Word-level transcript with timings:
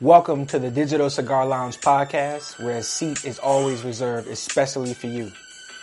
Welcome 0.00 0.46
to 0.54 0.60
the 0.60 0.70
Digital 0.70 1.10
Cigar 1.10 1.44
Lounge 1.44 1.80
podcast, 1.80 2.62
where 2.62 2.76
a 2.76 2.84
seat 2.84 3.24
is 3.24 3.40
always 3.40 3.82
reserved 3.82 4.28
especially 4.28 4.94
for 4.94 5.08
you. 5.08 5.32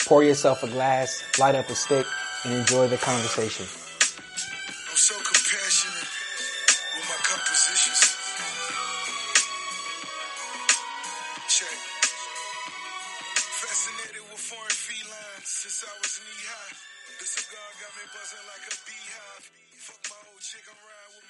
Pour 0.08 0.24
yourself 0.24 0.64
a 0.64 0.68
glass, 0.68 1.22
light 1.38 1.54
up 1.54 1.68
a 1.68 1.76
stick, 1.76 2.06
and 2.46 2.54
enjoy 2.54 2.88
the 2.88 2.96
conversation. 2.96 3.66
I'm 3.68 4.96
so 4.96 5.16
compassionate 5.16 6.08
with 6.96 7.08
my 7.12 7.20
compositions. 7.28 8.16
Check. 11.52 11.76
Fascinated 13.36 14.24
with 14.32 14.40
foreign 14.40 14.80
felines 14.80 15.44
since 15.44 15.84
I 15.84 15.92
was 16.00 16.22
knee 16.24 16.48
high. 16.48 16.72
The 17.20 17.26
cigar 17.36 17.68
got 17.84 17.92
me 18.00 18.08
buzzing 18.16 18.48
like 18.48 18.64
a 18.64 18.76
beehive. 18.88 19.44
Fuck 19.76 20.08
my 20.08 20.24
old 20.32 20.40
chick, 20.40 20.64
I'm 20.72 20.80
riding 20.88 21.12
with 21.20 21.28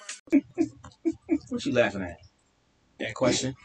my. 1.34 1.46
What 1.50 1.66
you 1.66 1.72
laughing 1.72 2.02
at? 2.02 2.25
That 3.16 3.24
question. 3.24 3.54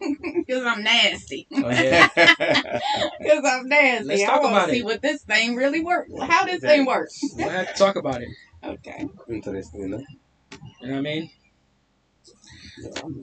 Because 0.00 0.64
I'm 0.64 0.82
nasty. 0.82 1.46
Oh, 1.54 1.68
yeah. 1.70 2.08
Because 3.20 3.44
I'm 3.44 3.68
nasty. 3.68 4.06
Let's 4.08 4.22
I 4.22 4.26
talk 4.26 4.42
want 4.42 4.54
about 4.54 4.66
to 4.66 4.72
see 4.72 4.78
it. 4.78 4.84
what 4.84 5.02
this 5.02 5.22
thing 5.24 5.56
really 5.56 5.80
works. 5.80 6.10
How 6.20 6.44
this 6.44 6.60
thing 6.60 6.86
works. 6.86 7.18
we'll 7.36 7.48
have 7.48 7.68
to 7.68 7.74
talk 7.74 7.96
about 7.96 8.22
it. 8.22 8.28
Okay. 8.64 9.06
Interesting, 9.28 9.90
¿no? 9.90 9.98
You 10.80 10.88
know 10.88 10.92
what 10.92 10.98
I 10.98 11.00
mean? 11.00 11.30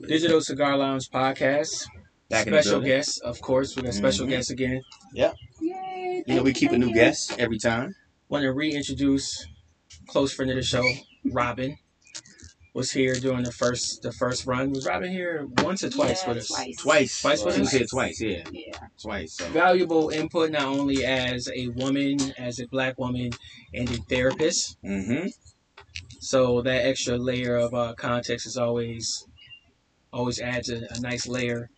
Digital 0.06 0.40
Cigar 0.40 0.76
Lounge 0.76 1.08
podcast. 1.10 1.86
Back 2.28 2.46
special 2.46 2.72
building. 2.72 2.88
guest, 2.88 3.20
of 3.22 3.40
course. 3.40 3.74
We 3.76 3.82
got 3.82 3.94
special 3.94 4.26
Mhm. 4.26 4.30
guests 4.30 4.50
again. 4.50 4.82
Yay. 5.14 6.24
You 6.26 6.34
know, 6.36 6.42
we 6.42 6.52
keep 6.52 6.72
a 6.72 6.78
new 6.78 6.92
guest 6.92 7.34
every 7.38 7.58
time. 7.58 7.94
Want 8.28 8.42
to 8.42 8.52
reintroduce 8.52 9.46
close 10.08 10.32
friend 10.32 10.50
of 10.50 10.56
the 10.56 10.62
show, 10.62 10.84
Robyn. 11.24 11.78
Was 12.76 12.92
here 12.92 13.14
during 13.14 13.42
the 13.42 13.52
first 13.52 14.02
the 14.02 14.12
first 14.12 14.44
run. 14.46 14.70
Was 14.70 14.84
Robyn 14.86 15.10
here 15.10 15.46
once 15.62 15.82
or 15.82 15.88
twice 15.88 16.22
Yeah, 16.22 16.28
with 16.28 16.38
us? 16.42 16.48
Twice. 16.48 16.76
Twice. 16.76 17.20
Twice 17.22 17.44
with 17.44 17.54
She 17.54 17.60
us? 17.62 17.64
was 17.64 17.72
here 17.72 17.86
twice, 17.90 18.20
yeah. 18.20 18.44
Yeah. 18.52 18.88
Twice. 19.00 19.32
So. 19.32 19.48
Valuable 19.48 20.10
input 20.10 20.50
not 20.50 20.64
only 20.64 21.02
as 21.02 21.48
a 21.56 21.68
woman, 21.68 22.18
as 22.36 22.60
a 22.60 22.66
black 22.68 22.98
woman, 22.98 23.30
and 23.72 23.88
a 23.88 23.96
therapist. 24.10 24.76
Mm-hmm. 24.84 25.28
So 26.20 26.60
that 26.60 26.84
extra 26.84 27.16
layer 27.16 27.56
of 27.56 27.72
uh, 27.72 27.94
context 27.94 28.46
is 28.46 28.58
always 28.58 29.26
always 30.12 30.38
adds 30.38 30.68
a, 30.68 30.86
a 30.90 31.00
nice 31.00 31.26
layer 31.26 31.70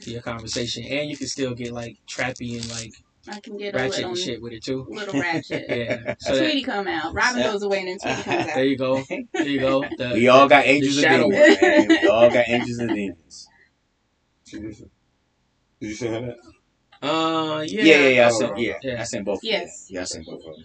to 0.00 0.10
your 0.10 0.22
conversation, 0.22 0.82
and 0.84 1.10
you 1.10 1.16
can 1.18 1.26
still 1.26 1.52
get 1.52 1.72
like 1.72 1.98
trappy 2.08 2.58
and 2.58 2.70
like 2.70 2.94
I 3.30 3.40
can 3.40 3.56
get 3.56 3.74
a 3.74 3.86
little, 3.88 4.08
and 4.10 4.18
shit 4.18 4.40
with 4.42 4.52
it 4.52 4.62
too. 4.64 4.86
little 4.88 5.20
ratchet. 5.20 5.66
Yeah. 5.68 6.14
So 6.18 6.34
that, 6.34 6.38
Tweety 6.40 6.62
come 6.62 6.86
out. 6.88 7.14
Robyn 7.14 7.38
Yeah. 7.38 7.52
goes 7.52 7.62
away 7.62 7.78
and 7.80 7.88
then 7.88 7.98
Tweety 7.98 8.22
comes 8.22 8.36
out. 8.48 8.54
there 8.54 8.64
you 8.64 8.76
go. 8.78 9.02
There 9.32 9.46
you 9.48 9.60
go. 9.60 9.84
The, 9.98 10.10
We 10.14 10.28
all 10.28 10.48
got 10.48 10.66
angels 10.66 10.98
and 11.02 11.30
demons, 11.32 11.58
man. 11.60 11.88
We 11.88 12.08
all 12.08 12.30
got 12.30 12.44
angels 12.48 12.78
and 12.78 12.94
demons. 12.94 13.48
Did 14.50 14.88
you 15.80 15.94
say 15.94 16.08
that? 16.08 16.36
Uh, 17.00 17.60
yeah. 17.66 17.82
Yeah, 17.82 17.84
yeah, 17.84 18.08
yeah. 18.08 18.26
I 18.26 18.30
Oh, 18.30 18.38
sent, 18.38 18.58
yeah, 18.58 18.72
yeah. 18.82 19.00
I 19.00 19.04
sent 19.04 19.24
both. 19.24 19.40
Yes. 19.42 19.86
Yeah, 19.88 20.00
I 20.00 20.04
sent 20.04 20.26
both 20.26 20.44
of 20.44 20.56
them. 20.56 20.64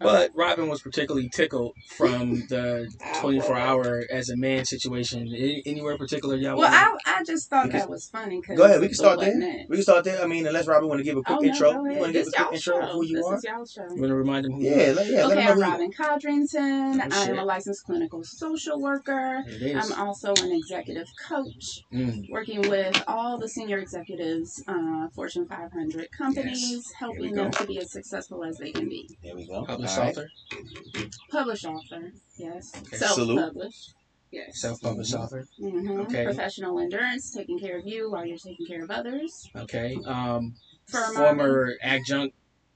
But 0.00 0.30
Robyn 0.34 0.68
was 0.68 0.80
particularly 0.80 1.28
tickled 1.28 1.72
from 1.86 2.46
the 2.48 2.88
24 3.20 3.56
hour 3.56 4.04
as 4.10 4.28
a 4.30 4.36
man 4.36 4.64
situation. 4.64 5.28
Any, 5.28 5.62
anywhere 5.66 5.96
particular 5.98 6.36
y'all 6.36 6.56
Well, 6.58 6.70
want? 6.70 7.00
I, 7.06 7.20
I 7.20 7.24
just 7.24 7.48
thought 7.50 7.70
can- 7.70 7.78
that 7.80 7.90
was 7.90 8.08
funny. 8.08 8.40
Cause 8.40 8.56
Go 8.56 8.64
ahead, 8.64 8.80
we 8.80 8.86
can 8.88 8.94
start 8.96 9.20
there. 9.20 9.30
it. 9.40 9.66
We 9.68 9.76
can 9.76 9.82
start 9.82 10.04
there. 10.04 10.22
I 10.22 10.26
mean, 10.26 10.46
unless 10.46 10.66
Robyn 10.66 10.88
want 10.88 11.00
to 11.00 11.04
give 11.04 11.16
a 11.16 11.22
quick 11.22 11.38
Oh, 11.38 11.40
no, 11.40 11.48
intro. 11.48 11.72
go 11.72 11.84
You 11.84 11.88
ahead. 11.90 12.00
want 12.00 12.12
to 12.12 12.18
give 12.18 12.24
This 12.26 12.34
a 12.34 12.36
quick 12.36 12.46
y'all 12.46 12.54
intro 12.54 12.74
show. 12.74 12.86
of 12.86 12.92
who 12.92 13.04
you 13.06 13.16
this 13.16 13.26
are? 13.26 13.36
is 13.36 13.44
y'all 13.44 13.66
show. 13.66 13.94
You 13.94 14.00
want 14.02 14.10
to 14.10 14.14
remind 14.14 14.44
them 14.44 14.52
who 14.52 14.62
you 14.62 14.70
Yeah, 14.70 14.90
are? 14.90 14.94
let, 14.94 15.06
yeah. 15.10 15.26
okay, 15.26 15.40
I'm 15.40 15.46
know 15.46 15.54
who 15.54 15.60
Robyn 15.72 15.92
Codrington. 15.92 17.00
Oh, 17.00 17.08
I'm 17.10 17.38
a 17.38 17.44
licensed 17.44 17.84
clinical 17.84 18.22
social 18.24 18.80
worker. 18.80 19.44
I'm 19.74 19.92
also 19.94 20.34
an 20.34 20.52
executive 20.52 21.08
coach, 21.28 21.84
Mm. 21.92 22.28
working 22.28 22.68
with 22.68 23.02
all 23.06 23.38
the 23.38 23.48
senior 23.48 23.78
executives, 23.78 24.62
uh, 24.68 25.08
Fortune 25.14 25.46
500 25.46 26.08
companies, 26.12 26.92
helping 26.98 27.34
them 27.34 27.50
to 27.52 27.66
be 27.66 27.78
as 27.78 27.90
successful 27.90 28.44
as 28.44 28.58
they 28.58 28.72
can 28.72 28.88
be. 28.88 29.08
There 29.22 29.34
we 29.34 29.46
go. 29.46 29.64
Published 29.88 29.98
All 29.98 30.04
right. 30.04 30.18
author, 30.18 31.08
Published 31.30 31.64
author, 31.64 32.12
yes. 32.38 32.72
Okay. 32.76 32.96
Self-published, 32.96 33.94
yes. 34.30 34.60
self-published 34.60 35.14
author. 35.14 35.46
hmm 35.58 36.00
Okay. 36.00 36.24
Professional 36.24 36.78
endurance, 36.78 37.32
taking 37.32 37.58
care 37.58 37.78
of 37.78 37.86
you 37.86 38.10
while 38.10 38.24
you're 38.26 38.38
taking 38.38 38.66
care 38.66 38.82
of 38.84 38.90
others. 38.90 39.48
Okay. 39.56 39.96
Um, 40.04 40.54
Firm 40.86 41.14
former 41.14 41.74
adjunct 41.82 42.34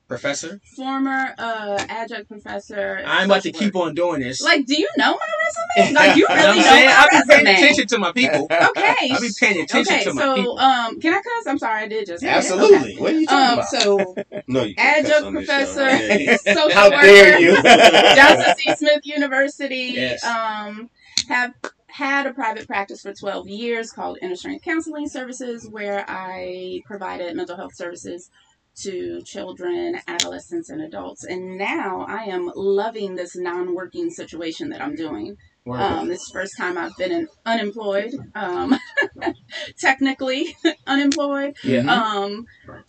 professor. 0.08 0.60
Former 0.76 1.34
uh, 1.38 1.84
adjunct 1.88 2.28
professor. 2.28 3.02
I'm 3.06 3.30
about 3.30 3.42
to 3.44 3.52
social 3.52 3.66
keep 3.66 3.76
on 3.76 3.94
doing 3.94 4.20
this. 4.20 4.42
Like, 4.42 4.66
do 4.66 4.74
you 4.78 4.88
know 4.98 5.12
my 5.12 5.80
resume? 5.80 5.94
Like, 5.94 6.16
you 6.16 6.26
You 6.28 6.34
know 6.34 6.34
what 6.34 6.36
really 6.36 6.50
I'm 6.50 6.56
know 6.56 6.62
saying? 6.62 6.86
my 6.86 6.92
I'll 6.96 7.08
be 7.10 7.26
paying 7.28 7.44
resume? 7.46 7.54
attention 7.64 7.86
to 7.88 7.98
my 7.98 8.12
people. 8.12 8.48
Okay. 8.72 8.94
I'll 9.12 9.20
be 9.20 9.28
paying 9.38 9.62
attention 9.62 9.94
okay, 9.94 10.04
to 10.04 10.12
my 10.14 10.22
people. 10.22 10.32
Okay, 10.32 10.36
so 10.36 10.36
people. 10.36 10.58
um, 10.58 11.00
can 11.00 11.14
I 11.14 11.16
cuss? 11.22 11.46
I'm 11.46 11.58
sorry, 11.58 11.82
I 11.84 11.88
did 11.88 12.06
just. 12.06 12.24
Absolutely. 12.24 12.96
What 12.96 13.12
are 13.12 13.18
you 13.18 13.26
talking 13.26 13.46
Um, 13.46 13.58
about? 13.58 13.68
so 13.68 14.14
No, 14.46 14.62
you 14.64 14.74
can't 14.74 15.06
adjunct 15.06 15.26
on 15.26 15.32
show. 15.32 15.32
professor, 15.32 15.88
Yeah, 15.88 16.18
yeah. 16.18 16.36
social 16.54 16.70
How 16.72 16.90
worker, 16.90 17.02
dare 17.02 17.40
you? 17.40 17.62
Johnson 17.62 18.54
C. 18.58 18.74
Smith 18.76 19.06
University. 19.06 19.92
Yes. 19.94 20.24
Um, 20.24 20.90
have 21.28 21.54
had 21.86 22.26
a 22.26 22.32
private 22.32 22.66
practice 22.66 23.02
for 23.02 23.12
12 23.12 23.48
years 23.48 23.92
called 23.92 24.18
Inner 24.22 24.34
Strength 24.36 24.64
Counseling 24.64 25.08
Services, 25.08 25.68
where 25.68 26.04
I 26.08 26.80
provided 26.86 27.36
mental 27.36 27.56
health 27.56 27.74
services 27.74 28.30
to 28.76 29.20
children, 29.22 30.00
adolescents, 30.06 30.70
and 30.70 30.82
adults. 30.82 31.24
And 31.24 31.58
now 31.58 32.04
I 32.08 32.24
am 32.24 32.50
loving 32.54 33.14
this 33.14 33.36
non-working 33.36 34.10
situation 34.10 34.70
that 34.70 34.80
I'm 34.80 34.94
doing. 34.94 35.36
Word. 35.64 35.80
Um, 35.80 36.08
this 36.08 36.22
is 36.22 36.28
the 36.28 36.32
first 36.32 36.56
time 36.58 36.76
I've 36.76 36.96
been 36.96 37.28
unemployed, 37.46 38.12
um, 38.34 38.76
technically 39.78 40.56
unemployed, 40.88 41.56
yeah. 41.62 41.82
um, 41.86 42.46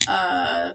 uh, 0.07 0.73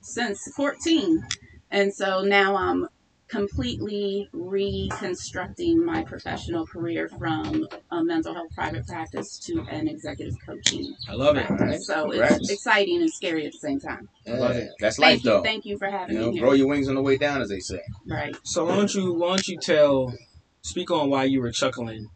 since 0.00 0.50
14. 0.56 1.26
And 1.70 1.92
so 1.92 2.22
now 2.22 2.56
I'm 2.56 2.88
completely 3.28 4.28
reconstructing 4.32 5.84
my 5.84 6.02
professional 6.02 6.66
career 6.66 7.08
from 7.08 7.66
a 7.90 8.02
mental 8.02 8.34
health 8.34 8.48
private 8.54 8.86
practice 8.86 9.38
to 9.40 9.60
an 9.70 9.86
executive 9.88 10.34
coaching. 10.46 10.94
I 11.08 11.12
love 11.14 11.36
it. 11.36 11.46
practice. 11.46 11.86
So 11.86 12.02
Congrats. 12.10 12.36
it's 12.40 12.50
exciting 12.50 13.02
and 13.02 13.10
scary 13.12 13.46
at 13.46 13.52
the 13.52 13.58
same 13.58 13.80
time. 13.80 14.08
I 14.26 14.30
love 14.32 14.56
it. 14.56 14.70
That's 14.80 14.98
life, 14.98 15.08
Thank 15.22 15.24
you, 15.24 15.30
though. 15.30 15.42
thank 15.42 15.64
you 15.66 15.78
for 15.78 15.88
having 15.90 16.16
You 16.16 16.22
know, 16.22 16.30
me 16.32 16.38
grow 16.40 16.50
here. 16.50 16.58
your 16.60 16.68
wings 16.68 16.88
on 16.88 16.94
the 16.94 17.02
way 17.02 17.16
down, 17.18 17.40
as 17.42 17.48
they 17.48 17.60
say. 17.60 17.80
Right. 18.08 18.34
So 18.44 18.64
why 18.64 18.76
don't 18.76 18.94
you 18.94 19.12
why 19.14 19.28
don't 19.28 19.46
you 19.48 19.58
tell 19.58 20.14
speak 20.62 20.90
on 20.90 21.10
why 21.10 21.24
you 21.24 21.40
were 21.40 21.50
chuckling 21.52 22.08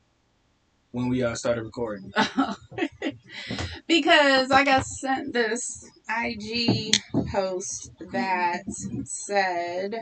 when 0.93 1.09
we 1.09 1.23
uh, 1.23 1.34
started 1.34 1.62
recording? 1.65 2.12
because 3.87 4.50
I 4.50 4.65
got 4.65 4.84
sent 4.87 5.33
this 5.33 5.84
IG 6.09 6.94
post 7.31 7.91
that 8.12 8.62
said, 9.05 9.97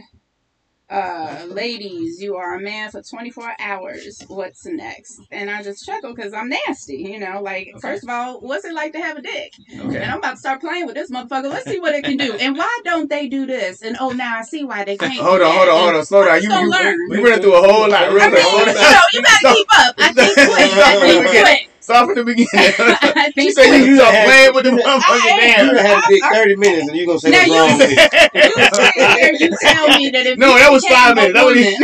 uh, 0.91 1.45
ladies, 1.49 2.21
you 2.21 2.37
are 2.37 2.57
a 2.57 2.61
man 2.61 2.91
for 2.91 3.01
24 3.03 3.55
hours. 3.61 4.23
What's 4.29 4.67
next? 4.67 5.21
And 5.31 5.49
I 5.49 5.63
just 5.63 5.87
chuckle 5.87 6.15
because 6.15 6.33
I'm 6.33 6.49
nasty, 6.49 6.97
you 6.97 7.19
know. 7.21 7.41
Like, 7.43 7.69
Okay. 7.69 7.79
first 7.81 8.03
of 8.03 8.11
all, 8.11 8.41
what's 8.41 8.65
it 8.65 8.75
like 8.75 8.93
to 8.95 9.01
have 9.01 9.17
a 9.17 9.23
dick? 9.23 9.55
Okay. 9.73 9.99
And 10.03 10.11
I'm 10.11 10.19
about 10.19 10.33
to 10.33 10.37
start 10.39 10.61
playing 10.61 10.87
with 10.87 10.97
this 10.97 11.11
motherfucker. 11.11 11.49
Let's 11.51 11.71
see 11.71 11.79
what 11.81 11.95
it 11.95 12.05
can 12.05 12.17
do. 12.17 12.35
And 12.35 12.57
why 12.57 12.81
don't 12.85 13.09
they 13.09 13.29
do 13.29 13.47
this? 13.47 13.83
And 13.83 13.97
oh, 14.01 14.11
now 14.11 14.39
I 14.39 14.43
see 14.43 14.65
why 14.65 14.85
they 14.85 14.97
can't. 14.99 15.15
Hold 15.15 15.41
on, 15.43 15.53
hold 15.55 15.69
on, 15.69 15.81
hold 15.81 15.95
on. 15.95 16.05
Slow 16.05 16.25
down. 16.25 16.43
You, 16.43 16.51
you, 16.53 16.71
learn. 16.71 16.99
we 17.11 17.19
running 17.23 17.41
through 17.41 17.55
a 17.55 17.61
whole 17.61 17.89
lot. 17.89 18.11
Real 18.13 18.23
I 18.23 18.29
mean, 18.29 18.39
you 18.39 18.75
know, 18.75 19.01
you 19.13 19.23
gotta 19.23 19.55
keep 19.55 19.69
up. 19.79 19.95
I 19.99 20.13
think 20.13 20.35
quick. 20.35 20.49
I 20.75 21.01
think 21.01 21.27
quick. 21.29 21.71
Start 21.81 22.07
from 22.07 22.15
the 22.17 22.25
beginning. 22.25 22.49
I 22.59 23.33
she 23.37 23.51
said 23.53 23.77
you 23.79 23.85
quick. 23.85 23.97
start 23.97 24.15
playing 24.27 24.55
with 24.55 24.65
the 24.65 24.71
You 24.71 24.77
motherfucking 24.79 25.31
am. 25.41 25.67
You 25.67 25.73
damn. 25.73 25.75
done 25.75 25.85
had 25.87 25.99
a 25.99 26.03
big 26.09 26.23
30 26.23 26.57
minutes 26.57 26.89
and 26.89 26.97
you 26.97 27.07
going 27.07 27.19
to 27.19 27.27
say 27.27 27.31
Now 27.31 27.39
what's 27.39 27.49
you- 27.49 27.57
wrong 27.59 27.79
with 27.79 27.91
it. 27.91 27.99
You 28.35 29.41
sit 29.41 29.41
you 29.41 29.57
tell 29.61 29.89
me 29.89 30.11
that 30.11 30.27
if 30.27 30.39
No, 30.39 30.55
that 30.55 30.71
was 30.71 30.87
five 30.87 31.15
minutes. 31.17 31.35
That 31.35 31.45
was- 31.47 31.55
woman, 31.57 31.75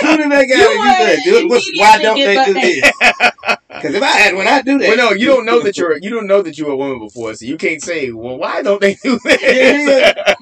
Who 0.00 0.16
did 0.16 0.30
that 0.32 0.46
guy 0.48 0.56
You 0.56 1.34
you 1.34 1.40
said? 1.40 1.50
What's, 1.50 1.70
why 1.78 2.02
don't 2.02 2.16
they 2.16 2.36
immediately 2.36 2.80
do 2.80 2.80
this? 2.80 2.92
Because 3.72 3.94
if 3.96 4.02
I 4.02 4.06
had 4.06 4.34
when 4.36 4.46
I'd 4.46 4.64
do 4.66 4.78
that. 4.78 4.86
Well, 4.86 4.96
no, 5.10 5.10
you 5.16 5.26
don't 5.26 5.44
know 5.46 5.60
that 5.60 5.76
you're 5.78 5.96
you 5.98 6.10
don't 6.10 6.26
know 6.28 6.40
that 6.42 6.56
you're 6.58 6.70
a 6.70 6.76
woman 6.76 7.00
before, 7.00 7.34
so 7.34 7.44
you 7.46 7.56
can't 7.56 7.82
say, 7.82 8.12
well, 8.12 8.36
why 8.36 8.62
don't 8.62 8.80
they 8.80 8.94
do 9.02 9.18
this? 9.24 10.34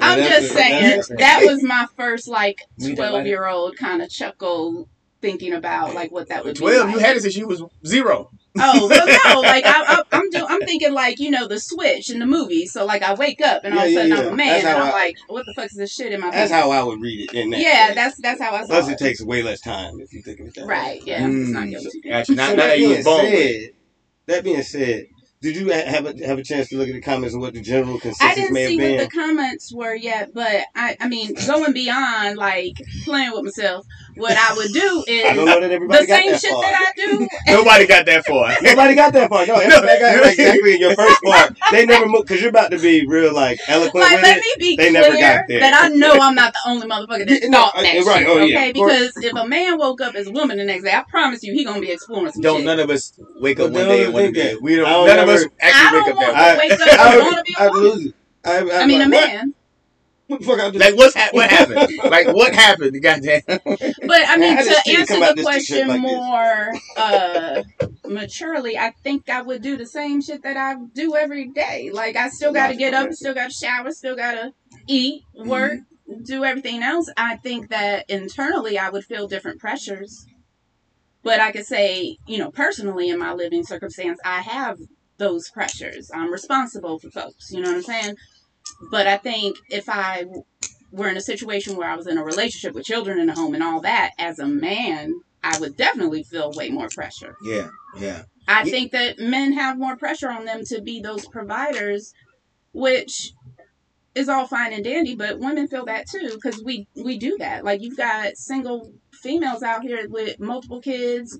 I'm 0.00 0.18
just 0.18 0.52
saying 0.52 1.02
that 1.18 1.42
was 1.44 1.62
my 1.62 1.86
first 1.96 2.26
like 2.26 2.62
Need 2.78 2.96
that 2.96 3.12
lighter? 3.12 3.12
12 3.12 3.26
year 3.26 3.46
old 3.46 3.76
kind 3.76 4.02
of 4.02 4.10
chuckle 4.10 4.88
thinking 5.20 5.52
about 5.52 5.94
like 5.94 6.10
what 6.10 6.28
that 6.28 6.44
would 6.44 6.54
be. 6.54 6.58
Twelve, 6.60 6.86
like. 6.86 6.94
you 6.94 7.00
had 7.00 7.16
it 7.16 7.22
since 7.22 7.36
you 7.36 7.46
was 7.46 7.62
zero. 7.86 8.30
Oh 8.58 8.88
well, 8.88 9.06
no, 9.06 9.40
like 9.48 9.64
I, 9.64 9.72
I, 9.86 10.02
I'm 10.12 10.28
do, 10.30 10.44
I'm 10.48 10.60
thinking 10.62 10.92
like 10.92 11.20
you 11.20 11.30
know 11.30 11.46
the 11.46 11.60
switch 11.60 12.10
in 12.10 12.18
the 12.18 12.26
movie. 12.26 12.66
So 12.66 12.84
like 12.84 13.02
I 13.02 13.14
wake 13.14 13.40
up 13.40 13.62
and 13.64 13.74
all 13.74 13.80
of 13.84 13.86
a 13.90 13.94
sudden 13.94 14.10
yeah, 14.10 14.16
I'm 14.18 14.26
a 14.28 14.36
man 14.36 14.46
That's 14.48 14.64
and 14.64 14.76
I'm 14.78 14.88
I- 14.88 14.92
like, 14.92 15.16
what 15.28 15.46
the 15.46 15.52
fuck 15.54 15.66
is 15.66 15.76
this 15.76 15.94
shit 15.94 16.12
in 16.12 16.20
my? 16.20 16.30
That's 16.30 16.50
pants? 16.50 16.52
how 16.52 16.70
I 16.70 16.82
would 16.82 17.00
read 17.00 17.30
it 17.30 17.34
in 17.34 17.50
that. 17.50 17.60
Yeah, 17.60 17.86
case. 17.88 17.94
that's 17.96 18.20
that's 18.20 18.40
how 18.40 18.52
I 18.54 18.60
saw 18.62 18.66
Plus, 18.66 18.88
it 18.88 18.92
it. 18.92 18.98
takes 18.98 19.22
way 19.22 19.42
less 19.42 19.60
time 19.60 20.00
if 20.00 20.12
you 20.12 20.22
think 20.22 20.40
of 20.40 20.46
it 20.48 20.54
that 20.54 20.66
way. 20.66 20.74
Right. 20.74 21.02
Yeah. 21.06 21.26
It's 21.28 21.50
not 21.50 21.64
Mm. 21.64 21.70
guilty. 21.70 22.10
Actually, 22.10 22.34
not, 22.36 22.48
So 22.50 22.54
not 22.54 22.62
that 22.62 22.66
that 22.68 22.76
being 22.78 22.96
was 22.96 23.04
born. 23.04 23.24
with 23.26 23.32
said, 23.34 23.70
that 24.26 24.44
being 24.44 24.62
said, 24.62 25.06
did 25.42 25.56
you 25.56 25.68
have 25.70 26.04
a 26.04 26.26
have 26.26 26.38
a 26.38 26.42
chance 26.42 26.68
to 26.68 26.76
look 26.76 26.88
at 26.88 26.94
the 26.94 27.00
comments 27.00 27.32
and 27.32 27.40
what 27.42 27.54
the 27.54 27.62
general 27.62 27.98
consensus 27.98 28.20
I 28.20 28.34
consensus 28.34 28.52
didn't 28.54 28.68
see 28.68 28.76
been? 28.76 28.96
what 28.96 29.04
the 29.10 29.16
comments 29.16 29.72
were 29.74 29.94
yet, 29.94 30.34
but 30.34 30.64
I, 30.76 30.96
I 31.00 31.08
mean, 31.08 31.34
going 31.46 31.72
beyond 31.72 32.36
like 32.36 32.74
playing 33.04 33.32
with 33.32 33.44
myself, 33.44 33.86
what 34.16 34.36
I 34.36 34.54
would 34.54 34.70
do 34.72 35.04
I 35.08 35.32
don't 35.34 35.38
is 35.38 35.46
know 35.46 35.60
that 35.60 35.70
everybody 35.70 36.02
the 36.04 36.06
got 36.08 36.18
same 36.20 36.30
that 36.32 36.40
shit 36.42 36.50
far. 36.52 36.62
that 36.62 36.92
I 36.94 37.00
do. 37.06 37.28
Nobody 37.48 37.86
got 37.86 38.04
that 38.04 38.26
far. 38.26 38.52
Nobody 38.62 38.94
got 38.94 39.12
that 39.14 39.30
far. 39.30 39.46
No, 39.46 39.54
everybody 39.54 39.98
got 39.98 40.16
it 40.26 40.32
exactly 40.38 40.74
in 40.74 40.80
your 40.80 40.94
first 40.94 41.22
part. 41.22 41.56
They 41.72 41.86
never 41.86 42.06
moved 42.06 42.28
because 42.28 42.42
you're 42.42 42.50
about 42.50 42.70
to 42.72 42.78
be 42.78 43.06
real 43.06 43.32
like 43.34 43.58
eloquent 43.66 43.94
Like, 44.04 44.12
with 44.16 44.22
let 44.22 44.36
it. 44.36 44.40
me 44.42 44.52
be 44.58 44.76
They 44.76 44.92
never 44.92 45.08
clear 45.08 45.20
got 45.38 45.44
there. 45.48 45.60
that 45.60 45.84
I 45.84 45.88
know 45.88 46.18
I'm 46.20 46.34
not 46.34 46.52
the 46.52 46.58
only 46.70 46.86
motherfucker 46.86 47.26
that 47.26 47.48
no, 47.48 47.58
thought 47.60 47.74
that 47.76 47.84
uh, 47.86 47.90
shit. 47.92 48.06
right, 48.06 48.26
oh, 48.28 48.36
yeah, 48.44 48.58
okay, 48.58 48.68
of 48.68 48.74
because 48.74 49.16
if 49.16 49.32
a 49.34 49.46
man 49.48 49.78
woke 49.78 50.02
up 50.02 50.14
as 50.14 50.26
a 50.26 50.32
woman 50.32 50.58
the 50.58 50.64
next 50.64 50.84
day, 50.84 50.92
I 50.92 51.02
promise 51.08 51.42
you 51.42 51.54
he 51.54 51.64
gonna 51.64 51.80
be 51.80 51.90
exploring 51.92 52.30
some 52.32 52.42
Don't 52.42 52.58
shit. 52.58 52.66
none 52.66 52.78
of 52.80 52.90
us 52.90 53.12
wake 53.40 53.56
But 53.56 53.68
up 53.68 53.72
one 53.72 53.84
day 53.86 54.04
and 54.04 54.12
want 54.12 54.26
to 54.26 54.32
be. 54.32 54.58
We 54.60 54.76
don't. 54.76 54.84
Don't 54.84 55.06
None 55.06 55.18
of 55.20 55.28
us 55.30 55.44
I 55.62 55.68
actually 55.68 55.98
don't 56.00 56.06
wake 56.06 56.16
want 56.16 56.36
I- 56.36 56.58
way. 56.58 56.68
to 56.68 56.76
wake 56.76 56.80
up 56.80 57.00
I 57.00 57.06
and 57.14 57.16
would, 57.16 57.24
want 57.24 57.36
to 57.36 57.42
be 57.44 57.54
a 57.58 57.62
I'd 57.62 57.70
woman. 57.72 58.14
I, 58.44 58.78
I, 58.78 58.82
I 58.82 58.86
mean, 58.86 59.00
a 59.00 59.04
like, 59.04 59.12
what? 59.12 59.28
man. 59.28 59.54
What 60.30 60.38
the 60.42 60.46
fuck 60.46 60.60
I 60.60 60.70
do? 60.70 60.78
Like 60.78 60.96
what's 60.96 61.16
ha- 61.16 61.28
what 61.32 61.50
happened? 61.50 61.98
like 62.08 62.28
what 62.28 62.54
happened? 62.54 63.02
Goddamn. 63.02 63.40
But 63.48 63.58
I 63.66 64.36
mean, 64.36 64.56
I 64.56 64.62
to 64.62 64.90
answer 64.96 65.18
the 65.34 65.42
question 65.42 65.88
like 65.88 66.00
more 66.00 66.72
uh, 66.96 67.62
maturely, 68.06 68.78
I 68.78 68.92
think 69.02 69.28
I 69.28 69.42
would 69.42 69.60
do 69.60 69.76
the 69.76 69.86
same 69.86 70.22
shit 70.22 70.44
that 70.44 70.56
I 70.56 70.76
do 70.94 71.16
every 71.16 71.48
day. 71.48 71.90
Like 71.92 72.14
I 72.14 72.28
still 72.28 72.52
got 72.52 72.68
to 72.68 72.76
get 72.76 72.94
up, 72.94 73.12
still 73.12 73.34
got 73.34 73.50
to 73.50 73.52
shower, 73.52 73.90
still 73.90 74.14
got 74.14 74.34
to 74.34 74.52
eat, 74.86 75.24
work, 75.34 75.80
do 76.22 76.44
everything 76.44 76.80
else. 76.84 77.10
I 77.16 77.34
think 77.34 77.68
that 77.70 78.08
internally 78.08 78.78
I 78.78 78.88
would 78.88 79.04
feel 79.04 79.26
different 79.26 79.58
pressures. 79.58 80.26
But 81.24 81.40
I 81.40 81.50
could 81.50 81.66
say, 81.66 82.18
you 82.28 82.38
know, 82.38 82.52
personally 82.52 83.08
in 83.08 83.18
my 83.18 83.32
living 83.32 83.64
circumstance, 83.64 84.20
I 84.24 84.42
have 84.42 84.78
those 85.20 85.48
pressures. 85.50 86.10
I'm 86.12 86.32
responsible 86.32 86.98
for 86.98 87.10
folks. 87.10 87.52
You 87.52 87.60
know 87.60 87.68
what 87.70 87.76
I'm 87.76 87.82
saying? 87.84 88.16
But 88.90 89.06
I 89.06 89.16
think 89.18 89.56
if 89.68 89.88
I 89.88 90.24
were 90.90 91.08
in 91.08 91.16
a 91.16 91.20
situation 91.20 91.76
where 91.76 91.88
I 91.88 91.94
was 91.96 92.08
in 92.08 92.18
a 92.18 92.24
relationship 92.24 92.74
with 92.74 92.84
children 92.84 93.20
in 93.20 93.26
the 93.28 93.34
home 93.34 93.54
and 93.54 93.62
all 93.62 93.80
that, 93.82 94.10
as 94.18 94.40
a 94.40 94.46
man, 94.46 95.14
I 95.44 95.60
would 95.60 95.76
definitely 95.76 96.24
feel 96.24 96.52
way 96.52 96.70
more 96.70 96.88
pressure. 96.88 97.36
Yeah, 97.44 97.68
yeah. 97.96 98.22
I 98.48 98.64
Ye- 98.64 98.70
think 98.70 98.92
that 98.92 99.18
men 99.20 99.52
have 99.52 99.78
more 99.78 99.96
pressure 99.96 100.30
on 100.30 100.44
them 100.46 100.64
to 100.66 100.80
be 100.80 101.00
those 101.00 101.26
providers, 101.28 102.12
which 102.72 103.32
is 104.14 104.28
all 104.28 104.46
fine 104.46 104.72
and 104.72 104.82
dandy, 104.84 105.14
but 105.14 105.38
women 105.38 105.68
feel 105.68 105.84
that 105.84 106.06
too 106.08 106.30
because 106.34 106.62
we 106.64 106.88
we 106.96 107.18
do 107.18 107.36
that. 107.38 107.64
Like 107.64 107.80
you've 107.82 107.96
got 107.96 108.36
single 108.36 108.92
females 109.12 109.62
out 109.62 109.82
here 109.82 110.08
with 110.08 110.40
multiple 110.40 110.80
kids, 110.80 111.38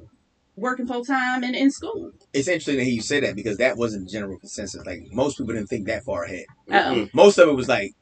working 0.60 0.86
full 0.86 1.04
time 1.04 1.42
and 1.42 1.56
in 1.56 1.70
school. 1.70 2.12
It's 2.32 2.46
interesting 2.48 2.76
that 2.76 2.84
you 2.84 3.00
say 3.02 3.20
that 3.20 3.34
because 3.34 3.56
that 3.58 3.76
wasn't 3.76 4.04
the 4.06 4.10
general 4.12 4.38
consensus. 4.38 4.84
Like 4.86 5.02
most 5.12 5.38
people 5.38 5.54
didn't 5.54 5.68
think 5.68 5.86
that 5.86 6.04
far 6.04 6.24
ahead. 6.24 6.44
Uh-oh. 6.70 6.94
Mm-hmm. 6.94 7.16
Most 7.16 7.38
of 7.38 7.48
it 7.48 7.52
was 7.54 7.68
like, 7.68 7.92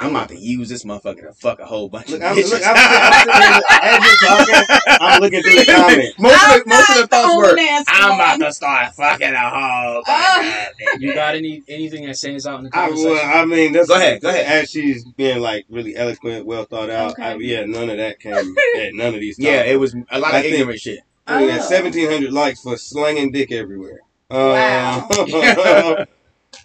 I'm 0.00 0.10
about 0.10 0.28
to 0.30 0.36
use 0.36 0.68
this 0.68 0.84
motherfucker 0.84 1.22
to 1.22 1.32
fuck 1.34 1.60
a 1.60 1.64
whole 1.66 1.88
bunch 1.88 2.08
Look, 2.08 2.20
of 2.20 2.26
I'm, 2.32 2.36
bitches. 2.36 2.50
look, 2.50 2.62
I'm, 2.66 2.74
I'm, 2.76 3.28
I'm, 3.30 4.00
as 4.00 4.04
you're 4.04 4.28
talking, 4.28 4.76
I'm 5.00 5.20
looking 5.20 5.40
through 5.42 5.52
the 5.54 5.64
comments. 5.72 6.18
most 6.18 6.34
of 6.34 6.50
I'm 6.50 6.58
the, 6.58 6.64
most 6.66 6.88
of 6.90 6.94
the 6.96 7.00
not 7.02 7.10
thoughts 7.10 7.32
only 7.32 7.64
were, 7.64 7.84
I'm 7.86 8.08
one. 8.10 8.20
about 8.20 8.36
to 8.46 8.52
start 8.52 8.94
fucking 8.96 9.32
a 9.32 9.50
whole 9.50 10.02
bunch 10.04 10.08
uh. 10.08 10.64
of. 10.96 11.00
You 11.00 11.14
got 11.14 11.36
any 11.36 11.62
anything 11.68 12.06
that 12.06 12.16
stands 12.16 12.44
out 12.44 12.58
in 12.58 12.64
the 12.64 12.70
I, 12.76 12.88
conversation? 12.88 13.12
well, 13.12 13.38
I 13.42 13.44
mean, 13.44 13.72
that's 13.72 13.88
Go 13.88 13.94
ahead, 13.94 14.20
go 14.20 14.30
ahead. 14.30 14.46
As 14.64 14.68
she's 14.70 15.04
being 15.04 15.38
like 15.38 15.64
really 15.70 15.94
eloquent, 15.94 16.44
well 16.44 16.64
thought 16.64 16.90
out. 16.90 17.18
I, 17.20 17.36
yeah, 17.36 17.64
none 17.64 17.88
of 17.88 17.96
that 17.98 18.18
came. 18.18 18.34
at 18.76 18.94
none 18.94 19.14
of 19.14 19.20
these. 19.20 19.38
Yeah, 19.38 19.62
it 19.62 19.78
was 19.78 19.94
a 20.10 20.18
lot 20.18 20.34
I 20.34 20.38
of 20.38 20.42
think- 20.42 20.56
ignorant 20.58 20.80
shit. 20.80 20.98
I 21.26 21.34
mean, 21.36 21.50
at 21.50 21.62
Oh. 21.62 21.68
1,700 21.68 22.32
likes 22.32 22.60
for 22.62 22.76
slanging 22.76 23.32
dick 23.32 23.52
everywhere. 23.52 24.00
Wow. 24.30 25.08
Uh, 25.30 26.06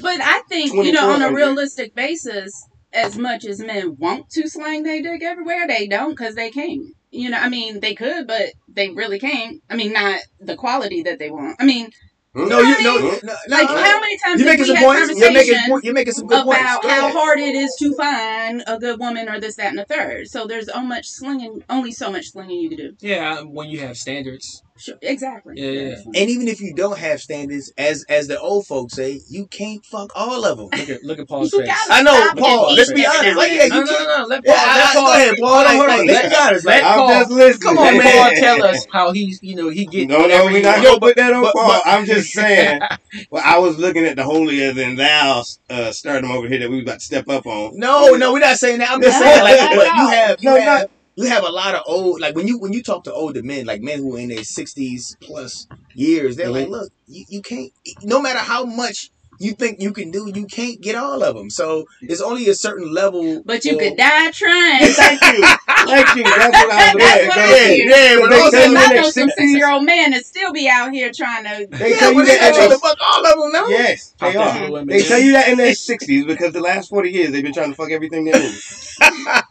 But 0.00 0.20
I 0.20 0.42
think, 0.48 0.78
you 0.80 0.92
know, 0.92 1.10
on 1.10 1.22
a 1.22 1.32
realistic 1.32 1.94
basis, 1.94 2.68
as 2.92 3.16
much 3.16 3.44
as 3.44 3.60
men 3.60 3.96
want 3.98 4.28
to 4.30 4.48
slang 4.48 4.82
their 4.82 5.02
dick 5.02 5.22
everywhere, 5.22 5.66
they 5.66 5.86
don't 5.86 6.10
because 6.10 6.34
they 6.34 6.50
can't. 6.50 6.94
You 7.10 7.30
know, 7.30 7.38
I 7.38 7.48
mean, 7.48 7.80
they 7.80 7.94
could, 7.94 8.26
but 8.26 8.52
they 8.68 8.90
really 8.90 9.18
can't. 9.18 9.62
I 9.70 9.76
mean, 9.76 9.92
not 9.92 10.20
the 10.40 10.56
quality 10.56 11.02
that 11.02 11.18
they 11.18 11.30
want. 11.30 11.56
I 11.60 11.64
mean, 11.64 11.90
No, 12.34 12.60
you 12.60 12.82
no, 12.82 12.98
Hmm? 12.98 13.26
no, 13.26 13.34
like 13.48 13.68
no. 13.68 13.76
how 13.76 14.00
many 14.00 14.16
times 14.16 14.40
You're 14.40 14.48
making 14.48 14.66
we 14.68 14.74
some 14.74 14.84
points. 14.84 15.18
You're 15.18 15.32
making 15.32 15.58
point- 15.68 15.84
you're 15.84 15.92
making 15.92 16.14
some 16.14 16.26
good 16.26 16.44
points. 16.46 16.60
about 16.62 16.82
Go 16.82 16.88
how 16.88 17.10
hard 17.12 17.38
it 17.40 17.54
is 17.54 17.74
to 17.80 17.94
find 17.94 18.64
a 18.66 18.78
good 18.78 18.98
woman 18.98 19.28
or 19.28 19.38
this, 19.38 19.56
that, 19.56 19.66
and 19.68 19.78
the 19.78 19.84
third? 19.84 20.28
So 20.28 20.46
there's 20.46 20.72
so 20.72 20.80
much 20.80 21.06
slinging, 21.08 21.62
only 21.68 21.92
so 21.92 22.10
much 22.10 22.30
slinging 22.30 22.58
you 22.60 22.68
can 22.70 22.78
do. 22.78 22.96
yeah, 23.00 23.42
when 23.42 23.68
you 23.68 23.80
have 23.80 23.98
standards. 23.98 24.62
Sure, 24.82 24.96
exactly. 25.00 25.54
Yeah, 25.56 25.70
yeah, 25.70 25.88
yeah. 25.90 26.20
And 26.20 26.28
even 26.30 26.48
if 26.48 26.60
you 26.60 26.74
don't 26.74 26.98
have 26.98 27.20
standards, 27.20 27.72
as 27.78 28.04
as 28.08 28.26
the 28.26 28.40
old 28.40 28.66
folks 28.66 28.94
say, 28.94 29.20
you 29.28 29.46
can't 29.46 29.84
fuck 29.86 30.10
all 30.16 30.44
of 30.44 30.58
them. 30.58 30.70
Look 30.76 30.88
at 30.90 31.04
look 31.04 31.18
at 31.20 31.28
Paul's 31.28 31.52
face. 31.52 31.68
I 31.88 32.02
know, 32.02 32.32
Paul. 32.36 32.74
Let's 32.74 32.92
be 32.92 33.06
honest. 33.06 33.36
Like, 33.36 33.52
yeah, 33.52 33.68
then. 33.68 33.72
you 33.78 33.84
No, 33.84 33.92
no, 33.92 33.98
no, 34.04 34.18
no. 34.22 34.26
Let 34.26 34.42
Yeah, 34.44 34.52
Paul. 34.54 34.66
I- 34.66 34.76
let 34.78 34.94
Paul. 34.94 35.06
go 35.06 35.12
ahead, 35.12 35.34
Paul. 35.38 35.48
Hold 35.48 35.58
on, 35.58 35.64
Like, 35.64 35.76
hold 35.76 35.90
on. 36.00 36.06
Let, 36.06 36.06
let's 36.24 36.28
be 36.34 36.40
honest. 36.42 36.66
let 36.66 36.84
I'm 36.84 36.98
Paul. 36.98 37.08
just 37.08 37.30
listening. 37.30 37.62
Come 37.62 37.78
on, 37.78 37.98
man. 37.98 38.12
Paul. 38.18 38.30
Tell 38.40 38.64
us 38.64 38.86
how 38.92 39.12
he's 39.12 39.40
you 39.42 39.54
know 39.54 39.68
he 39.68 39.86
get. 39.86 40.08
No, 40.08 40.26
no, 40.26 40.44
we're 40.46 40.50
he 40.50 40.62
not 40.62 40.76
wants. 40.78 40.88
gonna 40.88 41.00
put 41.00 41.16
that 41.16 41.32
on 41.32 41.42
but- 41.44 41.54
Paul. 41.54 41.68
but- 41.68 41.82
I'm 41.86 42.04
just 42.04 42.32
saying. 42.32 42.80
Well, 43.30 43.42
I 43.44 43.58
was 43.58 43.78
looking 43.78 44.04
at 44.06 44.16
the 44.16 44.24
holier 44.24 44.72
than 44.72 44.96
thou 44.96 45.42
uh, 45.70 45.92
stardom 45.92 46.30
over 46.30 46.48
here 46.48 46.58
that 46.60 46.70
we 46.70 46.76
was 46.76 46.84
about 46.84 47.00
to 47.00 47.04
step 47.04 47.28
up 47.28 47.46
on. 47.46 47.78
No, 47.78 48.14
no, 48.16 48.32
we're 48.32 48.38
not 48.40 48.56
saying 48.56 48.78
that. 48.78 48.90
I'm 48.90 49.02
just 49.02 49.18
saying, 49.22 49.42
like, 49.44 49.76
but 49.76 49.86
you 49.86 50.08
have, 50.08 50.42
you 50.42 50.56
have, 50.56 50.90
you 51.16 51.24
have 51.26 51.44
a 51.44 51.50
lot 51.50 51.74
of 51.74 51.82
old, 51.86 52.20
like 52.20 52.34
when 52.34 52.46
you 52.48 52.58
when 52.58 52.72
you 52.72 52.82
talk 52.82 53.04
to 53.04 53.12
older 53.12 53.42
men, 53.42 53.66
like 53.66 53.82
men 53.82 53.98
who 53.98 54.16
are 54.16 54.20
in 54.20 54.28
their 54.28 54.44
sixties 54.44 55.16
plus 55.20 55.66
years, 55.94 56.36
they're 56.36 56.50
like, 56.50 56.68
Mhm. 56.68 56.70
look, 56.72 56.92
you, 57.06 57.24
you 57.28 57.42
can't, 57.42 57.70
no 58.02 58.20
matter 58.20 58.38
how 58.38 58.64
much 58.64 59.10
you 59.38 59.52
think 59.52 59.80
you 59.80 59.92
can 59.92 60.10
do, 60.10 60.30
you 60.34 60.46
can't 60.46 60.80
get 60.80 60.94
all 60.94 61.22
of 61.24 61.34
them. 61.34 61.50
So 61.50 61.86
it's 62.00 62.20
only 62.20 62.48
a 62.48 62.54
certain 62.54 62.92
level. 62.92 63.42
But 63.44 63.64
you 63.64 63.72
for- 63.74 63.78
could 63.80 63.96
die 63.96 64.30
trying. 64.30 64.86
Thank 64.92 65.20
you, 65.22 65.44
thank 65.86 66.16
you. 66.16 66.22
That's 66.24 66.52
what 66.52 66.70
I 66.70 66.94
was 66.94 67.02
That's 67.02 67.24
about 67.24 67.26
what 67.26 67.34
to 67.34 67.40
I 67.40 67.66
to. 67.66 67.84
Yeah, 67.84 68.16
but 68.20 68.30
They 68.30 68.40
also- 68.40 68.50
tell 68.56 68.70
I 68.70 68.86
know 68.86 68.88
their 68.88 69.02
some 69.04 69.28
60s. 69.28 69.32
six 69.36 69.52
year 69.52 69.70
old 69.70 69.84
men 69.84 70.10
that 70.12 70.24
still 70.26 70.52
be 70.52 70.68
out 70.68 70.92
here 70.92 71.10
trying 71.14 71.44
to. 71.44 71.66
They 71.76 71.90
Yeah, 71.90 71.96
tell 71.98 72.12
you 72.12 72.24
that 72.24 72.40
not 72.40 72.48
in 72.48 72.54
trying 72.54 72.62
to 72.64 72.68
their 72.68 72.78
fuck 72.78 72.98
all 73.00 73.26
of 73.26 73.38
them, 73.40 73.52
no. 73.52 73.68
yes, 73.68 74.14
they 74.20 74.36
are. 74.36 74.84
They 74.84 75.02
tell 75.02 75.18
you 75.18 75.32
that 75.32 75.48
in 75.48 75.58
their 75.58 75.74
sixties 75.74 76.24
because 76.24 76.52
the 76.52 76.60
last 76.60 76.88
forty 76.90 77.10
years 77.10 77.32
they've 77.32 77.42
been 77.42 77.52
trying 77.54 77.70
to 77.70 77.76
fuck 77.76 77.90
everything 77.90 78.24
they 78.24 78.32
knew. 78.32 78.52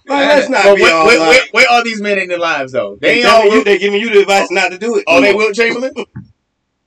Like, 0.08 0.28
let's 0.28 0.50
not 0.50 0.64
But 0.64 0.76
be 0.76 0.82
where, 0.84 0.94
all 0.94 1.06
where, 1.08 1.20
where, 1.20 1.40
where 1.52 1.68
are 1.72 1.84
these 1.84 2.02
men 2.02 2.18
in 2.20 2.28
their 2.28 2.40
lives 2.40 2.74
though? 2.74 2.98
They, 3.00 3.16
they 3.16 3.20
ain't 3.22 3.28
all. 3.30 3.46
You, 3.46 3.64
they're 3.64 3.78
giving 3.78 4.02
you 4.02 4.10
the 4.10 4.22
advice 4.22 4.52
not 4.52 4.72
to 4.72 4.78
do 4.78 4.98
it. 4.98 5.04
Oh, 5.08 5.22
they 5.22 5.34
Wilt 5.34 5.56
Chamberlain? 5.56 5.94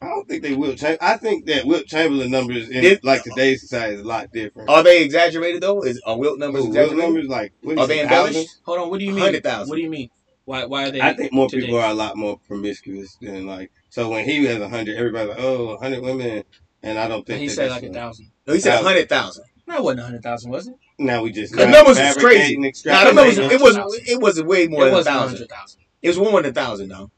I 0.04 0.08
don't 0.08 0.28
think 0.28 0.42
they 0.42 0.54
will. 0.54 0.74
Cham- 0.74 0.98
I 1.00 1.16
think 1.16 1.46
that 1.46 1.64
Wilt 1.66 1.86
Chamberlain 1.86 2.30
numbers 2.30 2.68
in 2.68 2.82
Did- 2.82 3.04
like 3.04 3.22
today's 3.22 3.60
society 3.62 3.94
is 3.96 4.00
a 4.00 4.04
lot 4.04 4.30
different. 4.32 4.68
Are 4.68 4.82
they 4.82 5.02
exaggerated 5.02 5.62
though? 5.62 5.82
Is 5.82 6.00
are 6.06 6.16
Wilt 6.18 6.38
numbers 6.38 6.62
Ooh, 6.64 6.68
Wilt 6.70 6.76
exaggerated? 6.76 7.04
numbers 7.04 7.28
like 7.28 7.52
what 7.62 7.78
Are 7.78 7.86
they 7.86 8.00
it, 8.00 8.02
embellished? 8.04 8.34
thousands? 8.34 8.60
Hold 8.64 8.78
on. 8.80 8.90
What 8.90 8.98
do 8.98 9.04
you 9.04 9.10
mean? 9.12 9.20
100,000. 9.20 9.68
What 9.68 9.76
do 9.76 9.82
you 9.82 9.90
mean? 9.90 10.10
Why? 10.44 10.64
Why 10.66 10.84
are 10.86 10.90
they? 10.90 11.00
I 11.00 11.14
think 11.14 11.32
more 11.32 11.48
today? 11.48 11.62
people 11.66 11.78
are 11.78 11.90
a 11.90 11.94
lot 11.94 12.16
more 12.16 12.38
promiscuous 12.46 13.16
than 13.20 13.46
like. 13.46 13.70
So 13.88 14.10
when 14.10 14.24
he 14.26 14.44
has 14.44 14.60
a 14.60 14.68
hundred, 14.68 14.96
everybody's 14.98 15.30
like, 15.30 15.38
"Oh, 15.40 15.78
hundred 15.78 16.02
women," 16.02 16.44
and 16.82 16.98
I 16.98 17.08
don't 17.08 17.18
And 17.18 17.26
think 17.26 17.40
he 17.40 17.48
said 17.48 17.70
like 17.70 17.82
a 17.82 17.92
thousand. 17.92 18.30
No, 18.46 18.52
he 18.52 18.60
said 18.60 18.72
Thousand. 18.72 18.86
hundred 18.86 19.08
thousand. 19.08 19.44
No, 19.66 19.76
it 19.76 19.82
wasn't 19.82 20.00
a 20.00 20.04
hundred 20.04 20.22
thousand, 20.22 20.50
was 20.50 20.66
it? 20.68 20.74
Now 20.98 21.22
we 21.22 21.32
just 21.32 21.54
The 21.56 21.66
numbers 21.66 21.98
was 21.98 22.16
crazy. 22.18 22.56
Nah, 22.58 22.70
the 23.04 23.12
numbers, 23.14 23.38
extrapolating. 23.38 23.52
it 23.52 23.60
was 23.62 24.02
it 24.06 24.20
was 24.20 24.42
way 24.42 24.66
more 24.66 24.82
it 24.82 24.84
than 24.86 24.92
a 24.92 24.96
wasn't 24.96 25.16
a 25.16 25.18
thousand. 25.18 25.36
hundred 25.36 25.48
thousand. 25.50 25.80
It 26.02 26.08
was 26.08 26.18
more 26.18 26.42
than 26.42 26.50
a 26.50 26.54
thousand 26.54 26.88
though. 26.90 27.10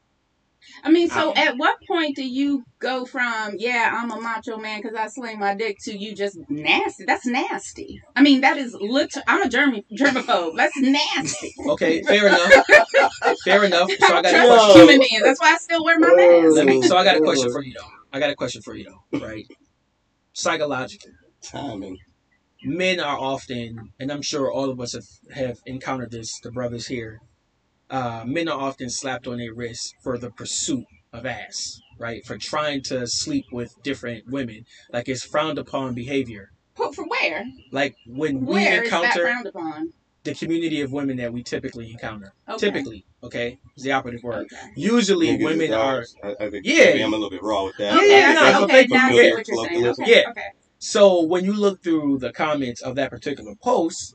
I 0.87 0.89
mean, 0.89 1.09
so 1.09 1.33
at 1.35 1.57
what 1.57 1.75
point 1.85 2.15
do 2.15 2.25
you 2.25 2.63
go 2.79 3.05
from 3.05 3.55
yeah, 3.57 3.91
I'm 3.93 4.09
a 4.09 4.21
macho 4.21 4.55
man 4.55 4.81
because 4.81 4.95
I 4.95 5.07
sling 5.07 5.37
my 5.37 5.53
dick 5.53 5.79
to 5.81 5.95
you 5.95 6.15
just 6.15 6.37
nasty? 6.47 7.03
That's 7.03 7.25
nasty. 7.25 8.01
I 8.15 8.21
mean, 8.21 8.39
that 8.39 8.57
is 8.57 8.73
lit. 8.79 9.13
I'm 9.27 9.43
a 9.43 9.49
germ 9.49 9.81
germaphobe. 9.91 10.55
That's 10.55 10.77
nasty. 10.77 11.53
Okay, 11.67 12.01
fair 12.03 12.27
enough. 12.27 12.53
fair 13.43 13.65
enough. 13.65 13.89
So 13.99 14.15
I 14.15 14.19
I 14.19 14.21
got 14.21 14.25
a 14.25 14.29
trust 14.29 14.47
question. 14.47 14.81
human 14.81 14.99
beings. 14.99 15.23
That's 15.23 15.41
why 15.41 15.53
I 15.53 15.57
still 15.57 15.83
wear 15.83 15.99
my 15.99 16.13
mask. 16.15 16.55
Let 16.55 16.65
me. 16.65 16.81
So 16.83 16.95
I 16.95 17.03
got 17.03 17.17
a 17.17 17.19
question 17.19 17.51
for 17.51 17.61
you 17.61 17.73
though. 17.77 17.89
I 18.13 18.19
got 18.21 18.29
a 18.29 18.35
question 18.35 18.61
for 18.61 18.73
you 18.73 18.85
though. 19.11 19.19
Right? 19.19 19.45
Psychologically, 20.31 21.11
timing. 21.41 21.97
men 22.63 23.01
are 23.01 23.17
often, 23.17 23.91
and 23.99 24.09
I'm 24.09 24.21
sure 24.21 24.49
all 24.49 24.69
of 24.69 24.79
us 24.79 24.93
have, 24.93 25.35
have 25.35 25.57
encountered 25.65 26.11
this. 26.11 26.39
The 26.39 26.51
brothers 26.51 26.87
here, 26.87 27.19
uh, 27.89 28.23
men 28.25 28.47
are 28.47 28.59
often 28.59 28.89
slapped 28.89 29.27
on 29.27 29.37
their 29.37 29.53
wrists 29.53 29.93
for 30.03 30.17
the 30.17 30.29
pursuit 30.31 30.85
of 31.13 31.25
ass. 31.25 31.79
Right? 31.99 32.23
For 32.25 32.37
trying 32.37 32.83
to 32.83 33.07
sleep 33.07 33.45
with 33.51 33.73
different 33.81 34.27
women, 34.27 34.65
like 34.93 35.09
it's 35.09 35.23
frowned 35.23 35.57
upon 35.57 35.95
behavior. 35.95 36.51
Put 36.75 36.93
for 36.93 37.05
where? 37.05 37.43
Like 37.71 37.95
when 38.05 38.45
we 38.45 38.53
Where 38.53 38.83
is 38.83 38.91
that 38.91 39.01
encounter 39.03 39.21
frowned 39.23 39.47
upon? 39.47 39.93
the 40.23 40.35
community 40.35 40.81
of 40.81 40.91
women 40.91 41.17
that 41.17 41.33
we 41.33 41.41
typically 41.41 41.89
encounter. 41.89 42.33
Okay. 42.47 42.57
Typically, 42.59 43.05
okay, 43.23 43.57
is 43.75 43.83
the 43.83 43.93
operative 43.93 44.21
word. 44.21 44.45
Okay. 44.51 44.71
Usually, 44.75 45.29
Niggas 45.29 45.43
women 45.43 45.61
is 45.61 45.71
are. 45.71 46.05
I, 46.23 46.35
I 46.45 46.49
think 46.51 46.65
Yeah. 46.67 47.03
I'm 47.03 47.13
a 47.13 47.17
little 47.17 47.29
bit 47.31 47.41
raw 47.41 47.63
with 47.63 47.77
that. 47.77 47.93
Yeah, 47.93 47.99
Okay, 47.99 48.09
yeah, 48.09 48.33
no, 48.33 48.41
okay, 48.41 48.51
no, 48.51 48.63
okay, 48.65 48.87
now 48.89 49.07
I 49.07 49.11
see 49.11 49.15
Yeah. 49.27 49.33
what 49.33 49.47
you're 49.47 49.65
saying. 49.65 49.87
Okay, 49.87 50.11
Yeah. 50.21 50.29
okay. 50.29 50.47
So 50.79 51.23
when 51.23 51.45
you 51.45 51.53
look 51.53 51.81
through 51.81 52.19
the 52.19 52.31
comments 52.31 52.81
of 52.81 52.95
that 52.95 53.09
particular 53.09 53.55
post, 53.55 54.13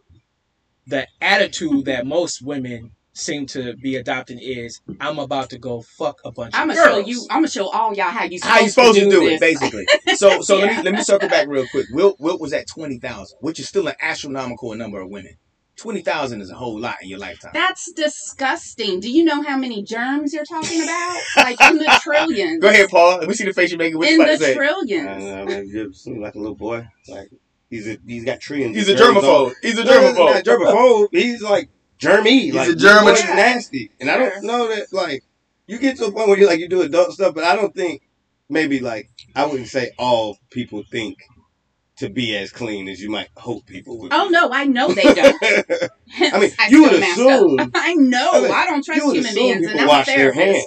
the 0.86 1.08
attitude 1.20 1.86
that 1.86 2.06
most 2.06 2.42
women 2.42 2.92
seem 3.14 3.46
to 3.46 3.74
be 3.76 3.96
adopting 3.96 4.38
is 4.40 4.80
I'm 5.00 5.18
about 5.18 5.50
to 5.50 5.58
go 5.58 5.82
fuck 5.82 6.20
a 6.24 6.32
bunch 6.32 6.54
I'm 6.54 6.70
of 6.70 6.76
gonna 6.76 6.90
show 6.90 6.98
you. 7.06 7.20
I'm 7.30 7.38
gonna 7.38 7.48
show 7.48 7.68
all 7.70 7.94
y'all 7.94 8.06
how 8.06 8.24
you 8.24 8.38
How 8.42 8.60
you 8.60 8.68
supposed 8.70 8.98
to 8.98 9.08
do 9.10 9.26
it, 9.26 9.38
this. 9.38 9.40
basically. 9.40 9.86
So, 10.16 10.40
so 10.42 10.58
let 10.58 10.76
me 10.76 10.82
let 10.82 10.94
me 10.94 11.02
circle 11.02 11.28
back 11.28 11.46
real 11.48 11.66
quick. 11.70 11.86
Wilt, 11.92 12.16
Wilt 12.18 12.40
was 12.40 12.52
at 12.52 12.66
twenty 12.66 12.98
thousand, 12.98 13.38
which 13.40 13.60
is 13.60 13.68
still 13.68 13.86
an 13.88 13.94
astronomical 14.00 14.74
number 14.74 15.00
of 15.00 15.08
women. 15.10 15.36
Twenty 15.76 16.00
thousand 16.02 16.40
is 16.42 16.50
a 16.50 16.54
whole 16.54 16.78
lot 16.78 16.96
in 17.02 17.08
your 17.08 17.18
lifetime. 17.18 17.50
That's 17.54 17.90
disgusting. 17.92 19.00
Do 19.00 19.10
you 19.10 19.24
know 19.24 19.42
how 19.42 19.56
many 19.56 19.82
germs 19.82 20.32
you're 20.32 20.44
talking 20.44 20.82
about? 20.82 21.20
Like 21.36 21.60
in 21.60 21.78
the 21.78 22.00
trillions. 22.02 22.60
Go 22.62 22.68
ahead, 22.68 22.88
Paul. 22.88 23.18
Let 23.18 23.28
me 23.28 23.34
see 23.34 23.44
the 23.44 23.52
face 23.52 23.70
you're 23.70 23.78
making. 23.78 23.98
What 23.98 24.08
In 24.08 24.20
you 24.20 24.26
the 24.26 24.32
to 24.32 24.38
say? 24.38 24.52
I 24.52 24.54
trillions. 24.54 25.06
don't 25.06 25.18
know, 25.20 25.44
man. 25.46 25.66
You 25.68 25.92
seem 25.92 26.20
like 26.20 26.34
a 26.34 26.38
little 26.38 26.54
boy. 26.54 26.86
Like 27.08 27.30
he's 27.68 27.88
a 27.88 27.98
he's 28.06 28.24
got 28.24 28.40
trillions. 28.40 28.76
He's 28.76 28.88
a 28.88 28.92
of 28.92 28.98
germs 28.98 29.16
on- 29.18 29.22
germaphobe. 29.24 29.54
He's 29.62 29.78
a 29.78 29.84
No, 29.84 30.00
he's 30.00 30.16
germaphobe. 30.18 30.42
germaphobe. 30.44 31.08
He's 31.12 31.42
like 31.42 31.68
germy. 32.02 32.40
He's 32.42 32.54
like 32.54 32.68
a 32.68 32.72
this 32.74 32.82
boy 33.02 33.10
is 33.12 33.22
germa- 33.22 33.36
nasty. 33.36 33.90
And 34.00 34.10
I 34.10 34.18
don't 34.18 34.44
know 34.44 34.68
that 34.68 34.92
like 34.92 35.22
you 35.66 35.78
get 35.78 35.96
to 35.98 36.06
a 36.06 36.12
point 36.12 36.28
where 36.28 36.38
you 36.38 36.46
like 36.46 36.60
you 36.60 36.68
do 36.68 36.82
adult 36.82 37.12
stuff, 37.12 37.34
but 37.34 37.44
I 37.44 37.56
don't 37.56 37.74
think 37.74 38.02
maybe 38.48 38.80
like 38.80 39.10
I 39.34 39.46
wouldn't 39.46 39.68
say 39.68 39.92
all 39.98 40.38
people 40.50 40.82
think 40.90 41.18
to 41.96 42.08
be 42.08 42.34
as 42.36 42.50
clean 42.50 42.88
as 42.88 43.00
you 43.00 43.10
might 43.10 43.28
hope 43.36 43.66
people 43.66 43.98
would. 44.00 44.12
Oh 44.12 44.26
be. 44.26 44.32
no, 44.32 44.50
I 44.50 44.64
know 44.64 44.88
they 44.92 45.02
don't. 45.02 45.36
I 45.42 46.38
mean, 46.40 46.50
I 46.58 46.68
you 46.68 46.86
still 46.86 46.90
would 46.90 47.02
assume. 47.60 47.70
I 47.74 47.94
know. 47.94 48.30
I 48.32 48.40
mean, 48.40 48.50
I 48.50 48.64
don't 48.66 48.84
trust 48.84 49.00
you 49.00 49.06
would 49.06 49.16
human 49.16 49.34
beings, 49.34 49.56
and 49.58 49.64
people 49.66 49.80
I'm 49.82 49.86
wash 49.88 50.06
their 50.06 50.32
hands, 50.32 50.64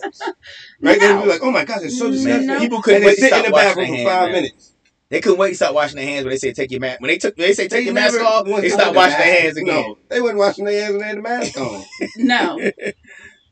right? 0.82 1.00
They'd 1.00 1.10
No. 1.16 1.24
be 1.24 1.30
like, 1.30 1.42
"Oh 1.44 1.52
my 1.52 1.66
gosh, 1.66 1.82
it's 1.84 1.98
so 1.98 2.06
No. 2.06 2.12
disgusting." 2.12 2.48
No. 2.48 2.60
People 2.60 2.82
couldn't 2.82 3.02
they 3.04 3.16
sit 3.16 3.34
in 3.34 3.44
the 3.44 3.52
bathroom 3.52 3.88
their 3.88 3.88
for 3.88 3.96
hands. 3.96 4.08
five 4.10 4.24
man. 4.32 4.32
minutes. 4.34 4.72
They 5.10 5.22
couldn't 5.22 5.38
wait 5.40 5.50
to 5.50 5.56
stop 5.56 5.76
washing 5.76 5.98
their 5.98 6.06
hands 6.06 6.26
when 6.26 6.32
they 6.32 6.38
say 6.38 6.52
take 6.52 6.72
your 6.72 6.80
mask. 6.82 7.00
When 7.00 7.10
they 7.10 7.18
took, 7.18 7.36
they 7.36 7.54
say 7.54 7.64
take 7.64 7.72
They 7.72 7.82
your 7.84 7.94
mask 7.94 8.20
off. 8.20 8.46
They 8.46 8.70
stopped 8.70 8.94
the 8.94 8.98
washing 8.98 9.18
their 9.20 9.42
hands 9.42 9.58
again. 9.58 9.76
No, 9.76 9.98
they 10.10 10.20
wasn't 10.22 10.40
washing 10.40 10.66
their 10.66 10.82
hands 10.82 10.92
when 10.94 11.02
they 11.02 11.08
had 11.08 11.18
the 11.18 11.22
mask 11.22 11.58
on. 11.60 11.84
No. 12.18 12.60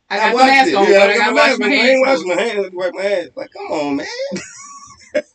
I 0.09 0.17
got 0.17 0.31
the 0.31 0.37
mask 0.37 0.69
it. 0.69 0.75
on, 0.75 0.91
Yeah, 0.91 0.99
but 0.99 1.09
I 1.09 1.17
gotta 1.17 1.35
wash 1.35 1.59
my 1.59 1.67
I 1.67 1.69
ain't 1.71 2.07
washing 2.07 2.27
my 2.27 2.41
hands. 2.41 2.69
Wipe 2.73 2.93
my 2.93 3.01
hands. 3.01 3.29
Like, 3.35 3.51
come 3.51 3.65
on, 3.71 3.95
man. 3.97 4.07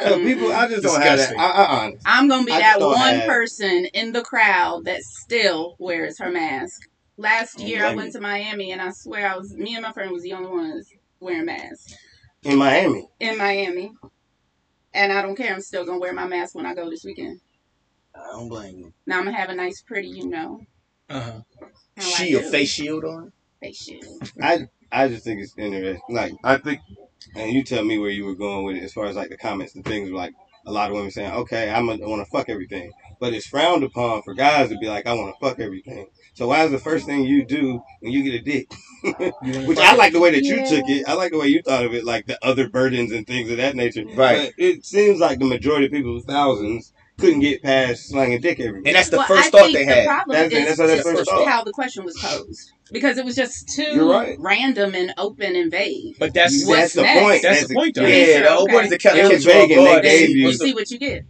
Yeah, 0.00 0.16
people, 0.16 0.52
I 0.52 0.66
just 0.68 0.82
don't 0.82 1.00
have 1.00 1.18
that. 1.18 1.38
I, 1.38 1.44
I 1.50 1.66
honestly. 1.84 2.00
I'm 2.04 2.28
gonna 2.28 2.44
be 2.44 2.52
I 2.52 2.58
that 2.58 2.80
one 2.80 2.98
have- 2.98 3.28
person 3.28 3.86
in 3.94 4.12
the 4.12 4.22
crowd 4.22 4.84
that 4.86 5.02
still 5.02 5.76
wears 5.78 6.18
her 6.18 6.30
mask. 6.30 6.88
Last 7.16 7.58
Don't 7.58 7.68
year 7.68 7.86
I 7.86 7.94
went 7.94 8.08
you. 8.08 8.12
to 8.14 8.20
Miami 8.20 8.72
and 8.72 8.80
I 8.82 8.90
swear 8.90 9.28
I 9.30 9.36
was 9.36 9.54
me 9.54 9.74
and 9.74 9.82
my 9.82 9.92
friend 9.92 10.10
was 10.10 10.22
the 10.24 10.32
only 10.32 10.50
ones 10.50 10.88
wearing 11.20 11.44
masks 11.44 11.94
In 12.42 12.58
Miami. 12.58 13.06
in 13.20 13.38
Miami. 13.38 13.92
And 14.94 15.12
I 15.12 15.22
don't 15.22 15.36
care, 15.36 15.54
I'm 15.54 15.60
still 15.60 15.84
gonna 15.84 15.98
wear 15.98 16.12
my 16.12 16.26
mask 16.26 16.54
when 16.54 16.66
I 16.66 16.74
go 16.74 16.88
this 16.90 17.04
weekend. 17.04 17.40
I 18.14 18.20
don't 18.32 18.48
blame 18.48 18.78
you. 18.78 18.92
Now 19.06 19.18
I'm 19.18 19.24
gonna 19.24 19.36
have 19.36 19.48
a 19.50 19.54
nice 19.54 19.80
pretty, 19.82 20.08
you 20.08 20.28
know. 20.28 20.60
Uh-huh. 21.08 21.40
how 21.60 21.68
I 21.96 22.00
Shield, 22.00 22.44
face 22.50 22.70
shield 22.70 23.04
on. 23.04 23.32
face 23.60 23.82
shield. 23.82 24.04
I 24.42 24.66
I 24.90 25.08
just 25.08 25.24
think 25.24 25.40
it's 25.40 25.54
interesting. 25.56 26.00
Like 26.10 26.32
I 26.44 26.56
think, 26.58 26.80
and 27.34 27.52
you 27.52 27.64
tell 27.64 27.84
me 27.84 27.98
where 27.98 28.10
you 28.10 28.24
were 28.26 28.34
going 28.34 28.64
with 28.64 28.76
it 28.76 28.82
as 28.82 28.92
far 28.92 29.06
as 29.06 29.16
like 29.16 29.30
the 29.30 29.36
comments 29.38 29.74
and 29.74 29.84
things. 29.84 30.10
Like 30.10 30.32
a 30.66 30.72
lot 30.72 30.90
of 30.90 30.96
women 30.96 31.10
saying, 31.10 31.32
"Okay, 31.32 31.70
I'm 31.70 31.86
gonna 31.86 32.08
want 32.08 32.24
to 32.24 32.30
fuck 32.30 32.48
everything," 32.48 32.92
but 33.18 33.32
it's 33.32 33.46
frowned 33.46 33.82
upon 33.84 34.22
for 34.22 34.34
guys 34.34 34.68
to 34.68 34.78
be 34.78 34.88
like, 34.88 35.06
"I 35.06 35.14
want 35.14 35.34
to 35.34 35.46
fuck 35.46 35.58
everything." 35.58 36.06
So 36.34 36.48
why 36.48 36.64
is 36.64 36.70
the 36.70 36.78
first 36.78 37.04
thing 37.06 37.24
you 37.24 37.44
do 37.44 37.82
when 38.00 38.12
you 38.12 38.22
get 38.22 38.34
a 38.34 38.42
dick? 38.42 38.72
Which 39.66 39.78
I 39.78 39.94
like 39.96 40.12
the 40.12 40.20
way 40.20 40.30
that 40.30 40.42
you 40.44 40.56
Yeah. 40.56 40.64
took 40.64 40.88
it. 40.88 41.06
I 41.08 41.14
like 41.14 41.32
the 41.32 41.38
way 41.38 41.48
you 41.48 41.60
thought 41.62 41.84
of 41.84 41.92
it, 41.94 42.04
like 42.04 42.26
the 42.26 42.38
other 42.44 42.68
burdens 42.68 43.12
and 43.12 43.26
things 43.26 43.50
of 43.50 43.56
that 43.58 43.74
nature. 43.76 44.04
Right. 44.14 44.52
But 44.56 44.64
it 44.64 44.84
seems 44.86 45.20
like 45.20 45.38
the 45.40 45.44
majority 45.44 45.86
of 45.86 45.92
people, 45.92 46.18
thousands, 46.20 46.92
couldn't 47.18 47.40
get 47.40 47.62
past 47.62 48.08
slanging 48.08 48.40
dick 48.40 48.60
everywhere. 48.60 48.82
And 48.86 48.96
that's 48.96 49.10
the 49.10 49.18
Well, 49.18 49.26
first 49.26 49.48
I 49.48 49.50
thought 49.50 49.62
think 49.64 49.74
they 49.74 49.84
the 49.84 49.94
had. 49.94 50.06
problem 50.06 50.36
That's- 50.36 50.52
is 50.52 50.76
that's 50.76 50.80
how 50.80 50.86
they 50.86 50.96
just 50.96 51.08
first 51.08 51.30
thought. 51.30 51.46
how 51.48 51.64
the 51.64 51.72
question 51.72 52.04
was 52.04 52.16
posed. 52.18 52.72
Because 52.90 53.18
it 53.18 53.24
was 53.24 53.34
just 53.36 53.68
too 53.68 54.10
right. 54.10 54.36
random 54.38 54.94
and 54.94 55.12
open 55.18 55.54
and 55.56 55.70
vague. 55.70 56.16
But 56.18 56.32
that's 56.34 56.64
What's 56.64 56.80
that's 56.80 56.94
the 56.94 57.02
next? 57.02 57.20
point. 57.22 57.42
That's 57.42 57.68
the 57.68 57.74
point, 57.74 57.94
though. 57.94 58.02
Yeah, 58.06 58.16
Yeah, 58.26 58.42
the 58.42 58.48
whole 58.50 58.62
okay. 58.64 58.72
point 58.72 58.84
is 58.86 58.92
to 58.92 58.98
catch 58.98 59.16
It 59.16 59.22
was 59.22 59.30
catch 59.30 59.40
you 59.44 59.52
vague 59.60 59.70
and 59.72 59.80
they 59.86 59.90
guard. 59.90 60.02
gave 60.02 60.30
you, 60.30 60.36
you- 60.48 60.52
see 60.52 60.74
what 60.74 60.90
you 60.90 60.98
get. 60.98 61.24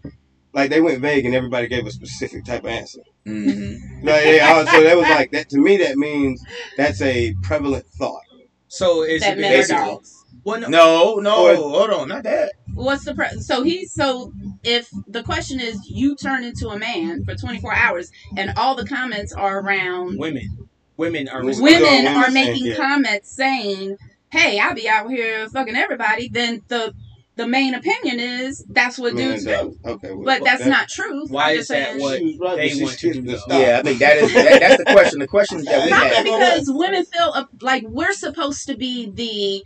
like 0.54 0.70
they 0.70 0.80
went 0.80 1.00
vague 1.00 1.24
and 1.24 1.34
everybody 1.34 1.66
gave 1.68 1.86
a 1.86 1.90
specific 1.90 2.44
type 2.44 2.64
of 2.64 2.70
answer. 2.70 3.00
Mhm. 3.26 4.04
Like, 4.04 4.24
yeah, 4.26 4.64
so 4.64 4.82
that 4.82 4.96
was 4.96 5.08
like 5.08 5.30
that 5.32 5.48
to 5.50 5.58
me. 5.58 5.76
That 5.76 5.96
means 5.96 6.42
that's 6.76 7.00
a 7.02 7.34
prevalent 7.42 7.86
thought. 7.86 8.22
So 8.68 9.02
is 9.02 9.20
That 9.22 9.38
it 9.38 9.40
men 9.40 9.64
are 9.64 9.66
dogs. 9.66 10.24
Well, 10.44 10.60
no, 10.60 10.68
No, 10.68 11.14
no, 11.20 11.46
Or- 11.50 11.54
hold 11.54 11.90
on, 11.90 12.08
not 12.08 12.24
that. 12.24 12.52
What's 12.74 13.04
the 13.04 13.14
pre- 13.14 13.38
so 13.40 13.62
he 13.62 13.86
so 13.86 14.32
if 14.64 14.88
the 15.06 15.22
question 15.22 15.60
is 15.60 15.78
you 15.88 16.16
turn 16.16 16.42
into 16.42 16.68
a 16.70 16.78
man 16.78 17.24
for 17.24 17.36
24 17.36 17.72
hours 17.74 18.10
and 18.36 18.52
all 18.56 18.74
the 18.74 18.84
comments 18.86 19.32
are 19.32 19.60
around 19.60 20.18
women. 20.18 20.68
Women 20.96 21.28
are 21.28 21.44
Women- 21.44 21.62
women 21.62 21.82
women 21.82 22.06
are 22.16 22.30
saying, 22.30 22.34
making 22.34 22.66
yeah. 22.66 22.74
comments 22.76 23.30
saying, 23.34 23.96
"Hey, 24.30 24.58
I'll 24.58 24.74
be 24.74 24.88
out 24.88 25.10
here 25.10 25.48
fucking 25.48 25.76
everybody," 25.76 26.28
then 26.28 26.62
the 26.68 26.92
the 27.36 27.46
main 27.46 27.74
opinion 27.74 28.20
is 28.20 28.64
that's 28.68 28.98
what 28.98 29.14
Man, 29.14 29.30
dudes 29.30 29.44
do. 29.44 29.78
Okay, 29.84 30.12
well, 30.12 30.22
But 30.24 30.38
fuck 30.40 30.46
that's 30.46 30.64
that. 30.64 30.68
not 30.68 30.88
true. 30.88 31.26
Why 31.28 31.52
I'm 31.52 31.58
is 31.58 31.68
that 31.68 31.98
what 31.98 32.18
She 32.18 32.36
was 32.38 32.38
right, 32.38 32.56
they 32.74 32.82
want 32.82 32.98
to 32.98 33.12
do, 33.22 33.36
stop. 33.38 33.60
Yeah, 33.60 33.78
I 33.78 33.82
think 33.82 33.98
that 34.00 34.16
is 34.18 34.34
that, 34.34 34.60
that's 34.60 34.76
the 34.84 34.92
question. 34.92 35.18
The 35.20 35.26
question 35.26 35.64
that 35.64 35.84
we 35.84 35.90
Not 35.90 36.06
had. 36.12 36.24
because 36.24 36.64
women 36.68 37.04
feel 37.04 37.32
uh, 37.34 37.44
like 37.60 37.84
we're 37.86 38.12
supposed 38.12 38.66
to 38.66 38.76
be 38.76 39.10
the 39.10 39.64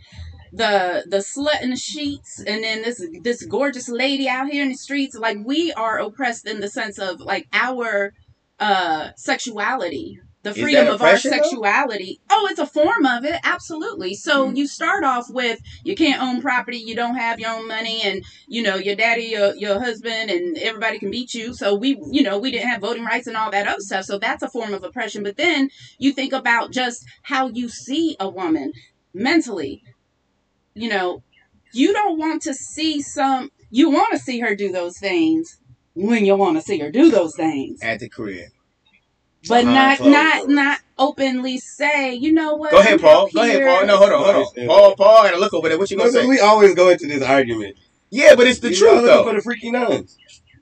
the 0.53 1.03
the 1.07 1.17
slut 1.17 1.61
in 1.61 1.71
the 1.71 1.75
sheets 1.75 2.39
and 2.39 2.63
then 2.63 2.81
this 2.81 3.05
this 3.21 3.43
gorgeous 3.45 3.89
lady 3.89 4.29
out 4.29 4.47
here 4.47 4.63
in 4.63 4.69
the 4.69 4.75
streets 4.75 5.13
like 5.15 5.37
we 5.43 5.73
are 5.73 5.99
oppressed 5.99 6.47
in 6.47 6.61
the 6.61 6.69
sense 6.69 6.97
of 6.97 7.19
like 7.19 7.47
our 7.51 8.13
uh 8.59 9.09
sexuality 9.17 10.19
the 10.53 10.61
freedom 10.61 10.87
of 10.87 11.01
our 11.01 11.07
oppression, 11.09 11.31
though? 11.31 11.37
sexuality. 11.37 12.19
Oh 12.29 12.47
it's 12.49 12.59
a 12.59 12.65
form 12.65 13.05
of 13.05 13.25
it. 13.25 13.39
Absolutely. 13.43 14.13
So 14.15 14.49
Hmm. 14.49 14.55
you 14.55 14.67
start 14.67 15.03
off 15.03 15.25
with 15.29 15.59
you 15.83 15.95
can't 15.95 16.21
own 16.21 16.41
property 16.41 16.77
you 16.77 16.95
don't 16.95 17.15
have 17.15 17.39
your 17.39 17.51
own 17.51 17.67
money 17.67 18.01
and 18.03 18.23
you 18.47 18.61
know 18.61 18.75
your 18.75 18.95
daddy 18.95 19.23
your, 19.25 19.55
your 19.55 19.79
husband 19.79 20.29
and 20.29 20.57
everybody 20.57 20.99
can 20.99 21.11
beat 21.11 21.33
you. 21.33 21.53
So 21.53 21.75
we 21.75 21.97
you 22.11 22.23
know 22.23 22.37
we 22.39 22.51
didn't 22.51 22.69
have 22.69 22.81
voting 22.81 23.05
rights 23.05 23.27
and 23.27 23.37
all 23.37 23.51
that 23.51 23.67
other 23.67 23.79
stuff. 23.79 24.05
So 24.05 24.17
that's 24.19 24.43
a 24.43 24.49
form 24.49 24.73
of 24.73 24.83
oppression. 24.83 25.23
But 25.23 25.37
then 25.37 25.69
you 25.97 26.11
think 26.13 26.33
about 26.33 26.71
just 26.71 27.05
how 27.23 27.47
you 27.49 27.69
see 27.69 28.15
a 28.19 28.29
woman 28.29 28.71
mentally. 29.13 29.81
You 30.73 30.89
know 30.89 31.23
you 31.73 31.93
don't 31.93 32.17
want 32.17 32.41
to 32.43 32.53
see 32.53 33.01
some 33.01 33.49
you 33.69 33.89
want 33.89 34.11
to 34.13 34.19
see 34.19 34.39
her 34.39 34.55
do 34.55 34.71
those 34.71 34.97
things 34.99 35.57
when 35.93 36.25
you 36.25 36.35
want 36.35 36.57
to 36.57 36.61
see 36.61 36.77
her 36.79 36.91
do 36.91 37.09
those 37.09 37.35
things. 37.35 37.81
At 37.81 37.99
the 37.99 38.07
crib. 38.09 38.49
But 39.47 39.63
Uh-huh, 39.63 39.73
not 39.73 39.97
close, 39.97 40.11
not 40.11 40.49
not 40.49 40.79
openly 40.97 41.57
say 41.59 42.13
you 42.13 42.31
know 42.31 42.55
what 42.55 42.71
Go 42.71 42.79
ahead, 42.79 42.93
I'm 42.93 42.99
Paul. 42.99 43.29
Go 43.33 43.41
ahead, 43.43 43.61
Paul. 43.63 43.85
No, 43.87 43.97
hold 43.97 44.11
on, 44.11 44.23
hold 44.33 44.47
on. 44.57 44.67
Paul, 44.67 44.95
Paul, 44.95 45.17
I 45.25 45.29
gotta 45.29 45.39
look 45.39 45.53
over 45.53 45.69
there. 45.69 45.77
What 45.77 45.89
you 45.91 45.97
gonna 45.97 46.09
Because 46.09 46.23
say? 46.23 46.27
we 46.29 46.39
always 46.39 46.73
go 46.75 46.89
into 46.89 47.07
this 47.07 47.21
argument. 47.23 47.77
Yeah, 48.09 48.35
but 48.35 48.47
it's 48.47 48.59
the 48.59 48.69
You 48.71 48.75
truth 48.77 48.89
all 48.91 48.95
looking 49.01 49.07
though. 49.07 49.23
for 49.25 49.33
the 49.35 49.41
freaky 49.41 49.71
nuns. 49.71 50.17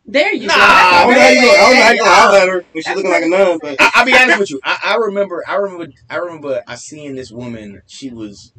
there 0.05 0.33
you 0.33 0.47
Nah, 0.47 0.53
go 0.55 0.59
I 0.61 1.03
don't 1.05 1.13
know 1.13 1.19
how 1.21 1.29
you 1.29 1.41
gonna, 1.41 1.51
I 1.51 1.57
don't 1.57 1.75
know 1.75 1.83
how 1.83 1.91
you 1.91 1.99
gonna 1.99 2.11
holler 2.11 2.37
at 2.39 2.47
her 2.49 2.65
when 2.71 2.83
she's 2.83 2.95
looking 2.95 3.11
like 3.11 3.23
a 3.23 3.27
nun, 3.29 3.59
but 3.61 3.75
I, 3.79 3.91
I'll 3.95 4.05
be 4.05 4.15
honest 4.15 4.39
with 4.39 4.51
you. 4.51 4.59
I, 4.63 4.77
I 4.83 4.95
remember, 4.97 5.43
I 5.47 5.55
remember, 5.55 5.87
I 6.09 6.15
remember. 6.17 6.63
I 6.67 6.75
seen 6.75 7.15
this 7.15 7.31
woman. 7.31 7.81
She 7.87 8.09
was, 8.09 8.51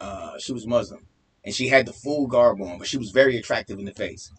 uh, 0.00 0.38
she 0.38 0.52
was 0.52 0.66
Muslim, 0.66 1.06
and 1.44 1.54
she 1.54 1.68
had 1.68 1.86
the 1.86 1.92
full 1.92 2.26
garb 2.26 2.60
on, 2.60 2.78
but 2.78 2.86
she 2.88 2.98
was 2.98 3.10
very 3.10 3.36
attractive 3.36 3.78
in 3.78 3.84
the 3.84 3.92
face. 3.94 4.30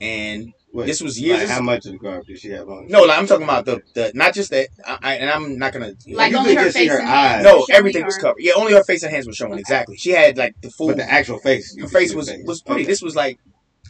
And 0.00 0.52
wait, 0.76 0.86
this 0.86 1.00
was 1.00 1.20
years. 1.20 1.40
like, 1.40 1.48
how 1.48 1.60
much 1.62 1.86
of 1.86 1.92
the 1.92 1.98
garb 1.98 2.26
did 2.26 2.38
she 2.38 2.50
have 2.50 2.68
on? 2.68 2.86
no, 2.88 3.02
like, 3.02 3.18
I'm 3.18 3.26
talking 3.26 3.44
about 3.44 3.64
the, 3.64 3.82
the 3.94 4.12
not 4.14 4.34
just 4.34 4.50
that. 4.50 4.68
I, 4.84 4.98
I, 5.02 5.14
and 5.14 5.30
I'm 5.30 5.58
not 5.58 5.72
gonna. 5.72 5.94
like 6.08 6.32
you 6.32 6.38
only 6.38 6.50
could 6.50 6.58
her 6.58 6.64
just 6.64 6.76
see 6.76 6.82
face 6.88 6.90
her 6.92 6.98
and 7.00 7.08
eyes. 7.08 7.30
hands 7.30 7.44
no, 7.44 7.50
were 7.52 7.58
showing 7.58 7.78
everything 7.78 8.04
was 8.04 8.18
covered. 8.18 8.36
Yeah, 8.40 8.52
only 8.56 8.72
her 8.74 8.84
face 8.84 9.02
and 9.02 9.12
hands 9.12 9.26
were 9.26 9.32
showing. 9.32 9.52
Okay. 9.52 9.60
Exactly. 9.60 9.96
She 9.96 10.10
had 10.10 10.36
like 10.36 10.54
the 10.60 10.70
full. 10.70 10.88
But 10.88 10.98
the 10.98 11.10
actual 11.10 11.38
face, 11.38 11.76
her 11.80 11.88
face 11.88 12.14
was 12.14 12.30
face. 12.30 12.44
was 12.46 12.62
pretty. 12.62 12.82
Okay. 12.82 12.90
This 12.90 13.02
was 13.02 13.16
like 13.16 13.38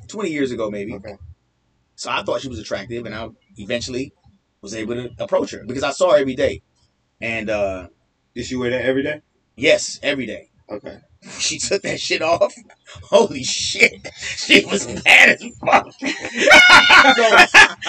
20 0.08 0.30
years 0.30 0.52
ago, 0.52 0.70
maybe. 0.70 0.94
Okay. 0.94 1.16
So 1.96 2.10
I 2.10 2.22
thought 2.22 2.40
she 2.40 2.48
was 2.48 2.58
attractive, 2.58 3.06
and 3.06 3.14
I 3.14 3.28
eventually 3.56 4.12
was 4.60 4.74
able 4.74 4.94
to 4.94 5.10
approach 5.18 5.52
her 5.52 5.64
because 5.66 5.82
I 5.82 5.90
saw 5.92 6.12
her 6.12 6.18
every 6.18 6.34
day. 6.34 6.62
And 7.20 7.48
uh 7.50 7.88
Did 8.34 8.44
she 8.46 8.56
wear 8.56 8.70
that 8.70 8.84
every 8.84 9.02
day? 9.02 9.22
yes, 9.56 9.98
every 10.02 10.26
day. 10.26 10.50
Okay. 10.70 10.98
She 11.40 11.58
took 11.58 11.82
that 11.82 11.98
shit 11.98 12.22
off. 12.22 12.54
Holy 13.02 13.42
shit. 13.42 14.06
She 14.36 14.64
was 14.64 14.86
mad 15.04 15.30
as 15.30 15.42
fuck. 15.60 15.86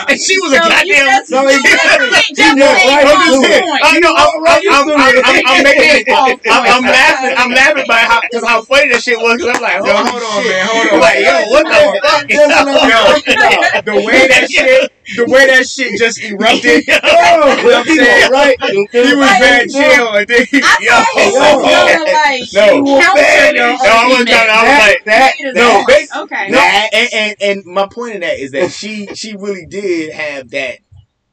and 0.10 0.20
she 0.20 0.40
was 0.42 0.54
a 0.54 0.58
So 0.58 0.64
you 0.64 0.70
goddamn. 0.70 1.06
just, 1.06 1.32
No, 1.32 1.42
you 1.44 1.58
he- 1.58 1.64
literally 1.64 2.10
just 2.34 2.38
he 2.38 2.62
right 2.62 3.06
on 3.06 3.34
into 3.34 3.48
it. 3.54 3.62
point. 3.62 3.82
I 3.84 4.00
know. 4.00 4.14
I'm, 4.18 4.30
I'm, 4.46 4.62
I'm, 4.68 4.90
I'm. 4.98 5.16
I'm, 5.26 5.42
I'm 5.48 5.64
making 5.64 5.84
it. 5.86 6.08
I'm, 6.10 6.38
I'm 6.50 6.84
laughing. 6.92 7.34
I'm 7.38 7.52
laughing 7.52 7.86
by 7.88 8.00
how 8.10 8.22
because 8.22 8.44
how 8.46 8.62
funny 8.64 8.90
that 8.90 9.02
shit 9.04 9.18
was. 9.20 9.38
Because 9.38 9.56
I'm 9.56 9.62
like, 9.62 9.78
Yo, 9.86 9.94
holy 9.94 10.10
hold 10.10 10.24
on, 10.24 10.44
shit. 10.44 10.52
man, 10.52 10.66
hold 10.68 10.88
on. 10.94 11.00
like, 11.00 11.20
yo, 11.22 11.34
what 11.50 11.66
the 11.70 11.78
fuck? 11.94 12.28
Yo, 12.34 13.92
the 13.94 14.02
way 14.04 14.28
that 14.28 14.50
shit, 14.50 14.92
the 15.16 15.26
way 15.30 15.46
that 15.48 15.66
shit 15.68 15.98
just 15.98 16.22
erupted. 16.24 16.84
Oh, 16.90 17.54
you 17.58 17.64
know 17.64 17.64
what 17.64 17.76
I'm 17.78 17.86
saying? 17.86 18.32
right. 18.32 18.58
He 18.62 19.14
was 19.14 19.18
Like, 19.18 19.40
bad 19.40 19.70
chill, 19.70 20.14
and 20.14 20.28
then 20.28 20.44
he, 20.52 20.60
I 20.62 20.68
thought 20.68 21.06
he 21.14 21.32
Yo, 21.32 21.58
was 21.58 21.64
gonna 21.64 22.08
like 22.12 22.50
No, 22.54 23.02
counter 23.02 23.22
man, 23.22 23.56
your 23.56 23.66
no, 23.68 23.78
I 23.78 24.08
was 24.08 24.18
argument. 24.18 24.50
I 24.50 24.62
was 24.68 24.78
like, 24.78 24.87
that. 25.06 25.34
Wait 25.40 25.54
no, 25.54 25.86
okay. 26.24 26.50
No, 26.50 26.60
and, 26.60 27.10
and 27.14 27.36
and 27.42 27.66
my 27.66 27.88
point 27.88 28.16
in 28.16 28.22
that 28.22 28.40
is 28.40 28.52
that 28.52 28.72
she 28.72 29.08
she 29.16 29.36
really 29.36 29.66
did 29.66 30.14
have 30.14 30.50
that 30.52 30.80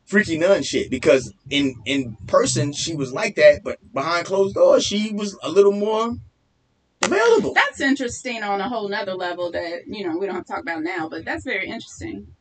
freaky 0.04 0.38
nun 0.38 0.62
shit 0.62 0.90
because 0.90 1.32
in 1.50 1.74
in 1.86 2.16
person 2.26 2.72
she 2.72 2.94
was 2.94 3.12
like 3.12 3.36
that, 3.36 3.62
but 3.64 3.78
behind 3.92 4.26
closed 4.26 4.54
doors 4.54 4.84
she 4.84 5.12
was 5.12 5.36
a 5.42 5.50
little 5.50 5.72
more 5.72 6.16
available. 7.02 7.54
That's 7.54 7.80
interesting 7.80 8.42
on 8.42 8.60
a 8.60 8.68
whole 8.68 8.88
nother 8.88 9.14
level 9.14 9.50
that 9.52 9.86
you 9.86 10.06
know 10.06 10.16
we 10.16 10.26
don't 10.26 10.34
have 10.36 10.46
to 10.46 10.52
talk 10.52 10.62
about 10.62 10.82
now, 10.82 11.08
but 11.08 11.24
that's 11.24 11.44
very 11.44 11.66
interesting. 11.66 12.33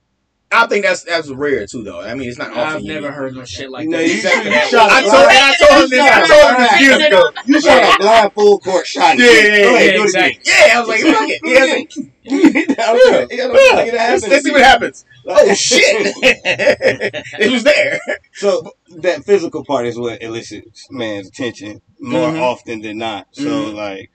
I 0.56 0.68
think 0.68 0.86
that's 0.86 1.04
that's 1.04 1.30
rare 1.30 1.66
too, 1.66 1.84
though. 1.84 2.02
I 2.02 2.14
mean, 2.14 2.30
it's 2.30 2.38
not. 2.38 2.56
I've 2.56 2.82
you- 2.82 2.94
never 2.94 3.12
heard 3.12 3.34
no 3.36 3.44
shit 3.44 3.70
like 3.72 3.86
You 3.86 3.90
know, 3.90 3.98
that. 3.98 4.08
you 4.08 4.14
Exactly. 4.16 4.52
shot- 4.52 4.64
you 4.64 4.70
shot 4.70 4.92
I 4.92 5.00
a 5.00 5.04
told, 5.04 5.26
I 5.30 5.56
told 5.60 5.84
him 5.84 5.90
this. 5.90 6.00
I 6.00 6.28
told 6.28 6.52
him 6.52 6.62
this 6.62 6.82
years 6.82 7.08
ago. 7.08 7.32
You 7.46 7.62
shot 7.62 7.96
a 7.96 7.98
blind 8.00 8.34
full 8.34 8.60
court 8.60 8.86
shot. 8.88 9.18
Yeah, 9.18 9.26
yeah, 9.26 9.32
Go 9.34 9.40
yeah, 9.42 9.50
ahead, 9.50 9.62
yeah, 9.64 9.70
do 9.70 9.78
it 9.82 9.90
again. 9.90 10.04
exactly. 10.04 10.42
Yeah, 10.46 10.74
I 10.76 10.80
was 10.80 10.88
like, 10.90 11.02
fuck 11.02 11.30
it. 11.30 11.42
Yeah, 11.44 11.74
like, 11.74 11.94
Yeah, 12.24 13.26
yeah, 13.32 13.56
yeah, 13.56 13.84
yeah. 13.86 13.94
Let's, 14.12 14.28
let's 14.28 14.44
see 14.46 14.52
what 14.52 14.62
happens. 14.62 15.06
Oh 15.26 15.54
shit! 15.54 16.14
it 16.24 17.52
was 17.52 17.64
there. 17.64 18.00
So 18.34 18.72
that 18.98 19.24
physical 19.26 19.64
part 19.66 19.86
is 19.86 19.98
what 19.98 20.22
elicits 20.22 20.88
man's 20.92 21.28
attention 21.30 21.82
more 22.00 22.30
Mhm. 22.30 22.42
often 22.42 22.82
than 22.82 22.98
not. 22.98 23.28
So 23.32 23.44
Mhm. 23.44 23.74
like 23.76 24.12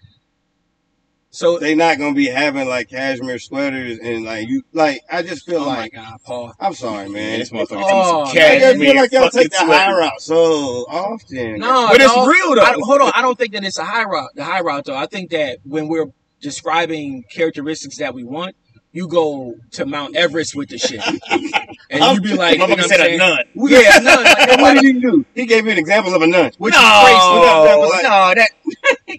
So, 1.38 1.56
they 1.56 1.76
not 1.76 1.98
gonna 1.98 2.14
be 2.16 2.26
having 2.26 2.68
like 2.68 2.88
cashmere 2.88 3.38
sweaters 3.38 4.00
and 4.02 4.24
like 4.24 4.48
you 4.48 4.64
like 4.72 5.02
I 5.08 5.22
just 5.22 5.46
feel 5.46 5.60
oh 5.60 5.66
my 5.66 5.76
like 5.82 5.92
god, 5.92 6.18
Paul. 6.24 6.52
I'm 6.58 6.74
sorry, 6.74 7.08
man. 7.08 7.38
This 7.38 7.50
motherfucker 7.50 7.80
Oh, 7.84 8.24
some 8.26 8.36
I 8.36 8.74
feel 8.76 8.96
like 8.96 9.12
y'all 9.12 9.30
take 9.30 9.52
the 9.52 9.58
high 9.58 9.92
route 9.96 10.20
so 10.20 10.36
often. 10.90 11.60
No, 11.60 11.90
But 11.92 12.00
it's 12.00 12.12
no, 12.16 12.26
real, 12.26 12.56
though. 12.56 12.62
I 12.62 12.74
hold 12.80 13.02
on, 13.02 13.12
I 13.14 13.22
don't 13.22 13.38
think 13.38 13.52
that 13.52 13.62
it's 13.62 13.78
a 13.78 13.84
high 13.84 14.02
route. 14.02 14.30
The 14.34 14.42
high 14.42 14.62
route 14.62 14.86
though, 14.86 14.96
I 14.96 15.06
think 15.06 15.30
that 15.30 15.58
when 15.62 15.86
we're 15.86 16.06
describing 16.40 17.22
characteristics 17.30 17.98
that 17.98 18.14
we 18.14 18.24
want, 18.24 18.56
you 18.90 19.06
go 19.06 19.54
to 19.72 19.86
Mount 19.86 20.16
Everest 20.16 20.56
with 20.56 20.70
the 20.70 20.78
shit, 20.78 21.00
and 21.90 22.14
you 22.16 22.20
be 22.20 22.34
like, 22.34 22.58
you 22.58 22.66
know 22.66 22.74
I'm 22.74 22.80
said 22.82 22.98
a 23.00 23.04
saying? 23.04 23.18
nun. 23.18 23.44
Yeah, 23.54 23.98
none. 24.00 24.24
Like, 24.24 24.60
what 24.60 24.74
did 24.74 24.84
he 24.84 25.00
do? 25.00 25.24
He 25.36 25.46
gave 25.46 25.64
me 25.64 25.72
an 25.72 25.78
example 25.78 26.14
of 26.14 26.22
a 26.22 26.26
nun. 26.26 26.50
which 26.58 26.74
no, 26.74 26.80
is 26.80 27.04
crazy. 27.04 28.02
No, 28.02 28.32
that 28.34 28.50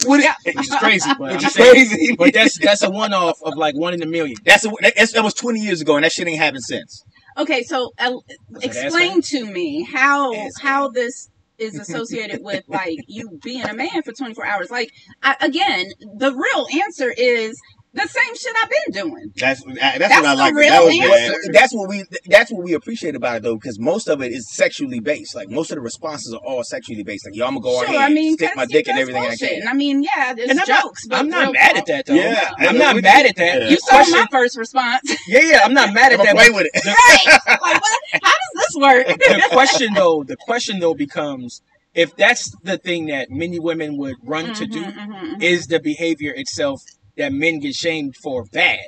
Which 0.05 0.23
is 0.45 0.75
crazy, 0.75 1.09
but 1.17 1.29
I'm 1.29 1.35
Which 1.35 1.45
is 1.45 1.53
crazy. 1.53 2.15
But 2.15 2.33
that's 2.33 2.57
that's 2.59 2.83
a 2.83 2.89
one 2.89 3.13
off 3.13 3.41
of 3.43 3.55
like 3.55 3.75
one 3.75 3.93
in 3.93 4.01
a 4.01 4.05
million. 4.05 4.37
that's, 4.45 4.65
a, 4.65 4.71
that's 4.81 5.13
that 5.13 5.23
was 5.23 5.33
twenty 5.33 5.61
years 5.61 5.81
ago, 5.81 5.95
and 5.95 6.03
that 6.03 6.11
shit 6.11 6.27
ain't 6.27 6.39
happened 6.39 6.63
since. 6.63 7.03
Okay, 7.37 7.63
so 7.63 7.91
uh, 7.97 8.13
explain 8.61 9.21
to 9.21 9.45
me 9.45 9.83
how 9.83 10.33
Asshole. 10.33 10.51
how 10.61 10.89
this 10.89 11.29
is 11.57 11.77
associated 11.77 12.43
with 12.43 12.63
like 12.67 12.97
you 13.07 13.39
being 13.43 13.63
a 13.65 13.73
man 13.73 14.01
for 14.03 14.11
24 14.11 14.45
hours. 14.45 14.71
Like 14.71 14.91
I, 15.21 15.35
again, 15.41 15.87
the 16.15 16.33
real 16.33 16.67
answer 16.83 17.13
is 17.15 17.59
the 17.93 18.08
same 18.08 18.36
shit 18.36 18.55
I've 18.62 18.69
been 18.69 19.10
doing. 19.10 19.31
That's 19.36 19.63
that's, 19.63 19.98
That's 20.00 20.15
what 20.15 20.25
I 20.25 20.34
like. 20.36 20.53
real 20.53 20.69
That 20.69 20.84
was 20.84 21.00
answer. 21.00 21.51
That's 21.51 21.74
what 21.74 21.89
we 21.89 22.03
that's 22.27 22.51
what 22.51 22.63
we 22.63 22.74
appreciate 22.74 23.15
about 23.15 23.38
it 23.38 23.43
though, 23.43 23.55
because 23.55 23.79
most 23.79 24.08
of 24.08 24.22
it 24.22 24.31
is 24.31 24.48
sexually 24.55 25.00
based. 25.00 25.36
Like 25.36 25.50
most 25.50 25.72
of 25.72 25.75
the 25.75 25.81
responses 25.81 26.34
are 26.34 26.39
all 26.46 26.63
sexually 26.63 27.03
based. 27.03 27.25
Like 27.25 27.36
yo, 27.36 27.48
I'm 27.48 27.53
gonna 27.55 27.63
go 27.63 27.79
out 27.79 27.86
sure, 27.86 27.93
here 27.96 28.00
I 28.01 28.10
mean, 28.10 28.36
stick 28.36 28.50
'cause 28.50 28.58
my 28.58 28.65
dick 28.67 28.88
and 28.88 28.96
just 28.98 29.01
everything 29.01 29.24
I 29.24 29.27
bullshit. 29.29 29.50
can. 29.50 29.60
And 29.62 29.69
I 29.69 29.74
mean, 29.74 30.03
yeah, 30.03 30.34
there's 30.36 30.50
And 30.51 30.60
I'm 30.60 30.67
not- 30.69 30.84
jokes, 30.84 31.08
but 31.08 31.17
I'm 31.19 31.29
not 31.29 31.51
mad 31.53 31.69
talk. 31.69 31.77
at 31.77 31.86
that 31.88 32.05
though. 32.05 32.13
Yeah, 32.13 32.51
I'm 32.60 32.77
not 32.77 32.96
we- 32.96 33.01
mad 33.01 33.25
at 33.25 33.36
that. 33.38 33.62
Yeah. 33.63 33.69
You 33.69 33.77
saw 33.77 33.96
question- 33.96 34.19
my 34.19 34.25
first 34.31 34.58
response, 34.58 35.01
Yeah, 35.27 35.39
yeah, 35.43 35.62
I'm 35.63 35.74
not 35.74 35.93
mad 35.93 36.13
I'm 36.13 36.19
at 36.22 36.25
that. 36.27 36.36
play 36.36 36.50
with 36.51 36.67
it. 36.72 36.86
right? 36.86 37.39
Like, 37.48 37.62
what? 37.81 37.84
How 38.24 38.31
does 38.31 38.53
this 38.55 38.75
work? 38.79 39.08
the 39.08 39.48
question 39.51 39.93
though, 39.96 40.24
the 40.24 40.36
question 40.38 40.79
though 40.79 40.93
becomes 40.93 41.62
if 41.96 42.15
that's 42.15 42.55
the 42.63 42.77
thing 42.77 43.08
that 43.08 43.31
many 43.31 43.60
women 43.60 43.98
would 43.98 44.15
run 44.24 44.53
to 44.53 44.67
do, 44.67 44.84
Mhm, 44.84 44.93
mhm, 44.96 45.22
mhm. 45.38 45.43
is 45.43 45.65
the 45.67 45.79
behavior 45.79 46.31
itself 46.36 46.84
that 47.19 47.33
men 47.33 47.59
get 47.59 47.75
shamed 47.75 48.15
for 48.15 48.45
bad? 48.45 48.79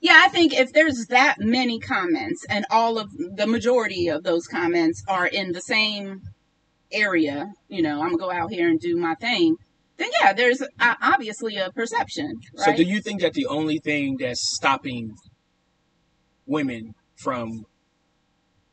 Yeah, 0.00 0.22
I 0.24 0.28
think 0.28 0.54
if 0.54 0.72
there's 0.72 1.06
that 1.06 1.36
many 1.40 1.78
comments 1.78 2.44
and 2.48 2.64
all 2.70 2.98
of 2.98 3.10
the 3.12 3.46
majority 3.46 4.08
of 4.08 4.22
those 4.22 4.46
comments 4.46 5.02
are 5.08 5.26
in 5.26 5.52
the 5.52 5.60
same 5.60 6.22
area, 6.90 7.52
you 7.68 7.82
know, 7.82 8.02
I'm 8.02 8.16
gonna 8.16 8.18
go 8.18 8.30
out 8.30 8.50
here 8.50 8.68
and 8.68 8.80
do 8.80 8.96
my 8.96 9.14
thing, 9.14 9.56
then 9.96 10.10
yeah, 10.20 10.32
there's 10.32 10.62
uh, 10.62 10.94
obviously 11.00 11.56
a 11.56 11.70
perception, 11.70 12.40
right? 12.56 12.64
So 12.64 12.76
do 12.76 12.82
you 12.82 13.00
think 13.00 13.20
that 13.20 13.34
the 13.34 13.46
only 13.46 13.78
thing 13.78 14.16
that's 14.18 14.54
stopping 14.56 15.14
women 16.46 16.94
from 17.16 17.64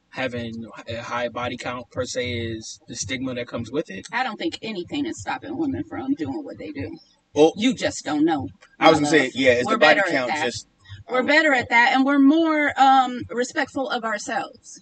having 0.09 0.65
a 0.87 0.97
high 0.97 1.29
body 1.29 1.57
count 1.57 1.89
per 1.91 2.03
se 2.05 2.31
is 2.31 2.79
the 2.87 2.95
stigma 2.95 3.33
that 3.35 3.47
comes 3.47 3.71
with 3.71 3.89
it? 3.89 4.07
I 4.11 4.23
don't 4.23 4.37
think 4.37 4.59
anything 4.61 5.05
is 5.05 5.21
stopping 5.21 5.57
women 5.57 5.83
from 5.83 6.13
doing 6.15 6.43
what 6.43 6.57
they 6.57 6.71
do. 6.71 6.97
Well, 7.33 7.53
You 7.55 7.73
just 7.73 8.03
don't 8.03 8.25
know. 8.25 8.47
I 8.79 8.89
was 8.89 8.99
gonna 8.99 9.09
say, 9.09 9.31
yeah, 9.33 9.53
is 9.53 9.65
We're 9.65 9.73
the 9.73 9.79
body 9.79 10.01
count 10.07 10.31
just 10.31 10.67
We're 11.09 11.19
um, 11.19 11.25
better 11.25 11.53
at 11.53 11.69
that, 11.69 11.93
and 11.93 12.05
we're 12.05 12.19
more 12.19 12.73
um, 12.79 13.21
respectful 13.29 13.89
of 13.89 14.03
ourselves. 14.03 14.81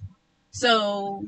So 0.51 1.25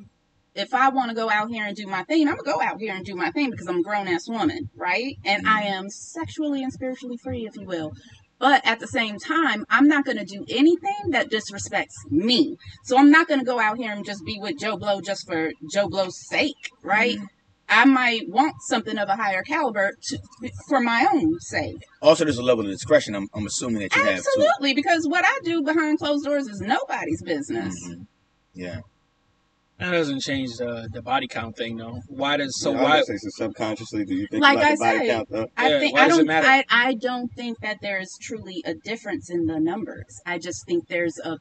if 0.56 0.74
I 0.74 0.90
want 0.90 1.10
to 1.10 1.16
go 1.16 1.30
out 1.30 1.50
here 1.50 1.66
and 1.66 1.76
do 1.76 1.88
my 1.88 2.04
thing, 2.04 2.28
I'm 2.28 2.36
gonna 2.36 2.52
go 2.52 2.62
out 2.62 2.80
here 2.80 2.94
and 2.94 3.06
do 3.06 3.16
my 3.16 3.32
thing 3.32 3.52
because 3.52 3.68
I'm 3.68 3.80
a 3.80 3.84
grown 3.84 4.08
ass 4.08 4.28
woman, 4.28 4.70
right? 4.76 5.16
And 5.26 5.48
I 5.48 5.64
mm-hmm. 5.64 5.74
am 5.74 5.90
sexually 5.90 6.64
and 6.64 6.72
spiritually 6.72 7.18
free, 7.18 7.46
if 7.46 7.56
you 7.56 7.66
will. 7.66 7.94
But 8.40 8.66
at 8.66 8.80
the 8.80 8.88
same 8.88 9.20
time, 9.20 9.66
I'm 9.70 9.88
not 9.88 10.06
gonna 10.06 10.26
do 10.26 10.46
anything 10.50 11.10
that 11.10 11.30
disrespects 11.30 12.10
me. 12.10 12.58
So 12.86 12.98
I'm 12.98 13.12
not 13.12 13.28
gonna 13.28 13.44
go 13.44 13.60
out 13.60 13.78
here 13.78 13.92
and 13.92 14.06
just 14.06 14.26
be 14.26 14.40
with 14.40 14.58
Joe 14.58 14.78
Blow 14.78 15.02
just 15.02 15.28
for 15.28 15.52
Joe 15.72 15.90
Blow's 15.90 16.18
sake, 16.28 16.72
right? 16.82 17.18
Mm-hmm. 17.18 17.26
I 17.70 17.86
might 17.86 18.24
want 18.28 18.56
something 18.68 18.98
of 18.98 19.10
a 19.10 19.16
higher 19.16 19.44
caliber 19.44 19.94
to, 20.02 20.20
for 20.68 20.80
my 20.82 21.08
own 21.14 21.40
sake. 21.40 21.84
also 22.02 22.24
there's 22.26 22.38
a 22.38 22.44
level 22.44 22.66
of 22.66 22.72
discretion. 22.72 23.16
I'm, 23.16 23.28
I'm 23.34 23.46
assuming 23.46 23.82
that 23.82 23.96
you 23.96 24.04
have. 24.04 24.18
Absolutely, 24.20 24.74
because 24.74 25.08
what 25.08 25.24
I 25.26 25.40
do 25.44 25.62
behind 25.62 26.00
closed 26.00 26.26
doors 26.26 26.48
is 26.48 26.60
nobody's 26.62 27.22
business. 27.22 27.76
Mhm. 27.88 28.08
Yeah, 28.54 28.80
That 29.78 29.92
doesn't 29.92 30.22
change 30.22 30.50
the 30.58 30.90
the 30.92 31.02
body 31.02 31.28
count 31.28 31.56
thing 31.56 31.78
though. 31.78 32.00
Why 32.08 32.38
does 32.38 32.60
so 32.60 32.74
Yeah, 32.74 32.84
why 32.84 33.02
say 33.04 33.18
so 33.18 33.30
subconsciously, 33.32 34.04
do 34.06 34.16
you 34.16 34.28
think 34.30 34.42
Like 34.44 34.58
about 34.58 34.66
I 34.66 34.72
the 34.74 34.78
body 34.80 34.98
said, 35.00 35.08
count 35.08 35.32
up? 35.34 35.50
I 35.56 35.70
Yeah, 35.70 35.80
think 35.80 35.94
why 35.94 36.02
I 36.04 36.08
does 36.08 36.18
don't 36.18 36.28
matter? 36.28 36.48
I, 36.48 36.64
I 36.70 36.94
don't 36.96 37.30
think 37.38 37.60
that 37.62 37.78
there's 37.82 38.12
truly 38.22 38.62
a 38.66 38.74
difference 38.84 39.30
in 39.30 39.46
the 39.46 39.60
numbers. 39.60 40.20
I 40.26 40.40
just 40.40 40.66
think 40.66 40.88
there's 40.90 41.18
a 41.24 41.38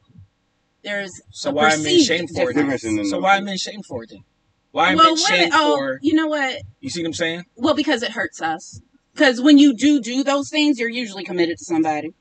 there's 0.83 1.11
so 1.31 1.49
a 1.49 1.53
why 1.53 1.65
are 1.65 1.67
men 1.71 1.77
perceived 1.77 2.05
shamed 2.05 2.29
for 2.33 2.51
it? 2.51 2.53
difference 2.53 2.83
Then? 2.83 3.03
So 3.05 3.19
why 3.19 3.31
are 3.31 3.35
numbers. 3.41 3.45
men 3.45 3.57
shamed 3.57 3.85
for 3.85 4.03
it 4.03 4.09
then? 4.11 4.19
Why 4.71 4.93
are 4.93 4.95
well, 4.95 5.15
men 5.15 5.23
women, 5.29 5.39
shamed 5.39 5.51
oh, 5.55 5.77
for 5.77 5.99
you 6.01 6.13
know 6.13 6.27
what? 6.27 6.61
you 6.79 6.89
see 6.89 7.01
what 7.01 7.07
I'm 7.07 7.13
saying? 7.13 7.43
Well, 7.55 7.73
because 7.73 8.03
it 8.03 8.11
hurts 8.11 8.41
us. 8.41 8.81
Because 9.13 9.41
when 9.41 9.57
you 9.57 9.75
do 9.75 9.99
do 9.99 10.23
those 10.23 10.49
things, 10.49 10.79
you're 10.79 10.89
usually 10.89 11.23
committed 11.23 11.57
to 11.57 11.65
somebody. 11.65 12.11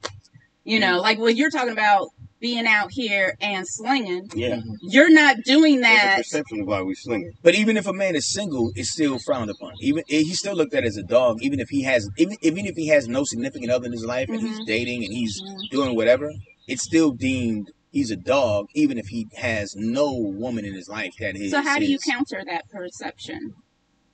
You 0.64 0.80
know, 0.80 1.00
like 1.00 1.18
when 1.18 1.36
you're 1.36 1.50
talking 1.50 1.72
about 1.72 2.08
being 2.40 2.66
out 2.66 2.90
here 2.92 3.34
and 3.40 3.66
slinging, 3.66 4.28
yeah. 4.34 4.60
you're 4.82 5.10
not 5.10 5.36
doing 5.44 5.80
There's 5.80 5.98
a 5.98 6.06
that. 6.06 6.16
perception 6.18 6.60
of 6.60 6.66
why 6.68 6.82
we 6.82 6.94
slinging. 6.94 7.32
But 7.42 7.54
even 7.54 7.76
if 7.76 7.86
a 7.86 7.92
man 7.92 8.14
is 8.16 8.30
single, 8.32 8.70
it's 8.74 8.90
still 8.92 9.18
frowned 9.18 9.50
upon. 9.50 9.72
Even 9.80 10.04
eh, 10.10 10.22
he's 10.22 10.38
still 10.38 10.54
looked 10.54 10.74
at 10.74 10.84
as 10.84 10.96
a 10.96 11.02
dog. 11.02 11.38
Even 11.42 11.60
if 11.60 11.68
he 11.68 11.82
has, 11.82 12.08
even 12.18 12.36
even 12.42 12.66
if 12.66 12.74
he 12.76 12.88
has 12.88 13.08
no 13.08 13.24
significant 13.24 13.70
other 13.70 13.86
in 13.86 13.92
his 13.92 14.04
life 14.04 14.28
and 14.28 14.40
he's 14.40 14.60
Mhm. 14.60 14.66
dating 14.66 15.04
and 15.04 15.12
he's 15.12 15.40
Mhm. 15.40 15.70
doing 15.70 15.96
whatever, 15.96 16.30
it's 16.66 16.82
still 16.84 17.12
deemed 17.12 17.70
he's 17.90 18.10
a 18.10 18.16
dog. 18.16 18.66
Even 18.74 18.98
if 18.98 19.06
he 19.08 19.28
has 19.36 19.74
no 19.76 20.12
woman 20.12 20.64
in 20.64 20.74
his 20.74 20.88
life 20.88 21.14
that 21.20 21.36
is. 21.36 21.50
So 21.50 21.62
how 21.62 21.78
do 21.78 21.84
you 21.86 21.98
his. 22.02 22.04
counter 22.04 22.42
that 22.46 22.68
perception 22.70 23.54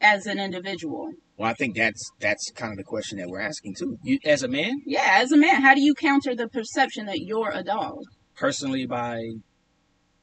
as 0.01 0.27
an 0.27 0.39
individual? 0.39 1.13
Well, 1.37 1.51
I 1.51 1.55
think 1.55 1.77
that's 1.77 2.11
that's 2.21 2.51
kind 2.53 2.73
of 2.73 2.79
the 2.79 2.85
question 2.85 3.19
that 3.19 3.29
we're 3.29 3.41
asking 3.41 3.75
too. 3.75 3.99
You 4.03 4.19
as 4.25 4.43
a 4.43 4.49
man, 4.49 4.83
Yeah, 4.87 5.19
as 5.21 5.33
a 5.33 5.37
man, 5.37 5.63
how 5.63 5.75
do 5.75 5.81
you 5.83 5.95
counter 5.95 6.35
the 6.35 6.49
perception 6.49 7.07
that 7.07 7.21
you're 7.21 7.51
a 7.51 7.63
dog? 7.63 7.99
personally 8.37 8.85
by 8.85 9.31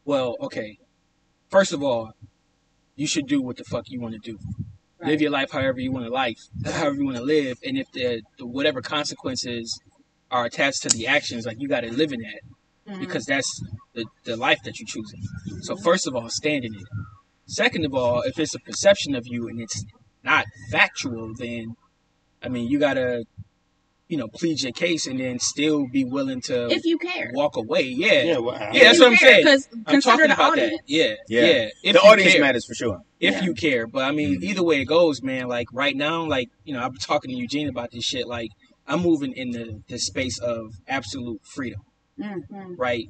well, 0.03 0.35
okay. 0.41 0.77
First 1.49 1.73
of 1.73 1.83
all, 1.83 2.13
you 2.95 3.07
should 3.07 3.27
do 3.27 3.41
what 3.41 3.57
the 3.57 3.63
fuck 3.63 3.85
you 3.89 3.99
want 4.01 4.13
to 4.13 4.19
do. 4.19 4.37
Right. 4.99 5.11
Live 5.11 5.21
your 5.21 5.31
life 5.31 5.51
however 5.51 5.79
you 5.79 5.91
want 5.91 6.05
to 6.05 6.11
life, 6.11 6.39
however 6.65 6.95
you 6.95 7.05
want 7.05 7.17
to 7.17 7.23
live, 7.23 7.57
and 7.65 7.77
if 7.77 7.91
the, 7.91 8.21
the 8.37 8.45
whatever 8.45 8.81
consequences 8.81 9.79
are 10.29 10.45
attached 10.45 10.83
to 10.83 10.89
the 10.89 11.07
actions, 11.07 11.45
like 11.45 11.57
you 11.59 11.67
got 11.67 11.81
to 11.81 11.91
live 11.91 12.11
in 12.13 12.21
that. 12.21 12.41
Because 12.99 13.25
that's 13.25 13.49
the, 13.93 14.05
the 14.25 14.35
life 14.35 14.59
that 14.65 14.79
you're 14.79 14.87
choosing. 14.87 15.21
So 15.61 15.75
first 15.75 16.07
of 16.07 16.15
all, 16.15 16.29
stand 16.29 16.65
in 16.65 16.73
it. 16.75 16.81
Second 17.47 17.85
of 17.85 17.93
all, 17.93 18.21
if 18.21 18.39
it's 18.39 18.55
a 18.55 18.59
perception 18.59 19.15
of 19.15 19.23
you 19.27 19.47
and 19.47 19.59
it's 19.59 19.83
not 20.23 20.45
factual, 20.71 21.33
then 21.37 21.75
I 22.41 22.47
mean 22.49 22.69
you 22.69 22.79
gotta, 22.79 23.25
you 24.07 24.17
know, 24.17 24.27
plead 24.27 24.61
your 24.61 24.71
case 24.71 25.07
and 25.07 25.19
then 25.19 25.39
still 25.39 25.85
be 25.91 26.03
willing 26.03 26.41
to 26.41 26.69
if 26.71 26.85
you 26.85 26.97
care. 26.97 27.31
walk 27.33 27.55
away. 27.57 27.83
Yeah, 27.83 28.23
Yeah, 28.23 28.37
well, 28.37 28.57
Yeah, 28.73 28.83
that's 28.85 28.99
what 28.99 29.09
I'm 29.11 29.15
saying. 29.17 29.43
Because 29.43 29.69
I'm 29.73 29.83
consider 29.85 30.11
talking 30.17 30.27
the 30.29 30.33
about 30.33 30.51
audience. 30.53 30.71
that. 30.71 30.79
Yeah, 30.87 31.13
Yeah. 31.27 31.41
yeah. 31.45 31.69
If 31.83 31.93
the 31.93 32.01
audience 32.01 32.31
care, 32.33 32.41
matters 32.41 32.65
for 32.65 32.73
sure. 32.75 32.99
if 33.19 33.35
Yeah. 33.35 33.43
you 33.43 33.53
care. 33.53 33.87
But 33.87 34.03
I 34.05 34.11
mean, 34.11 34.39
Mhm. 34.39 34.43
either 34.43 34.63
way 34.63 34.81
it 34.81 34.85
goes, 34.85 35.21
man. 35.21 35.47
Like 35.47 35.67
right 35.73 35.95
now, 35.95 36.25
like 36.25 36.47
you 36.63 36.73
know, 36.73 36.81
I'm 36.81 36.95
talking 36.95 37.31
to 37.31 37.37
Eugene 37.37 37.67
about 37.69 37.91
this 37.91 38.03
shit. 38.05 38.27
Like 38.27 38.49
I'm 38.87 39.01
moving 39.01 39.33
in 39.33 39.51
the 39.51 39.81
the 39.87 39.99
space 39.99 40.39
of 40.39 40.71
absolute 40.87 41.41
freedom, 41.53 41.81
Mhm. 42.21 42.75
right? 42.77 43.05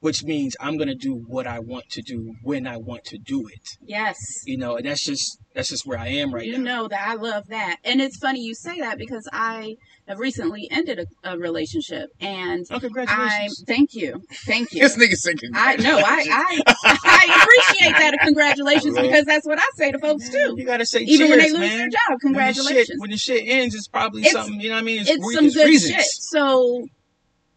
Which 0.00 0.22
means 0.22 0.54
I'm 0.60 0.76
gonna 0.76 0.94
do 0.94 1.14
what 1.14 1.46
I 1.46 1.60
want 1.60 1.88
to 1.92 2.02
do 2.02 2.34
when 2.42 2.66
I 2.66 2.76
want 2.76 3.04
to 3.06 3.16
do 3.18 3.46
it. 3.48 3.62
Yes. 3.86 4.18
You 4.44 4.58
know, 4.58 4.76
and 4.76 4.84
that's 4.86 5.04
just 5.04 5.38
That's 5.54 5.68
just 5.68 5.86
where 5.86 5.96
I 5.98 6.08
am 6.08 6.34
right 6.34 6.44
you 6.44 6.50
now. 6.54 6.58
You 6.58 6.64
know 6.64 6.88
that 6.88 7.08
I 7.08 7.14
love 7.14 7.44
that. 7.46 7.76
And 7.84 8.00
it's 8.02 8.16
funny 8.18 8.40
you 8.40 8.56
say 8.56 8.80
that 8.80 8.98
because 8.98 9.28
I 9.32 9.76
have 10.08 10.18
recently 10.18 10.66
ended 10.68 10.98
a, 10.98 11.30
a 11.34 11.38
relationship 11.38 12.10
and 12.20 12.66
Oh, 12.72 12.76
I 12.76 12.78
congratulations. 12.80 13.62
thank 13.64 13.94
you. 13.94 14.20
Thank 14.46 14.72
you. 14.74 14.80
This 14.82 14.96
nigga 14.96 15.14
saying 15.14 15.38
I 15.54 15.76
know 15.76 15.96
I, 15.98 16.26
I 16.28 16.62
I 17.04 17.42
appreciate 17.70 17.92
that 17.96 18.18
congratulations 18.20 18.98
because 18.98 19.24
that's 19.26 19.46
what 19.46 19.58
I 19.60 19.68
say 19.76 19.92
to 19.92 19.98
folks 20.00 20.28
too. 20.28 20.54
You 20.58 20.64
gotta 20.66 20.84
say 20.84 21.00
Even 21.02 21.28
cheers, 21.28 21.30
when 21.30 21.38
they 21.38 21.50
lose 21.50 21.60
man. 21.60 21.78
their 21.78 21.88
job, 21.88 22.00
When 22.08 22.16
the 22.16 22.20
congratulations. 22.20 22.86
shit, 22.88 22.96
when 22.98 23.10
the 23.10 23.16
shit 23.16 23.44
ends, 23.46 23.74
it's 23.76 23.86
probably 23.88 24.22
It's- 24.22 24.32
something. 24.34 24.60
You 24.60 24.70
know 24.70 24.74
what 24.74 24.80
I 24.80 24.84
mean? 24.84 25.00
It's, 25.02 25.10
it's 25.10 25.24
re- 25.26 25.34
some 25.36 25.44
it's 25.46 25.54
good 25.54 25.66
reasons. 25.68 25.94
shit. 25.94 26.04
So, 26.04 26.88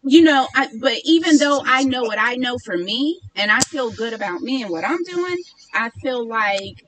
you 0.02 0.22
know, 0.22 0.48
I 0.54 0.68
but 0.80 0.98
even 1.04 1.38
though 1.38 1.62
I 1.66 1.84
know 1.84 2.02
what 2.02 2.18
I 2.18 2.36
know 2.36 2.56
for 2.64 2.76
me, 2.76 3.20
and 3.36 3.50
I 3.50 3.60
feel 3.60 3.90
good 3.90 4.12
about 4.12 4.40
me 4.40 4.62
and 4.62 4.70
what 4.70 4.84
I'm 4.84 5.02
doing, 5.04 5.36
I 5.74 5.90
feel 6.02 6.26
like, 6.26 6.82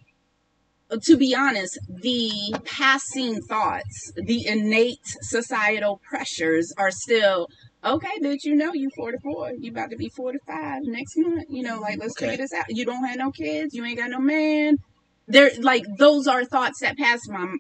to 1.03 1.17
be 1.17 1.35
honest, 1.35 1.79
the 1.89 2.55
passing 2.65 3.41
thoughts, 3.43 4.13
the 4.17 4.47
innate 4.47 4.99
societal 5.23 6.01
pressures 6.09 6.73
are 6.79 6.91
still. 6.91 7.49
Okay, 7.85 8.19
bitch, 8.23 8.45
you 8.45 8.55
know 8.55 8.73
you 8.75 8.91
44. 8.95 9.53
You 9.59 9.71
about 9.71 9.91
to 9.91 9.97
be 9.97 10.09
45 10.11 10.83
next 10.85 11.17
month. 11.17 11.45
You 11.49 11.63
know, 11.63 11.81
like 11.81 11.99
let's 11.99 12.13
Okay. 12.13 12.31
figure 12.31 12.45
this 12.45 12.53
out. 12.53 12.67
You 12.69 12.85
don't 12.85 13.05
have 13.07 13.19
no 13.19 13.31
kids. 13.31 13.75
You 13.75 13.85
ain't 13.85 13.99
got 13.99 14.11
no 14.11 14.21
man. 14.21 14.79
There, 15.27 15.51
like 15.61 15.85
those 15.99 16.27
are 16.27 16.45
thoughts 16.45 16.81
that 16.81 16.99
pass 16.99 17.21
my 17.29 17.57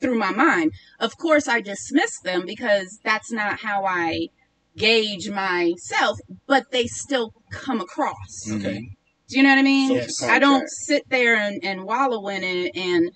through 0.00 0.18
my 0.18 0.32
mind. 0.32 0.72
Of 1.00 1.16
course, 1.16 1.48
I 1.48 1.60
dismiss 1.60 2.20
them 2.20 2.44
because 2.46 2.98
that's 3.04 3.32
not 3.32 3.60
how 3.60 3.84
I 3.86 4.28
gauge 4.76 5.30
myself, 5.30 6.18
but 6.46 6.70
they 6.70 6.86
still 6.86 7.32
come 7.52 7.80
across. 7.80 8.48
Mm-hmm. 8.48 8.66
Okay. 8.66 8.88
Do 9.28 9.38
you 9.38 9.42
know 9.42 9.50
what 9.50 9.58
I 9.58 9.62
mean? 9.62 9.92
Yes. 9.92 10.22
I 10.22 10.38
don't 10.38 10.68
sit 10.68 11.08
there 11.08 11.36
and, 11.36 11.64
and 11.64 11.84
wallow 11.84 12.28
in 12.28 12.42
it 12.44 12.76
and 12.76 13.10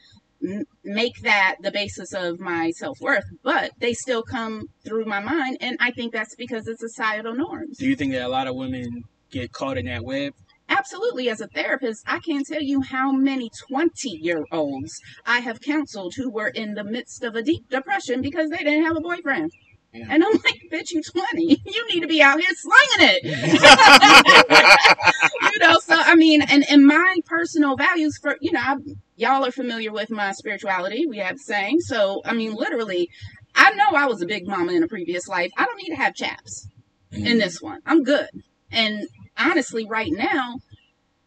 make 0.84 1.20
that 1.22 1.56
the 1.62 1.70
basis 1.70 2.14
of 2.14 2.40
my 2.40 2.70
self 2.70 3.00
worth, 3.00 3.24
but 3.42 3.72
they 3.78 3.92
still 3.92 4.22
come 4.22 4.66
through 4.84 5.04
my 5.04 5.20
mind. 5.20 5.58
And 5.60 5.76
I 5.80 5.90
think 5.90 6.12
that's 6.12 6.34
because 6.36 6.66
it's 6.66 6.80
societal 6.80 7.34
norms. 7.34 7.78
Do 7.78 7.86
you 7.86 7.96
think 7.96 8.12
that 8.12 8.22
a 8.22 8.28
lot 8.28 8.46
of 8.46 8.54
women 8.54 9.04
get 9.30 9.52
caught 9.52 9.78
in 9.78 9.86
that 9.86 10.04
web? 10.04 10.32
Absolutely, 10.70 11.30
as 11.30 11.40
a 11.40 11.46
therapist, 11.48 12.04
I 12.06 12.18
can't 12.20 12.46
tell 12.46 12.62
you 12.62 12.82
how 12.82 13.10
many 13.10 13.50
20 13.70 14.10
year 14.10 14.44
olds 14.52 15.00
I 15.24 15.40
have 15.40 15.60
counseled 15.60 16.14
who 16.16 16.30
were 16.30 16.48
in 16.48 16.74
the 16.74 16.84
midst 16.84 17.24
of 17.24 17.34
a 17.34 17.42
deep 17.42 17.68
depression 17.70 18.20
because 18.20 18.50
they 18.50 18.58
didn't 18.58 18.84
have 18.84 18.96
a 18.96 19.00
boyfriend. 19.00 19.50
Yeah. 19.92 20.06
And 20.10 20.22
I'm 20.22 20.32
like, 20.32 20.60
bitch, 20.70 20.92
you 20.92 21.02
20. 21.02 21.62
You 21.64 21.88
need 21.88 22.00
to 22.00 22.06
be 22.06 22.20
out 22.20 22.38
here 22.40 22.50
slinging 22.54 23.14
it. 23.14 23.24
you 25.52 25.58
know, 25.58 25.78
so 25.78 25.94
I 25.96 26.14
mean, 26.14 26.42
and, 26.42 26.64
and 26.68 26.86
my 26.86 27.16
personal 27.26 27.76
values 27.76 28.18
for, 28.20 28.36
you 28.40 28.52
know, 28.52 28.60
I, 28.60 28.76
y'all 29.16 29.46
are 29.46 29.50
familiar 29.50 29.92
with 29.92 30.10
my 30.10 30.32
spirituality. 30.32 31.06
We 31.06 31.18
have 31.18 31.36
the 31.36 31.42
same. 31.42 31.80
So, 31.80 32.20
I 32.24 32.34
mean, 32.34 32.54
literally, 32.54 33.08
I 33.54 33.70
know 33.72 33.90
I 33.94 34.06
was 34.06 34.22
a 34.22 34.26
big 34.26 34.46
mama 34.46 34.72
in 34.72 34.82
a 34.82 34.88
previous 34.88 35.26
life. 35.26 35.50
I 35.56 35.64
don't 35.64 35.78
need 35.78 35.94
to 35.94 36.02
have 36.02 36.14
chaps 36.14 36.68
in 37.10 37.22
mm-hmm. 37.22 37.38
this 37.38 37.62
one. 37.62 37.80
I'm 37.86 38.02
good. 38.02 38.28
And 38.70 39.08
honestly, 39.38 39.86
right 39.86 40.12
now, 40.12 40.58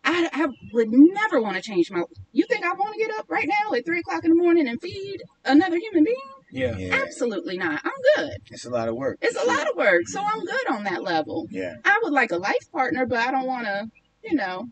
I, 0.04 0.30
I 0.34 0.48
would 0.74 0.90
never 0.92 1.42
want 1.42 1.56
to 1.56 1.62
change 1.62 1.92
my. 1.92 2.04
You 2.32 2.46
think 2.48 2.66
I 2.66 2.74
want 2.74 2.94
to 2.94 3.00
get 3.00 3.18
up 3.18 3.26
right 3.30 3.48
now 3.48 3.76
at 3.76 3.86
three 3.86 4.00
o'clock 4.00 4.24
in 4.24 4.32
the 4.32 4.42
morning 4.42 4.68
and 4.68 4.82
feed 4.82 5.22
another 5.46 5.78
human 5.78 6.04
being? 6.04 6.18
Yeah. 6.52 6.76
Yeah, 6.78 6.96
Absolutely 6.96 7.58
not. 7.58 7.82
I'm 7.84 7.92
good. 8.16 8.38
it's 8.52 8.66
a 8.66 8.70
lot 8.70 8.88
of 8.90 8.96
work. 8.96 9.18
It's 9.22 9.42
a 9.42 9.48
lot 9.48 9.70
of 9.70 9.76
work, 9.76 10.08
so 10.08 10.22
I'm 10.22 10.40
good 10.44 10.70
on 10.70 10.84
that 10.84 11.02
level. 11.04 11.48
Yeah. 11.50 11.76
I 11.86 12.00
would 12.04 12.14
like 12.14 12.32
a 12.32 12.38
life 12.38 12.72
partner, 12.72 13.06
but 13.06 13.20
I 13.20 13.32
don't 13.32 13.48
want 13.48 13.66
to. 13.66 13.88
You 14.24 14.36
know, 14.36 14.68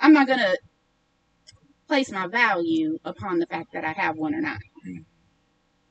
I'm 0.00 0.12
not 0.12 0.26
gonna 0.26 0.54
place 1.88 2.10
my 2.10 2.26
value 2.26 2.98
upon 3.04 3.38
the 3.38 3.46
fact 3.46 3.72
that 3.72 3.84
I 3.84 3.92
have 3.92 4.16
one 4.16 4.34
or 4.34 4.40
not. 4.40 4.58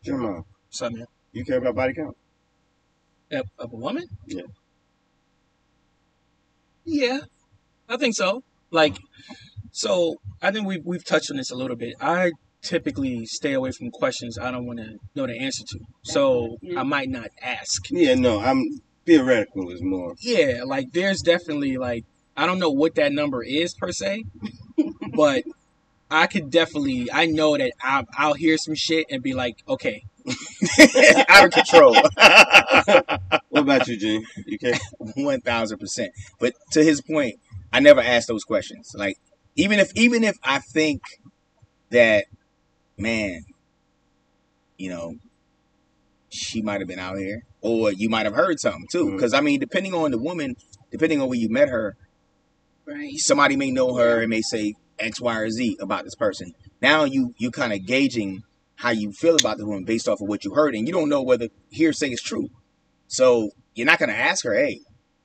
Jamal, 0.03 0.45
Something 0.69 1.05
you 1.31 1.43
care 1.45 1.57
about 1.57 1.75
body 1.75 1.93
count? 1.93 2.15
of, 3.31 3.45
of 3.59 3.73
a 3.73 3.75
woman? 3.75 4.05
Yeah. 4.25 4.43
Yeah, 6.85 7.19
I 7.89 7.97
think 7.97 8.15
so. 8.15 8.43
Like, 8.71 8.97
so 9.71 10.15
I 10.41 10.51
think 10.51 10.65
we've 10.65 10.85
we've 10.85 11.03
touched 11.03 11.29
on 11.29 11.37
this 11.37 11.51
a 11.51 11.55
little 11.55 11.75
bit. 11.75 11.95
I 11.99 12.31
typically 12.67 13.25
stay 13.25 13.53
away 13.53 13.71
from 13.71 13.89
questions 13.91 14.37
I 14.37 14.51
don't 14.51 14.65
want 14.65 14.79
to 14.79 14.97
know 15.15 15.25
the 15.25 15.37
answer 15.39 15.63
to, 15.71 15.79
so 16.03 16.57
Yeah. 16.61 16.81
I 16.81 16.83
might 16.83 17.09
not 17.09 17.29
ask. 17.41 17.89
Yeah, 17.89 18.15
no, 18.15 18.39
I'm 18.39 18.63
theoretical 19.05 19.69
is 19.71 19.81
more. 19.81 20.15
Yeah, 20.19 20.61
like 20.65 20.91
there's 20.91 21.21
definitely 21.21 21.77
like 21.77 22.03
I 22.35 22.45
don't 22.45 22.59
know 22.59 22.69
what 22.69 22.95
that 22.95 23.11
number 23.13 23.43
is 23.43 23.73
per 23.73 23.91
se, 23.91 24.23
but 25.15 25.43
I 26.11 26.27
could 26.27 26.49
definitely 26.51 27.09
I 27.11 27.25
know 27.25 27.57
that 27.57 27.71
I'll, 27.81 28.05
I'll 28.17 28.33
hear 28.33 28.57
some 28.57 28.75
shit 28.75 29.05
and 29.09 29.23
be 29.23 29.33
like, 29.33 29.57
okay, 29.67 30.03
Out 31.29 31.45
of 31.45 31.51
control. 31.51 31.95
What 33.49 33.61
about 33.61 33.87
you, 33.87 33.97
Gene? 33.97 34.25
You 34.45 34.59
care? 34.59 34.77
One 34.99 35.41
thousand 35.41 35.79
percent. 35.79 36.11
But 36.39 36.53
to 36.71 36.83
his 36.83 37.01
point, 37.01 37.39
I 37.73 37.79
never 37.79 38.01
ask 38.01 38.27
those 38.27 38.43
questions. 38.43 38.91
Like 38.93 39.17
even 39.55 39.79
if 39.79 39.91
even 39.95 40.23
if 40.23 40.37
I 40.43 40.59
think 40.59 41.01
that 41.89 42.25
man, 42.97 43.41
you 44.77 44.89
know, 44.89 45.15
she 46.29 46.61
might 46.61 46.81
have 46.81 46.87
been 46.87 46.99
out 46.99 47.17
here, 47.17 47.43
or 47.61 47.91
you 47.91 48.09
might 48.09 48.25
have 48.25 48.35
heard 48.35 48.59
something 48.59 48.85
too. 48.91 49.05
Mm-hmm. 49.05 49.15
Because 49.15 49.33
I 49.33 49.41
mean, 49.41 49.59
depending 49.59 49.93
on 49.93 50.11
the 50.11 50.17
woman, 50.17 50.55
depending 50.91 51.21
on 51.21 51.27
where 51.29 51.39
you 51.39 51.49
met 51.49 51.69
her, 51.69 51.95
Right. 52.85 53.17
somebody 53.17 53.57
may 53.57 53.69
know 53.69 53.95
her 53.95 54.21
and 54.21 54.29
may 54.29 54.41
say 54.41 54.73
X, 54.97 55.19
Y, 55.19 55.37
or 55.37 55.49
Z 55.49 55.77
about 55.81 56.05
this 56.05 56.15
person. 56.15 56.53
Now 56.81 57.03
you 57.03 57.33
you 57.37 57.51
kind 57.51 57.73
of 57.73 57.85
gauging 57.85 58.43
how 58.75 58.91
you 58.91 59.11
feel 59.11 59.35
about 59.35 59.57
the 59.57 59.65
woman 59.65 59.83
based 59.83 60.07
off 60.07 60.21
of 60.21 60.27
what 60.27 60.45
you 60.45 60.53
heard, 60.53 60.73
and 60.75 60.87
you 60.87 60.93
don't 60.93 61.09
know 61.09 61.21
whether 61.21 61.47
hearsay 61.69 62.11
is 62.11 62.21
true. 62.21 62.49
So 63.07 63.49
you're 63.75 63.85
not 63.85 63.99
gonna 63.99 64.13
ask 64.13 64.43
her, 64.45 64.53
"Hey, 64.53 64.81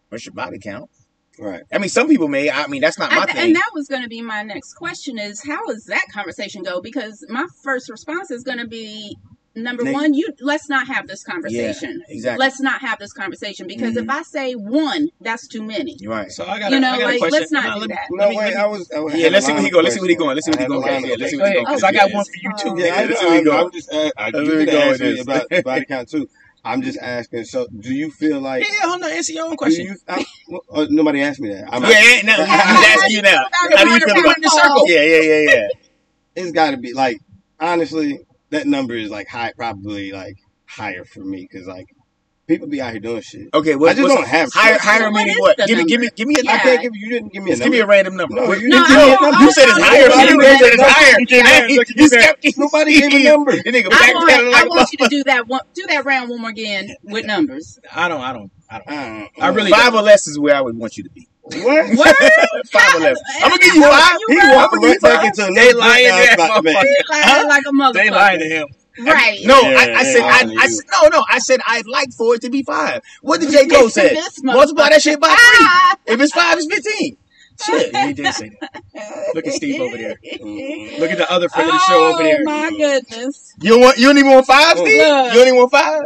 what's 0.09 0.27
your 0.27 0.35
body 0.35 0.59
count?" 0.59 0.91
Right. 1.38 1.62
I 1.73 1.79
mean, 1.79 1.88
some 1.88 2.09
people 2.09 2.29
may. 2.29 2.51
I 2.51 2.66
mean, 2.66 2.83
that's 2.83 2.99
not 2.99 3.11
my 3.11 3.23
And, 3.23 3.31
thing. 3.31 3.47
and 3.47 3.57
that 3.57 3.71
was 3.75 3.88
going 3.88 4.03
to 4.03 4.09
be 4.09 4.21
my 4.23 4.42
next 4.42 4.75
question: 4.75 5.18
is 5.18 5.42
how 5.47 5.64
does 5.66 5.85
that 5.87 6.05
conversation 6.12 6.62
go? 6.62 6.81
Because 6.81 7.25
my 7.29 7.47
first 7.62 7.88
response 7.90 8.31
is 8.31 8.42
going 8.42 8.59
to 8.59 8.66
be 8.66 9.16
number 9.55 9.83
Neg- 9.85 9.92
one, 9.95 10.14
you 10.14 10.29
let's 10.40 10.68
not 10.68 10.87
have 10.87 11.07
this 11.09 11.25
conversation. 11.25 12.03
exactly. 12.09 12.38
Let's 12.42 12.61
not 12.61 12.81
have 12.83 12.99
this 12.99 13.12
conversation 13.14 13.66
because 13.66 13.97
if 13.97 14.09
I 14.09 14.23
say 14.23 14.53
one, 14.55 15.09
that's 15.21 15.47
too 15.49 15.62
many. 15.62 15.97
Right. 16.07 16.31
so 16.31 16.45
I 16.47 16.59
got 16.59 16.71
You 16.71 16.77
I 16.79 16.81
know, 16.81 16.99
got 16.99 17.01
a 17.03 17.05
like 17.07 17.18
question. 17.18 17.38
let's 17.40 17.53
not 17.53 17.64
No, 17.64 17.75
do 17.75 17.81
let 17.81 17.88
that. 17.90 18.07
No, 18.11 18.16
let 18.25 18.31
me- 18.31 18.37
wait, 18.37 18.51
me- 18.51 18.57
I 18.57 18.66
was. 18.66 18.90
I 18.90 19.01
was 19.01 19.14
Yeah, 19.14 19.29
let's 19.29 19.47
see 19.47 19.53
where 19.53 19.62
he 19.62 19.71
go. 19.71 19.81
Let's 19.81 19.95
see 19.95 20.01
where 20.03 20.11
he 20.11 20.16
going. 20.16 20.35
Let's 20.35 20.47
see 20.47 20.53
where 20.53 20.61
he 20.61 20.66
going. 20.68 20.85
I 20.85 20.92
had 20.92 21.05
a 21.05 21.09
Yeah, 21.09 21.14
let's 21.18 21.31
see 21.31 21.37
Go 21.38 21.42
where 21.45 21.53
he 21.53 21.57
ahead, 21.59 21.66
going. 21.66 21.77
because 21.77 21.83
I 21.85 21.92
got 21.92 22.12
one 22.12 22.25
for 22.25 22.33
you 22.42 22.53
too. 22.59 22.83
Yeah, 22.83 22.95
I 22.95 23.05
Let's 23.05 23.09
know. 23.11 23.16
see 23.21 23.25
where 23.27 23.33
he 23.33 23.38
I'm, 23.38 23.45
going. 23.45 23.64
I'm 23.64 23.73
just. 23.73 23.92
Uh, 23.92 24.11
I, 24.18 24.25
Let's 24.31 24.37
you 24.38 24.45
see 24.45 24.51
where 24.51 24.61
he 24.61 24.64
could 24.66 24.73
going 24.73 24.83
ask 24.83 24.90
with 24.90 25.01
me 25.01 25.12
this. 25.16 25.23
about 25.23 25.64
body 25.64 25.85
count 25.87 26.09
too. 26.11 26.29
I'm 26.64 26.83
just 26.83 26.98
asking. 26.98 27.44
So, 27.44 27.66
do 27.77 27.92
you 27.92 28.11
feel 28.11 28.40
like? 28.40 28.64
Yeah, 28.64 28.88
hold 28.88 29.03
on, 29.03 29.11
answer 29.11 29.33
your 29.33 29.46
own 29.46 29.57
question. 29.57 29.87
you, 29.87 29.96
I, 30.09 30.25
well, 30.48 30.62
uh, 30.72 30.87
nobody 30.90 31.22
asked 31.22 31.40
me 31.40 31.48
that. 31.48 31.64
I'm, 31.72 31.83
Yeah, 31.83 32.20
no, 32.25 32.44
he's 32.44 32.98
asking 32.98 33.16
you 33.16 33.22
now. 33.22 33.46
How 33.53 33.85
do 33.85 33.90
you 33.90 34.01
feel 34.01 34.20
about 34.20 34.37
the 34.40 34.48
circle? 34.48 34.88
Yeah, 34.88 35.03
yeah, 35.03 35.20
yeah, 35.20 35.53
yeah. 35.55 35.68
It's 36.35 36.53
got 36.53 36.70
to 36.70 36.77
be 36.77 36.92
like 36.92 37.18
honestly, 37.62 38.20
that 38.51 38.66
number 38.66 38.94
is 38.94 39.11
like 39.11 39.29
high, 39.29 39.53
probably 39.57 40.12
like 40.12 40.37
higher 40.66 41.05
for 41.05 41.20
me 41.20 41.48
because 41.51 41.66
like 41.66 41.87
people 42.47 42.67
be 42.69 42.81
out 42.81 42.91
here 42.93 43.01
doing 43.01 43.23
shit. 43.23 43.49
Okay, 43.55 43.77
what, 43.77 43.91
I 43.91 43.95
just 43.95 44.09
don't 44.09 44.27
have 44.27 44.53
higher. 44.53 44.73
shit. 44.75 44.81
Higher 44.83 45.03
What 45.11 45.13
meaning 45.13 45.37
what? 45.39 45.57
the 45.57 45.67
Give 45.67 45.79
me, 45.79 45.85
give 45.85 46.01
me, 46.01 46.09
give 46.15 46.29
me 46.29 46.35
a 46.39 46.43
Yeah. 46.45 46.51
I 46.51 46.55
number. 46.57 46.69
can't 46.71 46.83
give 46.83 46.93
you. 46.97 47.01
You 47.07 47.13
didn't 47.13 47.33
give 47.33 47.43
me 47.43 47.51
a 47.51 47.53
Just 47.55 47.63
give 47.63 47.73
me 47.73 47.79
a 47.81 47.87
random 47.87 48.17
number. 48.17 48.35
No, 48.37 48.53
you 48.53 48.69
No, 48.69 48.77
didn't 48.77 48.85
I 48.85 48.89
give 48.89 48.97
me 48.97 49.03
a 49.03 49.07
want- 49.09 49.23
number. 49.23 49.45
You 49.45 49.53
said 49.53 49.65
it's 49.69 49.79
I 49.79 49.83
higher. 49.83 50.09
want- 50.09 50.31
You 50.31 50.59
said 50.59 50.73
it's 50.75 50.83
higher. 50.83 51.69
You 51.69 51.77
look. 51.79 52.59
Nobody 52.59 53.01
gave 53.01 53.13
a 53.15 53.23
number. 53.25 53.53
I 53.53 54.13
want, 54.15 54.29
pedal 54.31 54.47
I 54.47 54.51
like 54.51 54.71
want 54.71 54.93
you 54.93 54.99
to 54.99 55.09
do 55.09 55.25
that 55.25 55.47
one, 55.49 55.61
do 55.75 55.85
that 55.89 56.05
round 56.05 56.31
one 56.31 56.41
more 56.41 56.51
again 56.51 56.95
with 57.05 57.25
numbers. 57.27 57.79
I 57.93 58.09
don't, 58.09 58.21
I 58.21 58.33
don't, 58.33 58.51
I 58.71 58.79
don't. 58.79 58.89
Uh, 58.89 59.27
I 59.41 59.49
really 59.49 59.71
Five 59.71 59.95
or 59.95 60.03
less 60.03 60.27
is 60.29 60.39
where 60.39 60.55
I 60.55 60.61
would 60.61 60.77
want 60.77 60.97
you 60.97 61.05
to 61.05 61.11
be. 61.11 61.29
what? 61.43 61.97
What? 61.97 62.17
Five 62.73 62.95
or 62.97 63.01
less. 63.01 63.19
I'm 63.37 63.51
gonna 63.51 63.59
give 63.59 63.75
you 63.75 63.83
five. 63.83 64.19
You 64.21 64.27
He 64.31 64.37
right. 64.39 64.55
walked 64.55 64.77
right 64.77 65.01
back 65.01 65.25
into 65.25 65.43
They 65.43 65.71
another 65.71 65.79
lying 65.79 66.05
breakdown 66.05 66.19
there, 66.19 66.35
about 66.35 66.57
to 66.57 66.63
make. 66.63 66.77
motherfucker. 66.77 67.11
Lying 67.11 67.49
like 67.49 67.63
a 67.67 67.71
motherfucker. 67.71 67.93
They 67.95 68.11
lied 68.11 68.41
to 68.41 68.47
him. 68.47 68.69
Right. 68.99 69.41
No, 69.45 69.61
Yeah, 69.61 69.77
I, 69.79 70.01
I 70.01 70.05
said, 70.05 70.23
I, 70.23 70.27
I 70.27 70.65
I 70.65 70.67
said, 70.69 70.85
no, 70.93 71.09
no. 71.09 71.25
I 71.29 71.39
said 71.39 71.61
I'd 71.67 71.87
like 71.87 72.13
for 72.13 72.35
it 72.35 72.43
to 72.43 72.51
be 72.51 72.63
five. 72.63 73.03
What 73.23 73.41
did 73.41 73.51
J 73.51 73.67
Cole 73.67 73.89
say? 73.89 74.17
Multiply 74.43 74.91
that 74.91 75.03
shit 75.03 75.21
by 75.21 75.29
three. 75.29 75.69
If 76.15 76.21
it's 76.21 76.33
five, 76.33 76.59
it's 76.59 76.67
fifteen. 76.67 77.17
Shit. 77.65 77.97
He 77.97 78.13
did 78.13 78.35
say 78.35 78.51
that. 78.61 79.33
Look 79.35 79.47
at 79.47 79.53
Steve 79.53 79.81
over 79.81 79.97
there. 79.97 80.11
Look 80.99 81.11
at 81.11 81.19
the 81.19 81.27
other 81.31 81.49
friend 81.49 81.69
of 81.69 81.75
the 81.75 81.79
show 81.81 82.13
over 82.13 82.23
oh 82.23 82.25
there. 82.25 82.39
Oh 82.41 82.45
my 82.45 82.71
goodness. 82.71 83.55
You 83.61 83.79
want? 83.79 83.99
You 83.99 84.07
don't 84.07 84.19
even 84.19 84.33
want 84.33 84.47
five, 84.47 84.77
Steve? 84.79 84.99
Look. 84.99 85.33
You 85.33 85.39
don't 85.39 85.49
even 85.49 85.59
want 85.59 85.71
five? 85.71 86.03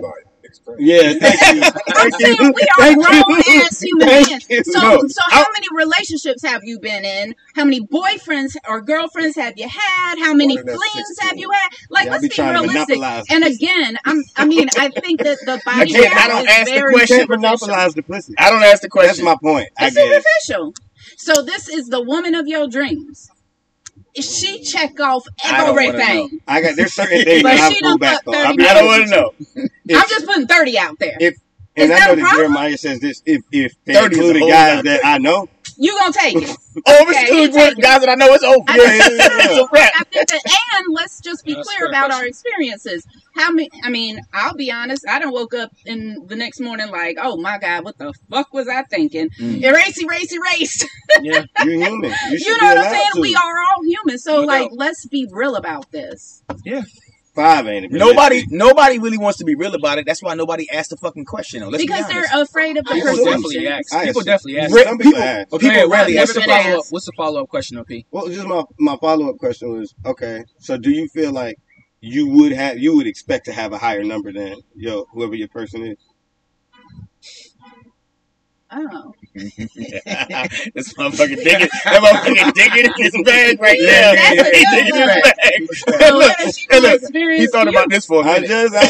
Yeah, 0.78 1.14
thank 1.20 1.46
you. 1.46 1.70
I'm 1.96 2.12
Thank 2.18 2.38
saying 2.38 2.38
you. 2.40 2.54
we 2.54 2.66
are 2.80 2.92
grown 2.94 3.40
you. 3.46 3.64
ass 3.64 3.80
human 3.80 4.08
Thank 4.08 4.26
beings. 4.26 4.46
you. 4.48 4.64
So, 4.64 4.80
No, 4.80 5.06
so 5.08 5.22
how 5.30 5.46
many 5.52 5.66
relationships 5.74 6.42
have 6.44 6.62
you 6.64 6.78
been 6.80 7.04
in? 7.04 7.34
How 7.54 7.64
many 7.64 7.80
boyfriends 7.80 8.56
or 8.68 8.80
girlfriends 8.82 9.36
have 9.36 9.54
you 9.56 9.68
had? 9.68 10.16
How 10.18 10.34
many 10.34 10.56
flings 10.58 11.18
have 11.20 11.36
you 11.38 11.50
had? 11.50 11.68
Like, 11.90 12.06
Yeah, 12.06 12.12
let's 12.12 12.22
be 12.22 12.28
be 12.28 12.34
realistic. 12.42 12.98
And 13.30 13.44
again, 13.44 13.98
I'm. 14.04 14.22
I 14.36 14.46
mean, 14.46 14.68
I 14.76 14.88
think 14.90 15.22
that 15.22 15.38
the 15.44 15.60
body 15.64 15.94
Again, 15.94 16.10
count 16.10 16.16
I 16.16 16.28
don't 16.28 16.48
is 16.48 16.48
ask 16.48 16.74
the 16.74 16.82
question. 16.82 17.16
can't 17.18 17.28
superficial. 17.28 17.68
monopolize 17.68 17.94
the 17.94 18.02
pussy. 18.02 18.34
I 18.38 18.50
don't 18.50 18.62
ask 18.64 18.82
the 18.82 18.88
question. 18.88 19.24
That's 19.24 19.42
my 19.42 19.50
point. 19.50 19.68
I 19.78 19.88
It's 19.88 19.96
guess. 19.96 20.26
superficial. 20.46 20.74
So 21.16 21.42
this 21.42 21.68
is 21.68 21.88
the 21.88 22.02
woman 22.02 22.34
of 22.34 22.46
your 22.48 22.68
dreams. 22.68 23.30
She 24.24 24.62
check 24.62 24.98
off 25.00 25.26
I 25.44 25.58
don't 25.64 25.74
wanna 25.76 25.88
everything. 25.98 26.40
I 26.48 26.62
got 26.62 26.76
there's 26.76 26.92
certain 26.94 27.22
things 27.24 27.42
But 27.42 27.56
that 27.56 27.60
I 27.60 27.68
she 27.72 27.80
pull 27.82 27.98
back 27.98 28.24
fucked 28.24 28.28
on. 28.28 28.46
I'll 28.46 28.56
be 28.56 28.66
I 28.66 28.74
don't 28.74 28.86
want 28.86 29.08
to 29.08 29.16
you. 29.56 29.62
know. 29.62 29.68
I'm 30.00 30.08
just 30.08 30.26
putting 30.26 30.46
30 30.46 30.78
out 30.78 30.98
there. 30.98 31.16
If- 31.20 31.34
Is 31.34 31.40
And 31.84 31.92
I 31.92 31.98
that 31.98 32.06
know 32.06 32.12
a 32.12 32.16
that 32.16 32.22
problem? 32.22 32.40
Jeremiah 32.52 32.78
says 32.78 33.00
this. 33.00 33.22
If 33.26 33.42
if 33.52 33.74
they 33.84 33.94
30 33.94 34.14
is 34.16 34.20
a 34.20 34.24
included 34.28 34.48
guys 34.50 34.84
that 34.84 35.00
I 35.04 35.18
know, 35.18 35.48
You 35.78 35.92
gonna 35.98 36.12
take 36.12 36.36
it. 36.36 36.56
Oh, 36.88 37.02
Okay, 37.08 37.20
if 37.20 37.30
it's 37.30 37.56
you 37.56 37.62
two 37.72 37.78
it. 37.78 37.82
guys 37.82 38.00
that 38.00 38.10
I 38.10 38.14
know 38.16 38.32
it's 38.34 38.44
over. 38.44 38.62
I 38.68 38.76
Yeah, 38.76 38.84
think- 38.90 39.18
yeah, 39.18 39.28
yeah, 39.28 39.50
it's 39.50 39.58
a 39.60 39.68
wrap. 39.72 39.92
I 39.98 40.04
think 40.04 40.28
that, 40.28 40.42
and 40.76 40.94
let's 40.94 41.20
just 41.22 41.42
be 41.44 41.54
That's 41.54 41.66
clear 41.66 41.88
about 41.88 42.06
question. 42.10 42.20
our 42.20 42.26
experiences. 42.26 43.06
How 43.34 43.50
many? 43.50 43.70
I 43.82 43.88
mean, 43.88 44.20
I'll 44.34 44.54
be 44.54 44.70
honest. 44.70 45.06
I 45.08 45.18
don't 45.18 45.32
woke 45.32 45.54
up 45.54 45.70
in 45.86 46.26
the 46.26 46.36
next 46.36 46.60
morning 46.60 46.90
like, 46.90 47.16
oh 47.20 47.38
my 47.38 47.56
god, 47.58 47.84
what 47.84 47.96
the 47.96 48.12
fuck 48.30 48.52
was 48.52 48.68
I 48.68 48.82
thinking? 48.82 49.30
Mm. 49.40 49.62
Erase, 49.62 50.02
erase, 50.02 50.32
erase. 50.32 50.86
Yeah. 51.22 51.44
you're 51.64 51.78
human. 51.88 52.10
You, 52.28 52.38
You 52.38 52.58
know 52.60 52.66
what 52.68 52.78
I'm 52.78 52.90
saying? 52.92 53.10
to. 53.14 53.20
We 53.22 53.34
are 53.34 53.40
all 53.72 53.82
human. 53.84 54.18
So 54.18 54.40
No 54.42 54.46
like, 54.46 54.68
doubt. 54.68 54.76
let's 54.78 55.06
be 55.06 55.26
real 55.30 55.56
about 55.56 55.90
this. 55.92 56.42
Five, 57.36 57.66
ain't 57.68 57.84
it? 57.84 57.92
Nobody, 57.92 58.44
nobody 58.48 58.98
really 58.98 59.18
wants 59.18 59.38
to 59.38 59.44
be 59.44 59.54
real 59.54 59.74
about 59.74 59.98
it. 59.98 60.06
That's 60.06 60.22
why 60.22 60.34
nobody 60.34 60.68
asked 60.70 60.90
the 60.90 60.96
fucking 60.96 61.26
question. 61.26 61.60
Though. 61.60 61.68
Let's 61.68 61.84
because 61.84 62.06
be 62.06 62.14
they're 62.14 62.42
afraid 62.42 62.76
of 62.76 62.84
the 62.84 62.90
person. 62.90 63.06
People 63.06 63.12
assume. 63.12 63.42
definitely 63.42 63.68
ask. 63.68 64.04
People 64.04 64.22
definitely 64.22 64.58
ask. 64.58 64.70
Some 64.72 64.98
people 64.98 65.12
people- 65.12 65.22
ask. 65.22 65.52
Okay, 65.52 65.70
people 65.70 65.90
Randy, 65.90 66.16
what's 66.16 66.34
the 66.34 66.40
follow 66.40 66.78
up? 66.78 66.84
What's 66.90 67.06
the 67.06 67.12
follow 67.16 67.42
up 67.42 67.48
question, 67.48 67.78
OP? 67.78 67.88
Well, 68.10 68.28
just 68.28 68.46
my 68.46 68.64
my 68.80 68.96
follow 68.96 69.30
up 69.30 69.38
question 69.38 69.72
was 69.72 69.94
okay. 70.04 70.44
So, 70.58 70.76
do 70.76 70.90
you 70.90 71.06
feel 71.08 71.32
like 71.32 71.58
you 72.00 72.28
would 72.28 72.52
have 72.52 72.78
you 72.78 72.96
would 72.96 73.06
expect 73.06 73.44
to 73.46 73.52
have 73.52 73.72
a 73.72 73.78
higher 73.78 74.02
number 74.02 74.32
than 74.32 74.56
yo 74.74 75.06
whoever 75.12 75.34
your 75.34 75.48
person 75.48 75.86
is? 75.86 75.96
Oh, 78.70 79.14
this 79.34 80.94
motherfucker 80.94 81.36
digging, 81.42 81.68
that 81.90 82.00
motherfucker 82.02 82.52
digging 82.54 82.84
in 82.86 82.92
his 82.96 83.12
bag 83.24 83.60
right 83.60 83.78
Yeah, 83.80 83.80
now. 83.80 84.14
that's 84.14 84.42
a 84.42 84.44
He 84.52 84.64
digging 84.66 84.96
in 84.96 85.08
his 85.08 85.22
bag. 85.22 85.60
so 85.98 86.06
look, 86.16 86.20
what 86.20 86.36
if 86.40 86.46
she 86.52 86.66
hey, 86.70 86.72
don't 86.72 86.80
look, 86.80 87.00
he 87.34 87.46
thought 87.48 87.68
about 87.68 87.88
this 87.90 88.06
for 88.06 88.20
a 88.22 88.24
I 88.24 88.24
minute. 88.26 88.40
just 88.40 88.74
I, 88.76 88.86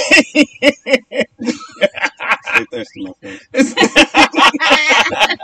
stay 2.43 2.65
thirsty, 2.73 3.01
my 3.03 3.12
friend. 3.21 3.41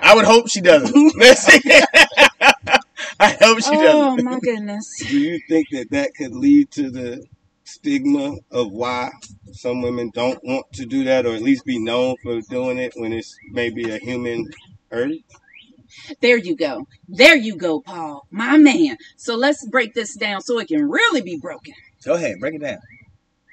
I 0.00 0.14
would 0.14 0.24
hope 0.24 0.48
she 0.48 0.60
doesn't. 0.60 0.94
I 3.20 3.36
hope 3.40 3.60
she 3.62 3.74
Oh 3.74 3.76
doesn't. 3.76 4.18
my 4.18 4.38
goodness. 4.40 4.96
Do 5.08 5.18
you 5.18 5.40
think 5.48 5.68
that 5.70 5.90
that 5.90 6.10
could 6.16 6.34
lead 6.34 6.70
to 6.72 6.90
the 6.90 7.24
stigma 7.64 8.36
of 8.50 8.72
why 8.72 9.10
some 9.52 9.82
women 9.82 10.10
don't 10.14 10.42
want 10.44 10.72
to 10.74 10.86
do 10.86 11.04
that, 11.04 11.26
or 11.26 11.34
at 11.34 11.42
least 11.42 11.64
be 11.64 11.78
known 11.78 12.16
for 12.22 12.40
doing 12.42 12.78
it 12.78 12.92
when 12.96 13.12
it's 13.12 13.36
maybe 13.50 13.90
a 13.90 13.98
human 13.98 14.48
urge? 14.90 15.18
There 16.20 16.36
you 16.36 16.56
go. 16.56 16.86
There 17.08 17.36
you 17.36 17.56
go, 17.56 17.80
Paul, 17.80 18.26
my 18.30 18.56
man. 18.56 18.96
So 19.16 19.34
let's 19.34 19.66
break 19.66 19.94
this 19.94 20.14
down 20.14 20.40
so 20.40 20.58
it 20.58 20.68
can 20.68 20.88
really 20.88 21.20
be 21.20 21.38
broken. 21.40 21.74
Go 22.04 22.14
ahead, 22.14 22.38
break 22.40 22.54
it 22.54 22.62
down. 22.62 22.78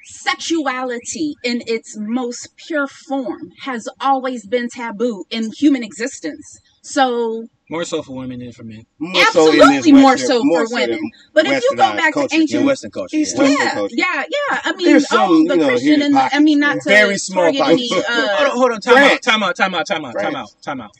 Sexuality 0.03 1.35
in 1.43 1.61
its 1.67 1.97
most 1.97 2.55
pure 2.55 2.87
form 2.87 3.51
has 3.63 3.89
always 3.99 4.47
been 4.47 4.69
taboo 4.69 5.25
in 5.29 5.51
human 5.51 5.83
existence. 5.83 6.59
So, 6.81 7.47
More 7.69 7.83
so 7.83 8.01
for 8.01 8.15
women 8.15 8.39
than 8.39 8.53
for 8.53 8.63
men. 8.63 8.83
More 8.97 9.21
so 9.33 9.51
in 9.51 9.59
Absolutely 9.61 9.91
this 9.91 10.01
more 10.01 10.11
Western- 10.11 10.27
so 10.27 10.43
more 10.43 10.67
for 10.67 10.73
women. 10.75 10.89
than- 10.91 11.11
but 11.33 11.45
if 11.47 11.61
you 11.63 11.69
go 11.75 11.95
back 11.95 12.13
culture, 12.13 12.29
to 12.29 12.35
In 12.35 12.41
ancient, 12.43 12.65
Western 12.65 12.91
culture, 12.91 13.17
East 13.17 13.35
yeah. 13.35 13.41
Western 13.43 13.65
yeah, 13.67 13.73
culture. 13.73 13.95
yeah, 13.97 14.23
yeah. 14.29 14.61
I 14.63 14.75
mean, 14.75 14.85
There's 14.85 15.07
some, 15.09 15.19
oh, 15.31 15.33
the 15.47 15.53
you 15.53 15.59
know, 15.59 15.67
Christian 15.67 16.01
and 16.01 16.15
the, 16.15 16.29
I 16.35 16.39
mean, 16.39 16.59
not 16.59 16.73
to 16.81 16.89
Very 16.89 17.17
small 17.17 17.43
target 17.43 17.61
any. 17.67 17.89
pockets. 17.89 18.07
Hold 18.07 18.29
Uh, 18.29 18.51
on, 18.51 18.57
hold 18.57 18.71
on. 18.71 18.79
Time 18.81 18.93
France. 18.93 19.13
out. 19.13 19.21
Time 19.23 19.43
out. 19.43 19.55
Time 19.57 19.75
out. 19.75 19.85
Time 19.87 20.05
out. 20.05 20.13
Time 20.17 20.35
out. 20.35 20.49
Time 20.63 20.81
out. 20.81 20.91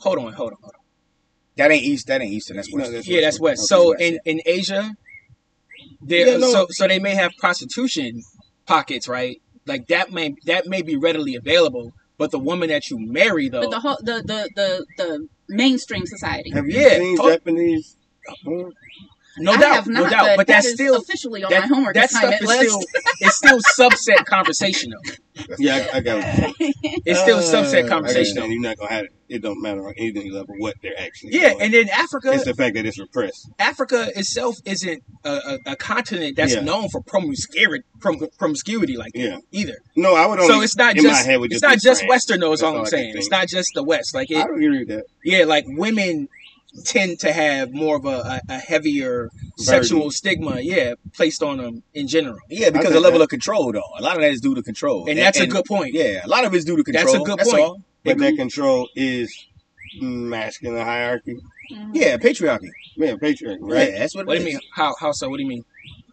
Hold 0.00 0.18
on. 0.18 0.32
Hold 0.34 0.52
on. 0.52 0.58
Hold 0.60 0.74
on. 0.74 0.80
That 1.56 1.70
ain't 1.70 1.84
East. 1.84 2.06
That 2.08 2.20
ain't 2.20 2.32
Eastern. 2.32 2.56
That's 2.56 2.72
No, 2.72 2.90
that's 2.90 3.08
Yeah, 3.08 3.22
that's 3.22 3.40
west. 3.40 3.60
Okay, 3.60 3.66
So 3.66 3.88
west, 3.90 4.02
in 4.02 4.18
in 4.26 4.40
Asia, 4.44 4.92
there 6.02 6.26
Yeah, 6.28 6.36
no. 6.36 6.50
so 6.52 6.66
so 6.70 6.86
they 6.86 6.98
may 6.98 7.14
have 7.14 7.32
prostitution 7.38 8.20
pockets, 8.66 9.08
right? 9.08 9.40
Like 9.66 9.86
that 9.88 10.10
may 10.12 10.34
that 10.44 10.66
may 10.66 10.82
be 10.82 10.96
readily 10.96 11.34
available, 11.34 11.92
but 12.18 12.30
the 12.30 12.38
woman 12.38 12.68
that 12.68 12.90
you 12.90 12.98
marry 12.98 13.48
though, 13.48 13.62
but 13.62 13.70
the 13.70 13.80
whole 13.80 13.98
the 14.02 14.22
the 14.24 14.48
the 14.54 14.86
the 14.96 15.28
mainstream 15.50 16.04
society. 16.06 16.50
Have 16.52 16.66
you 16.66 16.78
Yeah, 16.80 16.98
seen 16.98 17.16
tot- 17.16 17.32
Japanese 17.32 17.96
porn? 18.44 18.72
No 19.38 19.52
I 19.52 19.56
doubt, 19.56 19.74
have 19.74 19.86
not, 19.86 20.02
no 20.04 20.08
doubt, 20.10 20.24
but, 20.26 20.36
but 20.38 20.46
that's 20.46 20.66
is 20.66 20.74
still 20.74 20.96
officially 20.96 21.44
on 21.44 21.50
that, 21.50 21.60
my 21.62 21.66
homework 21.74 21.94
that 21.94 22.10
stuff 22.10 22.34
is 22.40 22.46
list. 22.46 22.70
still 22.70 22.80
it's 23.20 23.36
still 23.36 23.58
subset 23.78 24.24
conversation 24.26 24.90
though. 24.90 25.12
Yeah, 25.58 25.88
I, 25.92 25.98
I 25.98 26.00
got 26.00 26.18
it. 26.22 26.54
It's 27.06 27.20
still 27.20 27.38
Uh, 27.38 27.42
subset 27.42 27.84
I 27.86 27.88
conversation 27.88 28.36
You're 28.50 28.60
not 28.60 28.76
gonna 28.76 28.90
have 28.92 29.04
it. 29.04 29.12
It 29.28 29.42
don't 29.42 29.62
matter 29.62 29.86
on 29.86 29.94
any 29.96 30.28
level 30.28 30.56
what 30.58 30.74
they're 30.82 30.98
actually. 30.98 31.34
Yeah, 31.34 31.50
doing. 31.50 31.62
and 31.62 31.74
then 31.74 31.88
Africa, 31.88 32.32
it's 32.32 32.44
the 32.44 32.52
fact 32.54 32.74
that 32.74 32.84
it's 32.84 32.98
repressed. 32.98 33.48
Africa 33.60 34.08
itself 34.16 34.56
isn't 34.64 35.02
a, 35.24 35.30
a, 35.30 35.58
a 35.72 35.76
continent 35.76 36.36
that's 36.36 36.54
Yeah. 36.54 36.60
known 36.62 36.88
for 36.88 37.00
promiscuity, 37.00 37.84
prom, 38.00 38.18
promiscuity 38.38 38.96
like 38.96 39.12
that 39.12 39.20
Yeah. 39.20 39.38
either. 39.52 39.76
No, 39.96 40.16
I 40.16 40.26
would 40.26 40.40
only. 40.40 40.52
So 40.52 40.60
it's 40.62 40.76
not 40.76 40.96
in 40.96 41.04
my 41.04 41.10
just 41.10 41.26
head 41.26 41.38
would 41.40 41.52
it's 41.52 41.62
not 41.62 41.78
just 41.78 42.00
France. 42.00 42.10
Western 42.10 42.40
though. 42.40 42.52
Is 42.52 42.60
That's 42.60 42.66
all 42.68 42.74
all 42.74 42.80
I'm 42.80 42.86
saying. 42.86 43.14
It's 43.16 43.30
not 43.30 43.46
just 43.46 43.70
the 43.74 43.84
West. 43.84 44.14
Like 44.14 44.28
I 44.32 44.40
it, 44.40 44.46
would 44.48 44.56
agree 44.62 44.78
with 44.80 44.88
that. 44.88 45.04
yeah, 45.24 45.44
like 45.44 45.64
women 45.68 46.28
tend 46.84 47.18
to 47.20 47.32
have 47.32 47.72
more 47.72 47.96
of 47.96 48.04
a, 48.04 48.08
a, 48.08 48.40
a 48.48 48.58
heavier 48.58 49.30
sexual 49.56 50.10
stigma, 50.10 50.60
yeah, 50.60 50.94
placed 51.14 51.42
on 51.42 51.58
them 51.58 51.82
in 51.94 52.06
general. 52.08 52.38
Yeah, 52.48 52.70
because 52.70 52.90
I 52.90 52.92
the 52.92 53.00
level 53.00 53.18
that- 53.18 53.24
of 53.24 53.30
control, 53.30 53.72
though. 53.72 53.82
A 53.98 54.02
lot 54.02 54.16
of 54.16 54.22
that 54.22 54.30
is 54.32 54.40
due 54.40 54.54
to 54.54 54.62
control, 54.62 55.08
And 55.08 55.18
that's 55.18 55.40
a 55.40 55.46
good 55.46 55.64
point. 55.64 55.94
Yeah, 55.94 56.24
a 56.24 56.28
lot 56.28 56.44
of 56.44 56.54
it's 56.54 56.64
due 56.64 56.76
to 56.76 56.84
control. 56.84 57.04
That's 57.04 57.22
a 57.22 57.24
good 57.24 57.38
That's 57.38 57.50
point. 57.50 57.62
all. 57.62 57.82
But 58.04 58.12
Agree. 58.12 58.30
that 58.30 58.36
control 58.36 58.88
is 58.96 59.32
masculine 60.00 60.82
hierarchy. 60.84 61.36
Mhm. 61.72 61.90
Yeah, 61.94 62.16
patriarchy. 62.16 62.70
Yeah, 62.96 63.14
patriarchy, 63.14 63.58
right? 63.60 63.90
Yeah, 63.92 63.98
that's 63.98 64.14
what. 64.14 64.26
What 64.26 64.38
do 64.38 64.40
you 64.44 64.46
mean? 64.46 64.60
How 64.74 64.94
how 64.98 65.12
so? 65.12 65.28
What 65.28 65.36
do 65.36 65.42
you 65.42 65.48
mean? 65.48 65.64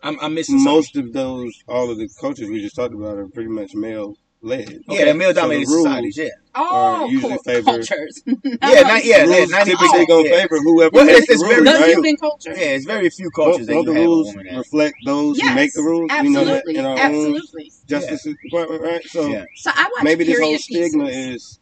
I'm 0.04 0.20
I'm 0.20 0.34
missing 0.34 0.58
something. 0.60 0.74
Most 0.74 0.96
of 0.98 1.14
those, 1.14 1.54
all 1.68 1.90
of 1.90 1.98
the 1.98 2.10
cultures 2.20 2.50
we 2.50 2.62
just 2.62 2.76
talked 2.76 2.94
about 2.94 3.18
are 3.18 3.28
pretty 3.28 3.50
much 3.50 3.74
male 3.74 4.16
led. 4.42 4.82
Yeah, 4.88 5.06
the 5.06 5.14
male 5.14 5.30
So 5.30 5.34
the 5.34 5.42
dominated 5.42 5.68
rules- 5.70 5.84
societies. 5.86 6.18
Yeah, 6.18 6.30
Oh, 6.56 7.06
usually 7.10 7.34
cul- 7.34 7.44
favor- 7.44 7.64
cultures. 7.66 8.22
yeah, 8.26 8.36
not, 8.62 8.64
yeah, 8.64 9.00
yeah. 9.04 9.24
rules 9.24 9.50
Ninety 9.50 9.72
typically 9.72 9.88
percent 9.90 10.08
gonna 10.10 10.30
yeah. 10.30 10.38
favor 10.42 10.58
whoever 10.60 10.90
Well, 10.94 11.10
it's- 11.10 11.30
it's 11.30 11.42
very 11.42 11.56
rules, 11.62 11.66
The 11.66 11.80
right? 11.80 11.90
human 11.92 12.16
culture. 12.18 12.52
Yeah, 12.52 12.64
it's 12.76 12.86
very 12.86 13.10
few 13.10 13.30
Don't, 13.36 13.46
cultures 13.46 13.68
that 13.68 13.74
don't 13.74 13.84
you 13.84 13.94
the 13.94 13.94
have 13.94 14.02
a 14.04 14.06
rules 14.06 14.28
woman 14.36 14.56
reflect 14.58 14.96
those 15.06 15.40
who 15.40 15.56
make 15.56 15.74
the 15.74 15.82
rules? 15.82 16.12
We 16.22 16.30
know 16.30 16.46
that 16.46 16.56
Absolutely. 16.58 16.76
in 16.78 16.86
our 16.86 16.92
own 16.94 17.00
Absolutely. 17.00 17.72
Justice 17.88 18.28
Department, 18.44 18.82
right? 18.82 19.04
So 19.06 19.28
Yeah. 19.28 19.46
So 19.56 19.72
I 19.74 19.84
watch 19.96 20.04
maybe 20.04 20.24
this 20.24 20.36
period 20.36 20.48
whole 20.50 20.58
stigma 20.60 21.06
pieces. 21.06 21.36
is 21.36 21.60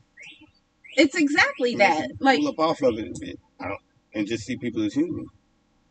It's 0.97 1.15
exactly 1.15 1.75
that. 1.75 2.09
Like 2.19 2.39
pull 2.39 2.49
up 2.49 2.59
off 2.59 2.81
of 2.83 2.97
it 2.99 3.07
a 3.15 3.19
bit. 3.19 3.39
And 4.13 4.25
just 4.27 4.45
see 4.45 4.55
people 4.57 4.81
as 4.83 4.93
human. 4.93 5.25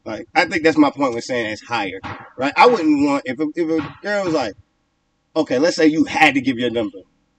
Like 0.04 0.26
I 0.34 0.44
think 0.46 0.62
that's 0.64 0.76
my 0.78 0.90
point 0.90 1.14
with 1.14 1.24
saying 1.24 1.46
it's 1.46 1.62
higher, 1.62 2.00
right? 2.38 2.52
I 2.56 2.66
wouldn't 2.66 3.06
want 3.06 3.22
if 3.26 3.38
a, 3.40 3.46
if 3.54 3.68
a 3.68 3.94
girl 4.02 4.24
was 4.24 4.34
like, 4.34 4.54
okay, 5.36 5.58
let's 5.58 5.76
say 5.76 5.86
you 5.86 6.04
had 6.04 6.34
to 6.34 6.40
give 6.40 6.58
your 6.58 6.70
number, 6.70 6.98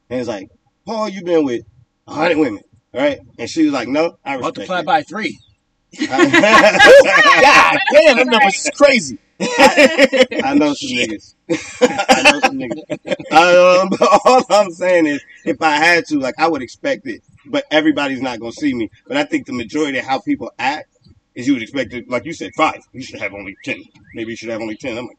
and 0.10 0.20
it's 0.20 0.30
like, 0.30 0.50
Paul, 0.86 1.10
you've 1.10 1.26
been 1.26 1.46
with 1.46 1.64
a 2.08 2.14
hundred 2.14 2.38
women, 2.38 2.64
right? 2.94 3.20
And 3.38 3.50
she 3.50 3.64
was 3.64 3.74
like, 3.74 3.88
no, 3.88 4.18
I 4.24 4.36
respect 4.36 4.58
Multiply 4.58 4.80
it. 4.80 4.86
by 4.86 5.04
three. 5.04 5.40
God 6.08 6.32
damn, 6.32 8.18
that 8.18 8.28
numbers 8.28 8.56
is 8.56 8.72
crazy. 8.76 9.18
I 9.40 10.54
know 10.56 10.74
some 10.74 10.90
niggas. 10.90 11.36
I 11.50 12.32
know 12.32 12.40
some 12.40 12.58
niggas. 12.58 13.82
Um, 13.82 13.90
but 13.90 14.20
all 14.26 14.44
I'm 14.50 14.72
saying 14.72 15.08
is, 15.08 15.24
if 15.46 15.62
I 15.62 15.76
had 15.76 16.06
to, 16.08 16.20
like, 16.20 16.36
I 16.38 16.48
would 16.48 16.62
expect 16.62 17.08
it, 17.08 17.22
but 17.46 17.66
everybody's 17.72 18.22
not 18.22 18.40
gonna 18.40 18.52
see 18.52 18.74
me. 18.74 18.90
But 19.08 19.18
I 19.18 19.24
think 19.24 19.46
the 19.46 19.54
majority 19.54 19.98
of 20.00 20.06
how 20.06 20.20
people 20.20 20.52
act 20.58 20.90
is 21.34 21.48
you 21.48 21.54
would 21.54 21.64
expect 21.64 21.94
it, 21.94 22.10
like 22.10 22.26
you 22.26 22.34
said, 22.34 22.52
five. 22.56 22.82
You 22.94 23.02
should 23.02 23.20
have 23.20 23.34
only 23.34 23.56
ten. 23.64 23.84
Maybe 24.14 24.32
you 24.32 24.38
should 24.38 24.50
have 24.50 24.62
only 24.62 24.78
ten. 24.78 24.98
I'm 24.98 25.08
like, 25.08 25.18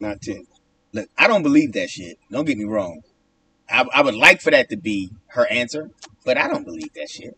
not 0.00 0.20
ten. 0.20 0.46
Look, 0.92 1.08
I 1.18 1.26
don't 1.28 1.42
believe 1.42 1.72
that 1.72 1.90
shit. 1.90 2.18
Don't 2.30 2.44
get 2.46 2.58
me 2.58 2.64
wrong. 2.64 3.02
I, 3.68 3.84
I 3.92 4.02
would 4.02 4.14
like 4.14 4.40
for 4.40 4.50
that 4.50 4.70
to 4.70 4.76
be 4.76 5.10
her 5.28 5.46
answer, 5.46 5.90
but 6.24 6.38
I 6.38 6.48
don't 6.48 6.64
believe 6.64 6.92
that 6.94 7.08
shit. 7.10 7.36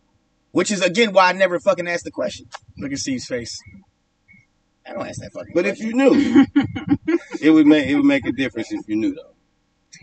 Which 0.51 0.71
is 0.71 0.81
again 0.81 1.13
why 1.13 1.29
I 1.29 1.33
never 1.33 1.59
fucking 1.59 1.87
asked 1.87 2.05
the 2.05 2.11
question. 2.11 2.47
Look 2.77 2.91
at 2.91 2.97
Steve's 2.97 3.25
face. 3.25 3.61
I 4.87 4.93
don't 4.93 5.07
ask 5.07 5.21
that 5.21 5.31
fucking. 5.31 5.53
But 5.53 5.65
if 5.65 5.79
you 5.79 5.93
knew, 5.93 6.45
it 7.41 7.51
would 7.51 7.67
make 7.67 7.87
it 7.87 7.95
would 7.95 8.05
make 8.05 8.25
a 8.25 8.31
difference 8.31 8.71
if 8.71 8.87
you 8.87 8.95
knew, 8.95 9.13
though. 9.13 9.33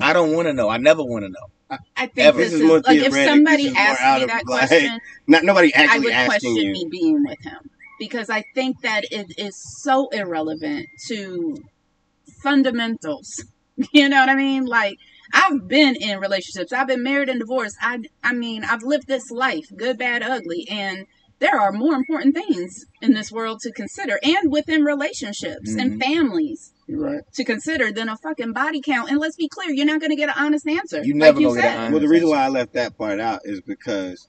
I 0.01 0.13
don't 0.13 0.33
want 0.33 0.47
to 0.49 0.53
know. 0.53 0.69
I 0.69 0.77
never 0.79 1.03
want 1.03 1.25
to 1.25 1.29
know. 1.31 1.79
I 1.97 2.07
think 2.07 2.19
Ever. 2.19 2.39
this 2.39 2.53
This 2.53 2.55
is, 2.55 2.61
is 2.61 2.67
more 2.67 2.81
like 2.81 2.99
if 2.99 3.13
somebody 3.13 3.65
This 3.65 3.73
is 3.73 3.75
more 3.75 3.83
asked 3.83 4.21
me 4.21 4.27
that 4.27 4.43
like, 4.47 4.69
question, 4.69 5.01
Not 5.27 5.45
nobody 5.45 5.75
I 5.75 5.81
actually 5.83 6.05
would 6.05 6.13
asking 6.13 6.29
question 6.55 6.67
you. 6.67 6.73
me 6.73 6.89
being 6.91 7.25
with 7.25 7.43
him 7.43 7.71
because 7.99 8.31
I 8.31 8.45
think 8.55 8.81
that 8.83 9.05
it 9.11 9.35
is 9.39 9.57
so 9.83 10.09
irrelevant 10.09 10.87
to 11.09 11.57
fundamentals. 12.43 13.45
You 13.93 14.09
know 14.09 14.19
what 14.19 14.29
I 14.29 14.35
mean? 14.35 14.65
Like 14.65 14.99
I've 15.33 15.69
been 15.69 15.95
in 15.95 16.19
relationships. 16.19 16.73
I've 16.73 16.89
been 16.89 17.05
married 17.05 17.29
and 17.29 17.39
divorced. 17.39 17.77
I 17.81 18.01
I 18.25 18.33
mean, 18.33 18.65
I've 18.65 18.83
lived 18.83 19.07
this 19.07 19.31
life, 19.31 19.67
good, 19.77 19.97
bad, 19.97 20.25
ugly, 20.25 20.67
and 20.69 21.07
there 21.39 21.61
are 21.61 21.73
more 21.73 21.95
important 21.95 22.35
things 22.35 22.87
in 23.01 23.15
this 23.15 23.31
world 23.31 23.61
to 23.61 23.73
consider 23.73 24.19
and 24.23 24.51
within 24.51 24.83
relationships 24.83 25.75
and 25.75 25.93
mm-hmm. 25.93 26.01
families 26.01 26.73
right. 26.89 27.21
to 27.35 27.45
consider 27.45 27.93
than 27.93 28.09
a 28.09 28.17
fucking 28.17 28.53
body 28.53 28.81
count. 28.81 29.11
And 29.11 29.21
let's 29.21 29.37
be 29.37 29.49
clear, 29.49 29.71
you're 29.71 29.87
not 29.87 30.01
going 30.01 30.11
to 30.11 30.17
get 30.17 30.29
an 30.29 30.35
honest 30.37 30.67
answer. 30.67 31.03
You 31.05 31.15
like 31.15 31.19
never 31.19 31.41
you 31.41 31.49
gonna 31.49 31.61
get 31.61 31.73
an 31.73 31.79
honest 31.79 31.93
Well, 31.93 32.01
the 32.01 32.09
reason 32.09 32.29
answer. 32.29 32.37
why 32.37 32.45
I 32.45 32.49
left 32.49 32.73
that 32.73 32.99
part 32.99 33.21
out 33.21 33.41
is 33.45 33.61
because 33.61 34.27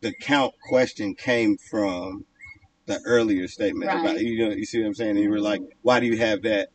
the 0.00 0.12
count 0.12 0.54
question 0.68 1.14
came 1.14 1.56
from 1.70 2.24
the 2.86 3.00
earlier 3.04 3.46
statement 3.48 3.88
Right. 3.88 4.00
about 4.00 4.20
you 4.20 4.48
know 4.48 4.54
you 4.54 4.64
see 4.64 4.80
what 4.80 4.86
I'm 4.86 4.94
saying. 4.94 5.10
And 5.10 5.20
you 5.20 5.30
were 5.30 5.40
like, 5.40 5.62
why 5.82 6.00
do 6.00 6.06
you 6.06 6.18
have 6.18 6.42
that 6.42 6.68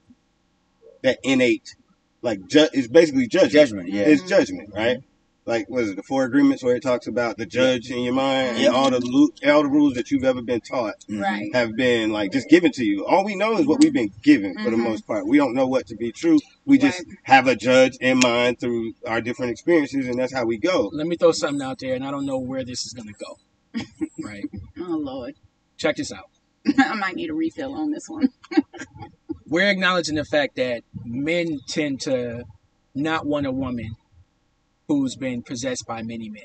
that 1.06 1.20
innate 1.24 1.76
like 2.22 2.40
ju- 2.48 2.68
it's 2.74 2.88
basically 2.88 3.28
judgment. 3.28 3.54
Judgment, 3.54 3.90
yeah. 3.90 4.02
It's 4.04 4.24
judgment, 4.24 4.70
right? 4.74 4.98
Like 5.46 5.70
what 5.70 5.84
is 5.84 5.92
it, 5.92 5.96
the 5.96 6.02
four 6.04 6.24
agreements 6.24 6.64
where 6.64 6.76
it 6.76 6.82
talks 6.82 7.06
about 7.06 7.38
the 7.38 7.46
judge 7.46 7.92
in 7.92 8.00
your 8.00 8.16
mind 8.16 8.58
and 8.58 8.68
all 8.74 8.90
the 8.90 9.00
lu- 9.00 9.32
all 9.46 9.62
the 9.62 9.70
rules 9.70 9.94
that 9.94 10.10
you've 10.10 10.24
ever 10.24 10.42
been 10.42 10.60
taught 10.62 10.96
Right. 11.08 11.54
have 11.54 11.76
been 11.76 12.12
like 12.12 12.32
just 12.32 12.50
given 12.50 12.72
to 12.74 12.84
you. 12.84 13.06
All 13.06 13.24
we 13.24 13.36
know 13.36 13.56
is 13.60 13.68
what 13.68 13.80
we've 13.80 13.94
been 13.94 14.12
given 14.24 14.56
for 14.56 14.72
the 14.72 14.78
Mhm. 14.78 14.84
most 14.84 15.06
part. 15.06 15.28
We 15.28 15.38
don't 15.38 15.54
know 15.54 15.68
what 15.68 15.86
to 15.88 15.96
be 15.96 16.12
true. 16.12 16.40
We 16.66 16.80
just 16.80 16.98
Right. 17.00 17.18
have 17.24 17.48
a 17.48 17.56
judge 17.56 17.96
in 18.02 18.18
mind 18.20 18.60
through 18.60 18.94
our 19.06 19.22
different 19.22 19.52
experiences, 19.52 20.08
and 20.08 20.18
that's 20.18 20.34
how 20.34 20.46
we 20.46 20.58
go. 20.58 20.90
Let 20.92 21.06
me 21.06 21.16
throw 21.16 21.32
something 21.32 21.62
out 21.62 21.78
there, 21.78 21.94
and 21.94 22.04
I 22.04 22.10
don't 22.10 22.26
know 22.26 22.40
where 22.40 22.64
this 22.66 22.84
is 22.88 22.94
gonna 22.94 23.12
go. 23.20 23.38
right? 24.24 24.46
Oh 24.80 24.98
Lord, 24.98 25.36
Check 25.78 25.98
this 25.98 26.12
out. 26.12 26.30
I 26.80 26.96
might 26.96 27.16
need 27.16 27.30
a 27.30 27.34
refill 27.36 27.76
on 27.76 27.92
this 27.92 28.10
one. 28.10 28.30
We're 29.56 29.70
acknowledging 29.70 30.16
the 30.16 30.26
fact 30.26 30.58
that 30.58 30.84
men 31.06 31.62
tend 31.70 32.02
to 32.02 32.44
not 32.94 33.26
want 33.26 33.46
a 33.46 33.54
woman 33.54 33.96
who's 34.90 35.16
been 35.16 35.44
possessed 35.44 35.86
by 35.88 36.02
many 36.02 36.28
men. 36.28 36.44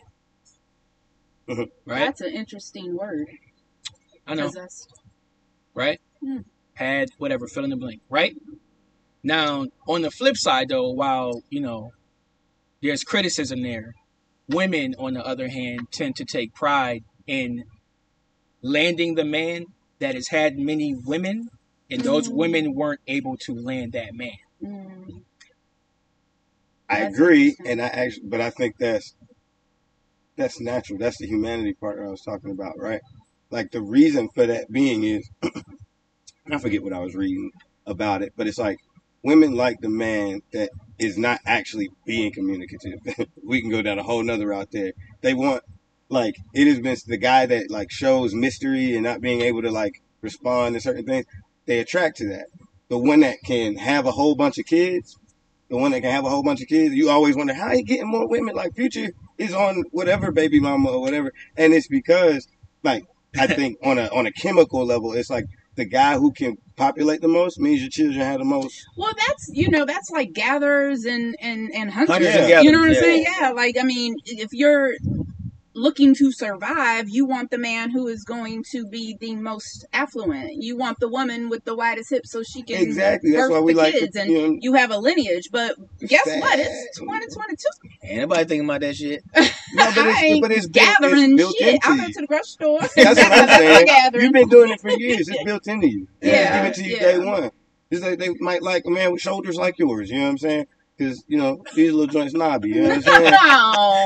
Mhm. 1.48 1.70
Right? 1.84 1.98
That's 2.04 2.20
an 2.20 2.32
interesting 2.32 2.96
word. 2.96 3.26
I 4.28 4.36
know. 4.36 4.46
Possessed. 4.46 4.92
right? 5.74 6.00
Hmm. 6.20 6.42
Had 6.74 7.08
whatever, 7.18 7.48
fill 7.48 7.64
in 7.64 7.70
the 7.70 7.76
blank, 7.76 8.00
right? 8.08 8.36
Now, 9.24 9.66
on 9.88 10.02
the 10.02 10.12
flip 10.12 10.36
side, 10.36 10.68
though, 10.68 10.90
while 10.90 11.42
you 11.50 11.60
know 11.60 11.90
there's 12.80 13.02
criticism 13.02 13.62
there, 13.62 13.94
women, 14.48 14.94
on 15.00 15.14
the 15.14 15.26
other 15.26 15.48
hand, 15.48 15.88
tend 15.90 16.14
to 16.14 16.24
take 16.24 16.54
pride 16.54 17.02
in 17.26 17.64
landing 18.62 19.16
the 19.16 19.24
man 19.24 19.66
that 19.98 20.14
has 20.14 20.28
had 20.28 20.58
many 20.60 20.94
women, 20.94 21.48
and 21.90 22.02
those 22.02 22.28
Mhm. 22.28 22.34
women 22.34 22.74
weren't 22.74 23.00
able 23.06 23.36
to 23.38 23.54
land 23.54 23.92
that 23.92 24.14
man. 24.14 24.36
Mm, 24.62 25.24
I 26.90 27.00
That's 27.00 27.14
agree, 27.14 27.56
and 27.64 27.80
I 27.80 27.86
actually, 27.86 28.28
but 28.28 28.40
I 28.40 28.50
think 28.50 28.76
that's 28.78 29.14
that's 30.36 30.60
natural. 30.60 30.98
That's 30.98 31.18
the 31.18 31.26
humanity 31.26 31.74
part 31.74 31.98
that 31.98 32.04
I 32.04 32.10
was 32.10 32.22
talking 32.22 32.50
about, 32.50 32.78
right? 32.78 33.00
Like 33.50 33.70
the 33.70 33.82
reason 33.82 34.28
for 34.34 34.46
that 34.46 34.70
being 34.70 35.04
is, 35.04 35.28
I 36.50 36.58
forget 36.58 36.82
what 36.82 36.92
I 36.92 37.00
was 37.00 37.14
reading 37.14 37.50
about 37.86 38.22
it, 38.22 38.32
but 38.36 38.46
it's 38.46 38.58
like 38.58 38.78
women 39.22 39.54
like 39.54 39.76
the 39.80 39.88
man 39.88 40.40
that 40.52 40.70
is 40.98 41.18
not 41.18 41.40
actually 41.46 41.88
being 42.06 42.32
communicative. 42.32 42.98
we 43.44 43.60
can 43.60 43.70
go 43.70 43.82
down 43.82 43.98
a 43.98 44.02
whole 44.02 44.22
nother 44.22 44.48
route 44.48 44.70
there. 44.72 44.92
They 45.22 45.34
want 45.34 45.62
like 46.08 46.34
it 46.54 46.66
has 46.66 46.80
been 46.80 46.96
the 47.06 47.16
guy 47.18 47.46
that 47.46 47.70
like 47.70 47.90
shows 47.90 48.34
mystery 48.34 48.94
and 48.94 49.04
not 49.04 49.20
being 49.20 49.42
able 49.42 49.62
to 49.62 49.70
like 49.70 49.94
respond 50.22 50.74
to 50.74 50.80
certain 50.80 51.04
things. 51.04 51.26
They 51.66 51.78
attract 51.78 52.18
to 52.18 52.28
that. 52.28 52.46
The 52.88 52.98
one 52.98 53.20
that 53.20 53.38
can 53.44 53.76
have 53.76 54.06
a 54.06 54.10
whole 54.10 54.34
bunch 54.34 54.58
of 54.58 54.66
kids 54.66 55.16
the 55.70 55.76
one 55.76 55.92
that 55.92 56.00
can 56.00 56.10
have 56.10 56.24
a 56.24 56.28
whole 56.28 56.42
bunch 56.42 56.60
of 56.60 56.68
kids, 56.68 56.94
you 56.94 57.08
always 57.08 57.36
wonder 57.36 57.54
how 57.54 57.70
he 57.70 57.82
getting 57.82 58.08
more 58.08 58.26
women. 58.26 58.54
Like 58.54 58.74
Future 58.74 59.12
is 59.38 59.54
on 59.54 59.84
whatever 59.92 60.32
baby 60.32 60.60
mama 60.60 60.90
or 60.90 61.00
whatever, 61.00 61.32
and 61.56 61.72
it's 61.72 61.86
because 61.86 62.46
like 62.82 63.04
I 63.38 63.46
think 63.54 63.78
on 63.82 63.98
a 63.98 64.08
on 64.08 64.26
a 64.26 64.32
chemical 64.32 64.84
level, 64.84 65.12
it's 65.12 65.30
like 65.30 65.46
the 65.76 65.84
guy 65.84 66.18
who 66.18 66.32
can 66.32 66.56
populate 66.76 67.20
the 67.20 67.28
most 67.28 67.60
means 67.60 67.80
your 67.80 67.88
children 67.88 68.20
have 68.20 68.40
the 68.40 68.44
most. 68.44 68.84
Well, 68.96 69.14
that's 69.16 69.50
you 69.52 69.70
know 69.70 69.86
that's 69.86 70.10
like 70.10 70.32
gatherers 70.32 71.04
and 71.04 71.36
and 71.40 71.70
and 71.72 71.90
hunters. 71.90 72.14
Hunters 72.14 72.34
and 72.34 72.64
You 72.64 72.72
know 72.72 72.80
what 72.80 72.88
I'm 72.88 72.94
yeah. 72.94 73.00
saying? 73.00 73.26
Yeah. 73.40 73.50
Like 73.52 73.76
I 73.80 73.84
mean, 73.84 74.16
if 74.26 74.48
you're 74.52 74.94
looking 75.74 76.14
to 76.16 76.32
survive, 76.32 77.08
you 77.08 77.24
want 77.26 77.50
the 77.50 77.58
man 77.58 77.90
who 77.90 78.08
is 78.08 78.24
going 78.24 78.64
to 78.72 78.86
be 78.86 79.16
the 79.20 79.36
most 79.36 79.86
affluent. 79.92 80.50
You 80.62 80.76
want 80.76 80.98
the 80.98 81.08
woman 81.08 81.48
with 81.48 81.64
the 81.64 81.76
widest 81.76 82.10
hips 82.10 82.32
so 82.32 82.42
she 82.42 82.62
can 82.62 82.82
Exactly. 82.82 83.30
That's 83.32 83.42
birth 83.44 83.52
why 83.52 83.60
we 83.60 83.72
the 83.74 83.78
like 83.78 83.94
kids 83.94 84.14
to, 84.14 84.22
and 84.22 84.30
you 84.32 84.48
know, 84.48 84.58
you 84.60 84.74
have 84.74 84.90
a 84.90 84.98
lineage. 84.98 85.48
But 85.52 85.76
guess 86.00 86.24
Sad. 86.24 86.40
what? 86.40 86.58
It's 86.58 86.98
2022. 86.98 87.56
Ain't 88.04 88.20
nobody 88.22 88.44
thinking 88.44 88.64
about 88.68 88.80
that 88.80 88.96
shit. 88.96 89.22
No, 89.72 89.84
but 89.94 89.98
it's- 89.98 90.16
I 90.16 90.24
ain't 90.24 90.42
but 90.42 90.50
it's 90.50 90.66
built- 90.66 90.88
it's 90.88 90.98
gathering 90.98 91.36
built 91.36 91.54
shit. 91.56 91.78
I 91.86 91.94
you. 91.94 92.00
go 92.00 92.06
to 92.08 92.20
the 92.22 92.26
grocery 92.26 92.44
store. 92.44 92.80
That's 92.96 93.20
what 93.20 93.32
I'm 93.32 93.46
my 93.46 93.56
saying. 93.56 93.86
gathering. 93.86 94.24
You've 94.24 94.32
been 94.32 94.48
doing 94.48 94.70
it 94.72 94.80
for 94.80 94.90
years. 94.90 95.28
It's 95.28 95.44
built 95.44 95.68
into 95.68 95.86
you. 95.88 96.08
They 96.18 96.30
just 96.30 96.40
Yeah, 96.42 96.62
give 96.62 96.70
it 96.72 96.74
to 96.74 96.84
you 96.84 96.96
yeah. 96.96 97.02
day 97.02 97.18
one. 97.24 97.50
It's 97.92 98.02
like 98.02 98.18
they 98.18 98.30
might 98.40 98.62
like 98.62 98.84
a 98.86 98.90
man 98.90 99.12
with 99.12 99.20
shoulders 99.20 99.54
like 99.56 99.78
yours. 99.78 100.10
You 100.10 100.18
know 100.18 100.24
what 100.24 100.30
I'm 100.30 100.38
saying? 100.38 100.66
Because 101.00 101.24
you 101.28 101.38
know 101.38 101.64
these 101.74 101.92
little 101.92 102.06
joints 102.06 102.34
knobby. 102.34 102.68
You 102.68 102.82
know 102.82 102.88
what 102.90 102.96
I'm 102.96 103.02
saying? 103.02 103.32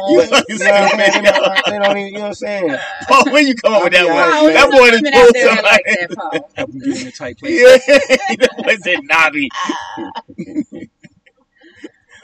But, 0.06 0.44
you 0.48 0.58
know 0.58 0.70
what 0.70 0.92
I'm 0.92 0.98
saying? 1.00 1.22
They 1.24 1.30
don't, 1.30 1.64
they 1.66 1.78
don't 1.78 1.96
even, 1.98 2.06
you 2.06 2.12
know 2.12 2.20
what 2.20 2.26
I'm 2.28 2.34
saying? 2.34 2.78
Paul, 3.08 3.24
where 3.32 3.42
you 3.42 3.54
come 3.56 3.72
up 3.74 3.82
with 3.84 3.92
that 3.94 4.06
one? 4.06 4.14
Wow, 4.14 4.46
that 4.52 4.70
boy 4.70 4.84
is 4.84 5.02
done 5.02 5.02
women 5.02 5.14
out 5.14 5.22
pulled 5.22 5.34
there 5.34 5.44
that 5.46 5.64
like 5.64 5.82
somebody. 5.86 6.06
that, 6.06 6.16
Paul. 6.16 6.50
Help 6.54 6.70
him 6.70 6.80
get 6.80 7.00
in 7.00 7.06
a 7.06 7.10
tight 7.10 7.38
place. 7.38 7.60
Yeah, 7.60 7.78
that 8.36 8.50
boy 8.58 8.76
said 8.76 8.98
knobby. 9.02 9.48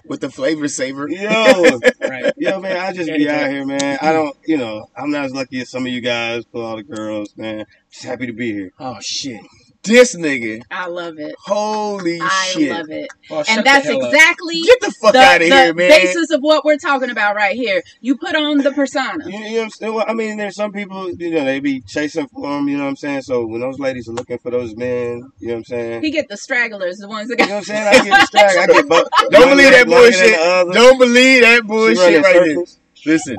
With 0.07 0.21
the 0.21 0.31
flavor 0.31 0.69
saver. 0.69 1.09
Yo, 1.09 1.81
Right. 2.01 2.33
yo, 2.37 2.61
man, 2.61 2.77
I 2.77 2.93
just 2.93 3.09
be 3.09 3.29
out 3.29 3.51
here, 3.51 3.65
man. 3.65 3.99
I 4.03 4.13
don't, 4.13 4.37
you 4.47 4.57
know, 4.57 4.87
I'm 4.97 5.11
not 5.11 5.25
as 5.25 5.33
lucky 5.33 5.61
as 5.63 5.71
some 5.71 5.87
of 5.87 5.93
you 5.93 6.01
guys 6.01 6.45
for 6.53 6.63
all 6.63 6.77
the 6.77 6.83
girls, 6.85 7.37
man. 7.37 7.65
Just 7.91 8.05
happy 8.05 8.27
to 8.27 8.33
be 8.33 8.53
here. 8.53 8.71
Oh 8.79 8.99
shit. 9.01 9.41
This 9.83 10.15
nigga. 10.15 10.61
I 10.71 10.87
love 10.89 11.15
it. 11.19 11.35
Holy 11.47 12.21
I 12.21 12.51
shit. 12.53 12.71
I 12.71 12.79
love 12.79 12.91
it. 12.91 13.11
Oh, 13.31 13.43
And 13.49 13.65
that's 13.65 13.89
exactly 13.89 14.61
Get 14.61 14.81
the 14.81 14.91
fuck 15.01 15.13
the, 15.15 15.21
out 15.21 15.41
of 15.41 15.49
the 15.49 15.55
here, 15.55 15.75
man. 15.75 15.89
basis 15.89 16.31
of 16.31 16.41
what 16.43 16.65
we're 16.67 16.77
talking 16.77 17.09
about 17.09 17.35
right 17.35 17.57
here. 17.57 17.83
You 18.01 18.17
put 18.19 18.35
on 18.37 18.59
the 18.59 18.73
persona. 18.73 19.25
You, 19.27 19.39
you 19.39 19.41
know 19.41 19.57
what 19.59 19.63
I'm 19.65 19.71
saying? 19.71 20.05
I 20.09 20.13
mean, 20.15 20.37
there's 20.37 20.57
some 20.57 20.73
people, 20.73 21.11
you 21.13 21.31
know, 21.31 21.45
they 21.45 21.61
be 21.61 21.81
chasing 21.81 22.29
for 22.29 22.51
them, 22.51 22.69
you 22.69 22.77
know 22.77 22.85
what 22.85 22.91
I'm 22.91 22.97
saying? 22.97 23.23
So 23.23 23.47
when 23.47 23.61
those 23.63 23.79
ladies 23.79 24.07
are 24.09 24.13
looking 24.13 24.39
for 24.39 24.51
those 24.51 24.77
men, 24.77 25.31
you 25.39 25.49
know 25.49 25.55
what 25.55 25.59
I'm 25.59 25.65
saying? 25.65 26.03
He 26.03 26.11
get 26.11 26.29
the 26.29 26.37
stragglers, 26.37 26.97
the 26.99 27.09
ones 27.09 27.29
that 27.29 27.37
got 27.37 27.45
You 27.45 27.49
know 27.51 27.55
what 27.57 27.59
I'm 27.61 27.65
saying? 27.65 27.87
I 27.89 28.05
get 28.05 28.21
distracted. 28.21 28.59
I 28.61 28.67
get 28.67 28.89
bu- 28.89 29.29
Don't 29.31 29.49
believe 29.51 29.71
that 29.71 29.89
leg 29.89 29.89
longer 29.89 30.11
than 30.11 30.21
bullshit. 30.21 30.37
the 30.37 30.43
other. 30.43 30.73
Don't 30.73 30.99
believe 30.99 31.43
that 31.43 31.67
bullshit 31.67 32.23
right 32.23 32.35
there. 32.35 32.45
circles. 32.49 32.79
Listen, 33.07 33.37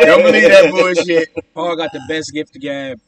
don't 0.00 0.22
believe 0.22 0.48
that 0.48 0.70
bullshit. 0.70 1.28
Paul 1.54 1.76
got 1.76 1.92
the 1.92 2.00
best 2.08 2.32
gift 2.32 2.54
to 2.54 2.58
gab 2.58 2.98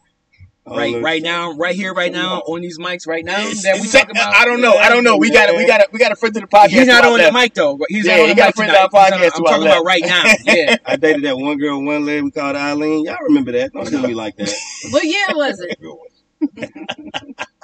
right 0.67 1.01
right 1.03 1.23
now, 1.23 1.53
right 1.53 1.75
here, 1.75 1.93
right 1.93 2.11
now, 2.13 2.39
on 2.47 2.61
these 2.63 2.79
mics 2.79 3.07
right 3.07 3.25
now 3.25 3.37
that 3.37 3.75
we 3.75 3.81
it's- 3.87 3.93
talk 3.93 4.11
about. 4.11 4.35
I 4.35 4.45
don't 4.45 4.61
know. 4.61 4.75
I 4.75 4.89
don't 4.89 5.05
know. 5.05 5.17
We 5.17 5.31
got 5.31 5.47
to 5.47 5.57
We 5.57 5.67
got 5.67 5.79
to 5.79 5.89
We 5.93 5.99
got 5.99 6.09
to 6.11 6.17
friend 6.17 6.35
to 6.35 6.41
the 6.41 6.47
podcast. 6.47 6.69
He's 6.71 6.87
not 6.87 7.03
to 7.03 7.09
our 7.09 7.13
on 7.15 7.21
the 7.21 7.33
mic 7.33 7.55
though. 7.55 7.79
He's 7.89 8.07
Yeah, 8.07 8.17
not 8.17 8.21
on 8.23 8.29
he 8.29 8.33
the 8.35 8.37
got 8.37 8.47
mic 8.47 8.55
friends 8.57 8.73
tonight. 8.73 8.89
on 8.93 8.95
our 8.95 9.05
He's 9.05 9.13
on- 9.13 9.21
podcast 9.21 9.25
I'm 9.25 9.31
to 9.31 9.45
our 9.45 9.51
talking 9.53 9.67
about 9.67 9.85
right 9.85 10.03
now. 10.05 10.25
Yeah. 10.55 10.77
I 10.87 10.97
dated 10.97 11.23
that 11.25 11.37
one 11.39 11.59
girl, 11.59 11.83
one 11.83 12.07
leg. 12.07 12.23
We 12.23 12.31
called 12.31 12.57
Eileen. 12.57 13.05
Y'all 13.05 13.17
remember 13.23 13.53
that? 13.53 13.73
Don't 13.73 13.89
do 13.91 14.01
me 14.03 14.15
like 14.15 14.37
that. 14.37 14.53
What 14.91 15.05
year 15.05 15.27
was 15.31 15.61
it? 15.61 15.79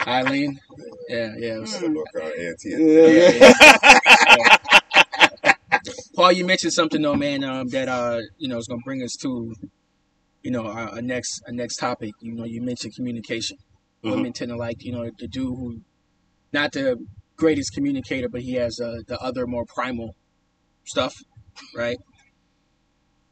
Eileen. 0.06 0.60
Yeah, 1.08 1.34
yeah. 1.36 1.54
it 1.56 1.60
was- 1.60 1.82
Mm. 1.82 1.96
Paul, 6.14 6.32
you 6.32 6.44
mentioned 6.44 6.72
something 6.72 7.00
though, 7.02 7.14
man. 7.16 7.42
Um, 7.44 7.68
that 7.68 7.88
uh, 7.88 8.20
you 8.38 8.48
know, 8.48 8.58
is 8.58 8.66
gonna 8.68 8.80
bring 8.84 9.02
us 9.02 9.16
to, 9.22 9.54
you 10.42 10.50
know, 10.50 10.66
a, 10.66 10.96
a 10.96 11.02
next 11.02 11.42
a 11.46 11.52
next 11.52 11.76
topic. 11.76 12.12
You 12.20 12.32
know, 12.32 12.44
you 12.44 12.62
mentioned 12.62 12.94
communication. 12.94 13.58
Mhm. 14.04 14.10
Women 14.12 14.32
tend 14.32 14.50
to 14.50 14.56
like, 14.56 14.82
you 14.84 14.92
know, 14.92 15.10
the 15.18 15.28
dude 15.28 15.44
who, 15.58 15.80
not 16.52 16.72
the 16.72 16.96
greatest 17.36 17.74
communicator, 17.74 18.28
but 18.28 18.42
he 18.42 18.54
has 18.54 18.80
uh, 18.80 19.00
the 19.06 19.18
other 19.20 19.46
more 19.46 19.64
primal 19.66 20.16
stuff, 20.84 21.14
right? 21.74 21.98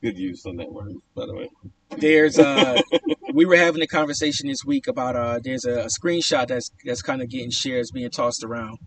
Good 0.03 0.19
use 0.19 0.45
on 0.47 0.57
that 0.57 0.71
word, 0.71 0.93
by 1.15 1.27
the 1.27 1.35
way. 1.35 1.49
There's 1.97 2.39
uh, 2.39 2.81
we 3.33 3.47
were 3.47 3.57
having 3.57 3.83
a 3.83 3.87
conversation 3.87 4.49
this 4.49 4.65
week 4.65 4.87
about 4.87 5.17
uh, 5.17 5.41
there's 5.43 5.65
a, 5.65 5.81
a 5.81 5.87
screenshot 5.87 6.47
that's 6.49 6.71
that's 6.85 7.03
kind 7.03 7.23
of 7.23 7.29
getting 7.31 7.51
shares 7.51 7.91
being 7.91 8.11
tossed 8.11 8.45
around. 8.45 8.79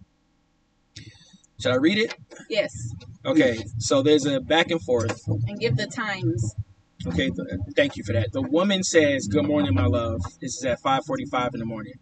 Should 1.60 1.72
I 1.74 1.76
read 1.76 1.98
it? 1.98 2.16
Yes. 2.50 2.72
Okay, 3.26 3.64
so 3.78 4.02
there's 4.02 4.26
a 4.26 4.40
back 4.40 4.72
and 4.72 4.82
forth. 4.82 5.22
And 5.28 5.60
give 5.60 5.76
the 5.78 5.86
times. 5.86 6.56
Okay, 7.08 7.30
th- 7.30 7.60
thank 7.76 7.98
you 7.98 8.04
for 8.04 8.14
that. 8.14 8.32
The 8.32 8.42
woman 8.42 8.84
says, 8.84 9.28
"Good 9.28 9.46
morning, 9.46 9.74
my 9.74 9.86
love." 9.86 10.22
This 10.40 10.58
is 10.58 10.66
at 10.66 10.80
5:45 10.82 11.54
in 11.54 11.60
the 11.60 11.66
morning, 11.66 11.96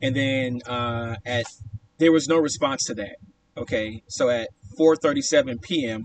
and 0.00 0.16
then 0.16 0.60
uh, 0.66 1.16
at 1.24 1.46
there 1.98 2.10
was 2.10 2.26
no 2.26 2.38
response 2.38 2.84
to 2.86 2.94
that. 2.94 3.16
Okay, 3.56 4.02
so 4.08 4.28
at 4.28 4.48
4:37 4.78 5.62
p.m., 5.62 6.04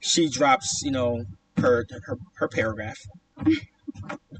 she 0.00 0.28
drops, 0.28 0.80
you 0.82 0.90
know, 0.90 1.24
her 1.56 1.86
her 2.04 2.18
her 2.36 2.48
paragraph, 2.48 2.98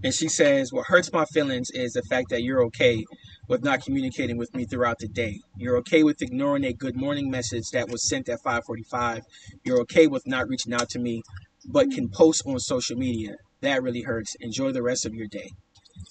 and 0.03 0.13
she 0.13 0.29
says, 0.29 0.73
"What 0.73 0.87
hurts 0.87 1.13
my 1.13 1.27
feelings 1.27 1.71
is 1.71 1.93
the 1.93 2.03
fact 2.03 2.31
that 2.31 2.43
you're 2.43 2.65
okay 2.65 3.05
with 3.47 3.63
not 3.63 3.83
communicating 3.83 4.37
with 4.37 4.53
me 4.55 4.65
throughout 4.65 4.99
the 4.99 5.09
day. 5.09 5.39
You're 5.57 5.77
okay 5.79 6.03
with 6.03 6.23
ignoring 6.23 6.65
a 6.65 6.73
good 6.73 6.97
morning 6.97 7.31
message 7.31 7.65
that 7.73 7.89
was 7.89 8.09
sent 8.09 8.29
at 8.29 8.41
5:45. 8.43 9.23
You're 9.65 9.81
okay 9.83 10.09
with 10.09 10.27
not 10.27 10.49
reaching 10.49 10.75
out 10.75 10.89
to 10.91 10.99
me." 10.99 11.23
But 11.67 11.91
can 11.91 12.09
post 12.09 12.43
on 12.47 12.59
social 12.59 12.97
media. 12.97 13.37
That 13.61 13.83
really 13.83 14.03
hurts. 14.03 14.35
Enjoy 14.41 14.73
the 14.73 14.83
rest 14.83 15.05
of 15.05 15.15
your 15.15 15.27
day. 15.27 15.51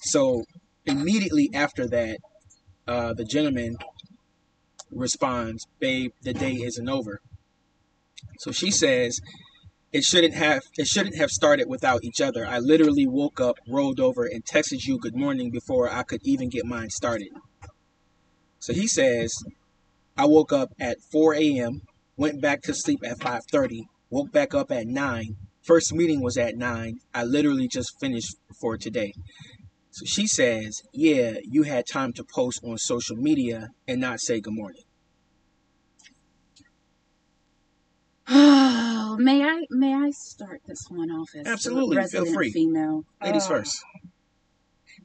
So 0.02 0.44
immediately 0.84 1.50
after 1.52 1.86
that, 1.88 2.18
uh, 2.86 3.14
the 3.14 3.24
gentleman 3.24 3.76
responds, 4.90 5.66
"Babe, 5.78 6.12
the 6.22 6.32
day 6.32 6.54
isn't 6.54 6.88
over." 6.88 7.20
So 8.38 8.52
she 8.52 8.70
says, 8.70 9.20
it 9.92 10.04
shouldn't 10.04 10.34
have 10.34 10.62
it 10.76 10.86
shouldn't 10.86 11.16
have 11.16 11.30
started 11.30 11.68
without 11.68 12.04
each 12.04 12.20
other. 12.20 12.46
I 12.46 12.58
literally 12.58 13.06
woke 13.06 13.40
up, 13.40 13.56
rolled 13.68 13.98
over, 13.98 14.24
and 14.24 14.44
texted 14.44 14.86
you 14.86 14.98
good 14.98 15.16
morning 15.16 15.50
before 15.50 15.90
I 15.90 16.04
could 16.04 16.20
even 16.22 16.48
get 16.48 16.64
mine 16.64 16.90
started. 16.90 17.30
So 18.60 18.72
he 18.72 18.86
says, 18.86 19.34
I 20.16 20.26
woke 20.26 20.52
up 20.52 20.68
at 20.78 20.98
4 21.10 21.34
a.m., 21.34 21.80
went 22.16 22.40
back 22.40 22.62
to 22.62 22.74
sleep 22.74 23.00
at 23.04 23.18
5:30, 23.18 23.86
woke 24.10 24.30
back 24.30 24.54
up 24.54 24.70
at 24.70 24.86
9. 24.86 25.36
First 25.70 25.94
meeting 25.94 26.20
was 26.20 26.36
at 26.36 26.56
9. 26.56 26.98
I 27.14 27.22
literally 27.22 27.68
just 27.68 27.92
finished 28.00 28.34
for 28.60 28.76
today. 28.76 29.12
So 29.92 30.04
she 30.04 30.26
says, 30.26 30.82
Yeah, 30.92 31.34
you 31.44 31.62
had 31.62 31.84
time 31.86 32.12
to 32.14 32.24
post 32.34 32.58
on 32.64 32.76
social 32.76 33.14
media 33.14 33.68
and 33.86 34.00
not 34.00 34.18
say 34.18 34.40
good 34.40 34.52
morning. 34.52 34.82
Oh, 38.26 39.16
may 39.20 39.44
I 39.44 39.66
may 39.70 39.94
I 39.94 40.10
start 40.10 40.62
this 40.66 40.80
one 40.88 41.08
off 41.12 41.28
as 41.36 41.46
Absolutely, 41.46 41.94
feel 41.98 42.02
resident 42.02 42.34
free. 42.34 42.50
female? 42.50 43.04
Ladies 43.22 43.44
Uh, 43.44 43.50
first. 43.50 43.78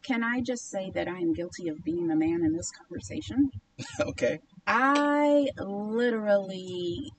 Can 0.02 0.24
I 0.24 0.42
just 0.42 0.68
say 0.72 0.90
that 0.96 1.08
I 1.08 1.20
am 1.20 1.34
guilty 1.34 1.68
of 1.68 1.84
being 1.84 2.08
the 2.08 2.16
man 2.16 2.44
in 2.44 2.54
this 2.54 2.72
conversation? 2.72 3.52
Okay. 4.00 4.40
I 4.66 5.46
literally 5.60 7.12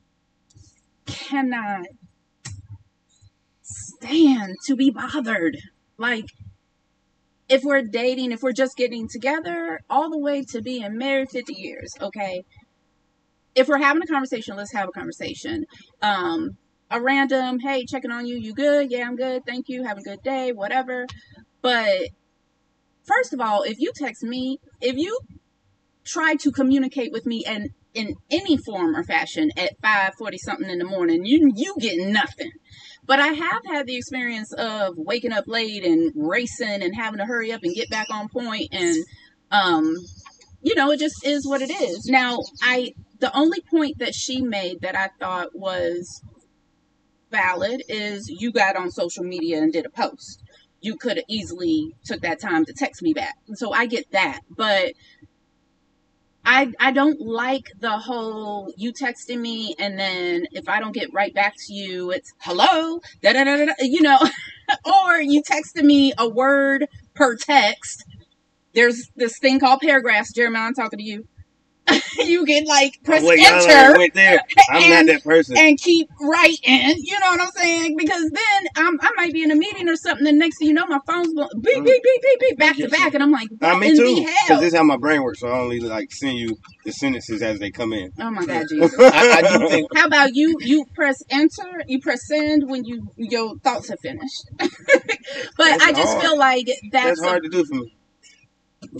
cannot 1.07 1.87
stand 3.97 4.57
to 4.67 4.77
be 4.77 4.91
bothered. 4.91 5.57
Like, 5.99 6.27
if 7.49 7.63
we're 7.63 7.83
dating, 7.83 8.33
if 8.33 8.43
we're 8.43 8.53
just 8.53 8.77
getting 8.77 9.09
together, 9.09 9.81
all 9.89 10.11
the 10.11 10.19
way 10.19 10.43
to 10.51 10.61
being 10.63 10.99
married 10.99 11.31
50 11.31 11.55
years, 11.55 11.93
okay? 12.01 12.45
If 13.55 13.69
we're 13.69 13.79
having 13.79 14.03
a 14.03 14.07
conversation, 14.07 14.57
let's 14.57 14.73
have 14.73 14.89
a 14.89 14.93
conversation. 14.93 15.65
Um, 16.03 16.59
a 16.91 17.01
random, 17.01 17.59
hey, 17.61 17.85
checking 17.85 18.11
on 18.11 18.27
you, 18.27 18.37
you 18.37 18.53
good? 18.55 18.91
Yeah, 18.91 19.07
I'm 19.07 19.17
good. 19.17 19.43
Thank 19.47 19.69
you. 19.69 19.85
Have 19.85 19.99
a 19.99 20.03
good 20.03 20.23
day, 20.23 20.53
whatever. 20.53 21.07
But 21.63 22.11
first 23.05 23.33
of 23.33 23.41
all, 23.41 23.63
if 23.63 23.79
you 23.79 23.93
text 23.95 24.23
me, 24.23 24.59
if 24.81 24.97
you 24.97 25.19
try 26.05 26.37
to 26.37 26.53
communicate 26.53 27.13
with 27.13 27.27
me 27.27 27.45
and 27.47 27.71
in 27.95 28.15
any 28.31 28.57
form 28.59 28.95
or 28.95 29.03
fashion 29.03 29.51
at 29.57 29.81
5:40 29.81 30.37
something 30.39 30.69
in 30.69 30.79
the 30.79 30.85
morning, 30.85 31.25
you 31.25 31.51
you 31.57 31.75
get 31.81 31.97
nothing. 31.99 32.53
But 33.07 33.21
I 33.21 33.29
have 33.29 33.63
had 33.67 33.87
the 33.87 33.97
experience 33.97 34.53
of 34.53 34.95
waking 34.97 35.33
up 35.33 35.45
late 35.47 35.85
and 35.85 36.13
racing 36.15 36.83
and 36.83 36.95
having 36.95 37.19
to 37.19 37.25
hurry 37.25 37.53
up 37.53 37.61
and 37.63 37.75
get 37.75 37.89
back 37.91 38.09
on 38.11 38.29
point 38.29 38.69
and 38.73 38.97
um 39.51 39.95
you 40.63 40.75
know, 40.75 40.91
it 40.91 40.99
just 40.99 41.25
is 41.25 41.47
what 41.47 41.63
it 41.63 41.71
is. 41.71 42.07
Now, 42.07 42.39
I 42.61 42.93
the 43.21 43.35
only 43.37 43.61
point 43.71 43.99
that 43.99 44.15
she 44.15 44.43
made 44.43 44.81
that 44.81 44.97
I 44.97 45.11
thought 45.21 45.51
was 45.55 46.23
valid 47.31 47.83
is 47.89 48.29
you 48.29 48.53
got 48.53 48.77
on 48.77 48.91
social 48.91 49.23
media 49.23 49.59
and 49.59 49.73
did 49.73 49.87
a 49.87 49.91
post. 49.91 50.43
You 50.81 50.97
could 50.97 51.17
have 51.17 51.27
easily 51.29 51.95
took 52.05 52.21
that 52.23 52.41
time 52.41 52.65
to 52.65 52.73
text 52.73 53.03
me 53.03 53.13
back. 53.13 53.35
So 53.55 53.73
I 53.73 53.87
get 53.87 54.11
that. 54.13 54.41
But 54.51 54.95
I 56.47 56.73
I 56.81 56.93
don't 56.93 57.21
like 57.21 57.67
the 57.81 57.99
whole 57.99 58.73
you 58.77 58.93
texting 58.93 59.41
me 59.41 59.75
and 59.79 59.99
then 59.99 60.47
if 60.53 60.69
I 60.69 60.81
don't 60.81 60.95
get 60.95 61.13
right 61.13 61.35
back 61.35 61.55
to 61.67 61.75
you, 61.75 62.13
it's 62.13 62.33
hello, 62.41 63.01
da 63.23 63.33
da 63.35 63.45
da 63.45 63.67
da, 63.67 63.73
you 63.81 64.03
know, 64.03 64.19
or 64.87 65.21
you 65.21 65.43
texted 65.43 65.85
me 65.85 66.13
a 66.19 66.29
word 66.29 66.87
per 67.15 67.37
text. 67.37 68.05
There's 68.75 69.11
this 69.17 69.39
thing 69.39 69.61
called 69.61 69.81
paragraphs, 69.81 70.33
Jeremiah. 70.35 70.69
I'm 70.69 70.75
talking 70.75 70.99
to 71.01 71.05
you. 71.05 71.25
you 72.19 72.45
get 72.47 72.67
like 72.67 73.01
press 73.05 73.23
Wait, 73.23 73.39
enter 73.41 73.97
went 73.99 74.15
there. 74.15 74.41
I'm 74.71 74.83
and- 74.83 75.07
not 75.07 75.15
that 75.15 75.25
person. 75.25 75.57
and 75.59 75.79
keep 75.79 76.09
writing. 76.21 76.95
You 76.99 77.19
know 77.21 77.27
what 77.31 77.41
I'm 77.43 77.51
saying? 77.53 77.97
Because 77.97 78.31
then 78.31 78.67
I'm, 78.77 78.99
I 79.01 79.11
might 79.17 79.33
be 79.33 79.43
in 79.43 79.51
a 79.51 79.55
meeting 79.55 79.89
or 79.89 79.97
something, 79.97 80.27
and 80.27 80.39
next 80.39 80.59
thing 80.59 80.69
you 80.69 80.75
know, 80.75 80.87
my 80.87 80.99
phone's 81.07 81.33
going 81.35 81.49
beep 81.61 81.85
beep 81.85 82.03
beep 82.03 82.23
beep 82.23 82.41
beep 82.41 82.59
back 82.59 82.77
to 82.77 82.89
back, 82.89 83.15
and 83.15 83.23
I'm 83.23 83.31
like, 83.33 83.49
Uh, 83.61 83.71
what 83.73 83.79
me 83.81 83.91
in 83.91 83.97
too. 83.97 84.15
Because 84.17 84.61
this 84.61 84.73
is 84.73 84.75
how 84.79 84.83
my 84.85 84.97
brain 84.97 85.23
works. 85.23 85.41
So 85.41 85.49
I 85.49 85.59
only 85.59 85.81
like 85.81 86.11
send 86.13 86.39
you 86.39 86.57
the 86.85 86.93
sentences 86.93 87.43
as 87.43 87.59
they 87.61 87.71
come 87.71 87.93
in. 87.93 88.11
Oh 88.19 88.31
my 88.31 88.45
God, 88.47 88.67
Jesus! 88.71 88.95
I, 88.99 89.43
I 89.43 89.59
do 89.59 89.69
think 89.69 89.89
How 89.95 90.07
about 90.07 90.35
you? 90.35 90.57
You 90.61 90.87
press 90.95 91.23
enter, 91.31 91.83
you 91.87 92.01
press 92.01 92.27
send 92.27 92.69
when 92.69 92.85
you 92.85 93.09
your 93.17 93.57
thoughts 93.59 93.91
are 93.91 93.97
finished. 93.99 94.45
but 94.59 94.71
That's 95.59 95.85
I 95.85 95.93
just 95.93 96.13
hard. 96.13 96.23
feel 96.23 96.39
like 96.39 96.67
that's, 96.91 97.21
That's 97.21 97.25
hard 97.25 97.43
to 97.45 97.49
do 97.49 97.65
for 97.65 97.75
me. 97.75 97.93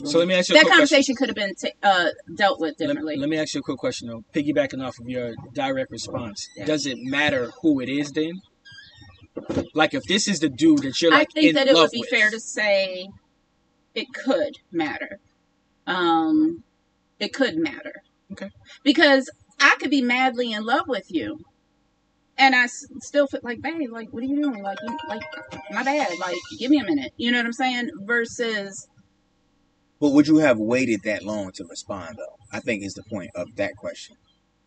So 0.05 0.19
let 0.19 0.29
me 0.29 0.35
ask 0.35 0.49
you 0.49 0.55
a 0.55 0.59
that 0.59 0.63
quick 0.65 0.73
question. 0.75 0.77
conversation 0.77 1.15
could 1.17 1.29
have 1.29 1.37
been 1.37 1.55
ta 1.55 1.69
uh, 1.83 2.09
dealt 2.37 2.61
with 2.61 2.77
differently. 2.77 3.17
let 3.17 3.29
me 3.29 3.39
ask 3.39 3.55
you 3.55 3.61
a 3.61 3.63
quick 3.63 3.79
question 3.79 4.09
though. 4.09 4.25
Piggybacking 4.35 4.85
off 4.87 4.99
of 5.01 5.09
your 5.09 5.35
direct 5.55 5.91
response, 5.91 6.49
Yeah. 6.57 6.67
does 6.67 6.87
it 6.87 6.99
matter 7.01 7.51
who 7.63 7.81
it 7.81 7.89
is 7.89 8.13
then? 8.13 8.41
Like 9.75 9.95
if 9.95 10.05
this 10.05 10.29
is 10.29 10.41
the 10.41 10.49
dude 10.49 10.83
that 10.83 11.01
you're 11.01 11.13
I 11.13 11.19
like 11.19 11.33
think 11.33 11.49
in 11.49 11.55
that 11.55 11.69
it 11.69 11.75
would 11.75 11.91
be 11.91 12.01
with, 12.01 12.09
fair 12.11 12.31
to 12.31 12.41
say 12.41 13.09
it 13.95 14.07
could 14.15 14.59
matter. 14.73 15.19
Um, 15.87 16.63
it 17.19 17.33
could 17.33 17.57
matter. 17.57 18.03
Okay. 18.33 18.51
Because 18.83 19.31
I 19.61 19.77
could 19.79 19.91
be 19.91 20.03
madly 20.03 20.53
in 20.53 20.65
love 20.65 20.89
with 20.89 21.11
you, 21.11 21.41
and 22.37 22.55
I 22.55 22.65
s- 22.65 22.85
still 23.01 23.27
feel 23.27 23.41
like, 23.43 23.63
babe, 23.63 23.91
like, 23.91 24.13
what 24.13 24.23
are 24.23 24.27
you 24.27 24.43
doing? 24.43 24.63
Like, 24.63 24.79
you, 24.87 24.99
like, 25.09 25.23
my 25.71 25.83
bad. 25.83 26.11
Like, 26.19 26.37
give 26.59 26.71
me 26.71 26.79
a 26.81 26.85
minute. 26.85 27.13
You 27.17 27.31
know 27.33 27.39
what 27.39 27.47
I'm 27.47 27.53
saying? 27.53 27.89
Versus, 28.03 28.87
But 30.01 30.11
would 30.11 30.27
you 30.27 30.39
have 30.39 30.59
waited 30.59 31.03
that 31.05 31.23
long 31.25 31.53
to 31.53 31.65
respond, 31.65 32.17
though? 32.19 32.37
I 32.53 32.61
think 32.61 32.85
is 32.85 32.95
the 32.95 33.03
point 33.05 33.31
of 33.35 33.57
that 33.57 33.77
question, 33.77 34.17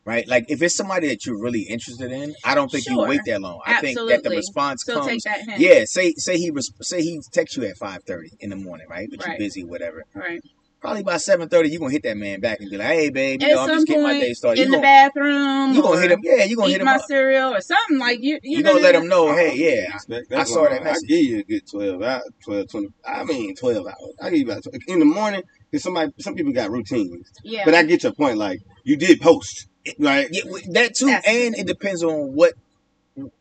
right? 0.05 0.27
Like, 0.27 0.45
if 0.49 0.61
it's 0.61 0.75
somebody 0.75 1.07
that 1.09 1.25
you're 1.25 1.39
really 1.39 1.61
interested 1.61 2.11
in, 2.11 2.33
I 2.43 2.55
don't 2.55 2.71
think 2.71 2.87
you 2.87 2.97
wait 2.97 3.21
that 3.25 3.41
long. 3.41 3.61
Absolutely. 3.65 4.13
I 4.13 4.15
think 4.17 4.23
that 4.23 4.29
the 4.29 4.35
response 4.35 4.83
so 4.85 5.01
comes. 5.01 5.23
that. 5.23 5.59
Yeah, 5.59 5.83
say 5.85 6.13
say 6.17 6.37
he 6.37 6.51
say 6.81 7.01
he 7.01 7.21
texts 7.31 7.57
you 7.57 7.65
at 7.65 7.77
five 7.77 8.03
thirty 8.05 8.31
in 8.39 8.49
the 8.49 8.55
morning, 8.55 8.87
right? 8.89 9.07
But 9.09 9.19
Right. 9.19 9.29
you're 9.31 9.37
busy, 9.47 9.63
whatever. 9.63 10.03
Right. 10.15 10.41
Probably 10.81 11.03
by 11.03 11.17
seven 11.17 11.49
thirty, 11.49 11.69
you're 11.69 11.79
gonna 11.79 11.91
hit 11.91 12.03
that 12.03 12.15
man 12.15 12.39
back 12.39 12.61
and 12.61 12.69
be 12.69 12.77
like, 12.77 12.87
"Hey, 12.87 13.09
babe, 13.09 13.41
you 13.41 13.49
At 13.49 13.55
know, 13.55 13.61
I'm 13.63 13.67
just 13.69 13.87
getting 13.87 14.01
my 14.03 14.13
day 14.19 14.31
started." 14.33 14.61
in 14.61 14.67
You 14.67 14.71
the 14.71 14.77
gonna, 14.77 14.81
bathroom, 14.83 15.73
you 15.73 15.81
gonna 15.81 15.99
hit 16.01 16.11
him? 16.11 16.19
Yeah, 16.23 16.43
you 16.45 16.55
gonna 16.55 16.69
eat 16.69 16.71
hit 16.71 16.81
him 16.81 16.85
my 16.85 16.95
up. 16.95 17.01
cereal 17.05 17.53
or 17.53 17.59
something 17.59 17.97
like 17.97 18.19
you. 18.21 18.39
You, 18.43 18.57
You 18.59 18.63
gonna 18.63 18.79
let 18.79 18.95
him 18.95 19.09
know, 19.09 19.33
hey, 19.35 19.55
yeah, 19.57 19.93
expect 19.95 20.31
I 20.31 20.43
saw 20.45 20.63
that 20.63 20.71
long. 20.71 20.79
I 20.79 20.83
message. 20.85 21.09
give 21.09 21.19
you 21.25 21.39
a 21.39 21.43
good 21.43 21.67
12 21.69 22.01
hours, 22.01 22.23
12, 22.45 22.67
20. 22.69 22.87
I 23.05 23.23
mean, 23.25 23.55
12 23.57 23.85
hours. 23.87 24.13
I 24.21 24.29
give 24.29 24.39
you 24.39 24.45
about 24.45 24.63
12. 24.63 24.75
In 24.87 24.99
the 24.99 25.05
morning, 25.05 25.43
because 25.69 25.83
somebody, 25.83 26.13
some 26.19 26.33
people 26.35 26.53
got 26.53 26.71
routines. 26.71 27.29
Yeah. 27.43 27.65
But 27.65 27.75
I 27.75 27.83
get 27.83 28.03
your 28.03 28.13
point. 28.13 28.37
Like, 28.37 28.61
you 28.85 28.95
did 28.95 29.19
post. 29.19 29.67
Right? 29.97 30.29
Yeah, 30.31 30.43
that 30.71 30.95
too, 30.95 31.07
That's- 31.07 31.25
and 31.27 31.57
it 31.57 31.67
depends 31.67 32.03
on 32.03 32.33
what 32.35 32.53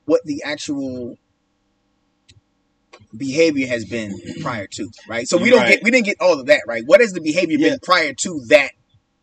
what 0.07 0.23
the 0.25 0.43
actual 0.45 1.17
behavior 3.17 3.67
has 3.67 3.85
been 3.85 4.13
prior 4.43 4.67
to, 4.73 4.89
right? 5.09 5.27
So 5.29 5.37
we 5.39 5.51
don't 5.51 5.61
Right. 5.61 5.69
get 5.77 5.83
we 5.85 5.91
didn't 5.91 6.07
get 6.07 6.17
all 6.21 6.39
of 6.39 6.47
that, 6.47 6.61
right? 6.67 6.83
What 6.87 7.01
has 7.01 7.13
the 7.13 7.21
behavior 7.21 7.57
Yeah. 7.59 7.71
been 7.71 7.79
prior 7.83 8.13
to 8.23 8.41
that 8.49 8.73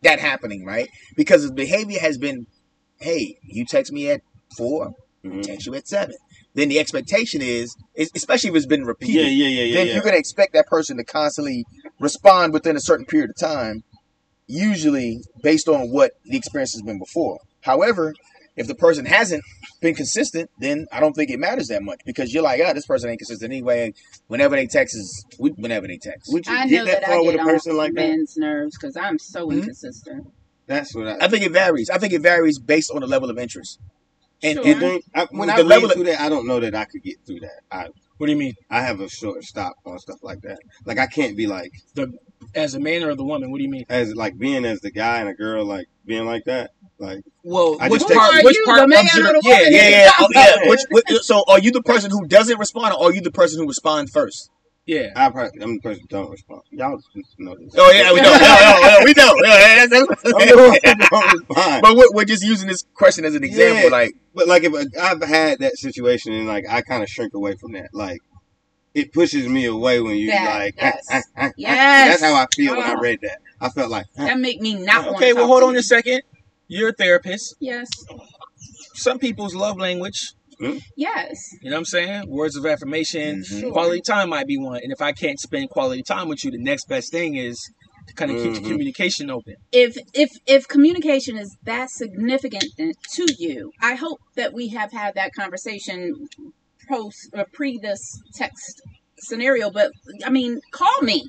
that 0.02 0.20
happening, 0.20 0.64
right? 0.64 0.88
Because 1.16 1.44
the 1.46 1.52
behavior 1.52 1.98
has 1.98 2.18
been, 2.18 2.46
hey, 3.00 3.36
you 3.42 3.64
text 3.64 3.92
me 3.92 4.10
at 4.10 4.20
four, 4.56 4.92
Mhm. 5.24 5.42
text 5.42 5.66
you 5.66 5.74
at 5.74 5.88
seven. 5.88 6.14
Then 6.54 6.68
the 6.68 6.78
expectation 6.78 7.42
is, 7.42 7.74
is- 7.94 8.10
especially 8.14 8.50
if 8.50 8.56
it's 8.56 8.66
been 8.66 8.84
repeated, 8.84 9.22
Yeah, 9.22 9.28
yeah, 9.28 9.48
yeah, 9.48 9.62
yeah. 9.64 9.74
then 9.74 9.86
yeah. 9.88 9.94
you're 9.94 10.02
gonna 10.02 10.16
expect 10.16 10.52
that 10.52 10.66
person 10.66 10.96
to 10.98 11.04
constantly 11.04 11.64
respond 11.98 12.52
within 12.52 12.76
a 12.76 12.80
certain 12.80 13.06
period 13.06 13.30
of 13.30 13.36
time, 13.36 13.82
usually 14.46 15.20
based 15.42 15.68
on 15.68 15.90
what 15.90 16.12
the 16.24 16.36
experience 16.36 16.72
has 16.72 16.82
been 16.82 16.98
before. 16.98 17.38
However, 17.62 18.14
if 18.56 18.66
the 18.66 18.74
person 18.74 19.04
hasn't 19.06 19.42
been 19.80 19.94
consistent, 19.94 20.50
then 20.58 20.86
I 20.90 21.00
don't 21.00 21.12
think 21.12 21.30
it 21.30 21.38
matters 21.38 21.68
that 21.68 21.82
much 21.82 22.00
because 22.06 22.32
you're 22.32 22.42
like, 22.42 22.60
ah, 22.64 22.72
this 22.72 22.86
person 22.86 23.10
ain't 23.10 23.18
consistent 23.18 23.52
anyway. 23.52 23.92
Whenever 24.28 24.56
they 24.56 24.66
text 24.66 24.96
is 24.96 25.24
whenever 25.38 25.86
they 25.86 25.98
text. 25.98 26.32
Would 26.32 26.46
you 26.46 26.54
I 26.54 26.66
get 26.66 26.78
know 26.78 26.84
that 26.86 27.00
that 27.02 27.06
far 27.06 27.16
I 27.16 27.20
with 27.20 27.36
get 27.36 27.40
a 27.40 27.44
person 27.44 27.76
like 27.76 27.92
that? 27.94 28.00
men's 28.08 28.36
nerves 28.36 28.76
because 28.78 28.96
I'm 28.96 29.18
so 29.18 29.48
Mhm. 29.48 29.58
inconsistent. 29.58 30.26
That's 30.66 30.94
what 30.94 31.06
I. 31.06 31.26
I 31.26 31.28
think 31.28 31.44
it 31.44 31.52
varies. 31.52 31.90
I 31.90 31.98
think 31.98 32.12
it 32.12 32.22
varies 32.22 32.58
based 32.58 32.90
on 32.90 33.00
the 33.00 33.06
level 33.06 33.30
of 33.30 33.38
interest. 33.38 33.78
And, 34.42 34.58
Sure. 34.58 34.66
And 34.66 34.80
think, 34.80 35.04
I, 35.14 35.26
when 35.30 35.48
The 35.48 35.54
I 35.54 35.56
read 35.58 35.66
level 35.66 35.88
of- 35.90 35.94
through 35.94 36.04
that, 36.04 36.20
I 36.20 36.28
don't 36.28 36.46
know 36.46 36.60
that 36.60 36.74
I 36.74 36.84
could 36.84 37.02
get 37.02 37.16
through 37.26 37.40
that. 37.40 37.60
I 37.70 37.86
what 38.18 38.26
do 38.28 38.32
you 38.32 38.38
mean? 38.38 38.54
I 38.70 38.80
have 38.82 39.00
a 39.00 39.08
short 39.10 39.44
stop 39.44 39.74
on 39.84 39.98
stuff 39.98 40.18
like 40.22 40.40
that. 40.42 40.58
Like 40.86 40.98
I 40.98 41.06
can't 41.06 41.36
be 41.36 41.46
like 41.46 41.70
the 41.94 42.12
As 42.54 42.74
a 42.74 42.80
man 42.80 43.02
or 43.04 43.14
the 43.14 43.24
woman? 43.24 43.50
What 43.50 43.58
do 43.58 43.64
you 43.64 43.70
mean? 43.70 43.84
as 43.90 44.14
like 44.14 44.38
being 44.38 44.64
as 44.64 44.80
the 44.80 44.90
guy 44.90 45.20
and 45.20 45.28
a 45.28 45.34
girl 45.34 45.64
like 45.64 45.86
being 46.06 46.24
like 46.26 46.44
that. 46.46 46.70
Like 46.98 47.20
Well, 47.42 47.76
I 47.80 47.88
which 47.88 48.00
just 48.02 48.12
part? 48.14 48.32
Who 48.32 48.40
are 48.40 48.44
Which 48.44 48.56
you, 48.56 48.64
part 48.64 48.80
the 48.80 48.88
man 48.88 49.04
rubs 49.04 49.18
or 49.18 49.22
the- 49.22 49.32
the 49.32 49.40
yeah, 49.44 49.56
woman? 49.58 49.72
yeah, 49.72 49.88
yeah, 49.88 50.04
yeah, 50.04 50.10
oh, 50.18 50.28
yeah. 50.34 50.54
Which, 50.70 50.80
which, 50.90 51.04
so 51.22 51.44
are 51.46 51.58
you 51.58 51.70
the 51.70 51.82
person 51.82 52.10
who 52.10 52.26
doesn't 52.26 52.58
respond, 52.58 52.94
or 52.94 53.10
are 53.10 53.12
you 53.14 53.20
the 53.20 53.30
person 53.30 53.60
who 53.60 53.66
responds 53.68 54.10
first? 54.10 54.50
yeah. 54.86 55.10
I 55.16 55.28
probably 55.30 55.60
I'm 55.62 55.74
the 55.74 55.80
person 55.80 56.02
who 56.02 56.06
don't 56.08 56.30
respond. 56.30 56.62
Y'all 56.70 56.98
know 57.38 57.54
this. 57.56 57.74
Oh 57.76 57.90
yeah, 57.90 58.12
we 58.14 58.20
know. 58.22 58.30
Yeah, 58.40 58.60
yeah, 58.60 58.98
yeah, 58.98 59.04
we 59.04 59.12
know. 59.12 59.34
Yeah, 59.44 59.86
that's- 59.86 60.22
I'm 60.24 60.48
the 60.48 60.56
one 60.56 60.78
that's- 60.82 61.08
don't 61.10 61.48
respond. 61.48 61.82
but 61.82 61.96
we're, 61.96 62.12
we're 62.14 62.24
just 62.24 62.42
using 62.44 62.68
this 62.68 62.84
question 62.94 63.24
as 63.26 63.34
an 63.34 63.44
example. 63.44 63.82
Yeah. 63.84 63.88
Like, 63.90 64.14
But 64.34 64.46
like 64.48 64.62
if 64.64 64.72
I've 64.98 65.22
had 65.22 65.58
that 65.58 65.76
situation 65.76 66.32
and 66.32 66.46
like 66.46 66.64
I 66.70 66.80
kind 66.82 67.02
of 67.02 67.10
shrink 67.10 67.34
away 67.34 67.56
from 67.56 67.72
that, 67.72 67.90
like 67.92 68.20
it 68.94 69.12
pushes 69.12 69.46
me 69.48 69.66
away 69.66 70.00
when 70.00 70.16
you 70.16 70.30
That, 70.30 70.58
like. 70.58 70.74
yes. 70.78 71.06
That's 71.10 71.54
Yes. 71.58 72.20
how 72.22 72.34
I 72.34 72.46
feel 72.54 72.74
when 72.76 72.86
I 72.86 72.94
Oh. 72.94 73.00
read 73.00 73.18
that. 73.22 73.38
I 73.60 73.68
felt 73.70 73.90
like 73.90 74.06
That 74.16 74.38
make 74.38 74.60
me 74.62 74.74
not 74.74 75.04
want 75.04 75.16
Okay, 75.16 75.30
to 75.30 75.34
well, 75.34 75.46
hold 75.48 75.62
on 75.64 75.76
a 75.76 75.82
second. 75.82 76.22
You're 76.68 76.90
a 76.90 76.92
therapist. 76.92 77.54
Yes. 77.60 77.88
Some 78.94 79.18
people's 79.18 79.54
love 79.54 79.78
language 79.78 80.32
Yes. 80.96 81.38
You 81.60 81.70
know 81.70 81.76
what 81.76 81.80
I'm 81.80 81.84
saying? 81.84 82.30
Words 82.30 82.56
of 82.56 82.64
affirmation, 82.64 83.42
Mhm. 83.42 83.72
quality 83.72 84.00
time 84.00 84.30
might 84.30 84.46
be 84.46 84.56
one. 84.56 84.80
And 84.82 84.92
if 84.92 85.02
I 85.02 85.12
can't 85.12 85.38
spend 85.38 85.70
quality 85.70 86.02
time 86.02 86.28
with 86.28 86.44
you, 86.44 86.50
the 86.50 86.58
next 86.58 86.88
best 86.88 87.10
thing 87.12 87.36
is 87.36 87.60
to 88.08 88.14
kind 88.14 88.30
of 88.30 88.36
keep 88.38 88.54
the 88.54 88.60
Mhm. 88.60 88.70
communication 88.70 89.30
open. 89.30 89.56
if 89.72 89.98
if 90.14 90.30
if 90.46 90.66
communication 90.68 91.36
is 91.36 91.56
that 91.64 91.90
significant 91.90 92.64
to 92.78 93.26
you, 93.38 93.72
I 93.82 93.94
hope 93.96 94.20
that 94.36 94.54
we 94.54 94.68
have 94.68 94.92
had 94.92 95.14
that 95.16 95.32
conversation 95.34 96.28
post 96.88 97.28
or 97.34 97.44
pre 97.52 97.78
this 97.78 98.00
text 98.34 98.80
scenario. 99.18 99.70
But 99.70 99.90
I 100.24 100.30
mean, 100.30 100.60
call 100.70 101.02
me. 101.02 101.28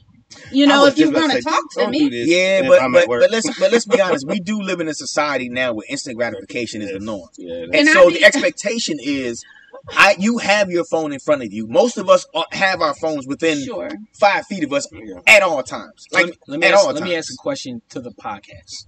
You 0.51 0.67
know, 0.67 0.85
if 0.85 0.97
you 0.97 1.09
want 1.11 1.31
to 1.31 1.41
talk 1.41 1.63
to 1.73 1.87
me. 1.89 2.09
Yeah, 2.11 2.67
but 2.67 2.81
but, 2.91 3.07
but 3.07 3.31
let's 3.31 3.59
but 3.59 3.71
let's 3.71 3.85
be 3.85 4.01
honest. 4.01 4.27
We 4.27 4.39
do 4.39 4.61
live 4.61 4.79
in 4.81 4.87
a 4.87 4.93
society 4.93 5.49
now 5.49 5.73
where 5.73 5.85
instant 5.89 6.17
gratification 6.17 6.81
is 6.81 6.91
the 6.91 6.99
norm, 6.99 7.29
Yeah, 7.37 7.63
and, 7.63 7.75
And 7.75 7.89
I 7.89 7.93
so 7.93 8.09
the 8.09 8.23
expectation 8.23 8.97
is, 9.01 9.43
I 9.89 10.15
you 10.19 10.37
have 10.39 10.69
your 10.69 10.83
phone 10.85 11.13
in 11.13 11.19
front 11.19 11.43
of 11.43 11.53
you. 11.53 11.67
Most 11.67 11.97
of 11.97 12.09
us 12.09 12.25
are- 12.35 12.45
have 12.51 12.81
our 12.81 12.93
phones 12.93 13.25
within 13.25 13.63
Sure. 13.63 13.89
five 14.19 14.45
feet 14.47 14.63
of 14.65 14.73
us 14.73 14.87
yeah. 14.91 15.19
at 15.27 15.43
all 15.43 15.63
times. 15.63 16.05
Like 16.11 16.25
let 16.25 16.29
me, 16.29 16.37
let 16.47 16.59
me 16.59 16.67
at 16.67 16.73
ask, 16.73 16.85
all 16.85 16.93
let 16.93 17.03
me 17.03 17.15
ask 17.15 17.31
a 17.33 17.37
question 17.37 17.81
to 17.89 18.01
the 18.01 18.11
podcast. 18.11 18.85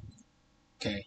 Okay. 0.82 1.04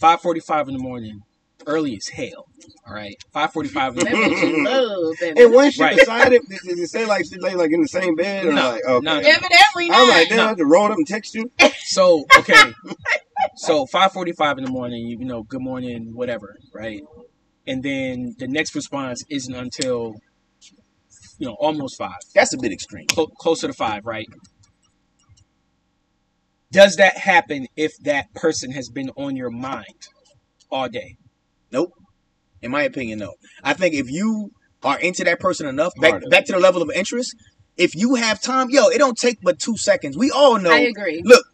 545 0.00 0.68
in 0.68 0.74
the 0.76 0.82
morning, 0.82 1.20
early 1.66 1.96
as 1.96 2.08
hell. 2.08 2.46
All 2.86 2.94
right. 2.94 3.16
545 3.32 3.98
in 3.98 4.04
the 4.04 4.10
morning. 4.10 4.30
what 4.30 4.48
you 4.48 4.64
love, 4.64 5.14
baby. 5.20 5.42
And 5.42 5.52
once 5.52 5.74
she 5.74 5.82
Right. 5.82 5.96
decided, 5.96 6.42
did 6.48 6.58
did 6.64 6.78
it 6.78 6.88
say 6.88 7.04
like 7.06 7.24
she 7.26 7.38
lay 7.38 7.54
like 7.54 7.72
in 7.72 7.82
the 7.82 7.88
same 7.88 8.14
bed 8.14 8.46
or 8.46 8.52
No, 8.52 8.70
like 8.70 8.84
okay? 8.84 9.04
no. 9.04 9.16
Evidently 9.18 9.84
I'm 9.90 9.90
not. 9.90 10.08
like, 10.08 10.28
damn, 10.28 10.40
I 10.40 10.48
have 10.48 10.56
to 10.58 10.64
roll 10.64 10.86
up 10.86 10.96
and 10.96 11.06
text 11.06 11.34
you. 11.34 11.50
So, 11.88 12.24
okay. 12.38 12.72
so 13.56 13.86
545 13.86 14.58
in 14.58 14.64
the 14.64 14.70
morning, 14.70 15.06
you 15.06 15.24
know, 15.24 15.42
good 15.44 15.60
morning, 15.60 16.10
whatever, 16.14 16.56
right? 16.74 17.00
And 17.66 17.82
then 17.82 18.34
the 18.38 18.48
next 18.48 18.74
response 18.74 19.22
isn't 19.30 19.54
until, 19.54 20.14
you 21.38 21.46
know, 21.46 21.56
almost 21.60 21.96
five. 21.96 22.16
that's 22.34 22.52
a 22.54 22.58
bit 22.58 22.72
extreme. 22.72 23.06
clo- 23.06 23.28
closer 23.38 23.66
to 23.68 23.72
five, 23.72 24.04
right? 24.04 24.26
Does 26.72 26.96
that 26.96 27.16
happen 27.18 27.66
if 27.76 27.92
that 28.02 28.34
person 28.34 28.72
has 28.72 28.88
been 28.88 29.10
on 29.16 29.36
your 29.36 29.50
mind 29.50 30.08
all 30.70 30.88
day? 30.88 31.16
In 32.62 32.70
my 32.70 32.82
opinion, 32.82 33.18
no. 33.18 33.34
I 33.62 33.74
think 33.74 33.94
if 33.94 34.10
you 34.10 34.50
are 34.82 34.98
into 34.98 35.24
that 35.24 35.40
person 35.40 35.66
enough, 35.66 35.92
back 36.00 36.22
back 36.30 36.46
to 36.46 36.52
the 36.52 36.58
level 36.58 36.82
of 36.82 36.90
interest, 36.90 37.34
if 37.76 37.94
you 37.94 38.14
have 38.14 38.40
time, 38.40 38.68
yo, 38.70 38.88
it 38.88 38.98
don't 38.98 39.18
take 39.18 39.38
but 39.42 39.58
two 39.58 39.76
seconds. 39.76 40.16
We 40.16 40.30
all 40.30 40.58
know. 40.58 40.72
I 40.72 40.80
agree. 40.80 41.22
Look. 41.24 41.44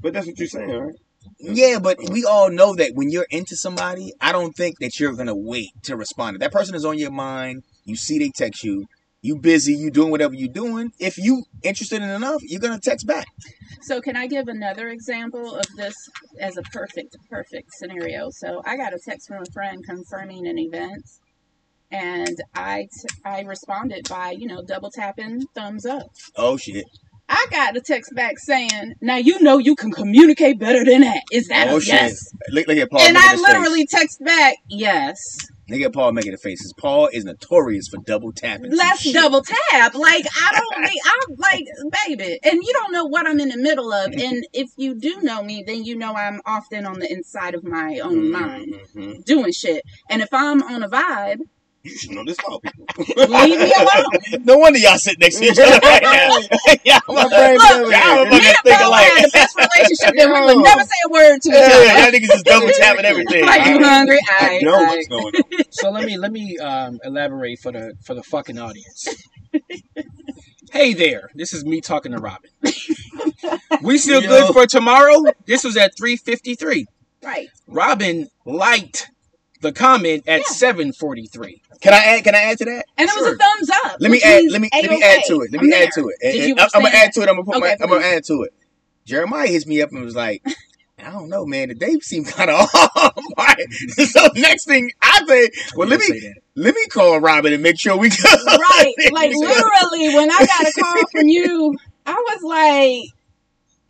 But 0.00 0.12
that's 0.14 0.26
what 0.26 0.38
you're 0.38 0.48
saying, 0.48 0.70
right? 0.70 0.94
Yeah, 1.38 1.78
but 1.78 1.98
we 2.10 2.24
all 2.24 2.50
know 2.50 2.74
that 2.74 2.92
when 2.94 3.10
you're 3.10 3.26
into 3.30 3.56
somebody, 3.56 4.12
I 4.20 4.32
don't 4.32 4.52
think 4.52 4.78
that 4.80 4.98
you're 4.98 5.12
gonna 5.14 5.36
wait 5.36 5.70
to 5.84 5.96
respond. 5.96 6.36
If 6.36 6.40
that 6.40 6.52
person 6.52 6.74
is 6.74 6.84
on 6.84 6.98
your 6.98 7.10
mind, 7.10 7.62
you 7.84 7.96
see 7.96 8.18
they 8.18 8.30
text 8.30 8.64
you, 8.64 8.86
you 9.22 9.36
busy, 9.38 9.72
you 9.74 9.90
doing 9.90 10.10
whatever 10.10 10.34
you're 10.34 10.52
doing. 10.52 10.92
If 10.98 11.16
you 11.16 11.44
interested 11.62 12.02
in 12.02 12.10
enough, 12.10 12.42
you're 12.42 12.60
gonna 12.60 12.80
text 12.80 13.06
back. 13.06 13.26
So 13.82 14.00
can 14.00 14.16
I 14.16 14.26
give 14.26 14.48
another 14.48 14.88
example 14.88 15.54
of 15.56 15.64
this 15.76 15.94
as 16.40 16.56
a 16.56 16.62
perfect, 16.62 17.16
perfect 17.30 17.72
scenario? 17.72 18.30
So 18.30 18.62
I 18.66 18.76
got 18.76 18.92
a 18.92 18.98
text 19.08 19.28
from 19.28 19.42
a 19.42 19.50
friend 19.52 19.82
confirming 19.86 20.46
an 20.46 20.58
event, 20.58 21.04
and 21.90 22.36
I 22.54 22.82
t- 22.82 23.08
I 23.24 23.42
responded 23.42 24.08
by 24.08 24.32
you 24.32 24.46
know 24.46 24.62
double 24.62 24.90
tapping 24.90 25.46
thumbs 25.54 25.86
up. 25.86 26.06
Oh 26.36 26.56
shit. 26.56 26.84
I 27.28 27.46
got 27.50 27.76
a 27.76 27.80
text 27.80 28.14
back 28.14 28.34
saying, 28.38 28.94
"Now 29.00 29.16
you 29.16 29.40
know 29.40 29.58
you 29.58 29.74
can 29.76 29.90
communicate 29.92 30.58
better 30.58 30.84
than 30.84 31.00
that. 31.02 31.22
Is 31.32 31.46
that 31.48 31.68
Oh 31.68 31.76
a 31.76 31.80
shit. 31.80 31.94
yes?" 31.94 32.18
Look, 32.50 32.66
look 32.66 32.76
at 32.76 32.90
Paul. 32.90 33.00
and 33.02 33.16
I 33.16 33.36
literally 33.36 33.86
text 33.86 34.22
back, 34.22 34.56
"Yes." 34.68 35.16
Look 35.68 35.80
at 35.80 35.92
Paul 35.92 36.12
making 36.12 36.32
the 36.32 36.38
faces. 36.38 36.74
Paul 36.76 37.08
is 37.12 37.24
notorious 37.24 37.88
for 37.88 37.98
double 37.98 38.32
tapping. 38.32 38.74
Let's 38.74 39.10
double 39.12 39.42
tap. 39.42 39.94
Like 39.94 40.26
I 40.26 40.60
don't 40.60 40.82
need. 40.82 41.00
I'm 41.04 41.36
like, 41.38 41.64
baby, 42.06 42.38
and 42.42 42.54
you 42.62 42.72
don't 42.72 42.92
know 42.92 43.04
what 43.04 43.26
I'm 43.28 43.38
in 43.40 43.48
the 43.48 43.56
middle 43.56 43.92
of. 43.92 44.12
And 44.22 44.44
if 44.52 44.70
you 44.76 44.94
do 44.98 45.20
know 45.22 45.42
me, 45.42 45.64
then 45.66 45.84
you 45.84 45.96
know 45.96 46.14
I'm 46.14 46.40
often 46.46 46.84
on 46.86 46.98
the 46.98 47.10
inside 47.10 47.54
of 47.54 47.64
my 47.64 47.98
own 48.00 48.30
mind 48.30 48.74
Mhm. 48.94 49.24
doing 49.24 49.52
shit. 49.52 49.82
And 50.10 50.20
if 50.22 50.28
I'm 50.32 50.62
on 50.62 50.82
a 50.82 50.88
vibe, 50.88 51.38
You 51.84 51.96
should 51.96 52.10
know 52.12 52.24
this 52.24 52.36
about 52.46 52.62
people. 52.62 52.86
leave 53.26 53.58
me 53.58 53.72
alone. 53.72 54.04
No 54.44 54.56
wonder 54.56 54.78
y'all 54.78 54.98
sit 54.98 55.18
next 55.18 55.38
to 55.38 55.44
each 55.46 55.58
other 55.58 55.78
right 55.82 56.02
now. 56.02 56.28
y'all 56.84 57.00
My 57.08 57.14
mother- 57.24 57.28
brain 57.36 57.56
Look, 57.56 57.90
never- 57.90 57.90
y'all 57.90 58.24
Me 58.26 58.30
motherfuckers 58.30 58.46
and 58.46 58.56
think 58.64 58.78
Paul 58.78 58.88
alike. 58.88 59.04
had 59.06 59.24
the 59.24 59.30
best 59.32 59.56
relationship 59.56 60.14
that 60.16 60.26
we 60.28 60.54
would 60.54 60.62
never 60.64 60.80
say 60.82 60.96
a 61.04 61.08
word 61.10 61.38
to 61.42 61.48
each 61.48 61.54
Yeah, 61.54 61.60
other. 61.66 61.84
y'all 61.86 62.12
niggas 62.12 62.26
just 62.26 62.44
double 62.44 62.68
tapping 62.68 63.04
everything. 63.04 63.44
Like 63.46 63.66
you 63.66 63.82
hungry? 63.82 64.18
I 64.28 64.58
I, 64.58 64.58
know 64.62 64.74
I, 64.76 64.86
what's 64.86 65.08
going 65.08 65.34
on. 65.34 65.42
So 65.70 65.90
let 65.90 66.04
me 66.04 66.16
let 66.16 66.30
me 66.32 66.56
um, 66.58 67.00
elaborate 67.04 67.58
for 67.58 67.72
the 67.72 67.94
for 68.04 68.14
the 68.14 68.22
fucking 68.22 68.58
audience. 68.58 69.08
hey 70.72 70.94
there, 70.94 71.30
this 71.34 71.52
is 71.52 71.64
me 71.64 71.80
talking 71.80 72.12
to 72.12 72.18
Robyn. 72.18 72.50
We 73.82 73.98
still 73.98 74.22
Yo. 74.22 74.28
good 74.28 74.52
for 74.54 74.66
tomorrow? 74.66 75.24
This 75.46 75.64
was 75.64 75.76
at 75.76 75.96
three 75.96 76.16
fifty 76.16 76.54
three. 76.54 76.86
right. 77.22 77.48
Robyn 77.66 78.28
liked 78.44 79.10
the 79.62 79.72
comment 79.72 80.24
at 80.28 80.40
Yeah. 80.40 80.44
seven 80.48 80.92
forty 80.92 81.26
three. 81.26 81.62
Can 81.80 81.94
I 81.94 81.96
add? 81.98 82.24
Can 82.24 82.34
I 82.34 82.38
add 82.42 82.58
to 82.58 82.64
that? 82.66 82.84
And 82.98 83.08
it 83.08 83.12
was 83.16 83.32
a 83.32 83.36
thumbs 83.36 83.70
up. 83.84 83.96
Let 84.00 84.10
me 84.10 84.20
add. 84.22 84.42
Let 84.50 84.60
me 84.60 84.68
let 84.72 84.90
me 84.90 85.02
add 85.02 85.22
to 85.28 85.40
it. 85.40 85.52
Let 85.52 85.60
I'm 85.62 85.66
me 85.68 85.74
add 85.74 85.80
there. 85.94 86.04
to 86.04 86.08
it. 86.20 86.50
And- 86.50 86.60
I'm, 86.60 86.68
I'm 86.74 86.82
gonna 86.82 86.94
add 86.94 87.12
to 87.14 87.20
it. 87.22 87.28
I'm 87.28 87.34
gonna 87.36 87.44
put 87.44 87.56
Okay, 87.56 87.76
my. 87.78 87.84
I'm 87.84 87.88
gonna 87.90 88.04
add 88.04 88.24
to 88.24 88.42
it. 88.42 88.52
Jeremiah 89.04 89.48
hits 89.48 89.66
me 89.66 89.82
up 89.82 89.90
and 89.90 90.04
was 90.04 90.14
like, 90.14 90.44
"I 91.04 91.10
don't 91.10 91.28
know, 91.28 91.44
man. 91.44 91.68
The 91.68 91.74
day 91.74 91.98
seemed 92.00 92.26
kind 92.28 92.50
of 92.50 92.68
off." 92.74 93.14
Right. 93.36 93.72
so 93.72 94.28
next 94.36 94.66
thing 94.66 94.90
I 95.02 95.24
say, 95.26 95.50
well, 95.76 95.88
let 95.88 95.98
me 96.00 96.32
let 96.54 96.74
me 96.74 96.86
call 96.86 97.18
Robyn 97.18 97.52
and 97.52 97.62
make 97.62 97.78
sure 97.78 97.96
we 97.96 98.10
good. 98.10 98.18
right. 98.24 98.94
Like 99.12 99.30
literally, 99.34 100.14
when 100.14 100.30
I 100.30 100.38
got 100.38 100.66
a 100.66 100.72
call 100.80 101.02
from 101.10 101.28
you, 101.28 101.76
I 102.06 102.12
was 102.14 102.42
like, 102.42 103.10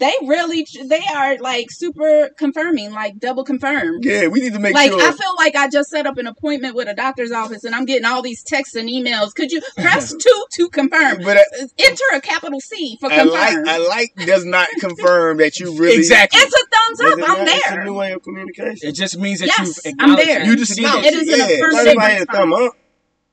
they 0.03 0.13
really, 0.27 0.67
they 0.85 1.01
are 1.15 1.39
like 1.39 1.71
super 1.71 2.31
confirming, 2.37 2.91
like 2.93 3.19
double 3.21 3.45
confirmed. 3.45 4.05
Yeah, 4.05 4.27
we 4.27 4.41
need 4.41 4.53
to 4.55 4.59
make 4.59 4.75
like 4.75 4.91
sure. 4.91 5.01
I 5.01 5.13
feel 5.13 5.35
like 5.37 5.55
I 5.55 5.69
just 5.69 5.91
set 5.91 6.07
up 6.07 6.19
an 6.19 6.27
appointment 6.27 6.75
with 6.75 6.89
a 6.89 6.95
doctor's 6.95 7.31
office 7.31 7.63
and 7.63 7.73
I'm 7.75 7.85
getting 7.85 8.05
all 8.05 8.21
these 8.21 8.43
texts 8.43 8.75
and 8.75 8.89
emails. 8.89 9.33
Could 9.33 9.53
you 9.53 9.61
press 9.77 10.13
two 10.13 10.45
to 10.55 10.69
confirm? 10.71 11.23
but 11.23 11.37
I, 11.39 11.45
Enter 11.79 12.05
a 12.15 12.21
capital 12.21 12.61
C 12.61 12.97
for 13.01 13.13
I 13.13 13.19
confirm. 13.21 13.65
like 13.65 13.69
I 13.69 13.79
like 13.79 14.15
does 14.27 14.45
not 14.45 14.69
confirm 14.81 15.37
that 15.39 15.61
you 15.61 15.77
really 15.79 15.97
Exactly. 15.99 16.41
it's 16.41 16.53
a 16.53 16.67
thumbs 16.67 17.01
up. 17.23 17.31
I'm 17.31 17.45
not? 17.45 17.57
It's 17.57 17.71
a 17.71 17.85
new 17.85 17.95
way 17.95 18.13
of 18.13 18.23
communication. 18.25 18.89
It 18.89 18.93
just 18.93 19.17
means 19.19 19.39
that 19.39 19.47
Yes, 19.57 19.81
you've 19.85 19.95
I'm 20.01 20.17
there. 20.17 20.45
You 20.45 20.57
just 20.57 20.75
See, 20.75 20.83
know. 20.83 20.99
It 20.99 21.15
is 21.15 21.29
an 21.29 21.41
affirmative 21.41 21.73
What 21.73 21.87
if 21.87 21.99
I 21.99 22.11
hit 22.11 22.23
a 22.29 22.33
thumb 22.33 22.53
up? 22.53 22.73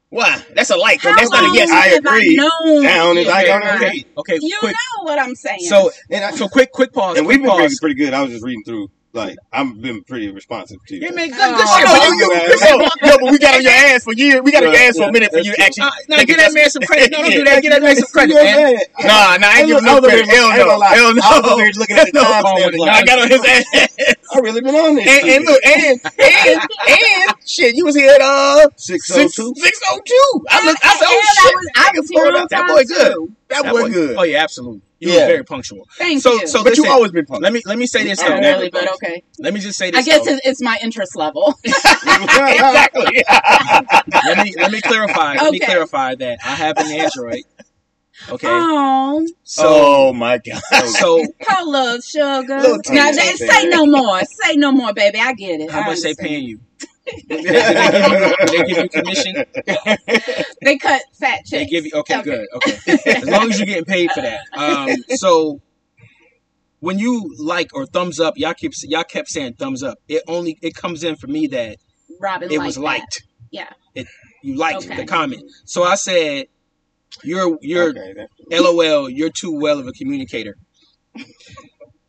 Why? 0.10 0.42
That's 0.56 0.72
a 0.72 0.76
like. 0.78 1.02
How 1.02 1.16
That's 1.16 1.30
not 1.30 1.44
a 1.52 1.54
yes. 1.56 1.70
I 1.72 1.88
agree. 1.90 2.36
known 2.36 2.84
Down 2.84 3.18
is 3.18 3.26
you, 3.26 3.32
like 3.32 3.50
on 3.50 3.62
Jeremiah? 3.62 3.76
Okay, 3.88 4.06
okay, 4.18 4.38
You 4.42 4.58
quick. 4.60 4.74
know 4.74 5.04
what 5.04 5.20
I'm 5.20 5.36
saying. 5.36 5.60
So 5.62 5.92
And 6.10 6.26
I, 6.26 6.32
so 6.32 6.48
quick 6.48 6.72
quick 6.72 6.92
pause. 6.94 7.18
and 7.18 7.28
quick 7.28 7.38
we've 7.38 7.44
been 7.46 7.52
pretty, 7.56 7.68
pause. 7.70 7.80
pretty 7.80 7.96
good. 7.96 8.14
I 8.14 8.22
was 8.24 8.32
just 8.32 8.44
reading 8.44 8.64
through. 8.64 8.90
Like 9.12 9.38
I've 9.52 9.82
been 9.82 10.04
pretty 10.04 10.30
responsive 10.30 10.78
to 10.88 10.94
you. 10.96 11.02
Yeah, 11.02 11.12
man, 11.12 11.30
good, 11.30 11.40
Oh, 11.42 11.58
good 11.58 11.66
Oh, 11.66 11.74
shit, 11.74 11.86
no, 11.90 11.98
bro. 11.98 12.04
you, 12.06 12.14
you, 12.14 12.30
Yeah. 12.30 12.70
yo, 12.70 13.10
yo, 13.10 13.18
but 13.18 13.32
we 13.32 13.38
got 13.40 13.56
on 13.58 13.64
your 13.64 13.72
ass 13.74 14.04
for 14.04 14.14
years. 14.14 14.42
We 14.46 14.52
got 14.52 14.64
on 14.64 14.72
your 14.72 14.82
ass 14.86 14.98
for 14.98 15.10
a 15.10 15.12
minute 15.12 15.32
for 15.34 15.40
you 15.40 15.50
to 15.56 15.62
actually. 15.66 15.82
Uh, 15.84 15.92
no, 16.10 16.18
take 16.18 16.28
give 16.28 16.38
that 16.38 16.54
man 16.54 16.70
some 16.70 16.84
credit. 16.84 17.10
No, 17.12 17.24
don't 17.24 17.32
do 17.32 17.44
that. 17.44 17.62
Give 17.64 17.72
that 17.74 17.82
man 17.82 17.96
some 17.96 18.08
credit, 18.14 18.36
Yeah, 18.38 18.44
man. 18.56 18.74
man. 18.76 18.84
Nah, 19.02 19.38
nah, 19.42 19.48
I 19.50 19.50
Hey, 19.50 19.60
ain't 19.66 19.70
look, 19.74 19.82
giving 19.82 19.96
no 19.98 20.02
credit. 20.02 20.30
Hell 20.30 20.46
I 20.46 20.50
ain't 20.50 20.60
no. 20.60 20.66
gonna 20.70 20.78
lie. 20.78 20.94
Hell 20.94 21.06
I 21.10 21.40
was 21.42 21.50
over 21.50 21.62
here 21.66 21.72
looking 21.76 21.98
at 21.98 22.06
the 22.06 22.12
No. 22.22 22.24
timestamp 22.24 22.78
like, 22.78 22.92
I 22.94 23.04
got 23.04 23.18
on 23.18 23.30
his 23.34 23.42
ass. 23.50 23.66
I 24.34 24.40
really 24.46 24.62
been 24.62 24.76
on 24.76 24.94
this. 24.96 25.08
And, 25.10 25.22
and 25.26 25.46
look, 25.46 25.62
and, 25.66 26.02
and, 26.22 26.62
and, 26.62 27.34
shit, 27.50 27.76
you 27.76 27.86
was 27.86 27.96
here 27.96 28.12
at, 28.14 28.22
uh, 28.22 28.70
six 28.78 29.10
oh 29.10 29.16
six, 29.26 29.36
two. 29.36 29.54
602. 29.58 30.46
I 30.54 30.66
looked, 30.70 30.86
I 30.86 30.94
said, 30.94 31.08
oh 31.10 31.22
shit. 31.34 31.50
I 31.50 31.58
was, 31.58 31.68
I 31.76 31.92
was 31.98 32.10
here 32.10 32.32
that 32.34 32.50
time 32.52 32.68
boy 32.68 32.84
good. 32.86 33.30
That 33.50 33.64
That 33.64 33.72
boy 33.74 33.82
boy- 33.82 33.90
good. 33.90 34.18
Oh 34.18 34.24
yeah, 34.24 34.44
absolutely. 34.44 34.82
You 35.00 35.12
Yeah. 35.14 35.22
were 35.22 35.26
very 35.28 35.44
punctual. 35.46 35.86
Thank 35.98 36.22
So 36.22 36.34
you. 36.34 36.48
so 36.48 36.64
but 36.64 36.76
you 36.76 36.84
listen, 36.84 36.92
always 36.96 37.12
been 37.12 37.26
punctual. 37.26 37.44
let 37.44 37.54
me 37.54 37.62
let 37.66 37.78
me 37.78 37.88
say 37.88 38.04
this 38.04 38.20
Not 38.20 38.30
though. 38.30 38.40
never 38.40 38.58
really, 38.60 38.70
but 38.70 38.92
okay. 38.96 39.24
Let 39.40 39.54
me 39.54 39.60
just 39.62 39.78
say 39.78 39.92
this. 39.92 40.00
I 40.00 40.04
guess 40.04 40.26
though. 40.26 40.34
it's, 40.34 40.48
it's 40.48 40.62
my 40.62 40.78
interest 40.84 41.16
level. 41.16 41.54
exactly. 41.64 43.24
let 44.26 44.38
me 44.44 44.54
let 44.58 44.72
me 44.72 44.82
clarify. 44.82 45.36
Let 45.36 45.52
me 45.52 45.58
Okay. 45.60 45.66
clarify 45.66 46.16
that 46.16 46.40
I 46.44 46.56
have 46.56 46.78
an 46.80 46.92
Android. 46.92 47.44
Okay. 48.30 48.48
Oh, 48.50 49.26
So 49.44 49.64
oh 49.68 50.14
my 50.14 50.38
god. 50.40 50.62
so 50.88 51.26
hold 51.48 51.76
up, 51.76 52.02
sugar. 52.04 52.78
Now, 52.90 53.12
they, 53.12 53.36
say 53.36 53.68
no 53.70 53.86
more. 53.86 54.20
Say 54.44 54.56
no 54.58 54.72
more, 54.74 54.94
baby. 54.94 55.20
I 55.20 55.34
get 55.34 55.62
it. 55.62 55.72
how 55.72 55.82
I 55.82 55.88
much 55.88 56.02
they 56.02 56.14
paying 56.16 56.44
you? 56.44 56.60
Did 57.28 57.44
they, 57.44 57.52
they 57.52 57.54
give 57.54 58.10
you, 58.20 58.36
did 58.38 58.48
they 58.48 58.64
give 58.64 58.78
you 58.78 58.90
commission? 58.90 59.36
They 60.62 60.78
cut 60.78 61.02
fat 61.20 61.38
checks. 61.46 61.50
They 61.52 61.66
give 61.66 61.86
you 61.86 61.92
okay, 61.96 62.22
good, 62.22 62.46
okay. 62.56 62.78
As 63.16 63.26
long 63.28 63.50
as 63.50 63.58
you're 63.60 63.66
getting 63.66 63.86
paid 63.86 64.12
for 64.12 64.22
that. 64.22 64.42
Um, 64.58 64.90
so 65.16 65.62
when 66.82 67.00
you 67.00 67.34
like 67.40 67.74
or 67.74 67.86
thumbs 67.86 68.20
up, 68.20 68.34
y'all 68.38 68.54
keep 68.54 68.74
y'all 68.84 69.04
kept 69.04 69.30
saying 69.30 69.54
thumbs 69.54 69.84
up. 69.84 69.98
It 70.08 70.24
only 70.28 70.58
it 70.62 70.76
comes 70.76 71.04
in 71.04 71.16
for 71.16 71.28
me 71.28 71.48
that 71.48 71.78
Robyn 72.20 72.52
it 72.52 72.58
liked 72.58 72.66
was 72.66 72.76
that. 72.76 72.82
liked. 72.82 73.24
Yeah. 73.52 73.70
It 73.96 74.08
you 74.44 74.56
liked 74.58 74.86
Okay. 74.86 74.96
the 74.98 75.06
comment. 75.06 75.44
So 75.66 75.84
I 75.84 75.96
said, 75.96 76.46
"You're 77.24 77.58
you're 77.62 77.90
Okay, 77.90 78.14
LOL. 78.52 79.10
You're 79.10 79.32
too 79.32 79.52
well 79.58 79.80
of 79.80 79.88
a 79.88 79.92
communicator." 79.94 80.56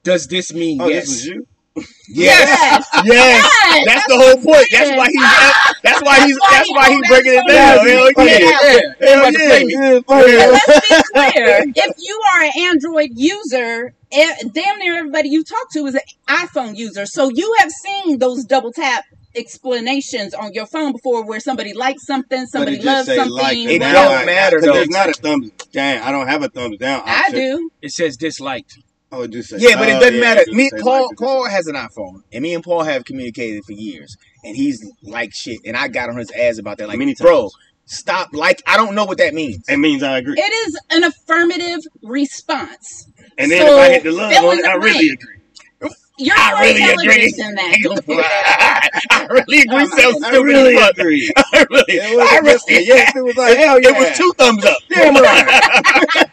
Does 0.03 0.26
this 0.26 0.53
mean 0.53 0.80
Oh, 0.80 0.88
yes? 0.88 1.07
this 1.07 1.11
was 1.16 1.26
you. 1.26 1.46
Yes, 1.76 2.84
yes. 2.92 3.04
Yes, 3.04 3.84
That's 3.86 4.06
the 4.08 4.16
whole 4.16 4.36
point. 4.36 4.66
That's 4.72 4.90
why 4.96 5.06
he's. 5.06 5.82
That's 5.82 6.02
why 6.02 6.26
he's. 6.26 6.38
That's 6.50 6.70
why 6.72 6.90
he's 6.90 7.08
breaking 7.08 7.34
it 7.34 7.46
down. 7.46 7.86
Hell 7.86 7.86
yeah. 7.86 8.38
Yeah, 8.40 8.88
Hell 9.00 9.32
yeah. 9.32 10.40
And 10.42 10.52
let's 10.52 10.88
be 10.88 11.02
clear. 11.14 11.64
If 11.74 11.94
you 11.98 12.20
are 12.34 12.42
an 12.42 12.50
Android 12.58 13.10
user, 13.14 13.94
eh, 14.12 14.34
damn 14.52 14.78
near 14.78 14.96
everybody 14.98 15.28
you 15.28 15.44
talk 15.44 15.70
to 15.72 15.86
is 15.86 15.94
an 15.94 16.00
iPhone 16.28 16.76
user. 16.76 17.06
So 17.06 17.30
you 17.32 17.54
have 17.60 17.70
seen 17.70 18.18
those 18.18 18.44
double 18.44 18.72
tap 18.72 19.04
explanations 19.36 20.34
on 20.34 20.52
your 20.52 20.66
phone 20.66 20.90
before 20.92 21.24
where 21.24 21.38
somebody 21.40 21.72
likes 21.72 22.04
something, 22.04 22.46
somebody 22.46 22.80
loves 22.82 23.06
something. 23.06 23.30
like 23.32 23.56
It 23.56 23.80
and 23.80 23.94
whatever. 23.94 24.16
don't 24.16 24.26
matter, 24.26 24.56
'cause 24.58 24.66
though. 24.66 24.72
There's 24.74 24.88
not 24.88 25.08
a 25.08 25.12
thumbs 25.12 25.50
down. 25.72 26.02
I 26.02 26.10
don't 26.10 26.26
have 26.26 26.42
a 26.42 26.48
thumbs 26.48 26.78
down. 26.78 27.02
I 27.06 27.20
option. 27.20 27.34
do. 27.36 27.70
It 27.80 27.92
says 27.92 28.16
disliked. 28.16 28.78
Oh, 29.12 29.22
it 29.22 29.30
just 29.32 29.50
say, 29.50 29.56
Yeah, 29.58 29.76
but 29.76 29.88
it 29.88 29.96
oh, 29.96 30.00
doesn't 30.00 30.14
yeah, 30.14 30.20
matter. 30.20 30.40
it 30.42 30.46
does 30.46 30.54
Me, 30.54 30.70
Paul, 30.80 31.06
like- 31.08 31.16
Paul 31.18 31.48
has 31.48 31.66
an 31.66 31.74
iPhone, 31.74 32.22
and 32.32 32.42
me 32.42 32.54
and 32.54 32.62
Paul 32.62 32.82
have 32.84 33.04
communicated 33.04 33.64
for 33.64 33.72
years, 33.72 34.16
and 34.44 34.56
he's 34.56 34.88
like 35.02 35.32
shit, 35.34 35.58
and 35.64 35.76
I 35.76 35.88
got 35.88 36.08
on 36.11 36.16
his 36.16 36.30
ass 36.30 36.58
about 36.58 36.78
that. 36.78 36.88
Like, 36.88 36.98
Many 36.98 37.14
bro, 37.14 37.42
times. 37.42 37.56
stop. 37.86 38.28
Like, 38.32 38.62
I 38.66 38.76
don't 38.76 38.94
know 38.94 39.04
what 39.04 39.18
that 39.18 39.34
means. 39.34 39.68
It 39.68 39.78
means 39.78 40.02
I 40.04 40.18
agree. 40.18 40.34
It 40.38 40.68
is 40.68 40.80
an 40.90 41.04
affirmative 41.04 41.80
response. 42.02 43.08
And 43.36 43.50
then 43.50 43.66
So, 43.66 43.74
if 43.74 43.80
I 43.80 43.88
hit 43.94 44.02
the 44.04 44.12
love 44.12 44.32
on 44.32 44.52
in 44.52 44.58
it, 44.61 44.62
the 44.62 44.68
I 44.68 44.74
really 44.74 44.92
blank. 45.08 45.12
agree. 45.22 45.36
You're 46.22 46.36
I 46.36 46.50
more 46.52 46.61
really 46.61 46.82
intelligent 46.82 47.14
agree. 47.16 47.32
than 47.32 47.54
that. 47.54 48.90
I 49.11 49.26
really 49.30 49.64
oh 49.70 49.76
agree. 49.76 49.86
Sounds 50.02 50.22
I 50.22 50.30
really 50.36 50.74
fuck. 50.76 50.98
agree. 50.98 51.32
I 51.36 51.66
really, 51.70 51.84
It 51.88 52.16
was 52.18 52.28
I 52.28 52.36
a 52.36 52.42
really, 52.42 52.58
different- 52.58 52.86
yes, 52.86 53.16
it 53.16 53.24
was 53.24 53.36
like 53.38 53.56
hell 53.64 53.80
yeah. 53.80 53.88
It 53.88 53.96
was 54.11 54.18
two 54.18 54.32
thumbs 54.36 54.64
up. 54.66 54.76
Damn 54.90 55.14
right. 55.14 56.30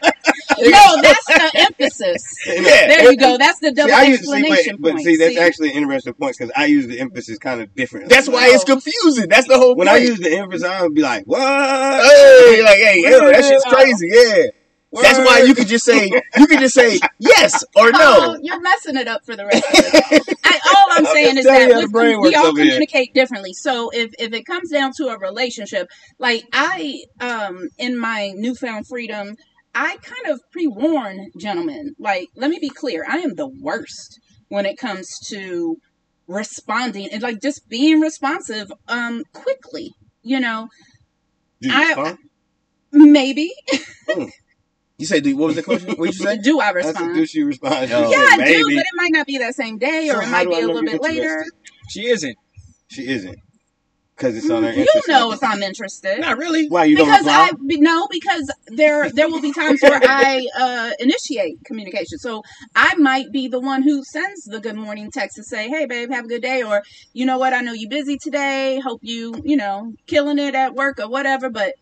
No, 0.58 1.02
that's 1.02 1.26
the 1.26 1.50
emphasis. 1.54 2.22
Yeah. 2.46 2.62
There 2.62 3.10
you 3.12 3.16
go. 3.16 3.36
That's 3.38 3.58
the 3.60 3.72
double 3.72 3.88
See, 3.90 3.94
I 3.94 4.02
use, 4.04 4.18
see, 4.20 4.32
explanation 4.32 4.76
but, 4.80 4.92
but 4.94 5.02
see, 5.02 5.16
that's 5.16 5.36
actually 5.36 5.70
an 5.70 5.76
interesting 5.76 6.14
point 6.14 6.36
because 6.38 6.52
I 6.56 6.66
use 6.66 6.86
the 6.86 7.00
emphasis 7.00 7.38
kind 7.38 7.60
of 7.60 7.74
differently. 7.74 8.08
That's 8.14 8.28
why 8.28 8.48
it's 8.50 8.64
confusing. 8.64 9.28
That's 9.28 9.46
the 9.48 9.56
whole 9.58 9.74
point. 9.74 9.78
when 9.78 9.88
point. 9.88 9.98
I 10.02 10.04
use 10.04 10.18
the 10.18 10.36
emphasis, 10.36 10.66
I 10.68 10.82
would 10.82 10.94
be 10.94 11.02
like, 11.02 11.24
"What?" 11.24 11.40
Hey, 11.40 12.62
like, 12.62 12.78
hey, 12.78 13.02
yo, 13.02 13.20
that 13.30 13.44
shit's 13.44 13.64
Word. 13.66 13.74
crazy. 13.74 14.08
Yeah. 14.12 14.44
That's 14.90 15.18
why 15.18 15.40
you 15.46 15.54
could 15.54 15.66
just 15.68 15.84
say, 15.84 16.06
you 16.38 16.46
could 16.46 16.60
just 16.60 16.74
say 16.74 16.98
yes 17.18 17.62
or 17.76 17.88
Oh, 17.94 18.34
no. 18.34 18.38
you're 18.40 18.58
messing 18.60 18.96
it 18.96 19.06
up 19.06 19.22
for 19.22 19.36
the 19.36 19.44
rest 19.44 19.62
of 19.62 19.74
us. 19.94 20.36
I, 20.44 20.58
all 20.74 20.86
I'm 20.92 21.06
I'm 21.06 21.12
saying 21.12 21.36
is 21.36 21.44
that 21.44 21.68
with- 21.92 21.92
we 21.92 22.34
all 22.34 22.46
over 22.46 22.58
here. 22.62 22.70
communicate 22.72 23.12
differently. 23.12 23.52
So 23.52 23.90
if 23.92 24.12
if 24.18 24.32
it 24.32 24.44
comes 24.46 24.70
down 24.70 24.92
to 24.96 25.08
a 25.08 25.18
relationship, 25.18 25.88
like 26.18 26.44
I 26.54 27.02
um 27.20 27.68
in 27.76 27.98
my 27.98 28.32
newfound 28.34 28.86
freedom, 28.86 29.36
I 29.80 29.96
kind 29.98 30.34
of 30.34 30.40
pre-warn 30.50 31.30
gentlemen. 31.38 31.94
Like, 31.98 32.28
let 32.36 32.50
me 32.50 32.58
be 32.60 32.68
clear, 32.68 33.04
I 33.08 33.18
am 33.18 33.34
the 33.36 33.48
worst 33.48 34.18
when 34.48 34.66
it 34.66 34.76
comes 34.76 35.18
to 35.28 35.76
responding 36.26 37.08
and 37.12 37.22
like 37.22 37.40
just 37.40 37.68
being 37.68 38.00
responsive 38.00 38.70
um 38.88 39.22
quickly. 39.32 39.92
You 40.22 40.40
know, 40.40 40.68
Do 41.62 41.68
you 41.68 41.74
I- 41.74 41.86
respond? 41.88 42.18
maybe 42.92 43.52
You 44.98 45.06
say, 45.06 45.20
dude, 45.20 45.38
what 45.38 45.46
was 45.48 45.56
the 45.56 45.62
question? 45.62 45.94
What 45.96 46.06
you 46.06 46.12
say? 46.12 46.38
do 46.42 46.58
I 46.60 46.66
I 46.66 46.70
respond? 46.70 46.96
said, 46.96 47.14
"Do 47.14 47.26
she 47.26 47.42
respond?" 47.44 47.88
She 47.88 47.94
No. 47.94 48.10
said, 48.10 48.10
Yeah, 48.10 48.44
I 48.44 48.52
do, 48.52 48.64
but 48.64 48.80
it 48.80 48.86
might 48.96 49.12
not 49.12 49.26
be 49.26 49.38
that 49.38 49.54
same 49.54 49.78
day, 49.78 50.08
or 50.10 50.14
So 50.14 50.20
it 50.22 50.28
might 50.28 50.48
be 50.48 50.60
a 50.60 50.66
little 50.66 50.82
bit 50.82 51.00
later. 51.00 51.44
She 51.88 52.06
isn't. 52.08 52.36
She 52.90 53.06
isn't 53.06 53.38
because 54.18 54.36
it's 54.36 54.50
on 54.50 54.64
her 54.64 54.72
You 54.72 54.80
interest. 54.80 55.08
know 55.08 55.32
if 55.32 55.42
I'm 55.42 55.62
interested. 55.62 56.20
Not 56.20 56.38
really. 56.38 56.68
Why 56.68 56.84
you 56.84 56.96
don't 56.96 57.06
because? 57.06 57.26
I 57.28 57.52
be- 57.66 57.80
no, 57.80 58.08
because 58.10 58.52
there 58.68 59.10
there 59.10 59.28
will 59.28 59.40
be 59.40 59.52
times 59.52 59.80
where 59.82 60.00
I 60.04 60.46
uh, 60.58 60.90
initiate 60.98 61.64
communication. 61.64 62.18
So 62.18 62.42
I 62.74 62.94
might 62.96 63.30
be 63.32 63.48
the 63.48 63.60
one 63.60 63.82
who 63.82 64.02
sends 64.04 64.44
the 64.44 64.60
good 64.60 64.76
morning 64.76 65.10
text 65.12 65.36
to 65.36 65.44
say, 65.44 65.68
"Hey, 65.68 65.86
babe, 65.86 66.10
have 66.10 66.24
a 66.24 66.28
good 66.28 66.42
day," 66.42 66.62
or 66.62 66.82
you 67.12 67.24
know 67.26 67.38
what, 67.38 67.52
I 67.54 67.60
know 67.60 67.72
you're 67.72 67.88
busy 67.90 68.18
today. 68.20 68.80
Hope 68.80 69.00
you 69.02 69.34
you 69.44 69.56
know 69.56 69.92
killing 70.06 70.38
it 70.38 70.54
at 70.54 70.74
work 70.74 70.98
or 71.00 71.08
whatever. 71.08 71.48
But 71.48 71.74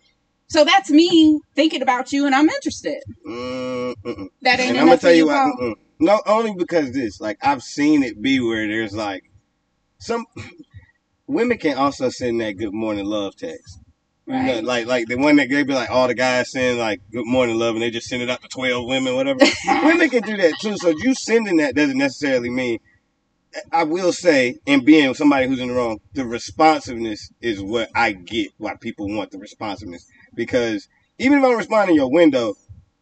so 0.48 0.64
that's 0.64 0.90
me 0.90 1.40
thinking 1.54 1.82
about 1.82 2.12
you, 2.12 2.26
and 2.26 2.34
I'm 2.34 2.48
interested. 2.48 2.98
Mm, 3.26 3.94
mm-mm. 4.04 4.28
That 4.42 4.60
ain't 4.60 4.70
And 4.70 4.78
enough 4.78 4.80
I'm 4.80 4.86
gonna 4.86 4.96
for 4.96 5.02
tell 5.02 5.12
you 5.12 5.18
you, 5.18 5.26
what. 5.26 5.78
No, 5.98 6.20
only 6.26 6.54
because 6.54 6.92
this. 6.92 7.20
Like 7.20 7.38
I've 7.42 7.62
seen 7.62 8.02
it 8.02 8.20
be 8.20 8.40
where 8.40 8.68
there's 8.68 8.94
like 8.94 9.24
some 9.98 10.26
women 11.26 11.58
can 11.58 11.76
also 11.76 12.08
send 12.08 12.40
that 12.40 12.52
good 12.52 12.74
morning 12.74 13.04
love 13.04 13.36
text. 13.36 13.80
You 14.26 14.42
know, 14.42 14.60
like 14.60 14.86
like 14.86 15.06
the 15.06 15.16
one 15.16 15.36
that 15.36 15.48
they 15.48 15.62
be 15.62 15.72
like 15.72 15.90
all 15.90 16.08
the 16.08 16.14
guys 16.14 16.50
send 16.50 16.78
like 16.78 17.00
good 17.12 17.26
morning 17.26 17.58
love 17.58 17.76
and 17.76 17.82
they 17.82 17.90
just 17.90 18.08
send 18.08 18.22
it 18.22 18.30
out 18.30 18.42
to 18.42 18.48
twelve 18.48 18.84
women, 18.86 19.14
whatever. 19.14 19.38
women 19.84 20.10
can 20.10 20.22
do 20.22 20.36
that 20.36 20.54
too. 20.60 20.76
So 20.76 20.88
you 20.88 21.14
sending 21.14 21.58
that 21.58 21.76
doesn't 21.76 21.96
necessarily 21.96 22.50
mean 22.50 22.80
I 23.72 23.84
will 23.84 24.12
say, 24.12 24.56
and 24.66 24.84
being 24.84 25.14
somebody 25.14 25.46
who's 25.46 25.60
in 25.60 25.68
the 25.68 25.74
wrong, 25.74 26.00
the 26.12 26.26
responsiveness 26.26 27.30
is 27.40 27.62
what 27.62 27.88
I 27.94 28.12
get 28.12 28.50
why 28.58 28.74
people 28.74 29.08
want 29.08 29.30
the 29.30 29.38
responsiveness. 29.38 30.06
Because 30.34 30.88
even 31.18 31.38
if 31.38 31.44
I'm 31.44 31.56
responding 31.56 31.96
your 31.96 32.10
window, 32.10 32.54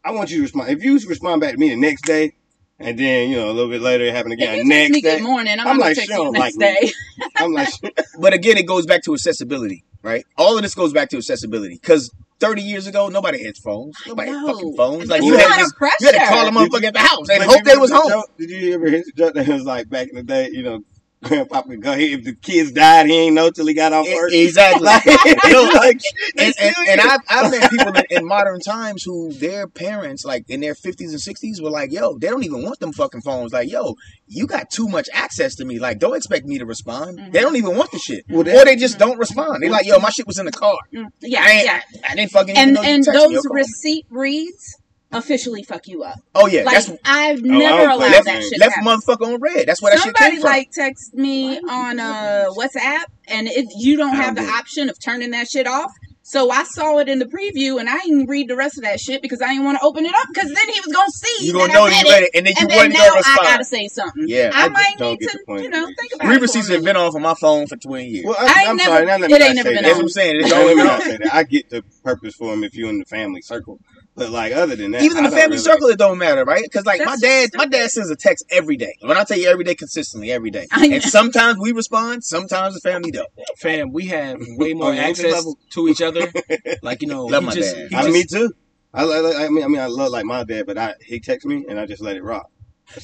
I 0.04 0.12
want 0.12 0.30
you 0.30 0.36
to 0.38 0.42
respond. 0.42 0.70
If 0.70 0.84
you 0.84 0.98
respond 1.08 1.40
back 1.40 1.52
to 1.52 1.58
me 1.58 1.70
the 1.70 1.76
next 1.76 2.02
day, 2.04 2.32
and 2.80 2.98
then 2.98 3.30
you 3.30 3.36
know 3.36 3.50
a 3.50 3.52
little 3.52 3.70
bit 3.70 3.80
later 3.80 4.04
it 4.04 4.14
happened 4.14 4.32
again 4.34 4.56
you 4.56 4.62
text 4.62 4.68
next 4.68 4.90
me 4.92 5.00
day, 5.00 5.16
good 5.18 5.24
morning, 5.24 5.52
I'm, 5.54 5.60
I'm 5.60 5.66
gonna 5.78 5.80
like, 5.80 5.94
text 5.96 6.10
she 6.10 6.16
you 6.16 6.22
don't 6.24 6.32
next 6.32 6.56
like 6.58 6.82
me. 6.82 6.88
day. 6.88 6.92
I'm 7.36 7.52
like, 7.52 7.68
But 8.18 8.32
again, 8.34 8.56
it 8.58 8.66
goes 8.66 8.86
back 8.86 9.02
to 9.04 9.14
accessibility, 9.14 9.84
right? 10.02 10.24
All 10.36 10.56
of 10.56 10.62
this 10.62 10.74
goes 10.74 10.92
back 10.92 11.08
to 11.10 11.16
accessibility. 11.16 11.74
Because 11.80 12.10
30 12.40 12.62
years 12.62 12.86
ago, 12.86 13.08
nobody 13.08 13.42
had 13.44 13.56
phones. 13.56 13.96
Nobody 14.06 14.30
had 14.30 14.44
fucking 14.46 14.76
phones. 14.76 15.08
Like, 15.08 15.20
There's 15.20 15.24
you 15.24 15.34
a 15.36 15.38
had, 15.38 15.50
lot 15.50 15.58
this, 15.58 15.70
of 15.72 15.76
pressure. 15.78 15.96
you 16.00 16.06
had 16.12 16.18
to 16.18 16.26
call 16.26 16.46
a 16.48 16.50
motherfucker 16.50 16.84
at 16.84 16.92
the 16.94 16.98
house 16.98 17.28
and 17.30 17.38
But 17.38 17.48
hope 17.48 17.64
they 17.64 17.76
was 17.76 17.90
home. 17.92 18.08
joke- 18.10 18.36
Did 18.38 18.50
you 18.50 18.74
ever 18.74 18.88
hear 18.90 19.02
the 19.04 19.12
joke 19.16 19.34
that 19.34 19.46
was 19.48 19.64
like 19.64 19.88
back 19.88 20.08
in 20.08 20.16
the 20.16 20.22
day? 20.24 20.50
You 20.52 20.62
know, 20.64 20.80
Grandpa 21.24 21.62
could 21.62 21.82
go 21.82 21.90
ahead 21.92 22.02
if 22.10 22.24
the 22.24 22.34
kids 22.34 22.72
died, 22.72 23.06
he 23.06 23.12
ain't 23.12 23.34
know 23.34 23.50
till 23.50 23.66
he 23.66 23.74
got 23.74 23.92
off 23.92 24.06
work. 24.06 24.32
Exactly. 24.32 24.84
Like, 24.94 25.04
No, 25.50 25.62
like, 25.74 26.00
and, 26.38 26.54
and, 26.60 26.74
and. 26.88 27.00
I've, 27.00 27.20
I've 27.28 27.50
met 27.50 27.70
people 27.70 27.88
in, 27.96 28.04
in 28.10 28.26
modern 28.26 28.60
times 28.60 29.02
who 29.02 29.32
their 29.32 29.66
parents, 29.66 30.24
like 30.24 30.44
in 30.48 30.60
their 30.60 30.74
50s 30.74 31.10
and 31.10 31.18
60s, 31.18 31.62
were 31.62 31.70
like, 31.70 31.92
yo, 31.92 32.18
they 32.18 32.28
don't 32.28 32.44
even 32.44 32.62
want 32.62 32.78
them 32.80 32.92
fucking 32.92 33.22
phones. 33.22 33.52
Like, 33.52 33.70
yo, 33.70 33.94
you 34.26 34.46
got 34.46 34.70
too 34.70 34.88
much 34.88 35.08
access 35.12 35.54
to 35.56 35.64
me. 35.64 35.78
Like, 35.78 35.98
don't 35.98 36.16
expect 36.16 36.46
me 36.46 36.58
to 36.58 36.66
respond. 36.66 37.18
Mhm. 37.18 37.32
They 37.32 37.40
don't 37.40 37.56
even 37.56 37.76
want 37.76 37.90
the 37.90 37.98
shit. 37.98 38.24
Well, 38.28 38.40
or 38.48 38.64
they 38.64 38.76
just 38.76 38.98
don't 38.98 39.18
respond. 39.18 39.62
They're 39.62 39.70
like, 39.70 39.86
yo, 39.86 39.98
my 39.98 40.10
shit 40.10 40.26
was 40.26 40.38
in 40.38 40.46
the 40.46 40.52
car. 40.52 40.76
Mm, 40.92 41.06
Yeah, 41.20 41.42
I 41.44 41.62
yeah. 41.62 41.80
I 42.08 42.14
didn't 42.14 42.30
fucking 42.32 42.50
even 42.56 42.62
And 42.62 42.74
know 42.74 42.82
and 42.82 43.02
texted 43.06 43.12
those 43.12 43.32
called 43.42 43.44
me. 43.46 43.60
receipt 43.60 44.06
reads 44.10 44.76
officially 45.14 45.62
fuck 45.62 45.86
you 45.88 46.02
up. 46.02 46.18
Oh, 46.34 46.46
yeah. 46.46 46.62
Like 46.64 46.74
that's 46.84 46.92
I've 47.04 47.42
never 47.42 47.82
don't 47.86 47.90
allowed 47.92 48.10
that 48.12 48.24
that 48.24 48.42
shit. 48.42 48.58
left 48.60 48.74
to 48.74 48.80
motherfucker 48.82 49.34
on 49.34 49.40
read. 49.40 49.66
That's 49.68 49.80
where 49.80 49.92
that 49.92 50.02
shit 50.02 50.16
Somebody 50.16 50.32
came 50.36 50.40
from. 50.40 50.50
like 50.50 50.70
text 50.72 51.14
me 51.14 51.58
on 51.60 51.98
uh 52.00 52.46
WhatsApp, 52.50 53.04
and 53.28 53.48
it 53.48 53.66
you 53.76 53.96
don't 53.96 54.14
have 54.14 54.34
don't 54.36 54.44
the 54.46 54.50
get 54.50 54.58
option 54.60 54.88
of 54.88 54.98
turning 55.00 55.30
that 55.32 55.48
shit 55.48 55.66
off. 55.66 55.92
So 56.26 56.50
I 56.50 56.64
saw 56.64 56.96
it 57.00 57.08
in 57.10 57.18
the 57.18 57.26
preview, 57.26 57.78
and 57.78 57.86
I 57.86 57.98
didn't 57.98 58.28
read 58.28 58.48
the 58.48 58.56
rest 58.56 58.78
of 58.78 58.84
that 58.84 58.98
shit 58.98 59.20
because 59.20 59.42
I 59.42 59.48
didn't 59.48 59.64
want 59.64 59.78
to 59.78 59.84
open 59.84 60.06
it 60.06 60.14
up 60.14 60.26
because 60.32 60.48
then 60.48 60.68
he 60.72 60.80
was 60.80 60.86
gonna 60.90 61.10
see 61.10 61.44
you 61.46 61.52
that 61.52 61.58
gonna 61.58 61.72
I 61.72 61.76
know 61.76 61.84
read 61.86 62.06
you 62.06 62.10
read 62.12 62.22
it, 62.22 62.24
it, 62.24 62.30
and 62.38 62.46
then 62.46 62.54
you 62.56 62.62
and 62.62 62.70
then 62.70 62.76
wasn't 62.78 62.94
now 62.94 63.08
gonna 63.10 63.20
I 63.26 63.36
gotta 63.52 63.64
say 63.66 63.88
something. 63.88 64.24
Yeah. 64.26 64.50
I, 64.54 64.64
I 64.64 64.68
might 64.70 64.98
need 64.98 65.20
to, 65.20 65.38
you 65.62 65.68
know, 65.68 65.86
it. 65.86 65.94
think 65.98 66.14
about 66.14 66.28
Read 66.28 66.36
it. 66.36 66.38
for 66.38 66.38
a 66.38 66.40
receipts 66.40 66.68
have 66.68 66.82
been 66.82 66.96
off 66.96 67.14
of 67.14 67.20
my 67.20 67.34
phone 67.34 67.66
for 67.66 67.76
20 67.76 68.06
years. 68.06 68.24
Well, 68.24 68.36
I 68.38 68.42
I, 68.42 68.60
ain't 68.60 68.68
I'm 68.70 68.76
never- 68.78 68.88
sorry. 68.90 69.04
Now 69.04 69.16
let 69.18 69.30
it 69.30 69.42
ain't 69.42 69.56
never 69.56 69.68
say 69.68 69.74
been 69.74 69.74
that. 69.74 69.82
That's 69.82 69.94
what 69.96 70.02
I'm 70.02 70.08
saying. 70.08 70.40
It's 70.40 70.50
Now, 70.50 70.56
let 70.56 70.62
always 70.62 70.76
me 70.76 70.80
been 70.82 70.86
not 70.86 71.00
on. 71.02 71.06
say 71.10 71.16
that. 71.18 71.34
I 71.34 71.42
get 71.42 71.68
the 71.68 71.84
purpose 72.02 72.34
for 72.34 72.50
them 72.52 72.64
if 72.64 72.74
you're 72.74 72.88
in 72.88 72.98
the 73.00 73.04
family 73.04 73.42
circle, 73.42 73.78
but 74.16 74.30
like 74.30 74.52
other 74.52 74.76
than 74.76 74.92
that, 74.92 75.02
Even 75.02 75.18
in 75.18 75.24
the 75.24 75.30
family 75.30 75.56
really- 75.56 75.58
circle, 75.58 75.88
it 75.88 75.98
don't 75.98 76.18
matter, 76.18 76.44
right? 76.44 76.62
Because 76.62 76.86
like 76.86 77.04
my 77.04 77.16
dad, 77.20 77.50
just 77.50 77.56
my 77.56 77.66
dad 77.66 77.90
sends 77.90 78.10
a 78.10 78.16
text 78.16 78.44
every 78.50 78.76
day. 78.76 78.94
When 79.00 79.16
I 79.16 79.24
tell 79.24 79.38
you 79.38 79.48
every 79.48 79.64
day, 79.64 79.74
consistently, 79.74 80.30
every 80.30 80.50
day. 80.50 80.66
And 80.72 81.02
sometimes 81.02 81.58
we 81.58 81.72
respond, 81.72 82.24
sometimes 82.24 82.74
the 82.74 82.80
family 82.80 83.10
don't. 83.10 83.28
Fam, 83.58 83.92
we 83.92 84.06
have 84.06 84.38
way 84.58 84.74
more 84.74 84.92
Oh, 84.92 84.96
access 84.96 85.44
to 85.70 85.88
each 85.88 86.00
other. 86.02 86.30
Like 86.82 87.02
you 87.02 87.08
know, 87.08 87.26
Love 87.26 87.44
my 87.44 87.52
just, 87.54 87.74
dad. 87.74 87.88
I, 87.94 88.02
just- 88.02 88.12
me 88.12 88.24
too. 88.24 88.52
I, 88.92 89.02
like- 89.04 89.36
I 89.36 89.48
mean, 89.48 89.64
I 89.64 89.68
mean, 89.68 89.80
I 89.80 89.86
love 89.86 90.10
like 90.12 90.24
my 90.24 90.44
dad, 90.44 90.66
but 90.66 90.78
I 90.78 90.94
he 91.04 91.18
texts 91.20 91.46
me 91.46 91.64
and 91.68 91.80
I 91.80 91.86
just 91.86 92.00
let 92.02 92.16
it 92.16 92.22
rock. 92.22 92.50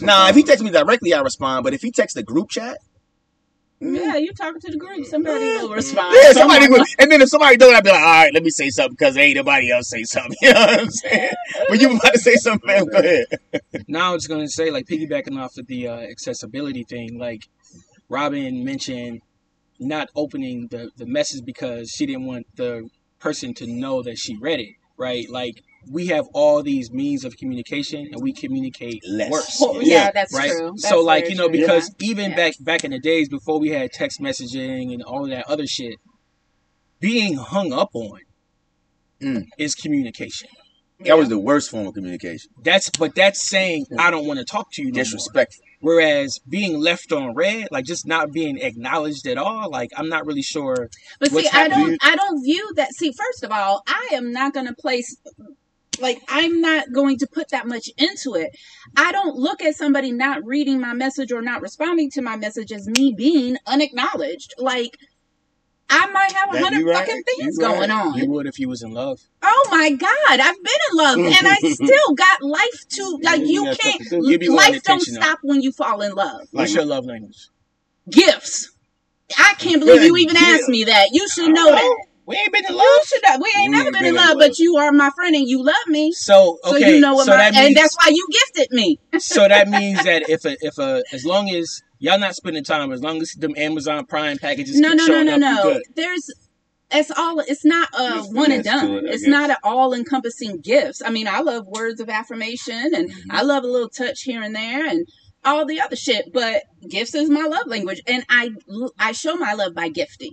Nah, 0.00 0.28
if 0.28 0.36
he 0.36 0.42
texts 0.42 0.62
me 0.62 0.70
directly, 0.70 1.14
I 1.14 1.20
respond. 1.20 1.64
But 1.64 1.74
if 1.74 1.80
he 1.82 1.90
texts 1.90 2.14
the 2.14 2.22
group 2.22 2.50
chat, 2.50 2.78
Yeah, 3.82 4.16
you 4.16 4.34
talking 4.34 4.60
to 4.60 4.70
the 4.70 4.76
group, 4.76 5.06
somebody 5.06 5.42
will 5.42 5.70
respond. 5.70 6.14
yeah, 6.22 6.32
somebody 6.32 6.68
would. 6.68 6.86
And 6.98 7.10
then 7.10 7.22
if 7.22 7.30
somebody 7.30 7.56
don't, 7.56 7.74
I'd 7.74 7.82
be 7.82 7.88
like, 7.88 7.98
all 7.98 8.06
right, 8.06 8.34
let 8.34 8.42
me 8.42 8.50
say 8.50 8.68
something 8.68 8.92
because 8.92 9.16
ain't 9.16 9.36
nobody 9.36 9.70
else 9.72 9.88
say 9.88 10.04
something. 10.04 10.36
You 10.42 10.52
know 10.52 10.60
what 10.60 10.80
I'm 10.80 10.90
saying? 10.90 11.30
But 11.68 11.80
you 11.80 11.88
were 11.88 11.96
about 11.96 12.12
to 12.12 12.18
say 12.18 12.34
something, 12.36 12.68
fam. 12.68 12.86
Go 12.86 12.98
ahead. 12.98 13.26
now 13.88 14.10
I 14.10 14.14
was 14.14 14.26
gonna 14.26 14.48
say 14.48 14.70
like 14.70 14.86
piggybacking 14.86 15.40
off 15.40 15.56
of 15.56 15.66
the 15.66 15.88
uh, 15.88 15.96
accessibility 16.00 16.84
thing. 16.84 17.18
Like 17.18 17.48
Robyn 18.10 18.64
mentioned, 18.64 19.22
not 19.78 20.10
opening 20.14 20.68
the 20.70 20.90
the 20.98 21.06
message 21.06 21.44
because 21.46 21.90
she 21.90 22.04
didn't 22.04 22.26
want 22.26 22.46
the 22.56 22.90
person 23.18 23.54
to 23.54 23.66
know 23.66 24.02
that 24.02 24.18
she 24.18 24.36
read 24.36 24.60
it. 24.60 24.74
Right? 24.98 25.28
Like 25.30 25.62
we 25.88 26.06
have 26.08 26.26
all 26.34 26.62
these 26.62 26.90
means 26.92 27.24
of 27.24 27.36
communication 27.36 28.08
and 28.12 28.22
we 28.22 28.32
communicate 28.32 29.02
Less. 29.08 29.30
worse. 29.30 29.56
Well, 29.60 29.82
yeah, 29.82 30.04
Yeah, 30.04 30.10
that's 30.12 30.34
right? 30.34 30.50
true. 30.50 30.70
That's 30.76 30.88
so 30.88 31.00
like 31.00 31.28
you 31.30 31.36
know 31.36 31.48
true, 31.48 31.58
because 31.60 31.90
yeah. 32.00 32.10
even 32.10 32.30
Yeah. 32.30 32.36
back 32.36 32.54
back 32.60 32.84
in 32.84 32.90
the 32.90 32.98
days 32.98 33.28
before 33.28 33.58
we 33.58 33.70
had 33.70 33.90
text 33.92 34.20
messaging 34.20 34.92
and 34.92 35.02
all 35.02 35.26
that 35.28 35.46
other 35.48 35.66
shit, 35.66 35.96
being 37.00 37.36
hung 37.36 37.72
up 37.72 37.90
on 37.94 38.20
Mm. 39.22 39.44
is 39.58 39.74
communication. 39.74 40.48
That 41.04 41.16
was 41.18 41.28
the 41.30 41.38
worst 41.38 41.70
form 41.70 41.86
of 41.86 41.94
communication. 41.94 42.50
That's 42.62 42.90
but 42.90 43.14
that's 43.14 43.46
saying 43.46 43.86
I 43.98 44.10
don't 44.10 44.26
want 44.26 44.38
to 44.38 44.44
talk 44.44 44.68
to 44.72 44.82
you 44.82 44.88
no 44.88 44.96
more. 44.96 45.04
Disrespectful. 45.04 45.64
Whereas 45.80 46.38
being 46.46 46.78
left 46.78 47.10
on 47.10 47.34
read, 47.34 47.68
like 47.70 47.86
just 47.86 48.06
not 48.06 48.32
being 48.32 48.58
acknowledged 48.58 49.26
at 49.26 49.38
all, 49.38 49.70
like 49.70 49.90
I'm 49.96 50.10
not 50.10 50.26
really 50.26 50.42
sure. 50.42 50.88
But 51.18 51.32
What's 51.32 51.50
see, 51.50 51.58
I 51.58 51.68
don't 51.68 51.96
I 52.02 52.16
don't 52.16 52.42
view 52.44 52.70
that 52.76 52.92
see, 52.92 53.12
first 53.12 53.42
of 53.42 53.50
all, 53.50 53.82
I 53.86 54.10
am 54.12 54.30
not 54.32 54.52
gonna 54.52 54.74
place 54.74 55.16
like 55.98 56.22
I'm 56.28 56.60
not 56.60 56.92
going 56.92 57.18
to 57.18 57.26
put 57.26 57.50
that 57.50 57.66
much 57.66 57.90
into 57.96 58.34
it. 58.34 58.56
I 58.96 59.12
don't 59.12 59.36
look 59.36 59.62
at 59.62 59.74
somebody 59.74 60.12
not 60.12 60.44
reading 60.44 60.80
my 60.80 60.92
message 60.94 61.32
or 61.32 61.42
not 61.42 61.62
responding 61.62 62.10
to 62.12 62.22
my 62.22 62.36
message 62.36 62.72
as 62.72 62.86
me 62.86 63.12
being 63.16 63.56
unacknowledged. 63.66 64.54
Like 64.58 64.96
I 65.88 66.06
might 66.06 66.32
have 66.32 66.54
a 66.54 66.58
hundred 66.58 66.84
right, 66.86 66.98
fucking 66.98 67.22
things 67.24 67.58
right. 67.60 67.76
going 67.76 67.90
on. 67.90 68.14
You 68.14 68.30
would 68.30 68.46
if 68.46 68.60
you 68.60 68.68
was 68.68 68.82
in 68.82 68.92
love. 68.92 69.20
Oh 69.42 69.68
my 69.70 69.90
God, 69.90 70.40
I've 70.40 70.62
been 70.62 70.80
in 70.90 70.96
love 70.96 71.18
and 71.18 71.48
I 71.48 71.56
still 71.72 72.14
got 72.14 72.42
life 72.42 72.88
to 72.90 73.18
like 73.22 73.40
you 73.40 73.66
you 73.66 73.74
can't 73.74 74.50
life 74.50 74.82
don't 74.84 75.00
stop 75.02 75.40
when 75.42 75.62
you 75.62 75.72
fall 75.72 76.00
in 76.02 76.14
love. 76.14 76.42
What's 76.52 76.70
Like- 76.70 76.74
your 76.76 76.84
love 76.84 77.06
language? 77.06 77.48
Gifts. 78.08 78.70
I 79.38 79.54
can't 79.58 79.80
believe 79.80 80.02
you 80.02 80.16
even 80.16 80.36
asked 80.36 80.68
me 80.68 80.84
that. 80.84 81.10
You 81.12 81.28
should 81.28 81.52
know 81.52 81.68
oh. 81.68 81.72
that. 81.72 82.06
We 82.30 82.36
ain't 82.36 82.52
been 82.52 82.64
in 82.66 82.74
love. 82.74 82.84
You 82.86 83.02
should 83.06 83.22
have. 83.26 83.40
We 83.42 83.48
ain't 83.58 83.70
We 83.70 83.76
never 83.76 83.84
ain't 83.88 83.92
been 83.94 84.04
in 84.06 84.14
been 84.14 84.22
in 84.22 84.28
love, 84.28 84.38
love. 84.38 84.48
but 84.50 84.58
you 84.58 84.76
are 84.78 84.92
my 84.92 85.10
friend 85.10 85.34
and 85.36 85.48
you 85.48 85.62
love 85.64 85.86
me. 85.88 86.12
So 86.12 86.58
okay, 86.64 86.80
So 86.80 86.86
you 86.88 87.00
know 87.00 87.14
what 87.14 87.26
so 87.26 87.32
my 87.32 87.38
that 87.38 87.54
means 87.54 87.66
and 87.68 87.76
that's 87.76 87.96
why 87.96 88.10
you 88.14 88.26
gifted 88.32 88.68
me. 88.72 88.98
so 89.18 89.48
that 89.48 89.68
means 89.68 90.02
that 90.04 90.28
if 90.30 90.44
a 90.44 90.56
if 90.64 90.78
a 90.78 91.02
as 91.12 91.24
long 91.24 91.50
as 91.50 91.82
y'all 91.98 92.18
not 92.18 92.34
spending 92.34 92.64
time, 92.64 92.92
as 92.92 93.02
long 93.02 93.20
as 93.20 93.32
them 93.32 93.54
Amazon 93.56 94.06
Prime 94.06 94.38
packages 94.38 94.78
No, 94.80 94.90
keep 94.90 94.98
no, 94.98 95.22
no, 95.22 95.22
no, 95.22 95.34
up, 95.34 95.64
no. 95.64 95.80
There's 95.96 96.30
it's 96.92 97.10
all 97.16 97.40
it's 97.40 97.64
not 97.64 97.88
a 97.94 98.14
There's 98.14 98.28
one 98.28 98.52
and 98.52 98.64
done. 98.64 98.90
it, 98.90 99.04
it's 99.06 99.22
guess. 99.22 99.30
not 99.30 99.50
an 99.50 99.56
all 99.62 99.92
encompassing 99.94 100.60
gifts. 100.60 101.02
I 101.04 101.10
mean, 101.10 101.28
I 101.28 101.40
love 101.40 101.66
words 101.66 102.00
of 102.00 102.08
affirmation 102.08 102.94
and 102.94 103.10
Mm-hmm. 103.10 103.30
I 103.32 103.42
love 103.42 103.64
a 103.64 103.68
little 103.68 103.88
touch 103.88 104.22
here 104.22 104.42
and 104.42 104.54
there 104.54 104.86
and 104.86 105.06
all 105.44 105.64
the 105.66 105.80
other 105.80 105.96
shit, 105.96 106.32
but 106.32 106.62
gifts 106.88 107.14
is 107.14 107.30
my 107.30 107.44
love 107.44 107.66
language 107.66 108.00
and 108.06 108.24
I 108.28 108.50
I 108.98 109.12
show 109.12 109.36
my 109.36 109.52
love 109.54 109.74
by 109.74 109.88
gifting. 109.88 110.32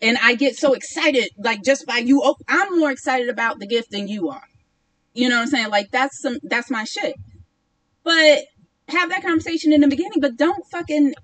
And 0.00 0.16
I 0.22 0.34
get 0.36 0.56
so 0.56 0.74
excited 0.74 1.30
like 1.38 1.62
just 1.64 1.84
by 1.86 1.98
you 1.98 2.20
op- 2.20 2.42
I'm 2.48 2.78
more 2.78 2.90
excited 2.90 3.28
about 3.28 3.58
the 3.58 3.66
gift 3.66 3.90
than 3.90 4.06
you 4.08 4.28
are. 4.28 4.42
You 5.12 5.28
know 5.28 5.36
what 5.36 5.42
I'm 5.42 5.48
saying? 5.48 5.70
Like 5.70 5.90
that's 5.90 6.20
some 6.20 6.38
that's 6.42 6.70
my 6.70 6.84
shit. 6.84 7.14
But 8.04 8.44
have 8.88 9.10
that 9.10 9.22
conversation 9.22 9.72
in 9.72 9.80
the 9.80 9.88
beginning, 9.88 10.20
but 10.20 10.36
don't 10.36 10.64
fucking 10.70 11.14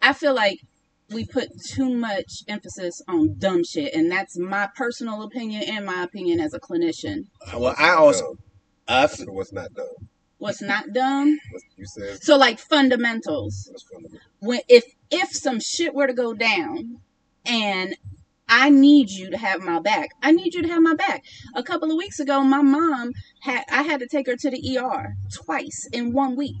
I 0.00 0.12
feel 0.12 0.34
like 0.34 0.58
we 1.10 1.26
put 1.26 1.48
too 1.68 1.94
much 1.94 2.42
emphasis 2.48 3.02
on 3.06 3.36
dumb 3.38 3.62
shit, 3.62 3.94
and 3.94 4.10
that's 4.10 4.38
my 4.38 4.68
personal 4.74 5.22
opinion 5.22 5.62
and 5.66 5.84
my 5.84 6.02
opinion 6.02 6.40
as 6.40 6.54
a 6.54 6.60
clinician. 6.60 7.26
Uh, 7.52 7.58
well, 7.58 7.74
I 7.78 7.90
also, 7.90 8.36
I 8.88 9.04
f- 9.04 9.16
So 9.16 9.26
what's 9.28 9.52
not 9.52 9.72
done? 9.74 9.86
What's 10.38 10.62
not 10.62 10.92
dumb? 10.92 11.38
You 11.76 11.86
said 11.86 12.22
So 12.22 12.36
like 12.36 12.58
fundamentals. 12.58 13.68
was 13.72 13.82
fundamental. 13.82 14.20
When 14.40 14.60
if 14.68 14.84
if 15.10 15.30
some 15.30 15.60
shit 15.60 15.94
were 15.94 16.06
to 16.06 16.12
go 16.14 16.32
down, 16.34 17.00
and 17.44 17.96
I 18.48 18.70
need 18.70 19.10
you 19.10 19.30
to 19.30 19.38
have 19.38 19.62
my 19.62 19.80
back. 19.80 20.10
I 20.22 20.32
need 20.32 20.54
you 20.54 20.62
to 20.62 20.68
have 20.68 20.82
my 20.82 20.94
back. 20.94 21.24
A 21.54 21.62
couple 21.62 21.90
of 21.90 21.96
weeks 21.96 22.20
ago, 22.20 22.42
my 22.42 22.62
mom 22.62 23.12
had 23.42 23.64
I 23.70 23.82
had 23.82 24.00
to 24.00 24.06
take 24.06 24.26
her 24.26 24.36
to 24.36 24.50
the 24.50 24.78
ER 24.78 25.16
twice 25.32 25.88
in 25.92 26.12
one 26.12 26.36
week. 26.36 26.60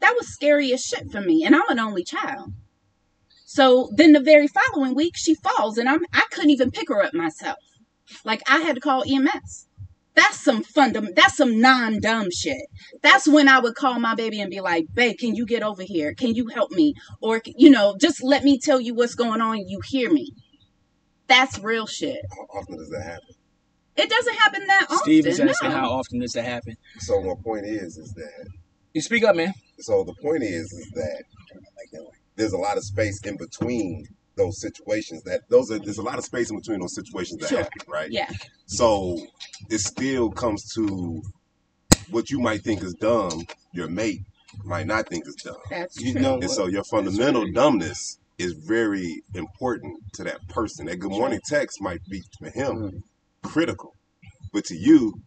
That 0.00 0.14
was 0.16 0.28
scary 0.28 0.72
as 0.72 0.84
shit 0.84 1.10
for 1.10 1.20
me, 1.20 1.44
and 1.44 1.54
I'm 1.56 1.68
an 1.68 1.80
only 1.80 2.04
child. 2.04 2.52
So 3.44 3.90
then 3.94 4.12
the 4.12 4.20
very 4.20 4.48
following 4.48 4.94
week, 4.94 5.14
she 5.16 5.34
falls, 5.34 5.78
and 5.78 5.88
I'm 5.88 6.04
I 6.12 6.24
couldn't 6.30 6.50
even 6.50 6.70
pick 6.70 6.88
her 6.88 7.02
up 7.02 7.14
myself. 7.14 7.58
Like 8.24 8.42
I 8.48 8.58
had 8.58 8.74
to 8.74 8.80
call 8.80 9.04
EMS. 9.06 9.65
That's 10.16 10.40
some 10.40 10.64
fundam. 10.64 11.14
That's 11.14 11.36
some 11.36 11.60
non 11.60 12.00
dumb 12.00 12.30
shit. 12.30 12.62
That's 13.02 13.28
when 13.28 13.48
I 13.48 13.60
would 13.60 13.74
call 13.74 14.00
my 14.00 14.14
baby 14.14 14.40
and 14.40 14.50
be 14.50 14.60
like, 14.60 14.86
"Babe, 14.94 15.16
can 15.18 15.34
you 15.34 15.46
get 15.46 15.62
over 15.62 15.82
here? 15.82 16.14
Can 16.14 16.34
you 16.34 16.48
help 16.48 16.72
me? 16.72 16.94
Or 17.20 17.42
you 17.44 17.70
know, 17.70 17.96
just 18.00 18.24
let 18.24 18.42
me 18.42 18.58
tell 18.58 18.80
you 18.80 18.94
what's 18.94 19.14
going 19.14 19.40
on. 19.40 19.68
You 19.68 19.80
hear 19.86 20.10
me." 20.10 20.32
That's 21.28 21.58
real 21.58 21.86
shit. 21.86 22.18
How 22.30 22.58
often 22.58 22.76
does 22.78 22.88
that 22.90 23.02
happen? 23.02 23.34
It 23.96 24.10
doesn't 24.10 24.34
happen 24.34 24.66
that 24.66 24.84
often. 24.84 24.98
Steve 24.98 25.26
is 25.26 25.40
asking 25.40 25.70
no. 25.70 25.76
how 25.76 25.90
often 25.90 26.20
does 26.20 26.32
that 26.32 26.44
happen. 26.44 26.76
So 26.98 27.20
my 27.22 27.34
point 27.42 27.66
is, 27.66 27.96
is 27.96 28.12
that 28.14 28.48
You 28.94 29.00
speak 29.00 29.24
up, 29.24 29.36
man. 29.36 29.52
so 29.78 30.04
the 30.04 30.14
point 30.22 30.42
is, 30.42 30.72
is 30.72 30.90
that 30.94 31.24
there's 32.36 32.52
a 32.52 32.58
lot 32.58 32.76
of 32.76 32.84
space 32.84 33.20
in 33.22 33.36
between 33.36 34.06
those 34.36 34.60
situations. 34.60 35.22
That 35.24 35.48
those 35.48 35.70
are 35.70 35.78
there's 35.78 35.98
a 35.98 36.02
lot 36.02 36.18
of 36.18 36.24
space 36.24 36.50
in 36.50 36.56
between 36.56 36.80
those 36.80 36.94
situations 36.94 37.40
that 37.40 37.48
Sure. 37.48 37.58
happen, 37.58 37.80
right? 37.88 38.10
Yeah. 38.10 38.30
So 38.66 39.18
it 39.70 39.78
still 39.78 40.30
comes 40.30 40.72
to 40.74 41.22
what 42.10 42.30
you 42.30 42.38
might 42.40 42.62
think 42.62 42.82
is 42.82 42.94
dumb, 42.94 43.46
your 43.72 43.88
mate 43.88 44.20
might 44.64 44.86
not 44.86 45.08
think 45.08 45.26
is 45.26 45.34
dumb. 45.36 45.56
That's 45.70 46.00
You 46.00 46.12
true. 46.12 46.22
know 46.22 46.34
And 46.34 46.50
so 46.50 46.66
your 46.66 46.84
fundamental 46.84 47.50
dumbness 47.52 48.18
is 48.38 48.52
very 48.52 49.22
important 49.34 49.96
to 50.14 50.24
that 50.24 50.46
person. 50.48 50.86
That 50.86 50.96
good 50.96 51.10
morning 51.10 51.40
text 51.48 51.80
might 51.80 52.04
be 52.08 52.22
to 52.42 52.50
him 52.50 52.76
mm-hmm. 52.76 53.48
critical. 53.48 53.94
But 54.52 54.64
to 54.66 54.76
you, 54.76 55.20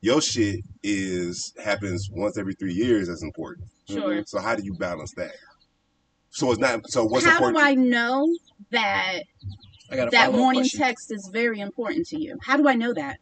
your 0.00 0.20
shit 0.22 0.60
is 0.82 1.52
happens 1.62 2.08
once 2.10 2.38
every 2.38 2.54
three 2.54 2.72
years 2.72 3.08
as 3.08 3.22
important. 3.22 3.68
Sure. 3.88 4.22
So 4.26 4.40
how 4.40 4.56
do 4.56 4.64
you 4.64 4.74
balance 4.74 5.12
that? 5.16 5.32
So 6.30 6.50
it's 6.52 6.60
not 6.60 6.88
so 6.90 7.04
what's 7.04 7.24
important? 7.24 7.58
How 7.58 7.70
important 7.70 7.92
do 7.92 7.98
I 7.98 7.98
know 7.98 8.36
that 8.70 9.20
I 9.90 9.96
got 9.96 10.08
a 10.08 10.10
that 10.10 10.26
follow-up 10.26 10.38
morning 10.38 10.62
question. 10.62 10.80
text 10.80 11.10
is 11.10 11.28
very 11.32 11.60
important 11.60 12.06
to 12.08 12.20
you? 12.20 12.38
How 12.42 12.56
do 12.56 12.68
I 12.68 12.74
know 12.74 12.92
that? 12.92 13.18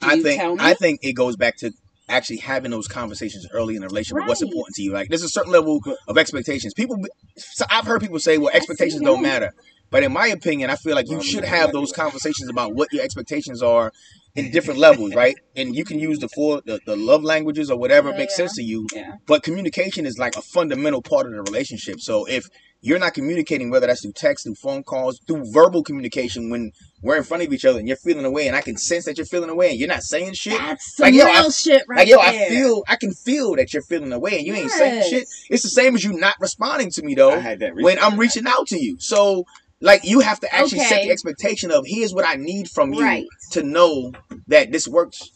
Do 0.00 0.08
I 0.08 0.14
you 0.14 0.22
think 0.22 0.40
tell 0.40 0.56
me? 0.56 0.60
I 0.62 0.74
think 0.74 1.00
it 1.02 1.12
goes 1.12 1.36
back 1.36 1.56
to 1.58 1.72
actually 2.08 2.38
having 2.38 2.70
those 2.70 2.88
conversations 2.88 3.46
early 3.52 3.76
in 3.76 3.82
the 3.82 3.88
relationship. 3.88 4.26
What's 4.26 4.42
important 4.42 4.74
to 4.76 4.82
you? 4.82 4.92
Like 4.92 5.08
there's 5.08 5.22
a 5.22 5.28
certain 5.28 5.52
level 5.52 5.80
of 6.08 6.18
expectations. 6.18 6.74
People, 6.74 6.98
so 7.36 7.66
I've 7.70 7.86
heard 7.86 8.00
people 8.00 8.18
say, 8.18 8.38
"Well, 8.38 8.48
I 8.48 8.52
see 8.52 8.56
expectations 8.58 9.02
don't 9.02 9.22
matter." 9.22 9.52
But 9.90 10.04
in 10.04 10.12
my 10.12 10.28
opinion, 10.28 10.70
I 10.70 10.76
feel 10.76 10.94
like 10.94 11.10
you 11.10 11.22
should 11.22 11.44
have 11.44 11.72
those 11.72 11.92
conversations 11.92 12.48
about 12.48 12.74
what 12.74 12.92
your 12.92 13.02
expectations 13.02 13.62
are 13.62 13.92
in 14.36 14.50
different 14.50 14.78
levels, 14.80 15.14
right? 15.14 15.34
And 15.56 15.74
you 15.74 15.84
can 15.84 15.98
use 15.98 16.18
the 16.18 16.28
four 16.28 16.62
the, 16.64 16.80
the 16.86 16.96
love 16.96 17.22
languages 17.24 17.70
or 17.70 17.78
whatever 17.78 18.10
Yeah, 18.10 18.16
makes 18.18 18.32
yeah. 18.34 18.36
sense 18.36 18.56
to 18.56 18.62
you. 18.62 18.86
Yeah. 18.94 19.14
But 19.26 19.42
communication 19.42 20.06
is 20.06 20.18
like 20.18 20.36
a 20.36 20.42
fundamental 20.42 21.02
part 21.02 21.26
of 21.26 21.32
the 21.32 21.42
relationship. 21.42 21.96
So 22.00 22.26
if 22.26 22.44
you're 22.82 22.98
not 22.98 23.12
communicating, 23.12 23.68
whether 23.70 23.86
that's 23.86 24.00
through 24.02 24.12
text, 24.14 24.44
through 24.46 24.54
phone 24.54 24.82
calls, 24.82 25.20
through 25.26 25.44
verbal 25.52 25.82
communication, 25.82 26.48
when 26.48 26.70
we're 27.02 27.16
in 27.18 27.24
front 27.24 27.42
of 27.42 27.52
each 27.52 27.64
other 27.66 27.78
and 27.78 27.86
you're 27.86 27.96
feeling 27.98 28.24
away, 28.24 28.46
and 28.46 28.56
I 28.56 28.62
can 28.62 28.76
sense 28.78 29.04
that 29.04 29.18
you're 29.18 29.26
feeling 29.26 29.50
away, 29.50 29.70
and 29.70 29.78
you're 29.78 29.88
not 29.88 30.02
saying 30.02 30.32
shit. 30.34 30.56
That's 30.58 30.96
some 30.96 31.04
Like, 31.04 31.14
yo, 31.14 31.24
real 31.26 31.34
I- 31.34 31.48
shit 31.50 31.82
right 31.88 31.98
like 31.98 32.08
yo, 32.08 32.16
there. 32.18 32.46
I 32.46 32.48
feel, 32.48 32.82
I 32.88 32.96
can 32.96 33.12
feel 33.12 33.56
that 33.56 33.74
you're 33.74 33.82
feeling 33.82 34.12
away, 34.12 34.38
and 34.38 34.46
you 34.46 34.54
ain't 34.54 34.70
saying 34.70 35.10
shit. 35.10 35.28
It's 35.50 35.62
the 35.62 35.68
same 35.68 35.94
as 35.94 36.04
you 36.04 36.12
not 36.14 36.36
responding 36.40 36.90
to 36.92 37.02
me 37.02 37.14
though 37.14 37.32
I 37.32 37.38
had 37.38 37.58
that 37.60 37.74
when. 37.74 37.98
I'm 37.98 38.18
reaching 38.18 38.46
out 38.46 38.66
to 38.68 38.78
you. 38.82 38.96
So, 38.98 39.44
like, 39.80 40.04
you 40.04 40.20
have 40.20 40.40
to 40.40 40.54
actually 40.54 40.80
set 40.80 41.02
the 41.02 41.10
expectation 41.10 41.70
of 41.70 41.84
here's 41.86 42.12
what 42.12 42.26
I 42.26 42.34
need 42.36 42.68
from 42.68 42.92
you 42.92 43.02
Right. 43.02 43.26
to 43.52 43.62
know 43.62 44.12
that 44.48 44.72
this 44.72 44.86
works. 44.86 45.30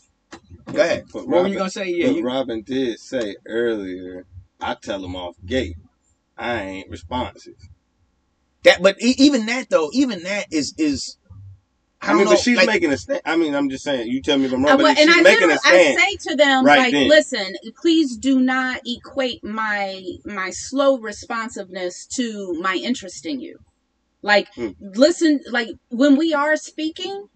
Go 0.73 0.81
ahead. 0.83 1.05
But 1.13 1.29
What 1.29 1.43
were 1.43 1.49
you 1.49 1.57
gonna 1.57 1.71
say? 1.71 1.89
Yeah, 1.91 2.09
but 2.09 2.17
you, 2.17 2.25
Robyn 2.25 2.63
did 2.63 2.99
say 2.99 3.37
earlier, 3.47 4.27
I 4.61 4.75
tell 4.75 5.05
him 5.05 5.15
off 5.17 5.37
gate, 5.45 5.77
I 6.37 6.61
ain't 6.63 6.91
responsive. 6.91 7.55
That, 8.65 8.83
but 8.83 9.01
e- 9.01 9.15
even 9.19 9.47
that 9.47 9.69
though, 9.71 9.91
even 9.93 10.23
that 10.25 10.47
is 10.51 10.75
is. 10.79 11.19
I, 12.01 12.11
I, 12.11 12.15
mean, 12.15 12.25
know, 12.25 12.31
but 12.33 12.39
she's 12.41 12.57
like, 12.57 12.67
making 12.67 12.93
a 12.93 12.99
stand. 12.99 13.23
I 13.25 13.37
mean, 13.37 13.55
I'm 13.55 13.71
just 13.71 13.85
saying. 13.85 14.09
You 14.09 14.21
tell 14.21 14.37
me 14.37 14.47
if 14.47 14.53
I'm 14.53 14.65
Uh, 14.65 14.69
wrong, 14.69 14.77
but 14.79 14.83
well, 14.85 14.91
and 14.99 14.99
she's 14.99 15.17
I, 15.17 15.23
making 15.23 15.51
a 15.51 15.59
stand. 15.59 15.99
I 15.99 16.03
say 16.07 16.17
to 16.31 16.37
them, 16.37 16.65
right 16.65 16.79
like, 16.79 16.93
then. 16.93 17.09
listen, 17.09 17.55
please 17.81 18.17
do 18.17 18.41
not 18.41 18.81
equate 18.85 19.43
my 19.45 20.03
my 20.25 20.51
slow 20.51 20.99
responsiveness 20.99 22.07
to 22.17 22.55
my 22.61 22.75
interest 22.75 23.25
in 23.27 23.41
you. 23.41 23.59
Like, 24.25 24.49
Hmm. 24.55 24.71
listen, 24.81 25.41
like 25.51 25.69
when 25.91 26.17
we 26.17 26.33
are 26.33 26.57
speaking, 26.57 27.27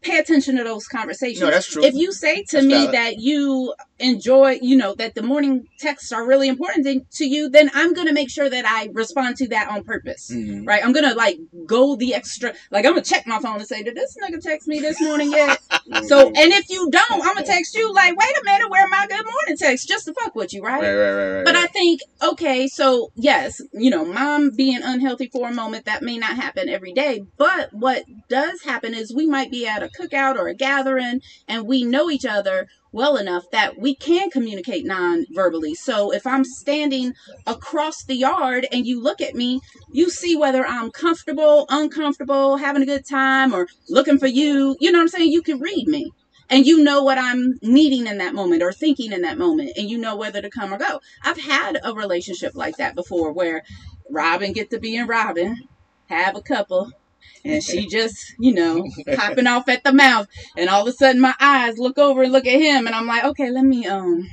pay 0.00 0.18
attention 0.18 0.56
to 0.56 0.64
those 0.64 0.86
conversations. 0.88 1.42
No, 1.42 1.50
that's 1.50 1.66
true. 1.70 1.84
If 1.84 1.94
you 1.94 2.12
say 2.12 2.36
to 2.36 2.56
That's 2.56 2.66
me 2.66 2.72
valid. 2.74 2.94
that 2.94 3.14
you 3.18 3.74
enjoy, 3.98 4.58
you 4.62 4.76
know, 4.76 4.94
that 4.94 5.14
the 5.14 5.22
morning 5.22 5.66
texts 5.78 6.12
are 6.12 6.24
really 6.26 6.48
important 6.48 6.86
to- 6.86 7.04
to 7.18 7.26
you, 7.26 7.48
then 7.48 7.70
I'm 7.74 7.94
gonna 7.94 8.12
make 8.12 8.30
sure 8.30 8.48
that 8.48 8.64
I 8.66 8.88
respond 8.92 9.36
to 9.38 9.48
that 9.48 9.68
on 9.68 9.82
purpose. 9.84 10.30
Mhm. 10.32 10.66
Right, 10.66 10.84
I'm 10.84 10.92
gonna 10.92 11.14
like 11.14 11.38
go 11.66 11.96
the 11.96 12.14
extra. 12.14 12.54
Like 12.70 12.84
I'm 12.84 12.92
gonna 12.92 13.02
check 13.04 13.26
my 13.26 13.40
phone 13.40 13.56
and 13.56 13.66
say, 13.66 13.82
"Did 13.82 13.94
this 13.96 14.16
nigga 14.22 14.40
text 14.40 14.68
me 14.68 14.80
this 14.80 15.00
morning 15.00 15.32
yet?" 15.32 15.58
So, 16.08 16.26
and 16.28 16.52
if 16.52 16.68
you 16.70 16.90
don't, 16.90 17.10
I'm 17.12 17.34
gonna 17.34 17.46
text 17.46 17.74
you 17.74 17.92
like, 17.92 18.14
wait 18.16 18.36
a 18.40 18.44
minute, 18.44 18.70
where 18.70 18.86
my 18.88 19.06
good 19.08 19.24
morning 19.24 19.56
text 19.56 19.88
just 19.88 20.04
to 20.04 20.12
fuck 20.14 20.34
with 20.34 20.52
you, 20.52 20.62
right? 20.62 20.82
Right, 20.82 20.94
right, 20.94 21.12
right, 21.12 21.32
right. 21.36 21.44
But 21.44 21.56
I 21.56 21.66
think, 21.66 22.00
okay, 22.22 22.68
so 22.68 23.10
yes, 23.16 23.60
you 23.72 23.90
know, 23.90 24.04
mom 24.04 24.50
being 24.50 24.80
unhealthy 24.82 25.28
for 25.32 25.48
a 25.48 25.54
moment, 25.54 25.86
that 25.86 26.02
may 26.02 26.18
not 26.18 26.36
happen 26.36 26.68
every 26.68 26.92
day. 26.92 27.22
But 27.38 27.70
what 27.72 28.04
does 28.28 28.62
happen 28.62 28.92
is 28.94 29.14
we 29.14 29.26
might 29.26 29.50
be 29.50 29.66
at 29.66 29.82
a 29.82 29.88
cookout 29.88 30.36
or 30.36 30.48
a 30.48 30.54
gathering 30.54 31.20
and 31.48 31.66
we 31.66 31.84
know 31.84 32.10
each 32.10 32.26
other 32.26 32.68
well 32.92 33.16
enough 33.16 33.44
that 33.52 33.78
we 33.78 33.94
can 33.94 34.30
communicate 34.30 34.86
non 34.86 35.24
verbally. 35.32 35.74
So 35.74 36.12
if 36.12 36.26
I'm 36.26 36.44
standing 36.44 37.14
across 37.46 38.04
the 38.04 38.16
yard 38.16 38.66
and 38.72 38.86
you 38.86 39.02
look 39.02 39.20
at 39.20 39.34
me, 39.34 39.60
you 39.92 40.10
see 40.10 40.36
whether 40.36 40.66
I'm 40.66 40.90
comfortable, 40.90 41.66
uncomfortable, 41.68 42.56
having 42.56 42.82
a 42.82 42.86
good 42.86 43.06
time, 43.06 43.54
or 43.54 43.66
looking 43.88 44.18
for 44.18 44.26
you. 44.26 44.76
You 44.80 44.92
know 44.92 44.98
what 44.98 45.02
I'm 45.04 45.08
saying? 45.08 45.32
You 45.32 45.42
can 45.42 45.60
read 45.60 45.86
me. 45.88 46.10
and 46.50 46.66
you 46.66 46.82
know 46.82 47.02
what 47.02 47.18
I'm 47.18 47.58
needing 47.62 48.06
in 48.06 48.18
that 48.18 48.34
moment 48.34 48.62
or 48.62 48.72
thinking 48.72 49.12
in 49.12 49.22
that 49.22 49.38
moment, 49.38 49.72
and 49.76 49.88
you 49.90 49.98
know 49.98 50.16
whether 50.16 50.40
to 50.40 50.50
come 50.50 50.72
or 50.72 50.78
go. 50.78 51.00
I've 51.22 51.38
had 51.40 51.78
a 51.84 51.92
relationship 51.94 52.52
like 52.54 52.76
that 52.78 52.94
before 52.94 53.32
where 53.32 53.62
Robyn 54.10 54.52
get 54.54 54.70
to 54.70 54.78
be 54.80 54.96
in 54.96 55.06
Robyn, 55.06 55.56
have 56.08 56.36
a 56.36 56.40
couple, 56.42 56.90
and 57.44 57.62
she 57.62 57.86
just, 57.86 58.34
you 58.38 58.52
know, 58.52 58.86
popping 59.14 59.46
off 59.46 59.68
at 59.68 59.84
the 59.84 59.92
mouth, 59.92 60.28
and 60.56 60.68
all 60.68 60.82
of 60.82 60.88
a 60.88 60.92
sudden 60.92 61.20
my 61.20 61.34
eyes 61.40 61.78
look 61.78 61.98
over 61.98 62.22
and 62.22 62.32
look 62.32 62.46
at 62.46 62.60
him, 62.60 62.86
and 62.86 62.94
I'm 62.94 63.06
like, 63.06 63.24
okay, 63.24 63.50
let 63.50 63.64
me 63.64 63.86
um. 63.86 64.28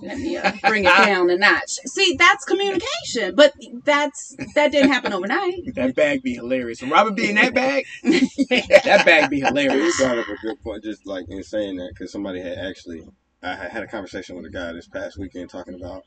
Let 0.00 0.18
me 0.18 0.36
uh, 0.36 0.52
bring 0.62 0.84
it 0.84 0.88
down 0.88 1.28
a 1.28 1.36
notch. 1.36 1.70
See, 1.86 2.14
that's 2.16 2.44
communication, 2.44 3.34
but 3.34 3.52
that's 3.84 4.36
that 4.54 4.70
didn't 4.70 4.92
happen 4.92 5.12
overnight. 5.12 5.74
That 5.74 5.96
bag 5.96 6.22
be 6.22 6.34
hilarious. 6.34 6.80
When 6.80 6.90
Robyn 6.90 7.16
be 7.16 7.30
in 7.30 7.34
that 7.34 7.52
bag, 7.52 7.84
that 8.04 9.02
bag 9.04 9.28
be 9.28 9.40
hilarious. 9.44 9.74
You 9.74 9.80
hilarious. 9.80 9.96
brought 9.98 10.18
up 10.18 10.28
a 10.28 10.36
good 10.46 10.62
point, 10.62 10.84
just 10.84 11.04
like 11.04 11.26
in 11.28 11.42
saying 11.42 11.76
that, 11.76 11.90
because 11.94 12.12
somebody 12.12 12.40
had 12.40 12.58
actually, 12.58 13.08
I 13.42 13.56
had 13.56 13.72
had 13.72 13.82
a 13.82 13.88
conversation 13.88 14.36
with 14.36 14.44
a 14.44 14.50
guy 14.50 14.72
this 14.72 14.86
past 14.86 15.18
weekend 15.18 15.50
talking 15.50 15.74
about, 15.74 16.04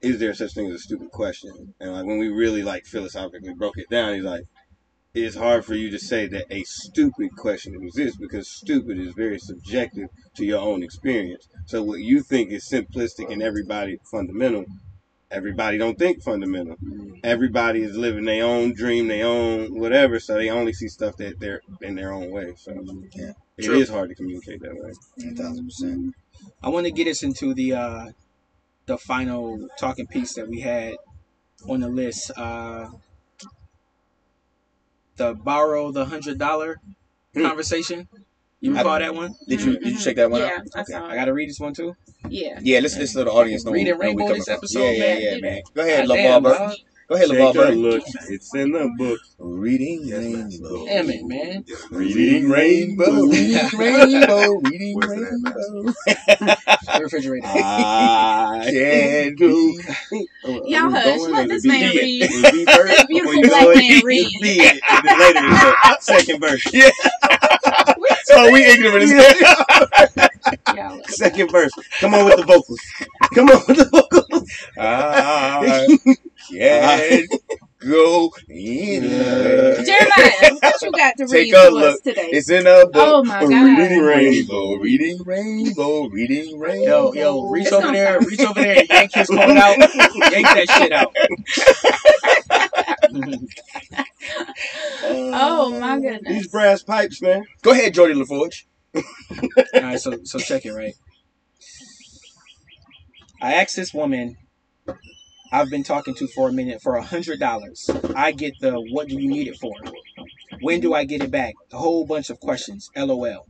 is 0.00 0.20
there 0.20 0.32
such 0.34 0.54
thing 0.54 0.68
as 0.68 0.74
a 0.74 0.78
stupid 0.78 1.10
question? 1.10 1.74
And 1.80 1.92
like 1.92 2.06
when 2.06 2.18
we 2.18 2.28
really 2.28 2.62
like 2.62 2.86
philosophically 2.86 3.54
broke 3.54 3.78
it 3.78 3.90
down, 3.90 4.14
he's 4.14 4.22
like, 4.22 4.44
it's 5.14 5.36
hard 5.36 5.64
for 5.64 5.74
you 5.74 5.90
to 5.90 5.98
say 5.98 6.26
that 6.26 6.46
a 6.50 6.64
stupid 6.64 7.30
question 7.36 7.74
exists 7.80 8.18
because 8.18 8.50
stupid 8.50 8.98
is 8.98 9.14
very 9.14 9.38
subjective 9.38 10.08
to 10.36 10.44
your 10.44 10.60
own 10.60 10.82
experience. 10.82 11.46
So 11.66 11.82
what 11.82 12.00
you 12.00 12.22
think 12.22 12.50
is 12.50 12.68
simplistic 12.68 13.32
and 13.32 13.40
everybody 13.42 13.98
fundamental, 14.10 14.64
everybody 15.30 15.78
don't 15.78 15.98
think 15.98 16.22
fundamental. 16.22 16.76
Everybody 17.22 17.82
is 17.82 17.96
living 17.96 18.24
their 18.24 18.44
own 18.44 18.74
dream, 18.74 19.06
their 19.06 19.26
own 19.26 19.78
whatever, 19.78 20.18
so 20.18 20.34
they 20.34 20.50
only 20.50 20.72
see 20.72 20.88
stuff 20.88 21.16
that 21.18 21.38
they're 21.38 21.60
in 21.80 21.94
their 21.94 22.12
own 22.12 22.30
way. 22.30 22.54
So 22.56 22.72
Yeah. 23.14 23.32
it 23.56 23.64
True. 23.64 23.78
is 23.78 23.88
hard 23.88 24.08
to 24.08 24.14
communicate 24.16 24.60
that 24.62 24.74
way. 24.74 24.92
A 25.30 25.34
thousand 25.34 25.66
percent. 25.66 26.14
I 26.62 26.68
want 26.70 26.86
to 26.86 26.92
get 26.92 27.06
us 27.06 27.22
into 27.22 27.54
the 27.54 27.72
uh, 27.74 28.06
the 28.86 28.98
final 28.98 29.68
talking 29.78 30.06
piece 30.08 30.34
that 30.34 30.48
we 30.48 30.60
had 30.60 30.96
on 31.68 31.80
the 31.80 31.88
list. 31.88 32.32
Uh, 32.36 32.90
the 35.16 35.34
borrow 35.34 35.90
the 35.92 36.04
hundred 36.04 36.38
dollar 36.38 36.80
hmm. 37.34 37.42
conversation. 37.42 38.08
You 38.60 38.74
I- 38.74 38.78
recall 38.78 38.98
that 38.98 39.14
one? 39.14 39.34
Did 39.48 39.60
you 39.62 39.78
did 39.78 39.92
you 39.92 39.98
check 39.98 40.16
that 40.16 40.30
one 40.30 40.40
yeah, 40.40 40.46
out? 40.46 40.62
I 40.74 40.80
Okay. 40.80 40.92
saw 40.92 41.06
I 41.06 41.14
gotta 41.14 41.34
read 41.34 41.48
this 41.48 41.60
one 41.60 41.74
too. 41.74 41.94
Yeah. 42.28 42.58
Yeah, 42.62 42.80
let's 42.80 42.96
let's 42.96 43.14
let 43.14 43.24
the 43.24 43.32
audience 43.32 43.64
know. 43.64 43.72
Reading 43.72 43.98
where 43.98 43.98
we 43.98 44.06
Rainbow 44.06 44.24
coming 44.24 44.38
this 44.38 44.48
episode, 44.48 44.80
Yeah, 44.80 44.90
yeah, 44.90 44.98
man. 44.98 45.20
yeah, 45.22 45.40
man. 45.40 45.62
Go 45.74 45.82
ahead, 45.82 46.08
Goddamn, 46.08 46.42
LeVar 46.42 46.58
dog. 46.58 46.76
Go 47.06 47.16
ahead, 47.16 47.28
Take 47.28 47.38
LeVar 47.38 47.50
a 47.50 47.52
Burton. 47.52 47.78
look. 47.82 48.02
It's 48.30 48.54
in 48.54 48.72
the 48.72 48.90
book. 48.96 49.20
Reading 49.38 50.00
Yes, 50.04 50.18
rainbow. 50.20 50.86
Damn 50.86 51.10
it, 51.10 51.24
man. 51.26 51.64
Reading 51.90 52.48
rainbow. 52.48 53.26
Reading 53.26 53.78
rainbow. 53.78 54.60
Reading 54.64 54.96
Where's 54.96 55.10
rainbow. 55.10 55.92
The 56.06 57.00
refrigerator. 57.02 57.46
I 57.46 58.66
Can 58.70 59.34
do. 59.36 59.82
be. 60.10 60.28
Oh, 60.46 60.60
Y'all 60.66 60.90
hush. 60.90 61.20
Let 61.30 61.48
this 61.48 61.64
man 61.64 61.92
be 61.92 61.98
read. 61.98 62.22
It 62.22 62.66
was 62.66 62.76
first 62.76 63.08
before 63.08 63.32
beautiful 63.32 63.34
you 63.34 63.48
black 63.48 63.62
go 63.64 63.74
man 63.74 63.82
in. 63.92 64.04
read. 64.04 64.32
Be 64.42 64.48
it. 64.60 64.80
And 64.90 65.08
then 65.08 65.18
later 65.18 65.40
the 65.40 65.96
second 66.00 66.40
verse. 66.40 66.66
Yeah. 66.72 66.90
Oh, 68.36 68.50
we 68.52 68.62
ignorant 68.64 69.04
as 69.04 70.30
hell. 70.76 71.00
Second 71.08 71.50
verse. 71.50 71.72
Come 72.00 72.14
on 72.14 72.24
with 72.24 72.36
the 72.36 72.44
vocals. 72.44 72.80
Come 73.34 73.48
on 73.48 73.62
with 73.68 73.76
the 73.78 73.84
vocals. 73.90 74.50
I 74.78 75.86
can 76.50 77.26
go 77.78 78.30
in. 78.48 79.02
Jeremiah, 79.02 80.54
what 80.60 80.82
you 80.82 80.92
got 80.92 81.16
to 81.18 81.26
Take 81.26 81.52
read 81.52 81.54
a 81.54 81.56
to 81.56 81.66
us 81.66 81.72
look. 81.72 82.02
today? 82.02 82.28
It's 82.32 82.50
in 82.50 82.66
a 82.66 82.86
book. 82.86 82.92
Oh 82.96 83.22
my 83.24 83.40
God. 83.40 83.50
Reading 83.78 84.00
rainbow. 84.02 84.74
Reading 84.76 85.22
rainbow. 85.24 86.06
Reading 86.08 86.58
rainbow. 86.58 87.12
Yo, 87.12 87.42
yo, 87.42 87.48
reach 87.50 87.64
It's 87.66 87.72
over 87.72 87.92
there, 87.92 88.14
sound- 88.14 88.26
reach 88.26 88.40
over 88.40 88.60
there 88.60 88.78
and 88.78 88.88
yank 88.88 89.12
his 89.14 89.28
coat 89.28 89.38
out. 89.56 89.78
Yank 89.78 90.46
that 90.46 90.66
shit 90.78 90.92
out. 90.92 91.14
Oh 95.36 95.78
my 95.78 95.98
goodness. 96.00 96.32
These 96.32 96.48
brass 96.48 96.82
pipes, 96.82 97.20
man. 97.22 97.44
Go 97.62 97.70
ahead, 97.72 97.94
Geordi 97.94 98.16
La 98.16 98.24
Forge. 98.24 98.66
All 98.94 99.02
right, 99.74 100.00
so 100.00 100.18
so 100.24 100.38
check 100.38 100.64
it 100.64 100.72
right. 100.72 100.94
I 103.42 103.54
asked 103.54 103.76
this 103.76 103.92
woman 103.92 104.36
I've 105.52 105.70
been 105.70 105.84
talking 105.84 106.14
to 106.16 106.26
for 106.26 106.48
a 106.48 106.52
minute 106.52 106.82
for 106.82 106.96
a 106.96 107.02
hundred 107.02 107.38
dollars. 107.38 107.88
I 108.14 108.32
get 108.32 108.54
the 108.60 108.80
what 108.90 109.06
do 109.08 109.20
you 109.20 109.28
need 109.28 109.46
it 109.46 109.56
for? 109.56 109.72
When 110.60 110.80
do 110.80 110.94
I 110.94 111.04
get 111.04 111.22
it 111.22 111.30
back? 111.30 111.54
A 111.72 111.76
whole 111.76 112.04
bunch 112.04 112.28
of 112.28 112.40
questions. 112.40 112.90
LOL. 112.96 113.46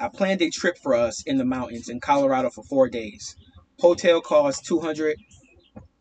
I 0.00 0.08
planned 0.08 0.40
a 0.40 0.50
trip 0.50 0.78
for 0.82 0.94
us 0.94 1.22
in 1.26 1.36
the 1.36 1.44
mountains 1.44 1.88
in 1.88 2.00
Colorado 2.00 2.48
for 2.48 2.64
four 2.64 2.88
days. 2.88 3.36
Hotel 3.80 4.20
costs 4.20 4.66
two 4.66 4.80
hundred. 4.80 5.16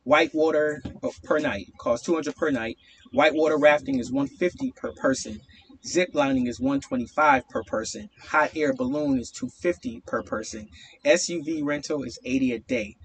Whitewater 0.03 0.81
oh, 1.01 1.11
per 1.23 1.39
night 1.39 1.67
costs 1.77 2.05
two 2.05 2.13
hundred 2.13 2.36
per 2.36 2.49
night. 2.49 2.77
Whitewater 3.11 3.57
rafting 3.57 3.99
is 3.99 4.11
one 4.11 4.27
fifty 4.27 4.71
per 4.71 4.93
person. 4.93 5.41
Zip 5.86 6.11
lining 6.13 6.47
is 6.47 6.61
125 6.61 7.49
per 7.49 7.61
person. 7.63 8.09
Hot 8.29 8.51
air 8.55 8.73
balloon 8.73 9.19
is 9.19 9.29
250 9.31 10.01
per 10.07 10.23
person. 10.23 10.69
SUV 11.03 11.61
rental 11.61 12.03
is 12.03 12.17
80 12.23 12.53
a 12.53 12.59
day. 12.59 12.95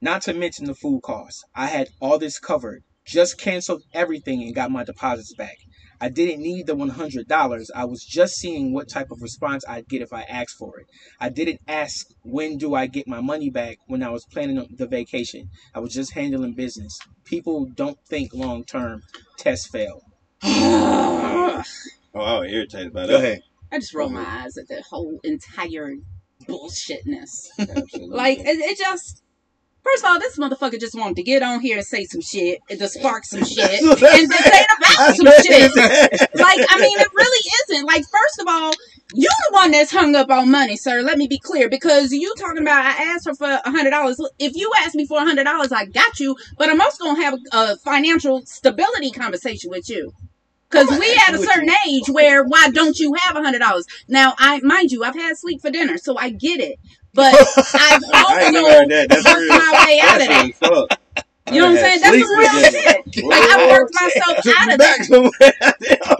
Not 0.00 0.22
to 0.22 0.32
mention 0.32 0.66
the 0.66 0.76
food 0.76 1.02
costs. 1.02 1.42
I 1.56 1.66
had 1.66 1.88
all 2.00 2.18
this 2.18 2.38
covered. 2.38 2.84
Just 3.04 3.36
canceled 3.36 3.82
everything 3.92 4.42
and 4.42 4.54
got 4.54 4.70
my 4.70 4.84
deposits 4.84 5.34
back. 5.34 5.56
I 6.00 6.08
didn't 6.08 6.40
need 6.40 6.66
the 6.66 6.76
$100. 6.76 7.70
I 7.74 7.84
was 7.84 8.04
just 8.04 8.36
seeing 8.36 8.72
what 8.72 8.88
type 8.88 9.10
of 9.10 9.20
response 9.20 9.64
I'd 9.66 9.88
get 9.88 10.02
if 10.02 10.12
I 10.12 10.22
asked 10.22 10.56
for 10.56 10.78
it. 10.78 10.86
I 11.18 11.30
didn't 11.30 11.62
ask 11.66 12.06
when 12.22 12.58
do 12.58 12.74
I 12.74 12.86
get 12.86 13.08
my 13.08 13.20
money 13.20 13.50
back 13.50 13.78
when 13.86 14.04
I 14.04 14.10
was 14.10 14.24
planning 14.26 14.64
the 14.70 14.86
vacation. 14.86 15.48
I 15.74 15.80
was 15.80 15.92
just 15.92 16.12
handling 16.12 16.54
business. 16.54 16.96
People 17.24 17.66
don't 17.74 17.98
think 18.08 18.32
long 18.32 18.64
term. 18.64 19.02
Test 19.36 19.72
failed. 19.72 20.02
Oh, 22.14 22.20
I 22.20 22.40
was 22.40 22.52
irritated 22.52 22.92
by 22.92 23.02
that. 23.02 23.08
Go 23.08 23.16
ahead. 23.16 23.42
I 23.72 23.78
just 23.78 23.94
roll 23.94 24.08
my 24.08 24.24
eyes 24.24 24.56
at 24.56 24.68
the 24.68 24.82
whole 24.88 25.18
entire 25.24 25.96
bullshitness. 26.48 27.48
Like 28.08 28.38
it, 28.38 28.58
it 28.60 28.78
just. 28.78 29.22
First 29.82 30.02
of 30.02 30.10
all, 30.10 30.18
this 30.18 30.38
motherfucker 30.38 30.80
just 30.80 30.94
wanted 30.94 31.16
to 31.16 31.22
get 31.22 31.42
on 31.42 31.60
here 31.60 31.76
and 31.76 31.84
say 31.84 32.06
some 32.06 32.22
shit 32.22 32.60
and 32.70 32.78
to 32.78 32.88
spark 32.88 33.22
some 33.26 33.44
shit 33.44 33.82
and 33.82 33.98
this 33.98 34.02
ain't 34.54 34.66
about 34.78 35.14
some 35.14 35.26
shit. 35.44 35.74
Like, 35.76 36.58
I 36.70 36.80
mean, 36.80 36.98
it 37.00 37.08
really 37.14 37.50
isn't. 37.68 37.86
Like, 37.86 38.02
first 38.10 38.40
of 38.40 38.46
all, 38.48 38.72
you're 39.12 39.30
the 39.50 39.52
one 39.52 39.72
that's 39.72 39.92
hung 39.92 40.16
up 40.16 40.30
on 40.30 40.50
money, 40.50 40.78
sir. 40.78 41.02
Let 41.02 41.18
me 41.18 41.26
be 41.26 41.38
clear, 41.38 41.68
because 41.68 42.12
you 42.12 42.32
talking 42.38 42.62
about 42.62 42.82
I 42.82 43.12
asked 43.12 43.26
her 43.26 43.34
for 43.34 43.60
a 43.62 43.70
hundred 43.70 43.90
dollars. 43.90 44.18
If 44.38 44.56
you 44.56 44.72
ask 44.78 44.94
me 44.94 45.06
for 45.06 45.18
a 45.18 45.24
hundred 45.26 45.44
dollars, 45.44 45.70
I 45.70 45.84
got 45.84 46.18
you. 46.18 46.34
But 46.56 46.70
I'm 46.70 46.80
also 46.80 47.04
gonna 47.04 47.22
have 47.22 47.38
a 47.52 47.76
financial 47.76 48.40
stability 48.46 49.10
conversation 49.10 49.68
with 49.68 49.90
you. 49.90 50.12
Cause 50.74 50.98
we 50.98 51.20
at 51.28 51.34
a 51.34 51.38
certain 51.38 51.70
age 51.88 52.08
where 52.10 52.44
why 52.44 52.68
don't 52.70 52.98
you 52.98 53.14
have 53.14 53.36
a 53.36 53.42
hundred 53.42 53.60
dollars? 53.60 53.86
Now, 54.08 54.34
I 54.38 54.60
mind 54.60 54.90
you, 54.92 55.04
I've 55.04 55.14
had 55.14 55.36
sleep 55.36 55.60
for 55.60 55.70
dinner, 55.70 55.98
so 55.98 56.16
I 56.18 56.30
get 56.30 56.60
it. 56.60 56.78
But 57.12 57.32
I've 57.74 58.02
I 58.12 58.42
ain't 58.44 58.54
never 58.54 58.66
also 58.66 58.88
that. 58.88 59.06
That's 59.08 59.24
worked 59.24 59.38
real. 59.40 59.48
my 59.48 59.86
way 59.86 60.00
out 60.00 60.20
of 60.20 60.28
That's 60.28 60.58
that. 60.58 60.70
real. 60.70 60.88
You 61.52 61.60
know 61.60 61.66
what 61.66 61.72
I'm 61.72 61.84
saying? 61.84 62.00
That's 62.00 62.20
some 62.20 62.38
real 62.38 62.70
shit. 62.70 63.24
Like 63.24 63.42
I 63.42 63.68
worked 63.70 63.94
myself 63.94 64.38
out 64.58 64.72
of 64.72 64.78
that. 64.78 65.60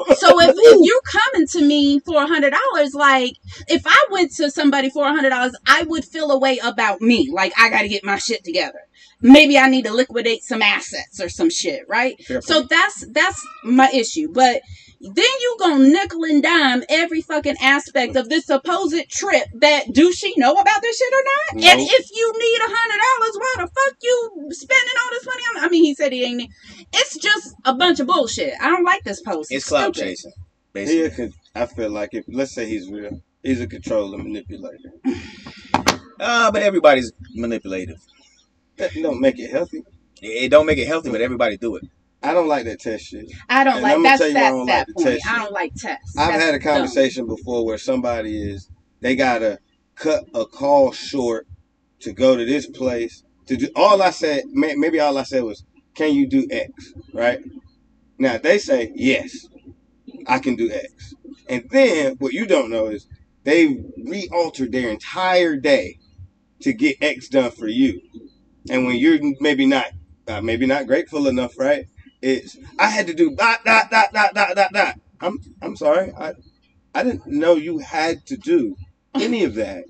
So 0.18 0.40
if, 0.40 0.54
if 0.56 0.78
you're 0.82 1.00
coming 1.02 1.46
to 1.48 1.60
me 1.62 1.98
for 2.00 2.22
a 2.22 2.26
hundred 2.26 2.52
dollars, 2.52 2.94
like 2.94 3.36
if 3.68 3.82
I 3.86 4.06
went 4.10 4.32
to 4.36 4.50
somebody 4.50 4.90
for 4.90 5.06
a 5.06 5.10
hundred 5.10 5.30
dollars, 5.30 5.56
I 5.66 5.82
would 5.84 6.04
feel 6.04 6.30
a 6.30 6.38
way 6.38 6.58
about 6.58 7.00
me. 7.00 7.30
Like 7.32 7.52
I 7.58 7.70
got 7.70 7.82
to 7.82 7.88
get 7.88 8.04
my 8.04 8.18
shit 8.18 8.44
together. 8.44 8.80
Maybe 9.20 9.58
I 9.58 9.68
need 9.68 9.84
to 9.86 9.92
liquidate 9.92 10.42
some 10.42 10.62
assets 10.62 11.20
or 11.20 11.28
some 11.28 11.50
shit, 11.50 11.82
right? 11.88 12.22
Fair 12.24 12.42
So 12.42 12.62
that's 12.62 13.06
that's 13.08 13.44
my 13.64 13.90
issue. 13.92 14.28
But 14.32 14.62
then 15.00 15.24
you 15.40 15.56
gonna 15.60 15.88
nickel 15.88 16.24
and 16.24 16.42
dime 16.42 16.82
every 16.88 17.20
fucking 17.20 17.56
aspect 17.60 18.16
of 18.16 18.28
this 18.28 18.46
supposed 18.46 18.94
trip. 19.10 19.44
That 19.54 19.92
do 19.92 20.12
she 20.12 20.32
know 20.36 20.52
about 20.52 20.80
this 20.82 20.98
shit 20.98 21.12
or 21.12 21.24
not? 21.24 21.64
And 21.72 21.80
if 21.80 22.10
you 22.10 22.32
need 22.32 22.58
a 22.58 22.74
hundred 22.74 23.00
dollars, 23.04 23.36
why 23.38 23.54
the 23.58 23.66
fuck 23.66 23.96
you 24.02 24.48
spending 24.52 24.94
all 25.04 25.10
this 25.10 25.26
money 25.26 25.42
on? 25.56 25.64
I 25.64 25.68
mean, 25.68 25.84
he 25.84 25.94
said 25.94 26.12
he 26.12 26.24
ain't. 26.24 26.50
It's 26.92 27.18
just 27.18 27.54
a 27.64 27.74
bunch 27.74 28.00
of 28.00 28.06
bullshit. 28.06 28.54
I 28.60 28.68
don't 28.70 28.84
like 28.84 29.04
this 29.04 29.20
post. 29.20 29.52
It's 29.52 29.66
cloud 29.66 29.94
stupid. 29.94 30.10
chasing, 30.10 30.32
He 30.74 30.80
a 30.80 30.84
basically. 30.84 31.10
con- 31.28 31.34
I 31.54 31.66
feel 31.66 31.90
like 31.90 32.10
if 32.12 32.24
let's 32.28 32.54
say 32.54 32.66
he's 32.66 32.90
real, 32.90 33.20
he's 33.42 33.60
a 33.60 33.66
controller 33.66 34.18
manipulator. 34.18 34.92
Uh, 36.20 36.50
but 36.50 36.62
everybody's 36.62 37.12
manipulative. 37.34 37.98
That 38.78 38.92
don't 39.02 39.20
make 39.20 39.38
it 39.40 39.50
healthy. 39.50 39.78
It 40.22 40.44
it 40.44 40.50
don't 40.50 40.66
make 40.66 40.78
it 40.78 40.88
healthy, 40.88 41.10
but 41.10 41.20
everybody 41.22 41.56
do 41.58 41.76
it. 41.76 41.84
I 42.22 42.34
don't 42.34 42.48
like 42.48 42.64
that 42.66 42.80
test 42.80 43.06
shit. 43.06 43.26
I 43.48 43.64
don't 43.64 43.76
And 43.76 43.84
like 43.84 43.96
I'ma 43.96 44.04
that's 44.04 44.20
tell 44.20 44.28
you 44.28 44.38
why 44.38 44.48
I 44.48 44.50
that 44.50 44.52
don't 44.52 44.66
that 44.66 44.86
like 44.86 44.94
point. 44.94 45.06
test 45.06 45.26
I 45.28 45.38
don't 45.44 45.52
like 45.52 45.74
tests. 45.76 46.16
I've 46.18 46.28
That's 46.28 46.44
had 46.44 46.54
a 46.54 46.58
dumb. 46.60 46.64
conversation 46.64 47.26
before 47.26 47.64
where 47.66 47.78
somebody 47.78 48.42
is 48.42 48.70
they 49.00 49.16
gotta 49.16 49.60
cut 49.96 50.24
a 50.34 50.46
call 50.46 50.92
short 50.92 51.46
to 52.00 52.12
go 52.12 52.36
to 52.36 52.44
this 52.44 52.68
place 52.68 53.24
to 53.46 53.56
do 53.56 53.68
all 53.76 54.02
I 54.02 54.10
said 54.10 54.44
may- 54.52 54.76
maybe 54.76 55.00
all 55.00 55.18
I 55.18 55.24
said 55.24 55.44
was 55.44 55.64
can 55.94 56.14
you 56.14 56.28
do 56.28 56.46
X 56.50 56.94
right 57.14 57.40
now 58.18 58.38
they 58.38 58.58
say 58.58 58.92
yes 58.96 59.46
I 60.26 60.38
can 60.40 60.56
do 60.56 60.70
X 60.72 61.14
and 61.48 61.64
then 61.70 62.16
what 62.20 62.32
you 62.34 62.46
don't 62.46 62.70
know 62.70 62.88
is 62.88 63.06
They 63.44 63.76
re-altered 64.04 64.72
their 64.72 64.90
entire 64.90 65.56
day 65.56 65.98
to 66.62 66.72
get 66.72 66.96
X 67.02 67.28
done 67.28 67.50
for 67.52 67.68
you. 67.68 68.00
And 68.70 68.86
when 68.86 68.96
you're 68.96 69.18
maybe 69.40 69.66
not, 69.66 69.86
uh, 70.26 70.40
maybe 70.40 70.66
not 70.66 70.86
grateful 70.86 71.26
enough, 71.26 71.58
right? 71.58 71.86
It's 72.22 72.56
I 72.78 72.88
had 72.88 73.06
to 73.08 73.14
do 73.14 73.34
dot 73.34 73.64
dot 73.64 73.90
dot 73.90 74.12
dot 74.12 74.34
dot 74.34 74.56
dot 74.56 74.72
dot. 74.72 74.94
I'm 75.20 75.38
I'm 75.60 75.76
sorry. 75.76 76.12
I 76.18 76.32
I 76.94 77.02
didn't 77.02 77.26
know 77.26 77.56
you 77.56 77.78
had 77.78 78.24
to 78.26 78.36
do 78.36 78.76
any 79.14 79.44
of 79.44 79.54
that. 79.56 79.84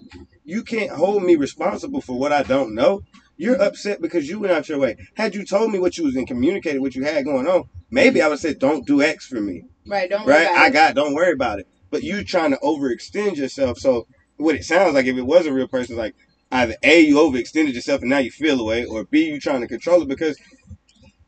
You 0.45 0.62
can't 0.62 0.91
hold 0.91 1.22
me 1.22 1.37
responsible 1.37 2.01
for 2.01 2.18
what 2.18 2.33
I 2.33 2.43
don't 2.43 2.75
know. 2.75 3.03
You're 3.37 3.61
upset 3.61 4.01
because 4.01 4.29
you 4.29 4.39
went 4.41 4.53
out 4.53 4.68
your 4.68 4.79
way. 4.79 4.97
Had 5.16 5.35
you 5.35 5.45
told 5.45 5.72
me 5.72 5.79
what 5.79 5.97
you 5.97 6.05
was 6.05 6.16
and 6.16 6.27
communicated 6.27 6.81
what 6.81 6.95
you 6.95 7.05
had 7.05 7.25
going 7.25 7.47
on, 7.47 7.64
maybe 7.91 8.20
I 8.22 8.29
would 8.29 8.39
say, 8.39 8.55
"Don't 8.55 8.87
do 8.87 9.03
X 9.03 9.27
for 9.27 9.41
me." 9.41 9.64
Right. 9.87 10.09
Don't 10.09 10.25
worry 10.27 10.35
right? 10.37 10.47
about 10.51 10.59
I 10.59 10.66
it. 10.68 10.72
got. 10.72 10.95
Don't 10.95 11.14
worry 11.14 11.33
about 11.33 11.59
it. 11.61 11.68
But 11.91 12.03
you 12.03 12.25
trying 12.25 12.51
to 12.51 12.57
overextend 12.59 13.37
yourself. 13.37 13.79
So 13.79 14.07
what 14.37 14.55
it 14.57 14.64
sounds 14.64 14.95
like, 14.95 15.07
if 15.07 15.16
it 15.16 15.27
was 15.27 15.47
a 15.47 15.53
real 15.53 15.68
person, 15.68 15.97
like 15.97 16.14
either 16.55 16.76
a 16.82 17.00
you 17.00 17.16
overextended 17.16 17.74
yourself 17.74 18.00
and 18.02 18.11
now 18.11 18.18
you 18.18 18.30
feel 18.30 18.61
away, 18.61 18.84
or 18.86 19.05
b 19.05 19.26
you 19.26 19.40
trying 19.40 19.61
to 19.61 19.68
control 19.68 20.02
it 20.02 20.09
because 20.09 20.38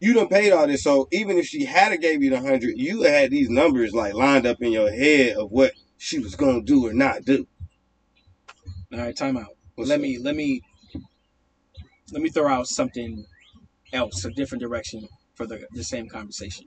you 0.01 0.15
done 0.15 0.29
paid 0.29 0.53
all 0.53 0.67
this. 0.67 0.83
So 0.85 1.09
even 1.13 1.39
if 1.39 1.47
she 1.47 1.65
had 1.65 1.93
a 1.93 1.99
gave 1.99 2.23
you 2.23 2.31
the 2.31 2.41
hundred, 2.41 2.79
you 2.79 3.03
had 3.03 3.31
these 3.31 3.51
numbers 3.51 3.95
like 3.95 4.15
lined 4.15 4.47
up 4.47 4.63
in 4.63 4.73
your 4.73 4.91
head 4.91 5.37
of 5.37 5.51
what 5.51 5.73
she 5.99 6.19
was 6.19 6.37
gonna 6.37 6.63
do 6.63 6.87
or 6.87 6.93
not 6.95 7.25
do. 7.25 7.47
All 8.93 9.01
right, 9.01 9.17
time 9.17 9.37
out. 9.37 9.57
What's 9.75 9.91
let 9.91 9.97
up? 9.97 10.03
me 10.03 10.19
let 10.19 10.37
me 10.37 10.63
let 12.13 12.23
me 12.23 12.31
throw 12.31 12.49
out 12.49 12.69
something 12.69 13.25
else, 13.93 14.25
a 14.25 14.31
different 14.31 14.63
direction 14.63 15.09
for 15.35 15.47
the 15.47 15.67
the 15.73 15.85
same 15.85 16.09
conversation. 16.09 16.67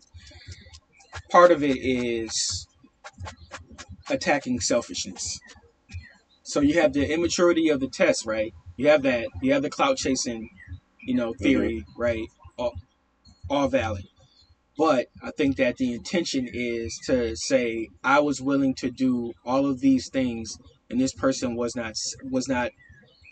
Part 1.32 1.52
of 1.52 1.64
it 1.64 1.78
is 1.78 2.68
attacking 4.10 4.60
selfishness. 4.62 5.40
So 6.50 6.62
you 6.62 6.82
have 6.82 6.94
the 6.94 7.14
immaturity 7.14 7.70
of 7.70 7.80
the 7.80 7.88
test, 7.88 8.26
right? 8.26 8.56
You 8.76 8.88
have 8.88 9.04
that. 9.04 9.28
You 9.40 9.54
have 9.54 9.62
the 9.62 9.70
clout 9.70 9.98
chasing, 9.98 10.50
you 11.00 11.14
know, 11.14 11.32
mm-hmm. 11.32 11.44
theory, 11.44 11.86
right? 11.96 12.28
All, 12.58 12.74
all 13.52 13.68
valid. 13.68 14.06
But 14.76 15.10
I 15.22 15.30
think 15.30 15.58
that 15.58 15.78
the 15.78 15.94
intention 15.94 16.50
is 16.52 17.00
to 17.06 17.36
say 17.36 17.90
I 18.04 18.20
was 18.22 18.42
willing 18.42 18.74
to 18.76 18.90
do 18.90 19.34
all 19.46 19.68
of 19.68 19.80
these 19.80 20.10
things, 20.10 20.58
and 20.90 21.00
this 21.00 21.14
person 21.14 21.56
was 21.56 21.76
not 21.76 21.94
was 22.24 22.48
not, 22.48 22.72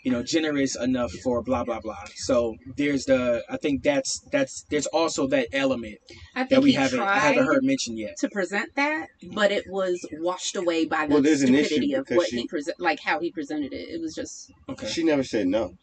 you 0.04 0.12
know, 0.12 0.22
generous 0.22 0.76
enough 0.76 1.12
for 1.24 1.42
blah 1.42 1.64
blah 1.64 1.80
blah. 1.80 2.04
So 2.14 2.54
there's 2.76 3.04
the 3.04 3.42
I 3.50 3.56
think 3.56 3.82
that's 3.82 4.20
that's 4.32 4.64
there's 4.70 4.86
also 4.86 5.26
that 5.28 5.48
element 5.52 5.96
I 6.34 6.40
think 6.40 6.50
that 6.50 6.62
we 6.62 6.70
he 6.70 6.76
haven't 6.76 7.00
I 7.00 7.04
tried 7.04 7.18
haven't 7.18 7.46
heard 7.46 7.64
mentioned 7.64 7.98
yet. 7.98 8.16
to 8.18 8.28
present 8.28 8.70
that, 8.76 9.08
but 9.22 9.50
it 9.52 9.64
was 9.68 10.06
washed 10.12 10.56
away 10.56 10.86
by 10.86 11.06
the 11.06 11.14
Well, 11.14 11.22
there's 11.22 11.42
an 11.42 11.54
issue 11.54 11.66
stupidity 11.66 11.94
of 11.94 12.06
what 12.10 12.28
she- 12.28 12.36
he 12.40 12.46
present, 12.46 12.78
like 12.80 13.00
how 13.00 13.18
he 13.20 13.30
presented 13.32 13.72
it. 13.72 13.88
It 13.88 14.00
was 14.00 14.14
just 14.14 14.50
Okay. 14.68 14.86
She 14.88 15.02
never 15.02 15.22
said 15.24 15.46
no. 15.48 15.74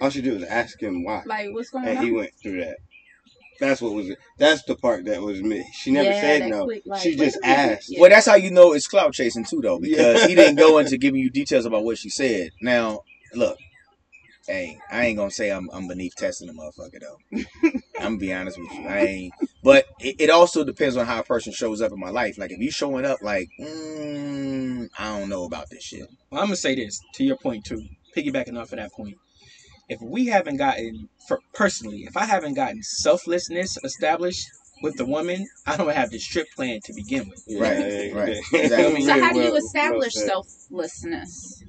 All 0.00 0.10
she 0.10 0.20
did 0.20 0.34
was 0.34 0.42
ask 0.42 0.82
him 0.82 1.04
why, 1.04 1.22
like, 1.24 1.48
what's 1.52 1.70
going 1.70 1.86
and 1.88 1.98
on? 1.98 2.04
he 2.04 2.10
went 2.12 2.30
through 2.42 2.60
that. 2.60 2.76
That's 3.58 3.80
what 3.80 3.94
was. 3.94 4.10
It. 4.10 4.18
That's 4.38 4.62
the 4.64 4.76
part 4.76 5.06
that 5.06 5.22
was 5.22 5.40
me. 5.40 5.64
She 5.72 5.90
never 5.90 6.10
Yeah, 6.10 6.20
said 6.20 6.50
no. 6.50 6.64
quick, 6.64 6.82
like, 6.84 7.00
she 7.00 7.16
just 7.16 7.38
asked. 7.42 7.86
Yeah. 7.88 8.00
Well, 8.02 8.10
that's 8.10 8.26
how 8.26 8.34
you 8.34 8.50
know 8.50 8.74
it's 8.74 8.86
clout 8.86 9.14
chasing 9.14 9.44
too, 9.46 9.60
though, 9.62 9.78
because 9.78 10.20
Yeah. 10.22 10.28
he 10.28 10.34
didn't 10.34 10.56
go 10.56 10.76
into 10.76 10.98
giving 10.98 11.20
you 11.20 11.30
details 11.30 11.64
about 11.64 11.82
what 11.84 11.96
she 11.96 12.10
said. 12.10 12.50
Now, 12.60 13.00
look, 13.36 13.58
hey, 14.46 14.78
I 14.90 15.06
ain't 15.06 15.18
gonna 15.18 15.30
say 15.30 15.50
I'm 15.50 15.68
I'm 15.72 15.88
beneath 15.88 16.14
testing 16.16 16.48
the 16.48 16.54
motherfucker 16.54 17.00
though. 17.00 17.18
I'm 17.98 18.02
gonna 18.02 18.16
be 18.18 18.32
honest 18.32 18.58
with 18.58 18.72
you, 18.72 18.86
I 18.88 18.98
ain't. 19.00 19.34
But 19.62 19.86
it, 20.00 20.16
it 20.20 20.30
also 20.30 20.64
depends 20.64 20.96
on 20.96 21.06
how 21.06 21.20
a 21.20 21.24
person 21.24 21.52
shows 21.52 21.80
up 21.82 21.92
in 21.92 21.98
my 21.98 22.10
life. 22.10 22.38
Like 22.38 22.52
if 22.52 22.60
you 22.60 22.70
showing 22.70 23.04
up 23.04 23.20
like, 23.22 23.48
mm, 23.60 24.88
I 24.98 25.18
don't 25.18 25.28
know 25.28 25.44
about 25.44 25.66
this 25.70 25.82
shit. 25.82 26.08
Well, 26.30 26.40
I'm 26.40 26.48
gonna 26.48 26.56
say 26.56 26.74
this 26.74 27.00
to 27.14 27.24
your 27.24 27.36
point 27.36 27.64
too, 27.64 27.82
piggybacking 28.16 28.58
off 28.58 28.72
of 28.72 28.78
that 28.78 28.92
point. 28.92 29.16
If 29.88 30.00
we 30.02 30.26
haven't 30.26 30.56
gotten, 30.56 31.08
for 31.28 31.40
personally, 31.54 32.04
if 32.08 32.16
I 32.16 32.24
haven't 32.24 32.54
gotten 32.54 32.82
selflessness 32.82 33.78
established 33.84 34.44
with 34.82 34.96
the 34.96 35.06
woman, 35.06 35.46
I 35.66 35.76
don't 35.76 35.92
have 35.94 36.10
this 36.10 36.26
trip 36.26 36.48
plan 36.56 36.80
to 36.84 36.92
begin 36.92 37.28
with. 37.28 37.42
Right, 37.58 38.12
right. 38.14 38.36
Exactly. 38.52 39.02
So 39.02 39.20
how 39.20 39.32
do 39.32 39.40
you 39.40 39.56
establish 39.56 40.14
selflessness? 40.14 41.62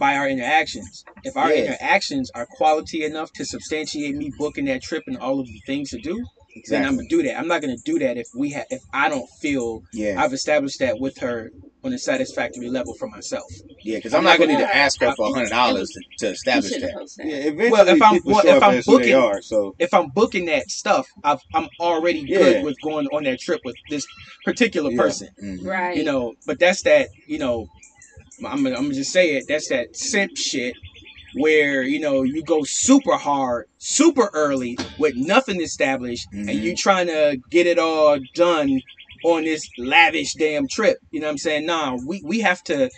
By 0.00 0.16
our 0.16 0.26
interactions. 0.28 1.04
If 1.24 1.36
our 1.36 1.52
Yeah. 1.52 1.64
interactions 1.64 2.30
are 2.34 2.46
quality 2.46 3.04
enough 3.04 3.32
to 3.34 3.44
substantiate 3.44 4.16
me 4.16 4.32
booking 4.38 4.64
that 4.64 4.82
trip 4.82 5.04
and 5.06 5.18
all 5.18 5.38
of 5.40 5.46
the 5.46 5.60
things 5.66 5.90
to 5.90 5.98
do, 5.98 6.24
then 6.68 6.84
I'm 6.86 6.96
gonna 6.96 7.06
do 7.08 7.22
that. 7.24 7.38
I'm 7.38 7.46
not 7.46 7.60
gonna 7.60 7.76
do 7.84 7.98
that 8.00 8.16
if 8.16 8.26
we 8.34 8.50
have 8.50 8.64
if 8.70 8.82
I 8.94 9.08
don't 9.10 9.28
feel 9.42 9.82
Yeah, 9.92 10.20
I've 10.20 10.32
established 10.32 10.78
that 10.80 10.98
with 10.98 11.18
her 11.18 11.50
on 11.84 11.92
a 11.92 11.98
satisfactory 11.98 12.68
level 12.70 12.94
for 12.94 13.08
myself. 13.08 13.44
yeah. 13.84 13.96
Because 13.96 14.14
I'm 14.14 14.24
not 14.24 14.38
gonna 14.38 14.52
need 14.52 14.58
to 14.58 14.74
ask 14.76 15.00
her 15.00 15.14
for 15.14 15.28
Yeah. 15.28 15.34
hundred 15.34 15.50
dollars 15.50 15.90
to, 15.90 16.00
to 16.20 16.26
establish 16.32 16.72
should 16.72 16.82
that. 16.82 17.08
Yeah, 17.22 17.36
eventually 17.36 17.70
Well, 17.70 17.88
if 17.88 18.02
I'm- 18.02 18.14
people 18.14 18.32
well, 18.32 18.46
if 18.56 18.62
I'm 18.62 18.74
as 18.78 18.86
who 18.86 18.92
they 18.92 18.98
booking- 19.12 19.14
are. 19.16 19.42
So 19.42 19.74
if 19.78 19.92
I'm 19.94 20.08
booking 20.08 20.46
that 20.46 20.70
stuff, 20.70 21.06
I've, 21.22 21.40
I'm 21.54 21.68
already 21.78 22.20
Yeah. 22.26 22.38
good 22.38 22.64
with 22.64 22.76
going 22.82 23.06
on 23.08 23.24
that 23.24 23.38
trip 23.38 23.60
with 23.66 23.76
this 23.90 24.06
particular 24.46 24.90
Yeah. 24.92 24.96
person. 25.02 25.28
Mhm. 25.42 25.64
Right. 25.64 25.96
You 25.96 26.04
know, 26.04 26.34
but 26.46 26.58
that's 26.58 26.82
that, 26.82 27.08
you 27.26 27.38
know, 27.38 27.68
I'm, 28.44 28.62
gonna- 28.64 28.76
I'm 28.76 28.82
gonna 28.84 28.94
just 28.94 29.12
say 29.12 29.34
it. 29.36 29.44
That's 29.48 29.68
that 29.68 29.96
simp 29.96 30.36
shit 30.36 30.74
where, 31.34 31.82
you 31.82 32.00
know, 32.00 32.22
you 32.22 32.42
go 32.42 32.62
super 32.64 33.14
hard, 33.16 33.66
super 33.78 34.30
early 34.32 34.76
with 34.98 35.14
nothing 35.16 35.60
established 35.60 36.26
and 36.32 36.48
Mhm. 36.48 36.62
you 36.62 36.74
trying 36.76 37.06
to 37.06 37.38
get 37.50 37.66
it 37.66 37.78
all 37.78 38.18
done 38.34 38.80
on 39.24 39.44
this 39.44 39.68
lavish 39.78 40.34
damn 40.34 40.66
trip. 40.66 40.98
You 41.12 41.20
know 41.20 41.26
what 41.26 41.32
I'm 41.32 41.38
saying? 41.38 41.66
Nah, 41.66 41.96
we, 42.06 42.20
we 42.24 42.40
have 42.40 42.62
to, 42.64 42.90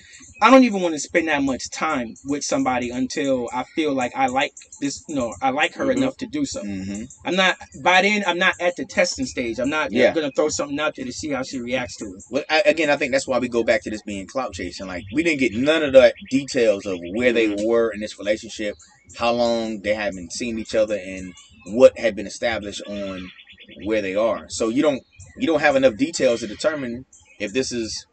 I 0.42 0.50
don't 0.50 0.64
even 0.64 0.82
want 0.82 0.94
to 0.94 0.98
spend 0.98 1.28
that 1.28 1.44
much 1.44 1.70
time 1.70 2.14
with 2.24 2.42
somebody 2.42 2.90
until 2.90 3.48
I 3.52 3.62
feel 3.62 3.94
like 3.94 4.10
I 4.16 4.26
like 4.26 4.52
this, 4.80 5.04
you 5.08 5.14
know, 5.14 5.32
I 5.40 5.50
like 5.50 5.74
her 5.74 5.86
Mhm. 5.86 5.98
enough 5.98 6.16
to 6.16 6.26
do 6.26 6.44
so. 6.44 6.64
Mhm. 6.64 7.08
I'm 7.24 7.36
not 7.36 7.58
by 7.80 8.02
then. 8.02 8.24
I'm 8.26 8.38
not 8.38 8.54
at 8.60 8.74
the 8.74 8.84
testing 8.84 9.24
stage. 9.24 9.60
I'm 9.60 9.70
not 9.70 9.92
Yeah. 9.92 10.12
gonna 10.12 10.32
throw 10.32 10.48
something 10.48 10.80
out 10.80 10.96
there 10.96 11.04
to 11.04 11.12
see 11.12 11.28
how 11.30 11.44
she 11.44 11.60
reacts 11.60 11.96
to 11.98 12.06
it. 12.06 12.24
Well, 12.28 12.44
I, 12.50 12.62
again, 12.66 12.90
I 12.90 12.96
think 12.96 13.12
that's 13.12 13.28
why 13.28 13.38
we 13.38 13.46
go 13.48 13.62
back 13.62 13.84
to 13.84 13.90
this 13.90 14.02
being 14.02 14.26
clout 14.26 14.52
chasing. 14.52 14.88
Like, 14.88 15.04
we 15.14 15.22
didn't 15.22 15.38
get 15.38 15.54
none 15.54 15.84
of 15.84 15.92
the 15.92 16.12
details 16.28 16.86
of 16.86 16.98
where 17.14 17.32
they 17.32 17.48
were 17.64 17.92
in 17.92 18.00
this 18.00 18.18
relationship, 18.18 18.74
how 19.16 19.30
long 19.30 19.80
they 19.82 19.94
had 19.94 20.12
been 20.12 20.28
seeing 20.30 20.58
each 20.58 20.74
other, 20.74 20.96
and 20.96 21.32
what 21.66 21.96
had 21.96 22.16
been 22.16 22.26
established 22.26 22.82
on 22.88 23.30
where 23.84 24.02
they 24.02 24.16
are. 24.16 24.46
So 24.48 24.70
you 24.70 24.82
don't 24.82 25.02
you 25.38 25.46
don't 25.46 25.60
have 25.60 25.76
enough 25.76 25.96
details 25.96 26.40
to 26.40 26.48
determine 26.48 27.06
if 27.38 27.52
this 27.52 27.70
is, 27.72 28.06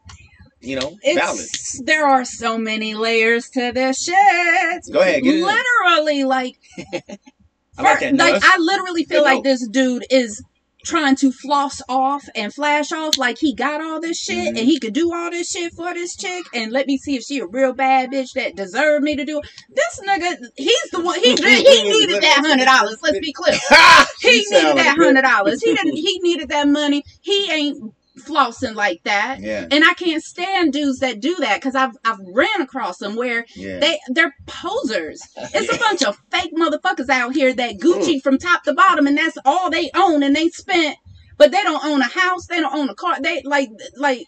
you 0.61 0.75
know. 0.79 0.97
It's 1.01 1.81
there 1.83 2.05
are 2.07 2.25
so 2.25 2.57
many 2.57 2.93
layers 2.95 3.49
to 3.51 3.71
this 3.71 4.03
shit. 4.03 4.93
Go 4.93 5.01
ahead, 5.01 5.23
get 5.23 5.35
it. 5.35 5.43
Literally, 5.43 6.23
like, 6.25 6.55
I 7.77 7.81
like 7.83 7.99
that. 8.01 8.15
Like 8.15 8.43
I 8.43 8.57
literally 8.59 9.05
feel 9.05 9.19
Good 9.19 9.25
like 9.25 9.35
note. 9.37 9.43
this 9.45 9.67
dude 9.67 10.05
is 10.09 10.43
trying 10.85 11.13
to 11.13 11.29
floss 11.31 11.81
off 11.89 12.23
and 12.35 12.53
flash 12.53 12.93
off 12.93 13.17
like 13.17 13.37
he 13.37 13.53
got 13.53 13.81
all 13.81 13.99
this 13.99 14.17
shit 14.17 14.37
Mhm. 14.55 14.59
and 14.59 14.59
he 14.59 14.79
could 14.79 14.93
do 14.93 15.13
all 15.13 15.29
this 15.29 15.51
shit 15.51 15.73
for 15.73 15.93
this 15.93 16.15
chick 16.15 16.45
and 16.53 16.71
let 16.71 16.87
me 16.87 16.97
see 16.97 17.17
if 17.17 17.23
she 17.23 17.39
a 17.39 17.45
real 17.45 17.73
bad 17.73 18.09
bitch 18.11 18.31
that 18.35 18.55
deserve 18.55 19.03
me 19.03 19.13
to 19.17 19.25
do 19.25 19.39
it. 19.39 19.45
This 19.69 19.99
nigga, 20.07 20.37
he's 20.55 20.89
the 20.93 21.01
one 21.01 21.19
he 21.19 21.31
he 21.35 21.83
needed 21.83 22.21
that 22.23 22.43
hundred 22.45 22.63
dollars. 22.65 22.97
Let's 23.03 23.19
be 23.19 23.33
clear. 23.33 23.57
He 24.21 24.29
needed 24.49 24.49
that 24.51 24.75
that. 24.75 24.97
hundred 24.97 25.21
dollars. 25.23 25.61
He 25.61 25.73
didn't. 25.73 25.95
He 25.95 26.19
needed 26.21 26.49
that 26.49 26.67
money. 26.67 27.03
He 27.21 27.51
ain't 27.51 27.93
flossing 28.19 28.75
like 28.75 29.03
that. 29.03 29.39
yeah, 29.39 29.65
And 29.69 29.83
I 29.83 29.93
can't 29.93 30.23
stand 30.23 30.73
dudes 30.73 30.99
that 30.99 31.19
do 31.19 31.35
that 31.35 31.59
because 31.59 31.75
I've 31.75 31.95
I've 32.05 32.19
ran 32.33 32.61
across 32.61 32.97
them 32.97 33.15
where 33.15 33.45
yeah. 33.55 33.79
they 33.79 33.99
they're 34.09 34.33
posers. 34.45 35.21
It's 35.37 35.73
a 35.73 35.79
bunch 35.79 36.03
of 36.03 36.17
fake 36.31 36.53
motherfuckers 36.55 37.09
out 37.09 37.33
here 37.33 37.53
that 37.53 37.79
Gucci 37.79 38.21
from 38.21 38.37
top 38.37 38.63
to 38.63 38.73
bottom, 38.73 39.07
and 39.07 39.17
that's 39.17 39.37
all 39.45 39.69
they 39.69 39.89
own, 39.95 40.23
and 40.23 40.35
they 40.35 40.49
spent, 40.49 40.97
but 41.37 41.51
they 41.51 41.63
don't 41.63 41.83
own 41.83 42.01
a 42.01 42.07
house, 42.07 42.47
they 42.47 42.59
don't 42.59 42.75
own 42.75 42.89
a 42.89 42.95
car. 42.95 43.17
They 43.21 43.41
like 43.43 43.69
like, 43.97 44.25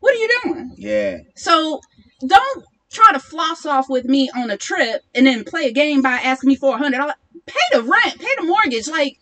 what 0.00 0.14
are 0.14 0.18
you 0.18 0.40
doing? 0.42 0.74
yeah. 0.76 1.18
So 1.36 1.80
don't 2.26 2.64
try 2.90 3.12
to 3.12 3.20
floss 3.20 3.64
off 3.64 3.88
with 3.88 4.04
me 4.04 4.30
on 4.36 4.50
a 4.50 4.56
trip 4.56 5.02
and 5.14 5.26
then 5.26 5.44
play 5.44 5.66
a 5.66 5.72
game 5.72 6.02
by 6.02 6.16
asking 6.16 6.48
me 6.48 6.56
for 6.56 6.74
a 6.74 6.78
hundred 6.78 6.98
dollars. 6.98 7.14
Pay 7.46 7.54
the 7.72 7.82
rent, 7.82 8.18
pay 8.18 8.34
the 8.36 8.44
mortgage, 8.44 8.88
like 8.88 9.18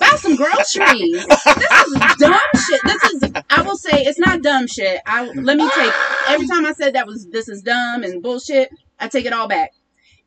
buy 0.00 0.10
some 0.16 0.36
groceries. 0.36 1.26
this 1.26 1.86
is 1.86 1.94
dumb 2.18 2.40
shit. 2.68 2.80
This 2.84 3.04
is 3.12 3.32
I 3.50 3.62
will 3.62 3.76
say 3.76 4.04
it's 4.04 4.18
not 4.18 4.42
dumb 4.42 4.66
shit. 4.66 5.00
I 5.06 5.24
let 5.26 5.56
me 5.56 5.68
take 5.74 5.92
every 6.28 6.46
time 6.46 6.66
I 6.66 6.72
said 6.72 6.94
that 6.94 7.06
was 7.06 7.26
this 7.30 7.48
is 7.48 7.62
dumb 7.62 8.02
and 8.04 8.22
bullshit, 8.22 8.70
I 8.98 9.08
take 9.08 9.26
it 9.26 9.32
all 9.32 9.48
back. 9.48 9.70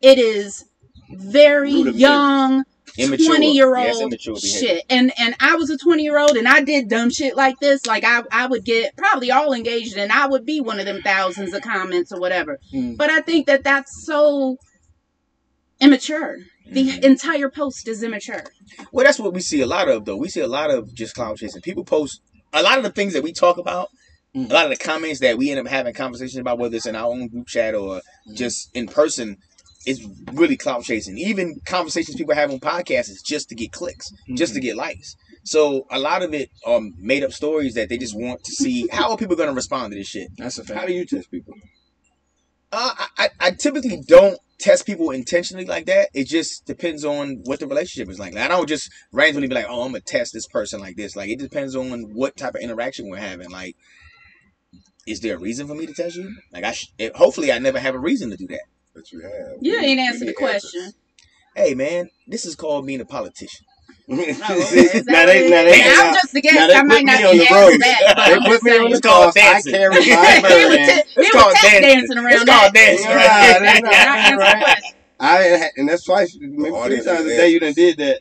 It 0.02 0.18
is 0.18 0.66
very 1.10 1.72
Rudimentary. 1.74 2.00
young 2.00 2.64
Immature. 2.98 3.26
20 3.28 3.52
year 3.54 3.78
Yes, 3.78 3.96
old 4.02 4.12
behavior. 4.12 4.36
shit 4.42 4.84
and 4.90 5.14
and 5.18 5.34
i 5.40 5.56
was 5.56 5.70
a 5.70 5.78
20 5.78 6.04
year 6.04 6.20
old 6.20 6.32
and 6.36 6.46
i 6.46 6.62
did 6.62 6.90
dumb 6.90 7.10
shit 7.10 7.38
like 7.38 7.58
this 7.60 7.86
like 7.86 8.04
i 8.04 8.22
i 8.34 8.46
would 8.46 8.66
get 8.66 8.96
probably 8.98 9.32
all 9.32 9.54
engaged 9.54 9.96
and 9.96 10.12
i 10.12 10.26
would 10.28 10.46
be 10.46 10.60
one 10.60 10.78
of 10.78 10.86
them 10.86 11.02
thousands 11.02 11.54
of 11.54 11.62
comments 11.62 12.12
or 12.12 12.20
whatever 12.20 12.60
Mm. 12.74 12.98
but 12.98 13.10
i 13.10 13.22
think 13.22 13.48
that 13.48 13.64
that's 13.64 14.06
so 14.06 14.58
immature 15.80 16.38
the 16.72 17.06
entire 17.06 17.50
post 17.50 17.88
is 17.88 18.02
immature 18.04 18.44
Well, 18.92 19.06
that's 19.06 19.20
what 19.20 19.34
we 19.34 19.42
see 19.42 19.62
a 19.62 19.68
lot 19.68 19.88
of, 19.90 20.06
though. 20.06 20.18
We 20.18 20.30
see 20.30 20.42
a 20.42 20.48
lot 20.48 20.72
of 20.72 20.94
just 20.94 21.16
clout 21.16 21.38
chasing. 21.38 21.62
People 21.62 21.84
post 21.84 22.22
a 22.54 22.64
lot 22.64 22.78
of 22.78 22.84
the 22.84 22.92
things 22.92 23.14
that 23.14 23.24
we 23.24 23.34
talk 23.34 23.58
about. 23.58 23.90
Mm. 24.36 24.50
A 24.50 24.54
lot 24.54 24.66
of 24.66 24.72
the 24.72 24.78
comments 24.84 25.20
that 25.20 25.38
we 25.38 25.52
end 25.52 25.60
up 25.60 25.68
having 25.68 25.94
conversations 25.94 26.38
about, 26.40 26.58
whether 26.58 26.76
it's 26.76 26.86
in 26.86 26.96
our 26.96 27.08
own 27.08 27.28
group 27.28 27.48
chat 27.48 27.76
or 27.76 28.02
just 28.34 28.70
in 28.74 28.88
person, 28.88 29.38
is 29.86 30.06
really 30.34 30.56
clout 30.56 30.84
chasing. 30.84 31.18
Even 31.18 31.56
conversations 31.66 32.16
people 32.16 32.36
have 32.36 32.52
on 32.52 32.60
podcasts 32.60 33.10
is 33.10 33.22
just 33.26 33.50
to 33.50 33.56
get 33.56 33.72
clicks, 33.72 34.12
just 34.36 34.54
to 34.54 34.60
Mhm. 34.60 34.64
get 34.64 34.76
likes. 34.78 35.16
So 35.44 35.86
a 35.90 36.00
lot 36.00 36.22
of 36.22 36.34
it 36.34 36.50
are 36.66 36.82
made 36.98 37.24
up 37.24 37.34
stories 37.34 37.74
that 37.74 37.90
they 37.90 37.98
just 37.98 38.16
want 38.16 38.44
to 38.44 38.52
see 38.52 38.88
how 38.92 39.12
are 39.12 39.18
people 39.18 39.36
going 39.36 39.50
to 39.50 39.56
respond 39.56 39.92
to 39.92 39.98
this 39.98 40.08
shit. 40.08 40.30
That's 40.38 40.58
a 40.60 40.64
fact. 40.64 40.80
How 40.80 40.86
do 40.86 40.94
you 40.94 41.04
test 41.06 41.30
people? 41.32 41.56
Uh, 42.72 42.92
I, 42.98 43.08
I 43.18 43.30
I 43.48 43.52
typically 43.52 44.02
don't 44.08 44.40
test 44.62 44.86
people 44.86 45.10
intentionally 45.12 45.66
like 45.66 45.88
that. 45.88 46.10
It 46.14 46.28
just 46.28 46.66
depends 46.66 47.04
on 47.04 47.42
what 47.46 47.60
the 47.60 47.68
relationship 47.68 48.10
is 48.10 48.20
like. 48.20 48.34
Like, 48.34 48.46
I 48.46 48.48
don't 48.48 48.70
just 48.70 48.90
randomly 49.12 49.48
be 49.48 49.56
like, 49.56 49.66
oh, 49.68 49.82
I'm 49.82 49.92
gonna 49.92 50.02
test 50.02 50.34
this 50.34 50.48
person 50.48 50.80
like 50.80 50.96
this. 50.96 51.16
Like 51.16 51.30
it 51.30 51.40
depends 51.40 51.76
on 51.76 52.14
what 52.14 52.38
type 52.38 52.56
of 52.56 52.62
interaction 52.62 53.10
we're 53.10 53.18
having. 53.18 53.50
Like, 53.50 53.76
is 55.08 55.20
there 55.22 55.36
a 55.36 55.40
reason 55.40 55.68
for 55.68 55.76
me 55.76 55.86
to 55.88 55.94
test 55.94 56.16
you? 56.16 56.36
Like 56.54 56.64
I 56.64 56.72
sh- 56.74 56.92
it, 56.98 57.16
hopefully 57.16 57.52
I 57.52 57.60
never 57.60 57.80
have 57.80 57.96
a 57.96 58.00
reason 58.00 58.30
to 58.30 58.38
do 58.38 58.48
that. 58.48 58.62
But 58.94 59.12
you 59.12 59.22
have. 59.22 59.58
You 59.62 59.74
We- 59.80 59.86
ain't 59.86 59.98
we 60.00 60.08
answered 60.08 60.28
the 60.28 60.34
question. 60.34 60.82
answers. 60.82 60.96
Hey 61.56 61.74
man, 61.74 62.10
this 62.28 62.46
is 62.46 62.56
called 62.56 62.86
being 62.86 63.02
a 63.02 63.06
politician. 63.06 63.66
Okay. 64.12 64.32
Is 64.32 65.06
now 65.06 65.26
they, 65.26 65.50
now 65.50 65.64
they, 65.64 65.82
And 65.82 65.94
I'm 66.00 66.12
now, 66.12 66.14
just 66.14 66.36
a 66.36 66.42
guest. 66.42 66.56
now 66.56 66.68
they 66.68 66.76
I 66.76 66.84
might 66.84 66.96
put 66.98 67.06
not 67.06 67.20
me 67.20 67.26
on 67.26 67.32
be 67.32 67.40
the 67.40 67.48
answer 67.50 67.72
road. 67.72 67.80
that. 67.80 68.14
but 68.16 68.28
They 68.28 68.40
put 68.50 68.64
me 68.64 68.72
on 68.78 68.92
the 68.92 68.98
It's 68.98 69.02
called 69.02 69.34
cross. 69.34 69.38
I 69.46 69.62
dancing. 69.64 69.74
carry 69.74 69.96
They 70.06 70.16
my 70.16 70.40
were 70.70 70.78
burden. 70.78 70.86
t- 70.86 71.04
It's 71.18 71.32
called 71.32 71.56
tap 71.56 71.82
dancing. 71.82 71.82
dancing 71.82 72.18
It's 72.30 72.46
called 72.46 72.74
that. 72.74 72.74
dancing. 72.74 73.10
Yeah, 73.10 73.16
right? 73.16 73.60
that's 73.62 73.82
not- 73.82 73.92
Not 74.06 74.20
answer 74.20 74.38
right. 74.38 74.64
question. 74.64 74.98
I 75.20 75.70
and 75.78 75.90
that's 75.90 76.04
twice, 76.04 76.38
maybe 76.40 76.56
three 76.62 76.72
Audience 76.72 77.06
times 77.06 77.26
a 77.26 77.30
day 77.30 77.50
you 77.50 77.60
done 77.60 77.74
did 77.74 77.98
that. 78.00 78.20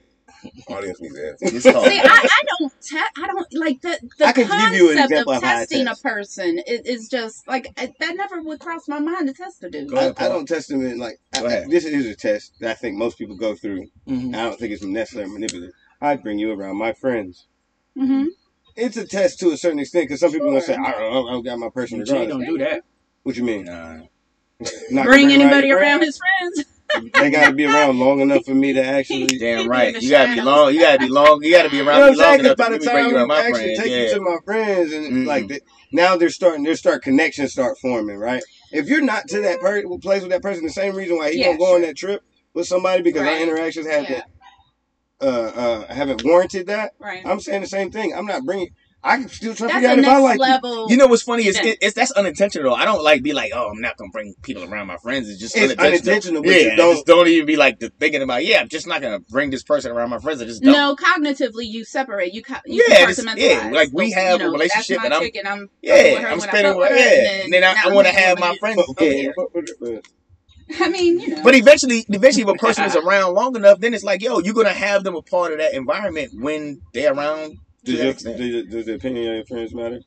Audience 0.69 1.01
needs 1.03 1.19
answers. 1.19 1.55
It's. 1.55 1.65
See, 1.65 1.71
I, 1.71 2.03
I 2.05 2.43
don't, 2.59 2.73
te- 2.83 2.99
I 3.23 3.27
don't 3.27 3.47
like 3.55 3.81
the 3.83 3.99
the 4.19 4.27
I 4.27 4.33
can 4.33 4.49
give 4.71 4.79
you 4.81 4.91
an 4.91 4.97
concept 4.99 5.21
of 5.23 5.29
of 5.37 5.43
how 5.43 5.49
I 5.51 5.55
testing 5.61 5.87
a 5.87 5.97
person 5.97 6.59
is, 6.67 6.81
is 6.87 7.09
just 7.09 7.47
like 7.49 7.69
I, 7.77 7.93
that 8.01 8.17
never 8.17 8.41
would 8.43 8.61
cross 8.61 8.89
my 8.89 9.01
mind 9.01 9.29
to 9.29 9.35
test 9.35 9.63
a 9.65 9.71
dude. 9.71 9.91
Go 9.91 9.97
ahead, 9.97 10.15
I, 10.19 10.27
I 10.27 10.29
don't 10.29 10.47
test 10.47 10.69
them 10.69 10.85
in 10.87 10.99
like 10.99 11.19
I, 11.35 11.65
this 11.69 11.85
is 11.85 12.07
a 12.07 12.15
test 12.17 12.55
that 12.61 12.71
I 12.71 12.75
think 12.75 12.97
most 12.97 13.19
people 13.19 13.37
go 13.37 13.55
through. 13.55 13.87
Mhm. 14.09 14.35
I 14.35 14.45
don't 14.45 14.59
think 14.59 14.73
it's 14.73 14.83
necessarily 14.83 15.31
manipulative. 15.33 15.73
I'd 16.01 16.23
bring 16.23 16.39
you 16.39 16.53
around 16.53 16.77
my 16.77 16.93
friends. 16.93 17.47
hmm 17.97 18.27
It's 18.77 18.97
a 18.97 19.07
test 19.07 19.39
to 19.41 19.51
a 19.51 19.57
certain 19.57 19.79
extent 19.79 20.05
because 20.09 20.21
some 20.21 20.33
people 20.33 20.49
gonna 20.49 20.61
say 20.63 20.75
I 20.75 20.93
don't, 20.93 21.29
I 21.29 21.33
don't 21.33 21.45
got 21.45 21.59
my 21.59 21.69
person 21.69 22.05
Jay 22.05 22.13
regardless. 22.13 22.29
don't 22.29 22.47
do 22.47 22.59
that. 22.65 22.83
What 23.23 23.37
you 23.37 23.45
mean? 23.45 23.65
Nah. 23.65 23.99
Not 24.91 25.05
Bring 25.07 25.29
gonna 25.29 25.35
anybody 25.35 25.73
around 25.73 26.01
friends? 26.01 26.07
his 26.07 26.19
friends. 26.19 26.65
They 27.15 27.31
got 27.31 27.47
to 27.47 27.53
be 27.55 27.65
around 27.67 28.01
long 28.01 28.19
enough 28.21 28.45
for 28.45 28.55
me 28.55 28.73
to 28.73 28.85
actually. 28.85 29.39
Damn 29.39 29.69
right. 29.69 29.95
You 30.03 30.11
gotta 30.11 30.35
be 30.35 30.41
long. 30.41 30.75
You 30.75 30.81
gotta 30.81 30.99
be 30.99 31.09
long. 31.09 31.39
You 31.41 31.53
gotta 31.53 31.71
be 31.71 31.81
around 31.81 31.87
You 31.87 32.01
know 32.01 32.01
around 32.01 32.01
what 32.01 32.09
I'm 32.11 32.15
long 32.17 32.27
saying? 32.27 32.41
'Cause 32.41 32.45
enough 32.47 32.57
by 32.57 32.65
the 32.65 32.71
let 32.73 32.81
me 32.81 32.87
bring 32.87 33.05
time 33.05 33.11
you 33.11 33.17
around 33.17 33.29
my 33.29 33.39
actually 33.39 33.51
friends. 33.61 33.79
take 33.79 33.91
Yeah. 33.93 33.99
you 34.03 34.09
to 34.11 34.21
my 34.21 34.37
friends, 34.45 34.93
and 34.93 35.07
Mm-mm. 35.07 35.27
like 35.27 35.47
the, 35.49 35.61
now 35.93 36.17
they're 36.17 36.31
starting, 36.31 36.65
they're 36.65 36.75
start 36.75 37.03
connections 37.03 37.53
start 37.53 37.79
forming, 37.79 38.17
right? 38.17 38.43
If 38.73 38.89
you're 38.89 39.01
not 39.03 39.29
to 39.29 39.41
that 39.41 39.61
per- 39.61 39.83
place 40.03 40.23
with 40.23 40.33
that 40.33 40.43
person, 40.43 40.65
the 40.65 40.71
same 40.71 40.97
reason 40.97 41.17
why 41.17 41.31
he 41.31 41.39
Yeah, 41.39 41.47
don't 41.47 41.59
go 41.59 41.77
on 41.77 41.83
that 41.83 41.97
trip 41.97 42.23
with 42.55 42.67
somebody 42.67 43.03
because 43.03 43.23
Right. 43.23 43.37
our 43.37 43.43
interactions 43.43 43.87
haven't 43.87 44.11
Yeah. 44.11 44.23
Uh, 45.21 45.25
uh, 45.25 45.93
haven't 45.93 46.25
warranted 46.25 46.67
that. 46.69 46.93
Right. 46.99 47.25
I'm 47.27 47.41
saying 47.41 47.63
the 47.63 47.67
same 47.69 47.91
thing. 47.91 48.15
I'm 48.15 48.27
not 48.27 48.45
bringing. 48.45 48.69
I 49.03 49.17
can 49.17 49.31
still 49.31 49.55
try 49.55 49.69
to 49.69 49.73
That's 49.73 49.87
figure 49.87 49.89
a 49.89 49.93
out 49.93 49.99
if 49.99 50.05
I 50.07 50.13
next 50.13 50.23
like 50.25 50.39
level. 50.63 50.91
You 50.91 50.99
know 50.99 51.07
what's 51.07 51.23
funny 51.23 51.47
is 51.47 51.59
it, 51.59 51.79
it's 51.81 51.95
that's 51.95 52.11
unintentional. 52.11 52.75
I 52.75 52.85
don't 52.85 53.03
like 53.03 53.23
be 53.23 53.33
like, 53.33 53.51
oh, 53.55 53.71
I'm 53.71 53.81
not 53.81 53.97
gonna 53.97 54.11
bring 54.13 54.35
people 54.43 54.63
around 54.63 54.89
my 54.89 54.99
friends. 54.99 55.27
It's 55.31 55.41
just 55.41 55.57
It's 55.57 55.73
unintentional. 55.73 56.41
unintentional, 56.41 56.43
but 56.43 56.51
yeah, 56.51 56.77
don't- 56.77 56.95
just 56.97 57.07
don't 57.07 57.27
even 57.29 57.47
be 57.47 57.57
like 57.57 57.81
thinking 57.99 58.21
about. 58.21 58.45
Yeah, 58.45 58.61
I'm 58.61 58.69
just 58.69 58.87
not 58.87 59.01
gonna 59.01 59.21
bring 59.21 59.49
this 59.49 59.63
person 59.63 59.91
around 59.91 60.11
my 60.11 60.19
friends. 60.19 60.43
I 60.43 60.45
just 60.45 60.63
don't. 60.63 60.73
no, 60.73 60.97
cognitively 60.97 61.67
you 61.67 61.85
separate. 61.87 62.35
You, 62.35 62.43
co- 62.43 62.57
you 62.67 62.85
Yeah, 62.91 63.11
yeah, 63.39 63.71
like, 63.73 63.89
we 63.95 64.11
have 64.11 64.43
you 64.43 64.49
a 64.49 64.51
relationship 64.51 64.97
That's 64.99 65.05
and 65.07 65.15
I'm- 65.15 65.23
chick 65.23 65.37
and 65.37 65.49
I'm 65.49 65.71
yeah, 65.81 65.95
with 65.95 66.19
her 66.19 66.29
I'm 66.29 66.39
when 66.39 66.49
I 66.49 66.53
spending 66.53 66.77
with 66.77 66.91
with 66.91 66.91
her, 66.91 66.97
yeah, 66.99 67.43
and 67.45 67.53
then 67.55 67.65
I, 67.65 67.73
now 67.73 67.81
I 67.85 67.89
I'm 67.89 67.95
want 67.95 68.07
to 68.07 68.13
have 68.13 68.39
my 68.39 68.55
friends 68.61 68.83
over 68.87 69.01
over 69.01 69.11
here. 69.11 70.03
I 70.81 70.89
mean, 70.89 71.21
you 71.21 71.29
know. 71.29 71.43
But 71.43 71.55
eventually, 71.55 72.05
eventually, 72.09 72.43
if 72.43 72.49
a 72.49 72.55
person 72.55 72.85
is 72.85 72.97
around 72.97 73.35
long 73.35 73.57
enough, 73.57 73.81
then 73.81 73.95
it's 73.95 74.05
like, 74.05 74.23
yo, 74.23 74.39
you're 74.39 74.55
gonna 74.55 74.71
have 74.73 75.05
them 75.05 75.15
a 75.17 75.23
part 75.23 75.53
of 75.53 75.59
that 75.59 75.75
environment 75.75 76.33
when 76.35 76.81
they're 76.93 77.13
around 77.13 77.57
Does, 77.85 77.95
your, 77.95 78.13
does, 78.13 78.67
does 78.71 78.87
the 78.87 78.95
opinion 78.95 79.29
of 79.29 79.35
your 79.37 79.45
friends 79.47 79.75
matter? 79.75 80.01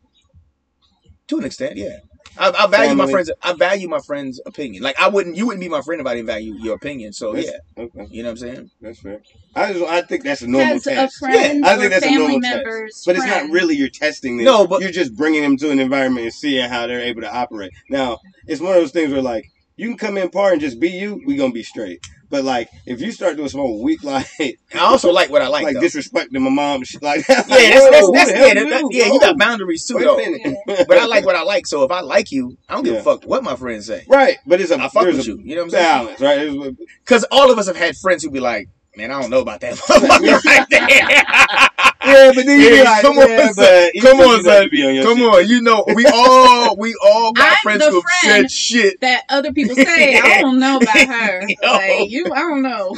To 1.28 1.38
an 1.38 1.46
extent, 1.46 1.78
yeah. 1.78 2.00
I, 2.38 2.52
I 2.58 2.68
value 2.68 2.96
my 2.96 3.10
friends. 3.10 3.32
I 3.44 3.54
value 3.54 3.88
my 3.88 4.00
friends' 4.00 4.42
opinion. 4.46 4.82
Like 4.82 5.00
I 5.00 5.08
wouldn't, 5.08 5.36
you 5.36 5.46
wouldn't 5.46 5.62
be 5.62 5.70
my 5.70 5.82
friend 5.82 6.02
if 6.02 6.08
I 6.08 6.16
didn't 6.16 6.28
value 6.28 6.56
your 6.56 6.76
opinion. 6.76 7.14
So 7.14 7.34
That's- 7.34 7.54
yeah, 7.78 7.84
Okay, 7.84 8.08
you 8.10 8.24
know 8.24 8.30
what 8.30 8.42
I'm 8.42 8.56
saying. 8.56 8.72
that's 8.82 9.00
fair. 9.00 9.22
I 9.56 9.74
just, 9.74 9.86
I 9.86 10.02
think 10.02 10.24
that's 10.24 10.42
a 10.42 10.48
normal 10.48 10.76
as 10.78 10.88
a 10.88 10.96
test. 10.96 11.18
friend 11.20 11.64
I 11.66 11.78
think 11.78 11.92
that's 11.92 12.06
a 12.06 12.10
family 12.10 12.20
normal 12.20 12.42
test. 12.42 12.56
members, 12.56 13.04
But 13.06 13.16
it's 13.18 13.26
not 13.26 13.50
really 13.52 13.76
you're 13.76 13.90
testing 13.90 14.38
them. 14.38 14.46
No, 14.46 14.66
but- 14.66 14.82
you're 14.82 14.92
just 14.92 15.16
bringing 15.16 15.44
them 15.44 15.58
to 15.58 15.70
an 15.70 15.80
environment 15.80 16.26
and 16.26 16.34
seeing 16.34 16.68
how 16.68 16.88
they're 16.88 17.02
able 17.02 17.22
to 17.22 17.32
operate. 17.34 17.72
Now, 17.90 18.20
it's 18.48 18.62
one 18.62 18.72
of 18.72 18.82
those 18.82 18.92
things 18.92 19.12
where 19.12 19.22
like 19.22 19.46
you 19.76 19.88
can 19.90 19.98
come 19.98 20.18
in 20.18 20.30
part 20.30 20.54
and 20.54 20.62
just 20.62 20.80
be 20.80 20.90
you, 20.90 21.22
we 21.26 21.36
gonna 21.36 21.52
be 21.54 21.64
straight. 21.64 22.00
But 22.30 22.44
like 22.44 22.68
if 22.88 23.00
you 23.00 23.12
start 23.12 23.36
doing 23.38 23.50
some 23.50 23.60
old 23.62 23.84
weak 23.84 24.04
like 24.14 24.28
I 24.40 24.58
also 24.80 25.12
like 25.12 25.30
what 25.30 25.42
I 25.44 25.48
like. 25.48 25.64
like, 25.66 25.76
though. 25.76 25.82
disrespecting 25.82 26.32
my 26.34 26.50
mom 26.50 26.78
and 26.78 26.88
shit 26.88 27.04
like 27.04 27.26
that. 27.28 27.46
yeah, 27.48 27.80
that's, 27.80 27.90
that's, 28.12 28.12
that's, 28.12 28.32
yeah, 28.32 28.54
that, 28.56 28.70
that- 28.70 28.82
you? 28.82 28.90
yeah. 28.92 29.06
You 29.14 29.20
got 29.20 29.38
boundaries 29.38 29.86
too, 29.86 30.00
though. 30.00 30.18
But 30.88 30.98
I 30.98 31.06
like 31.06 31.26
what 31.26 31.36
I 31.36 31.44
like. 31.44 31.68
So 31.68 31.84
if 31.84 31.92
I 31.92 32.02
like 32.02 32.32
you, 32.32 32.58
I 32.68 32.74
don't 32.74 32.84
give 32.84 32.96
Yeah. 32.96 33.00
a 33.02 33.04
fuck 33.04 33.24
what 33.26 33.44
my 33.44 33.56
friends 33.56 33.86
say. 33.88 34.04
right. 34.08 34.38
But 34.48 34.62
it's 34.62 34.72
a 34.72 34.80
I 34.80 34.88
fuck 34.90 35.06
with 35.06 35.28
you. 35.28 35.40
You 35.44 35.56
know 35.56 35.62
what 35.66 35.76
I'm 35.76 36.08
saying? 36.18 36.18
balance, 36.18 36.22
right? 36.68 36.76
Because 37.04 37.26
all 37.32 37.52
of 37.52 37.58
us 37.60 37.68
have 37.68 37.78
had 37.78 37.96
friends 37.98 38.24
who 38.24 38.32
be 38.32 38.40
like, 38.40 38.68
"Man, 38.98 39.12
I 39.12 39.22
don't 39.22 39.30
know 39.30 39.42
about 39.42 39.62
that 39.62 39.76
motherfucker 39.76 40.44
right 40.44 40.68
there." 40.70 41.70
Yeah, 42.14 42.32
but 42.36 42.46
then 42.46 42.60
you 42.60 42.70
be 42.70 42.84
like, 42.84 43.02
come 43.02 43.18
on, 43.18 43.54
son. 43.54 43.92
Come 44.02 44.20
on, 44.20 44.38
you 44.38 44.44
son. 44.44 44.64
to 44.64 44.70
be 44.70 44.88
on 44.88 44.96
your 44.96 45.04
Come 45.04 45.18
shit. 45.18 45.28
on, 45.28 45.48
you 45.48 45.62
know 45.62 45.84
we 45.96 46.06
all 46.06 46.76
we 46.78 46.96
all 47.04 47.34
got 47.34 47.52
I'm 47.52 47.58
friends 47.64 47.84
who 47.86 48.02
friend. 48.02 48.50
said 48.50 48.52
shit. 48.52 49.02
that 49.02 49.24
other 49.30 49.52
people 49.54 49.76
say. 49.76 50.18
I 50.20 50.38
don't 50.42 50.60
know 50.60 50.78
about 50.78 51.08
her. 51.08 51.42
Yo. 51.62 51.72
Like 51.72 52.10
you, 52.10 52.32
I 52.34 52.40
don't 52.40 52.62
know. 52.62 52.96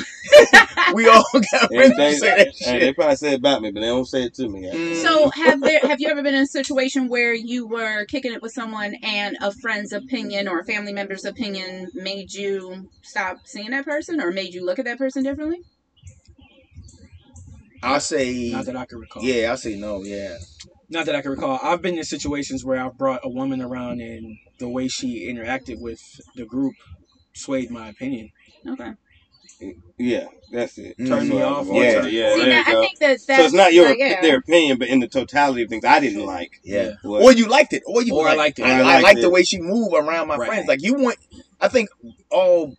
We 0.93 1.07
all 1.07 1.25
got 1.33 1.69
Yeah, 1.71 1.87
friends 1.87 1.91
who 1.91 1.97
they, 1.97 2.13
say 2.15 2.35
that 2.45 2.55
shit. 2.55 2.79
they 2.81 2.93
probably 2.93 3.15
say 3.15 3.31
it 3.33 3.39
about 3.39 3.61
me, 3.61 3.71
but 3.71 3.79
they 3.81 3.87
don't 3.87 4.05
say 4.05 4.23
it 4.23 4.33
to 4.35 4.47
me. 4.47 4.69
Mm. 4.71 5.01
So 5.01 5.29
have 5.31 5.61
there 5.61 5.79
have 5.81 5.99
you 6.01 6.07
ever 6.09 6.21
been 6.23 6.35
in 6.35 6.43
a 6.43 6.47
situation 6.47 7.07
where 7.07 7.33
you 7.33 7.67
were 7.67 8.05
kicking 8.05 8.33
it 8.33 8.41
with 8.41 8.51
someone 8.53 8.95
and 9.03 9.37
a 9.41 9.51
friend's 9.51 9.93
opinion 9.93 10.47
or 10.47 10.59
a 10.59 10.65
family 10.65 10.93
member's 10.93 11.25
opinion 11.25 11.89
made 11.93 12.33
you 12.33 12.89
stop 13.01 13.37
seeing 13.45 13.71
that 13.71 13.85
person 13.85 14.19
or 14.21 14.31
made 14.31 14.53
you 14.53 14.65
look 14.65 14.79
at 14.79 14.85
that 14.85 14.97
person 14.97 15.23
differently? 15.23 15.59
I'll 17.85 17.99
say, 17.99 18.49
Not 18.51 18.65
that 18.65 18.75
I 18.75 18.85
can 18.85 18.99
recall. 18.99 19.23
yeah, 19.23 19.51
I'll 19.51 19.57
say 19.57 19.75
no, 19.75 20.03
yeah. 20.03 20.37
Not 20.89 21.05
that 21.07 21.15
I 21.15 21.21
can 21.21 21.31
recall. 21.31 21.59
I've 21.63 21.81
been 21.81 21.97
in 21.97 22.03
situations 22.03 22.63
where 22.65 22.79
I've 22.79 22.97
brought 22.97 23.21
a 23.23 23.29
woman 23.29 23.61
around 23.61 24.01
and 24.01 24.37
the 24.59 24.69
way 24.69 24.87
she 24.87 25.27
interacted 25.31 25.79
with 25.79 25.99
the 26.35 26.45
group 26.45 26.73
swayed 27.33 27.71
my 27.71 27.89
opinion. 27.89 28.31
Okay. 28.67 28.93
Yeah, 29.97 30.27
that's 30.51 30.77
it. 30.77 30.97
Turned 30.97 31.29
me 31.29 31.41
off. 31.41 31.67
Yeah, 31.67 32.05
yeah. 32.05 32.33
See, 32.35 32.39
there 32.41 32.49
now, 32.49 32.71
you 32.71 32.77
I 32.77 32.81
think 32.85 32.99
that 32.99 33.07
that's 33.07 33.25
So 33.25 33.33
it's 33.45 33.53
not 33.53 33.73
your 33.73 33.87
like, 33.89 33.97
yeah. 33.99 34.21
their 34.21 34.37
opinion, 34.37 34.77
but 34.77 34.89
in 34.89 34.99
the 34.99 35.07
totality 35.07 35.63
of 35.63 35.69
things, 35.69 35.85
I 35.85 35.99
didn't 36.01 36.25
like. 36.25 36.59
Yeah. 36.63 36.91
What- 37.03 37.23
Or 37.23 37.31
you 37.31 37.47
liked 37.47 37.71
it, 37.73 37.81
or 37.87 38.01
you 38.03 38.15
Or 38.15 38.25
I 38.27 38.31
like, 38.31 38.37
liked 38.37 38.59
it. 38.59 38.63
I, 38.65 38.79
I 38.79 38.79
I 38.79 38.83
liked 38.95 39.03
like 39.03 39.21
the 39.21 39.29
way 39.29 39.43
she 39.43 39.59
moved 39.61 39.95
around 39.95 40.27
my 40.27 40.35
Right. 40.35 40.47
friends. 40.47 40.67
Like 40.67 40.81
you 40.83 40.95
want, 40.95 41.17
I 41.61 41.69
think 41.69 41.89
all 42.29 42.75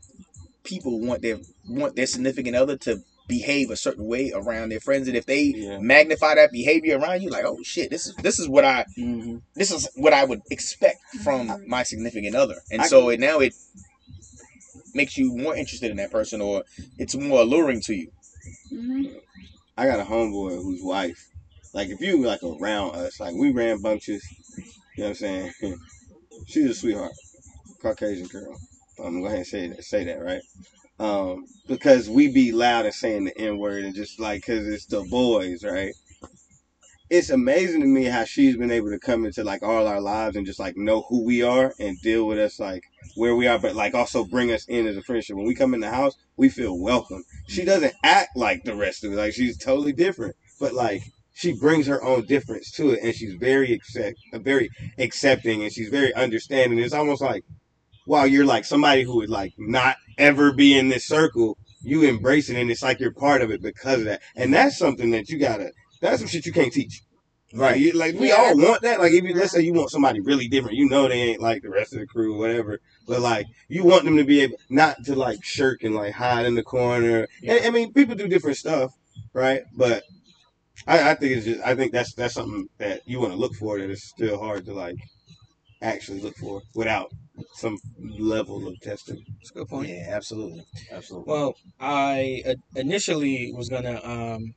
people 0.64 1.00
want 1.00 1.22
their 1.22 1.38
want 1.68 1.96
their 1.96 2.07
significant 2.07 2.54
other 2.57 2.76
to 2.76 3.02
behave 3.29 3.70
a 3.70 3.77
certain 3.77 4.05
way 4.05 4.33
around 4.35 4.68
their 4.70 4.81
friends, 4.81 5.09
and 5.09 5.16
if 5.16 5.27
they 5.27 5.43
Yeah. 5.43 5.79
magnify 5.79 6.35
that 6.37 6.53
behavior 6.53 6.99
around 6.99 7.22
you, 7.22 7.31
like, 7.31 7.45
oh 7.45 7.59
shit, 7.62 7.91
this 7.91 8.07
is 8.07 8.14
this 8.22 8.39
is 8.39 8.49
what 8.49 8.64
I 8.64 8.85
Mm-hmm. 8.99 9.37
this 9.55 9.70
is 9.72 9.89
what 9.97 10.12
I 10.12 10.24
would 10.24 10.43
expect 10.51 10.99
from 11.24 11.62
my 11.66 11.83
significant 11.83 12.35
other, 12.37 12.57
and 12.70 12.83
I- 12.83 12.89
so 12.89 13.09
it 13.09 13.20
now 13.20 13.41
it 13.41 13.55
makes 14.95 15.16
you 15.18 15.35
more 15.37 15.55
interested 15.57 15.91
in 15.91 15.97
that 15.99 16.11
person, 16.11 16.41
or 16.41 16.64
it's 16.99 17.14
more 17.14 17.41
alluring 17.41 17.81
to 17.83 17.95
you. 17.95 18.11
Mhm. 18.72 19.20
I 19.77 19.87
got 19.87 20.01
a 20.01 20.05
homeboy 20.05 20.62
whose 20.62 20.83
wife, 20.83 21.18
like 21.74 21.89
if 21.91 22.01
you 22.01 22.24
like 22.24 22.43
around 22.43 22.95
us, 22.97 23.20
like 23.20 23.35
we 23.35 23.51
ran 23.51 23.82
bunches, 23.82 24.23
you 24.57 24.65
know 25.05 25.05
what 25.05 25.09
I'm 25.09 25.15
saying? 25.15 25.53
She's 26.47 26.70
a 26.70 26.74
sweetheart, 26.74 27.12
Caucasian 27.82 28.27
girl. 28.28 28.57
I'm 28.98 29.05
gonna 29.05 29.20
go 29.20 29.27
ahead 29.27 29.39
and 29.39 29.47
say 29.47 29.69
that, 29.69 29.85
say 29.85 30.05
that 30.05 30.23
right? 30.23 30.40
Um, 30.98 31.44
because 31.66 32.09
we 32.09 32.28
be 32.28 32.52
loud 32.52 32.86
and 32.86 32.94
saying 32.94 33.24
the 33.24 33.39
N 33.39 33.59
word 33.59 33.85
and 33.85 33.94
just 33.94 34.18
like, 34.18 34.47
cause 34.47 34.66
it's 34.66 34.86
the 34.86 35.02
boys, 35.10 35.64
right? 35.64 35.93
It's 37.09 37.31
amazing 37.31 37.82
to 37.82 37.86
me 37.86 38.05
how 38.05 38.24
she's 38.24 38.56
been 38.56 38.70
able 38.70 38.90
to 38.90 38.98
come 38.98 39.27
into 39.27 39.44
like 39.44 39.62
all 39.62 39.86
our 39.86 40.01
lives 40.01 40.36
and 40.36 40.47
just 40.47 40.59
like 40.59 40.77
know 40.77 41.02
who 41.09 41.24
we 41.24 41.43
are 41.43 41.73
and 41.78 42.01
deal 42.01 42.27
with 42.27 42.39
us 42.39 42.59
like 42.59 42.82
where 43.14 43.36
we 43.36 43.47
are, 43.47 43.59
but 43.59 43.77
like 43.77 43.94
also 43.94 44.24
bring 44.24 44.51
us 44.51 44.64
in 44.66 44.86
as 44.86 44.97
a 44.97 45.02
friendship. 45.02 45.36
When 45.36 45.47
we 45.47 45.55
come 45.55 45.74
in 45.74 45.81
the 45.81 45.90
house, 45.90 46.14
we 46.36 46.48
feel 46.48 46.78
welcome. 46.78 47.23
She 47.47 47.64
doesn't 47.64 47.94
act 48.02 48.36
like 48.36 48.64
the 48.64 48.74
rest 48.74 49.05
of 49.05 49.12
it. 49.12 49.16
Like 49.16 49.35
she's 49.35 49.56
totally 49.56 49.93
different, 49.93 50.35
but 50.59 50.73
like 50.74 51.02
she 51.32 51.52
brings 51.52 51.86
her 51.86 52.02
own 52.02 52.24
difference 52.24 52.70
to 52.73 52.90
it, 52.90 53.01
and 53.02 53.14
she's 53.14 53.35
very 53.35 53.73
accept, 53.73 54.18
very 54.32 54.70
accepting, 54.98 55.62
and 55.62 55.73
she's 55.73 55.90
very 55.90 56.14
understanding. 56.14 56.78
It's 56.78 56.94
almost 56.94 57.20
like 57.20 57.44
while 58.07 58.27
you're 58.27 58.47
like 58.47 58.65
somebody 58.65 59.03
who 59.03 59.16
would 59.16 59.31
like 59.31 59.53
not 59.59 59.97
ever 60.19 60.53
be 60.53 60.78
in 60.78 60.89
this 60.89 61.07
circle, 61.07 61.59
you 61.83 62.05
embrace 62.05 62.49
it, 62.49 62.57
and 62.57 62.70
it's 62.70 62.83
like 62.83 62.99
you're 63.01 63.12
part 63.12 63.43
of 63.43 63.51
it 63.51 63.62
because 63.62 64.01
of 64.01 64.05
that. 64.07 64.23
And 64.35 64.53
that's 64.55 64.78
something 64.78 65.11
that 65.11 65.28
you 65.28 65.39
gotta. 65.39 65.70
That's 66.01 66.19
some 66.20 66.28
shit 66.28 66.47
you 66.47 66.53
can't 66.53 66.73
teach. 66.73 67.03
Right. 67.55 67.78
You, 67.78 67.93
like 67.93 68.15
we 68.15 68.28
Yeah. 68.28 68.37
all 68.37 68.57
want 68.57 68.83
that. 68.83 68.99
Like 69.01 69.12
if 69.12 69.24
you 69.24 69.35
let's 69.35 69.53
say 69.53 69.61
you 69.61 69.73
want 69.73 69.91
somebody 69.91 70.20
really 70.20 70.49
different, 70.49 70.77
you 70.77 70.89
know 70.89 71.09
they 71.09 71.20
ain't 71.20 71.41
like 71.41 71.62
the 71.62 71.70
rest 71.70 71.93
of 71.93 72.01
the 72.01 72.07
crew, 72.07 72.35
or 72.35 72.39
whatever. 72.39 72.81
But 73.07 73.20
like 73.20 73.47
you 73.69 73.85
want 73.85 74.05
them 74.05 74.16
to 74.16 74.24
be 74.24 74.41
able 74.41 74.57
not 74.69 75.05
to 75.05 75.15
like 75.15 75.45
shirk 75.45 75.83
and 75.83 75.95
like 75.95 76.15
hide 76.15 76.45
in 76.47 76.55
the 76.55 76.62
corner. 76.62 77.28
And, 77.47 77.65
I 77.65 77.70
mean, 77.70 77.93
people 77.93 78.15
do 78.15 78.28
different 78.28 78.57
stuff, 78.57 78.93
right? 79.33 79.62
But 79.74 80.03
I, 80.87 81.11
I 81.11 81.15
think 81.15 81.33
it's 81.37 81.47
just 81.47 81.61
I 81.65 81.74
think 81.74 81.93
that's 81.93 82.15
that's 82.15 82.35
something 82.35 82.69
that 82.78 83.03
you 83.07 83.20
want 83.20 83.33
to 83.33 83.39
look 83.39 83.55
for 83.55 83.78
that 83.78 83.91
is 83.91 84.05
still 84.05 84.39
hard 84.39 84.66
to 84.66 84.74
like 84.74 84.97
actually 85.83 86.20
look 86.20 86.37
for 86.37 86.62
without 86.74 87.11
some 87.54 87.78
level 87.98 88.68
of 88.68 88.80
testing. 88.80 89.24
That's 89.38 89.50
a 89.50 89.54
good 89.54 89.68
point. 89.68 89.88
Yeah, 89.88 90.06
absolutely, 90.10 90.64
absolutely. 90.90 91.32
Well, 91.32 91.56
I 91.80 92.42
uh, 92.46 92.54
initially 92.74 93.52
was 93.52 93.68
gonna 93.68 94.00
um, 94.04 94.54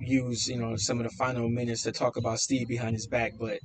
use 0.00 0.48
you 0.48 0.56
know 0.56 0.76
some 0.76 0.98
of 1.00 1.04
the 1.04 1.10
final 1.16 1.48
minutes 1.48 1.82
to 1.84 1.92
talk 1.92 2.16
about 2.16 2.38
Steve 2.40 2.66
behind 2.68 2.94
his 2.94 3.06
back, 3.06 3.34
but 3.38 3.58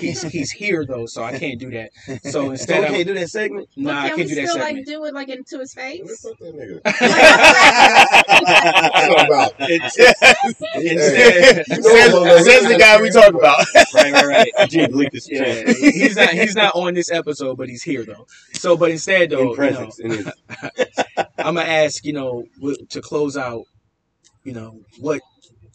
he's 0.00 0.22
he's 0.22 0.50
here 0.50 0.84
though, 0.86 1.06
so 1.06 1.22
I 1.24 1.38
can't 1.38 1.58
do 1.58 1.70
that. 1.70 1.90
So 2.24 2.30
So 2.30 2.50
instead, 2.56 2.80
we 2.80 2.86
I'm, 2.86 2.92
can't 2.94 3.06
do 3.08 3.14
that 3.14 3.28
segment. 3.30 3.68
nah, 3.76 3.90
Well, 3.92 4.04
I 4.04 4.08
can 4.08 4.16
can't 4.18 4.28
we 4.28 4.34
do 4.34 4.40
that 4.42 4.48
still 4.48 4.62
segment. 4.62 4.76
like 4.78 4.86
do 4.86 5.04
it 5.04 5.14
like 5.14 5.28
into 5.28 5.58
his 5.58 5.74
face? 5.74 6.20
Fuck 6.22 6.38
that 6.38 6.54
nigga. 6.54 6.80
Instead, 10.74 11.66
says, 11.66 12.44
says 12.44 12.68
the 12.68 12.76
guy 12.78 13.00
we 13.00 13.10
talk 13.10 13.34
about. 13.34 13.64
right, 13.94 14.12
right, 14.12 14.26
right. 14.26 14.52
Jim 14.70 14.92
leaked 14.92 15.14
his 15.14 15.28
yeah, 15.30 15.64
he's 15.72 16.16
not 16.16 16.30
he's 16.30 16.54
not 16.56 16.74
on 16.74 16.94
this 16.94 17.10
episode, 17.10 17.56
but 17.56 17.68
he's 17.68 17.82
here 17.82 18.04
though. 18.04 18.26
So, 18.54 18.76
but 18.76 18.90
instead 18.90 19.30
though, 19.30 19.54
in 19.54 19.64
you 19.64 19.70
know, 19.70 19.90
in 20.00 20.10
his- 20.10 20.28
I'm 21.38 21.54
gonna 21.54 21.62
ask, 21.62 22.04
you 22.04 22.12
know, 22.12 22.44
to 22.90 23.00
close 23.00 23.36
out, 23.36 23.64
you 24.44 24.52
know, 24.52 24.80
what 24.98 25.20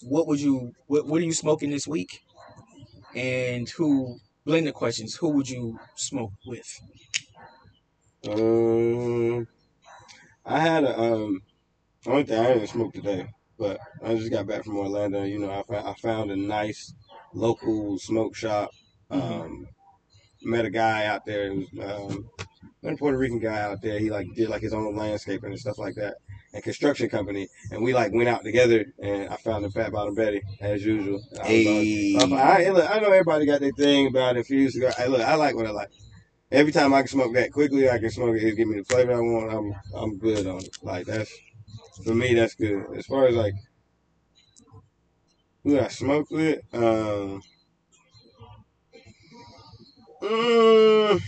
what 0.02 0.28
would 0.28 0.40
you 0.40 0.74
what 0.88 1.06
what 1.06 1.22
are 1.22 1.26
you 1.26 1.34
smoking 1.34 1.70
this 1.70 1.88
week, 1.88 2.22
and 3.16 3.70
who 3.70 4.18
blend 4.46 4.68
the 4.68 4.72
questions. 4.72 5.16
Who 5.16 5.30
would 5.30 5.50
you 5.50 5.80
smoke 5.96 6.34
with? 6.46 6.80
Um, 8.28 9.48
I 10.46 10.60
had 10.60 10.84
a 10.84 11.00
um. 11.00 11.42
Only 12.06 12.24
thing 12.24 12.40
I 12.40 12.54
didn't 12.54 12.68
smoke 12.68 12.94
today, 12.94 13.28
but 13.58 13.80
I 14.04 14.16
just 14.16 14.32
got 14.32 14.48
back 14.48 14.64
from 14.64 14.78
Orlando. 14.78 15.24
You 15.24 15.40
know, 15.40 15.52
I 15.52 15.64
found 15.64 15.88
I 15.88 15.94
found 15.96 16.32
a 16.32 16.36
nice 16.36 16.94
local 17.34 18.00
smoke 18.00 18.36
shop. 18.36 18.72
Um, 19.12 19.68
met 20.44 20.66
a 20.66 20.70
guy 20.70 21.06
out 21.06 21.26
there. 21.26 21.54
Was 21.54 21.68
um, 21.82 22.30
a 22.84 22.96
Puerto 22.96 23.18
Rican 23.18 23.40
guy 23.40 23.60
out 23.60 23.82
there. 23.82 24.00
He 24.00 24.10
like 24.10 24.28
did 24.36 24.50
like 24.50 24.62
his 24.62 24.74
own 24.74 24.96
landscaping 24.96 25.52
and 25.52 25.60
stuff 25.60 25.78
like 25.78 25.96
that, 25.96 26.16
and 26.54 26.64
construction 26.64 27.10
company. 27.10 27.48
And 27.72 27.82
we 27.82 27.94
like 27.94 28.14
went 28.14 28.30
out 28.30 28.44
together, 28.44 28.86
and 29.02 29.30
I 29.30 29.38
found 29.38 29.64
the 29.66 29.70
Fat 29.72 29.92
Bottom 29.92 30.16
Betty 30.16 30.42
as 30.60 30.86
usual. 30.86 31.22
I 31.40 31.44
Hey. 31.44 32.16
um, 32.18 32.34
I, 32.34 32.70
look, 32.70 32.90
I 32.90 33.00
know 33.00 33.12
everybody 33.12 33.46
got 33.46 33.62
their 33.62 33.72
thing 33.72 34.08
about 34.08 34.38
infused 34.38 34.76
cigar. 34.76 34.94
Hey, 34.98 35.08
look, 35.08 35.22
I 35.22 35.36
like 35.36 35.56
what 35.56 35.68
I 35.68 35.72
like. 35.72 35.90
Every 36.52 36.72
time 36.72 36.94
I 36.94 37.02
can 37.02 37.08
smoke 37.08 37.34
that 37.36 37.52
quickly, 37.52 37.90
I 37.90 38.00
can 38.00 38.10
smoke 38.10 38.36
it. 38.36 38.44
It 38.44 38.56
give 38.56 38.68
me 38.68 38.78
the 38.80 38.84
flavor 38.86 39.14
I 39.14 39.20
want. 39.20 39.54
I'm 39.54 39.74
I'm 39.94 40.18
good 40.18 40.48
on 40.48 40.60
it. 40.66 40.72
Like 40.82 41.06
that's 41.06 41.32
for 42.04 42.16
me. 42.16 42.34
That's 42.34 42.56
good. 42.56 42.86
As 42.98 43.06
far 43.06 43.28
as 43.28 43.36
like 43.36 43.54
who 45.64 45.80
I 45.80 45.88
smoke 45.90 46.32
with, 46.32 46.60
um, 46.74 47.44
mm, 50.24 51.22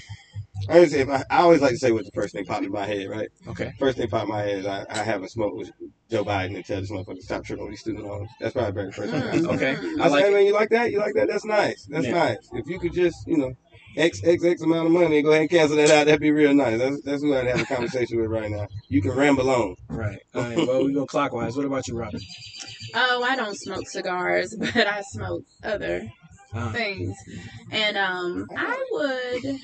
I 0.69 0.83
just 0.83 0.95
if 0.95 1.09
I, 1.09 1.23
I 1.29 1.37
always 1.41 1.61
like 1.61 1.71
to 1.71 1.77
say 1.77 1.91
what 1.91 2.05
the 2.05 2.11
first 2.11 2.33
thing 2.33 2.45
popped 2.45 2.63
in 2.65 2.71
my 2.71 2.85
head. 2.85 3.09
Right, 3.09 3.29
Okay. 3.47 3.71
first 3.79 3.97
thing 3.97 4.07
popped 4.09 4.23
in 4.23 4.29
my 4.29 4.41
head. 4.41 4.59
Is 4.59 4.65
I, 4.65 4.85
I 4.89 4.97
haven't 5.03 5.29
smoked 5.29 5.57
with 5.57 5.71
Joe 6.09 6.23
Biden 6.25 6.55
and 6.55 6.65
tell 6.65 6.79
this 6.81 6.91
motherfucker 6.91 7.15
to 7.15 7.21
stop 7.23 7.43
tripping 7.45 7.65
on 7.65 7.71
these 7.71 7.79
student 7.81 8.05
loans. 8.05 8.29
That's 8.39 8.53
probably 8.53 8.71
the 8.71 8.75
very 8.81 8.91
first 8.91 9.11
thing. 9.11 9.21
Mm. 9.21 9.39
smoked. 9.39 9.55
Okay. 9.55 9.75
Mm. 9.75 10.01
I 10.01 10.07
like 10.07 10.25
hey, 10.25 10.31
man, 10.33 10.45
you 10.45 10.53
like 10.53 10.69
that? 10.69 10.91
You 10.91 10.99
like 10.99 11.13
that? 11.15 11.27
That's 11.27 11.45
nice. 11.45 11.85
That's 11.89 12.05
Yeah. 12.05 12.13
nice. 12.13 12.49
If 12.53 12.67
you 12.67 12.79
could 12.79 12.93
just, 12.93 13.27
you 13.27 13.37
know, 13.37 13.53
X 13.97 14.21
X 14.23 14.43
X 14.43 14.61
amount 14.61 14.85
of 14.87 14.93
money 14.93 15.21
go 15.21 15.29
ahead 15.31 15.41
and 15.41 15.49
cancel 15.49 15.75
that 15.77 15.89
out, 15.91 16.05
that'd 16.05 16.21
be 16.21 16.31
real 16.31 16.53
nice. 16.53 16.77
That's 16.79 17.01
that's 17.01 17.21
who 17.23 17.35
I'd 17.35 17.47
have 17.47 17.61
a 17.61 17.65
conversation 17.65 18.21
with 18.21 18.29
right 18.29 18.49
now. 18.49 18.67
You 18.87 19.01
can 19.01 19.11
ramble 19.11 19.49
on. 19.49 19.75
Right. 19.89 20.19
All 20.33 20.43
right. 20.43 20.55
Well, 20.57 20.85
we 20.85 20.93
go 20.93 21.05
clockwise. 21.05 21.57
What 21.57 21.65
about 21.65 21.87
you, 21.87 21.97
Robyn? 21.97 22.21
Oh, 22.95 23.23
I 23.23 23.35
don't 23.35 23.57
smoke 23.57 23.87
cigars, 23.89 24.55
but 24.59 24.87
I 24.87 25.01
smoke 25.11 25.43
other 25.63 26.07
Uh, 26.53 26.71
things. 26.71 27.15
And 27.71 27.97
um, 27.97 28.47
I 28.57 28.85
would. 28.91 29.55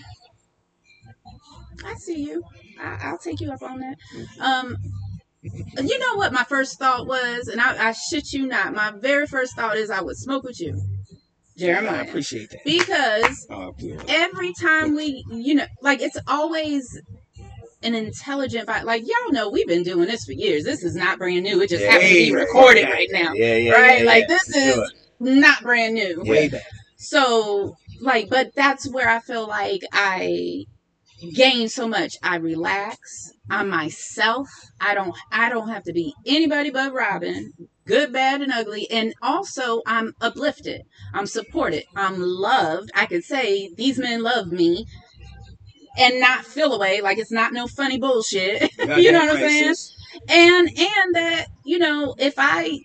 I 1.85 1.93
see 1.95 2.23
you. 2.23 2.43
I, 2.81 2.97
I'll 3.03 3.17
take 3.17 3.39
you 3.41 3.51
up 3.51 3.61
on 3.61 3.79
that. 3.79 3.97
Um, 4.39 4.75
you 5.43 5.99
know 5.99 6.15
what 6.15 6.33
my 6.33 6.43
first 6.43 6.77
thought 6.79 7.07
was, 7.07 7.47
and 7.47 7.61
I, 7.61 7.89
I 7.89 7.91
shit 7.93 8.33
you 8.33 8.45
not. 8.47 8.73
My 8.73 8.91
very 8.91 9.27
first 9.27 9.55
thought 9.55 9.77
is 9.77 9.89
I 9.89 10.01
would 10.01 10.17
smoke 10.17 10.43
with 10.43 10.59
you, 10.59 10.81
Jeremiah 11.57 11.99
I 11.99 12.03
appreciate 12.03 12.49
that. 12.49 12.59
because 12.65 13.47
Oh, 13.49 13.73
yeah. 13.77 13.97
every 14.07 14.53
time 14.59 14.95
we, 14.95 15.23
you 15.31 15.55
know, 15.55 15.65
like 15.81 16.01
it's 16.01 16.17
always 16.27 16.85
an 17.83 17.93
intelligent 17.95 18.67
vibe. 18.67 18.83
Like 18.83 19.03
y'all 19.03 19.31
know, 19.31 19.49
we've 19.49 19.67
been 19.67 19.83
doing 19.83 20.07
this 20.07 20.25
for 20.25 20.33
years. 20.33 20.63
This 20.63 20.83
is 20.83 20.95
not 20.95 21.19
brand 21.19 21.43
new. 21.43 21.61
It 21.61 21.69
just 21.69 21.83
Yeah, 21.83 21.91
happened 21.91 22.09
to 22.09 22.15
be 22.15 22.35
recorded 22.35 22.83
right. 22.85 22.93
right 22.93 23.09
now, 23.11 23.33
Yeah, 23.33 23.55
yeah. 23.55 23.71
right? 23.73 23.99
yeah, 23.99 24.05
like 24.05 24.21
yeah, 24.27 24.35
this 24.35 24.55
is 24.55 24.73
sure. 24.73 24.87
not 25.19 25.61
brand 25.61 25.93
new. 25.93 26.21
Yeah. 26.23 26.31
Way 26.31 26.49
back. 26.49 26.63
So, 26.97 27.75
like, 28.01 28.29
but 28.29 28.53
that's 28.55 28.89
where 28.89 29.07
I 29.07 29.19
feel 29.19 29.47
like 29.47 29.81
I 29.93 30.65
gain 31.33 31.69
so 31.69 31.87
much. 31.87 32.15
I 32.23 32.37
relax. 32.37 33.31
I'm 33.49 33.69
myself. 33.69 34.49
I 34.79 34.93
don't. 34.93 35.15
I 35.31 35.49
don't 35.49 35.69
have 35.69 35.83
to 35.83 35.93
be 35.93 36.13
anybody 36.25 36.69
but 36.69 36.93
Robyn. 36.93 37.53
Good, 37.85 38.11
bad, 38.11 38.41
and 38.41 38.51
ugly. 38.51 38.89
And 38.91 39.13
also, 39.21 39.81
I'm 39.87 40.13
uplifted. 40.19 40.81
I'm 41.13 41.25
supported. 41.25 41.85
I'm 41.95 42.19
loved. 42.19 42.91
I 42.93 43.05
could 43.05 43.23
say 43.23 43.69
these 43.75 43.97
men 43.97 44.23
love 44.23 44.51
me. 44.51 44.85
And 45.99 46.19
not 46.19 46.45
feel 46.45 46.73
away 46.73 47.01
like 47.01 47.17
it's 47.17 47.31
not 47.31 47.53
no 47.53 47.65
funny 47.65 47.97
bullshit. 47.97 48.69
you 48.97 49.11
know 49.11 49.19
what 49.19 49.31
I'm 49.31 49.37
saying? 49.37 49.73
and 50.29 50.67
and 50.67 51.15
that 51.15 51.47
you 51.63 51.79
know 51.79 52.15
if 52.17 52.35
i 52.37 52.79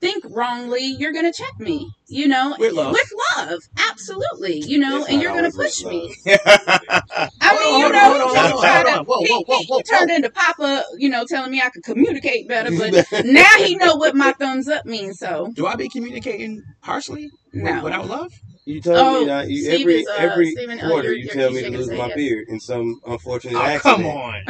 think 0.00 0.24
wrongly 0.30 0.84
you're 0.98 1.12
gonna 1.12 1.32
check 1.32 1.58
me 1.58 1.90
you 2.06 2.28
know 2.28 2.54
With 2.58 2.72
love. 2.72 2.92
with 2.92 3.12
love 3.36 3.60
absolutely 3.90 4.60
you 4.64 4.78
know 4.78 4.98
It's 5.00 5.08
and 5.10 5.20
you're 5.22 5.34
gonna 5.34 5.50
push 5.50 5.82
me 5.84 6.14
i 6.26 7.58
mean 7.58 7.80
you 7.80 7.92
know 7.92 8.12
he 8.12 8.22
to. 8.22 9.04
Whoa, 9.06 9.42
whoa, 9.46 9.62
whoa, 9.68 9.80
turned 9.82 10.10
into 10.10 10.30
papa 10.30 10.84
you 10.98 11.08
know 11.08 11.24
telling 11.26 11.50
me 11.50 11.60
i 11.60 11.68
could 11.70 11.82
communicate 11.82 12.48
better 12.48 12.70
but 12.70 13.24
now 13.24 13.44
he 13.58 13.76
know 13.76 13.96
what 13.96 14.14
my 14.14 14.32
thumbs 14.32 14.68
up 14.68 14.86
means 14.86 15.18
so 15.18 15.50
Do 15.54 15.66
I 15.66 15.74
be 15.76 15.88
communicating 15.88 16.62
harshly 16.82 17.30
no 17.52 17.82
without 17.82 18.06
love? 18.08 18.32
You 18.66 18.80
told 18.82 18.98
Oh, 18.98 19.20
me 19.20 19.26
that 19.26 19.48
you, 19.48 19.62
Steve 19.62 19.80
every 19.80 19.94
is, 20.02 20.08
uh, 20.08 20.12
every 20.18 20.50
Steven, 20.52 20.78
uh, 20.78 20.88
quarter 20.88 21.04
you're- 21.08 21.16
you 21.20 21.24
you're- 21.24 21.34
tell 21.40 21.52
you're 21.52 21.62
me 21.70 21.70
to 21.70 21.78
lose 21.78 21.88
my 21.90 22.08
head. 22.08 22.16
beard 22.16 22.48
in 22.48 22.60
some 22.60 23.00
unfortunate 23.06 23.56
Oh, 23.56 23.62
accident. 23.62 23.82
come 23.82 24.06
on. 24.06 24.42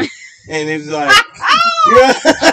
And 0.50 0.68
it's 0.68 0.88
like, 0.98 1.14
yeah. 1.94 2.47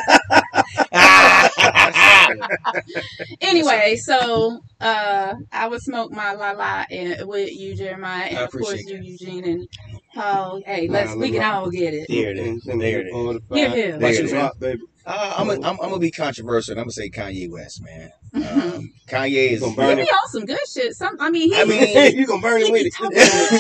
anyway 3.42 3.96
so 3.96 4.60
uh 4.82 5.34
i 5.52 5.68
would 5.68 5.82
smoke 5.82 6.12
my 6.12 6.34
la 6.34 6.52
la 6.52 6.86
and 6.92 7.28
with 7.28 7.52
you 7.52 7.76
jeremiah 7.76 8.26
and 8.28 8.38
of 8.40 8.52
course 8.52 8.70
appreciate 8.74 9.04
you 9.04 9.12
eugene 9.12 9.46
and 9.46 9.68
paul 10.14 10.62
hey 10.66 10.88
let's 10.88 11.16
we 11.16 11.32
can 11.32 11.44
all 11.44 11.70
get 11.70 11.94
it 11.94 12.08
There 12.10 12.32
it 12.32 12.38
is. 12.38 12.64
There 12.64 13.00
it 13.02 13.08
is. 13.08 13.14
Here, 13.58 13.70
here. 13.76 13.98
There 14.00 14.10
it 14.10 14.26
is. 14.26 14.32
Rock, 14.34 14.60
baby. 14.60 14.82
Uh, 15.06 15.36
I'm, 15.38 15.48
gonna- 15.48 15.60
I'm, 15.68 15.78
I'm 15.82 15.90
gonna 15.90 16.00
be 16.00 16.12
controversial. 16.12 16.72
and 16.74 16.80
I'm 16.80 16.86
gonna 16.86 16.92
say 16.94 17.10
Kanye 17.10 17.50
West, 17.52 17.82
man. 17.84 18.12
Um, 18.36 18.92
Kanye 19.08 19.52
is. 19.52 19.62
Gonna 19.62 19.76
burn 19.76 19.98
he 19.98 20.04
it? 20.04 20.06
be 20.08 20.12
on 20.12 20.30
some 20.30 20.46
good 20.46 20.60
shit 20.68 20.94
some 20.96 21.16
i 21.20 21.30
mean 21.30 21.50
he 21.54 21.60
I 21.62 21.64
mean, 21.66 22.18
you 22.18 22.26
gonna 22.28 22.42
burn 22.42 22.62
he 22.62 22.68
it 22.68 22.72
with 22.72 22.86
it. 22.88 22.94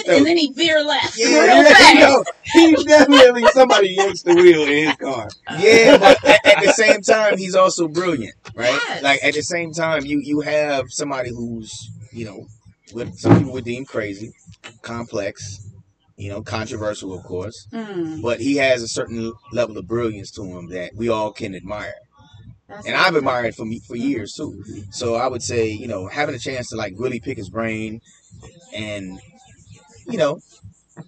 good, 0.06 0.15
and 0.18 0.26
then 0.26 0.38
he 0.38 0.52
veer 0.53 0.84
left 0.84 1.18
Yeah, 1.18 1.27
real 1.27 1.56
Yeah, 1.57 1.64
fast 1.64 1.93
you 1.93 1.99
know, 1.99 2.23
he's 2.43 2.84
definitely 2.85 3.45
somebody 3.53 3.89
yanks 3.89 4.23
the 4.23 4.34
wheel 4.35 4.64
in 4.64 4.88
his 4.88 4.95
car. 4.95 5.30
yeah, 5.60 5.97
but 5.97 6.23
at, 6.26 6.45
at 6.45 6.64
the 6.64 6.72
same 6.73 7.02
time, 7.02 7.38
he's 7.38 7.56
also 7.56 7.88
brilliant, 7.88 8.35
right? 8.56 8.80
Yes. 8.88 9.03
Like 9.03 9.23
at 9.23 9.34
the 9.35 9.43
same 9.43 9.72
time, 9.72 10.03
you 10.06 10.19
you 10.23 10.41
have 10.41 10.85
somebody 10.89 11.30
who's 11.30 11.72
you 12.11 12.26
know, 12.26 12.45
what 12.93 13.14
some 13.15 13.38
people 13.38 13.53
would 13.53 13.65
deem 13.65 13.85
crazy, 13.85 14.31
complex, 14.81 15.60
you 16.18 16.30
know, 16.30 16.41
controversial, 16.41 17.14
of 17.14 17.23
course, 17.23 17.68
Mm, 17.73 18.22
but 18.22 18.39
he 18.39 18.56
has 18.57 18.81
a 18.81 18.88
certain 18.88 19.34
level 19.52 19.77
of 19.77 19.88
brilliance 19.88 20.31
to 20.31 20.43
him 20.43 20.69
that 20.69 20.91
we 20.95 21.10
all 21.10 21.31
can 21.31 21.53
admire. 21.56 21.93
That's 22.67 22.87
and. 22.87 22.95
I've 22.95 23.15
admired 23.15 23.55
for 23.55 23.65
me 23.65 23.79
for 23.79 23.95
years 23.95 24.33
too. 24.33 24.63
So 24.91 25.15
I 25.15 25.27
would 25.27 25.43
say, 25.43 25.69
you 25.69 25.87
know, 25.87 26.07
having 26.07 26.35
a 26.35 26.39
chance 26.39 26.69
to 26.69 26.75
like 26.75 26.93
really 26.97 27.19
pick 27.19 27.37
his 27.37 27.49
brain 27.49 28.01
and 28.73 29.19
you 30.07 30.17
know 30.17 30.39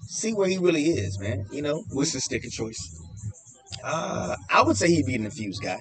see 0.07 0.33
where 0.33 0.47
he 0.47 0.57
really 0.57 0.83
is, 0.85 1.19
man. 1.19 1.45
You 1.51 1.61
know, 1.61 1.83
What's 1.91 2.13
the 2.13 2.19
stick 2.21 2.45
of 2.45 2.51
choice? 2.51 3.01
uh, 3.83 4.35
I 4.49 4.61
would 4.63 4.77
say 4.77 4.87
he'd 4.87 5.05
be 5.05 5.15
an 5.15 5.25
infused 5.25 5.61
guy. 5.63 5.79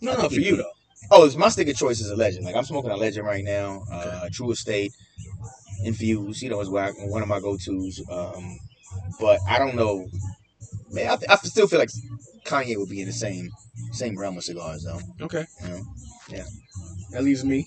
No, 0.00 0.14
no, 0.16 0.28
for 0.28 0.40
you 0.40 0.56
though. 0.56 0.72
Oh, 1.10 1.24
it's 1.24 1.36
my 1.36 1.48
stick 1.48 1.68
of 1.68 1.76
choice 1.76 2.00
is 2.00 2.10
a 2.10 2.16
legend. 2.16 2.44
Like 2.44 2.56
I'm 2.56 2.64
smoking 2.64 2.90
a 2.90 2.96
legend 2.96 3.26
right 3.26 3.44
now. 3.44 3.82
Uh, 3.90 4.28
Drew 4.30 4.50
Estate, 4.52 4.92
infused. 5.84 6.42
You 6.42 6.50
know, 6.50 6.60
is 6.60 6.70
where 6.70 6.84
I, 6.84 6.90
one 6.90 7.22
of 7.22 7.28
my 7.28 7.40
go 7.40 7.56
tos. 7.56 8.02
Um, 8.10 8.58
but 9.20 9.38
I 9.48 9.58
don't 9.58 9.74
know. 9.74 10.06
Man, 10.90 11.08
I, 11.10 11.32
I 11.32 11.36
still 11.36 11.66
feel 11.66 11.78
like 11.78 11.90
Kanye 12.44 12.76
would 12.76 12.88
be 12.88 13.00
in 13.00 13.06
the 13.06 13.12
same 13.12 13.50
same 13.92 14.18
realm 14.18 14.36
of 14.38 14.44
cigars, 14.44 14.84
though. 14.84 15.00
Okay. 15.20 15.46
You 15.62 15.68
know? 15.68 16.44
That 17.12 17.24
leaves 17.24 17.44
me. 17.44 17.66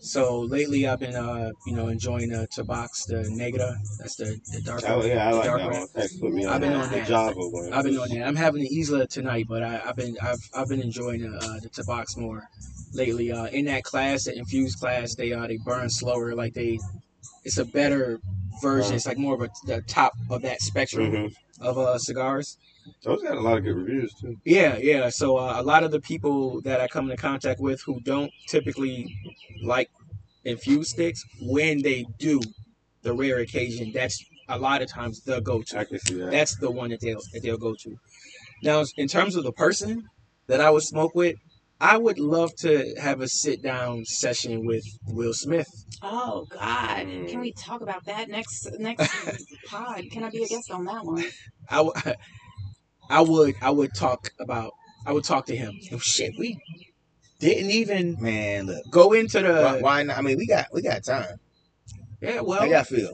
So 0.00 0.40
lately, 0.40 0.86
I've 0.88 0.98
been, 0.98 1.14
uh, 1.14 1.50
you 1.64 1.74
know, 1.74 1.86
enjoying 1.88 2.30
the 2.30 2.48
Tabak, 2.48 2.88
the 3.06 3.28
Negra. 3.30 3.76
That's 3.98 4.16
the 4.16 4.36
the 4.52 4.60
dark. 4.60 4.82
Oh 4.86 5.04
yeah, 5.04 5.28
I 5.28 5.32
like 5.32 5.44
that 5.44 5.70
one. 5.70 5.86
That's 5.94 6.16
put 6.16 6.32
me 6.32 6.44
on 6.44 6.52
I've 6.54 6.60
been 6.60 6.72
that. 6.72 6.84
on 6.84 6.90
the 6.90 6.96
that. 6.98 7.06
Java 7.08 7.34
one. 7.36 7.72
I've 7.72 7.84
been 7.84 7.96
on 7.98 8.08
that. 8.08 8.26
I'm 8.26 8.34
having 8.34 8.62
the 8.62 8.80
Isla 8.80 9.06
tonight, 9.06 9.46
but 9.48 9.62
I, 9.62 9.80
I've 9.86 9.94
been 9.96 10.16
I've 10.20 10.40
I've 10.54 10.68
been 10.68 10.82
enjoying 10.82 11.20
the 11.22 11.36
uh, 11.36 11.60
the 11.60 11.68
Tabak 11.68 12.16
more 12.18 12.48
lately. 12.92 13.30
Uh, 13.30 13.46
in 13.46 13.66
that 13.66 13.84
class, 13.84 14.24
the 14.24 14.36
infused 14.36 14.80
class, 14.80 15.14
they 15.14 15.32
uh 15.32 15.46
they 15.46 15.58
burn 15.58 15.88
slower. 15.88 16.34
Like 16.34 16.54
they, 16.54 16.80
it's 17.44 17.58
a 17.58 17.64
better 17.64 18.18
version. 18.60 18.96
It's 18.96 19.06
like 19.06 19.18
more 19.18 19.34
of 19.34 19.42
a 19.42 19.50
the 19.66 19.82
top 19.82 20.14
of 20.30 20.42
that 20.42 20.60
spectrum 20.62 21.12
Mhm. 21.12 21.34
of 21.60 21.78
uh 21.78 21.96
cigars. 21.98 22.56
Those 23.04 23.22
got 23.22 23.36
a 23.36 23.40
lot 23.40 23.58
of 23.58 23.64
good 23.64 23.76
reviews 23.76 24.12
too. 24.20 24.36
Yeah, 24.44 24.76
yeah. 24.76 25.08
So 25.08 25.36
uh, 25.36 25.54
a 25.56 25.62
lot 25.62 25.84
of 25.84 25.90
the 25.90 26.00
people 26.00 26.60
that 26.62 26.80
I 26.80 26.88
come 26.88 27.10
into 27.10 27.20
contact 27.20 27.60
with 27.60 27.82
who 27.82 28.00
don't 28.00 28.30
typically 28.48 29.16
like 29.62 29.88
infused 30.44 30.90
sticks, 30.90 31.22
when 31.40 31.82
they 31.82 32.04
do, 32.18 32.40
the 33.02 33.12
rare 33.12 33.38
occasion, 33.38 33.92
that's 33.92 34.24
a 34.48 34.58
lot 34.58 34.82
of 34.82 34.88
times 34.88 35.20
the 35.22 35.40
go-to. 35.40 35.78
I 35.78 35.84
can 35.84 35.98
see 35.98 36.14
that. 36.14 36.30
That's 36.30 36.56
the 36.56 36.70
one 36.70 36.90
that 36.90 37.00
they'll 37.00 37.20
that 37.32 37.40
they'll 37.42 37.56
go 37.58 37.74
to. 37.74 37.96
Now, 38.62 38.84
in 38.96 39.08
terms 39.08 39.36
of 39.36 39.44
the 39.44 39.52
person 39.52 40.04
that 40.46 40.60
I 40.60 40.70
would 40.70 40.82
smoke 40.82 41.14
with, 41.14 41.36
I 41.80 41.98
would 41.98 42.18
love 42.18 42.54
to 42.60 42.94
have 43.00 43.20
a 43.20 43.28
sit 43.28 43.60
down 43.62 44.04
session 44.04 44.64
with 44.64 44.84
Will 45.06 45.34
Smith. 45.34 45.68
Oh 46.00 46.46
God! 46.48 47.06
Can 47.28 47.40
we 47.40 47.52
talk 47.52 47.80
about 47.80 48.04
that 48.04 48.28
next 48.28 48.68
next 48.78 49.10
pod? 49.66 50.04
Can 50.12 50.22
I 50.22 50.30
be 50.30 50.44
a 50.44 50.48
guest 50.48 50.70
on 50.70 50.84
that 50.84 51.04
one? 51.04 51.24
I, 51.68 51.76
w- 51.76 51.92
I 53.12 53.20
would 53.20 53.54
I 53.62 53.70
would 53.70 53.94
talk 53.94 54.30
about 54.40 54.72
I 55.06 55.12
would 55.12 55.24
talk 55.24 55.46
to 55.46 55.56
him. 55.56 55.78
Oh, 55.92 55.98
shit, 55.98 56.32
we 56.38 56.58
didn't 57.40 57.70
even 57.70 58.16
Man, 58.20 58.66
look. 58.66 58.82
go 58.90 59.12
into 59.12 59.40
the 59.40 59.52
Why, 59.52 59.80
why 59.80 60.02
not? 60.04 60.18
I 60.18 60.20
mean, 60.22 60.36
we 60.38 60.46
got 60.46 60.66
we 60.72 60.82
got 60.82 61.04
time. 61.04 61.36
yeah. 62.20 62.36
How 62.36 62.44
Well, 62.44 62.66
y'all 62.66 62.84
feel? 62.84 63.12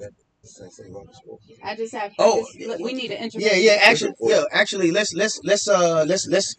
I 1.62 1.75
just 1.77 1.95
have. 1.95 2.12
Oh, 2.19 2.41
I 2.41 2.59
just, 2.59 2.69
look, 2.69 2.81
we 2.81 2.93
need 2.95 3.09
to 3.09 3.23
intro. 3.23 3.41
Yeah, 3.41 3.55
yeah. 3.55 3.79
Actually, 3.83 4.15
yeah. 4.20 4.45
Actually, 4.53 4.91
let's 4.91 5.12
let's 5.15 5.41
let's 5.45 5.69
uh 5.69 6.05
let's 6.07 6.27
let's 6.29 6.55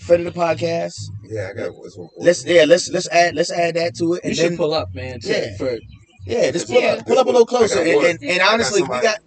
friend 0.00 0.26
of 0.26 0.34
the 0.34 0.38
podcast. 0.40 0.94
Yeah, 1.24 1.50
I 1.50 1.52
got 1.54 1.72
this 1.82 1.96
one. 1.96 2.08
for 2.08 2.24
Let's 2.24 2.44
yeah 2.44 2.64
let's 2.66 2.90
let's 2.90 3.08
add 3.08 3.34
let's 3.34 3.50
add 3.50 3.74
that 3.76 3.94
to 3.96 4.14
it 4.14 4.20
you 4.24 4.28
and 4.28 4.36
should 4.36 4.50
then 4.50 4.56
pull 4.56 4.74
up, 4.74 4.94
man. 4.94 5.20
To, 5.20 5.28
Yeah. 5.28 5.56
For 5.56 5.78
yeah 6.26 6.50
just 6.50 6.68
pull 6.68 6.78
Yeah. 6.78 6.94
up 6.94 7.06
pull 7.06 7.18
up 7.18 7.26
a 7.26 7.30
little 7.30 7.46
closer 7.46 7.80
and, 7.80 7.88
and, 7.88 8.18
and 8.22 8.42
honestly 8.42 8.82
we 8.82 9.00
got 9.00 9.18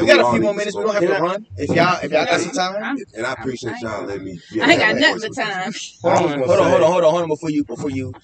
we 0.00 0.06
got 0.06 0.20
a 0.20 0.24
few 0.24 0.40
more 0.40 0.54
minutes. 0.54 0.76
We 0.76 0.82
don't 0.84 0.94
have 0.94 1.04
to 1.04 1.14
run. 1.14 1.46
If 1.56 1.70
y'all 1.70 1.98
if 2.02 2.10
y'all 2.12 2.24
got 2.26 2.40
some 2.40 2.52
time, 2.52 2.82
I'm, 2.82 2.96
And 3.14 3.26
I 3.26 3.32
appreciate 3.32 3.80
y'all 3.80 4.04
letting 4.04 4.24
me. 4.24 4.40
be 4.52 4.60
I 4.60 4.72
ain't 4.72 4.80
got 4.80 4.94
able 4.94 5.00
to 5.00 5.00
nothing 5.00 5.20
but 5.20 5.42
time. 5.42 5.72
hold 6.02 6.16
on 6.32 6.38
hold 6.40 6.60
on 6.60 6.70
hold 6.70 6.82
on 6.82 6.92
hold 6.92 7.04
on 7.04 7.10
hold 7.10 7.22
on 7.22 7.28
before 7.28 7.50
you 7.50 7.64
before 7.64 7.90
you 7.90 8.14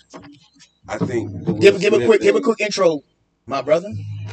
I 0.89 0.99
think 0.99 1.31
give 1.61 1.81
give 1.81 1.93
a 1.95 2.01
quick 2.05 2.21
give 2.21 2.37
a 2.37 2.41
quick 2.41 2.61
intro, 2.61 3.01
my 3.47 3.63
brother. 3.63 3.89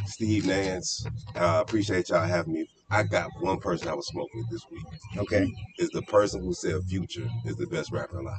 Steve 0.06 0.46
Nance. 0.46 1.06
Uh, 1.36 1.60
appreciate 1.66 2.08
y'all 2.10 2.26
having 2.26 2.52
me. 2.54 2.66
I 2.90 3.04
got 3.04 3.30
one 3.40 3.58
person 3.58 3.88
I 3.88 3.94
was 3.94 4.06
smoking 4.08 4.40
with 4.40 4.50
this 4.50 4.62
week. 4.70 4.84
Okay. 5.18 5.46
Is 5.78 5.90
the 5.90 6.02
person 6.02 6.42
who 6.42 6.52
said 6.52 6.82
Future 6.88 7.28
is 7.46 7.56
the 7.56 7.66
best 7.68 7.92
rapper 7.92 8.18
alive. 8.18 8.34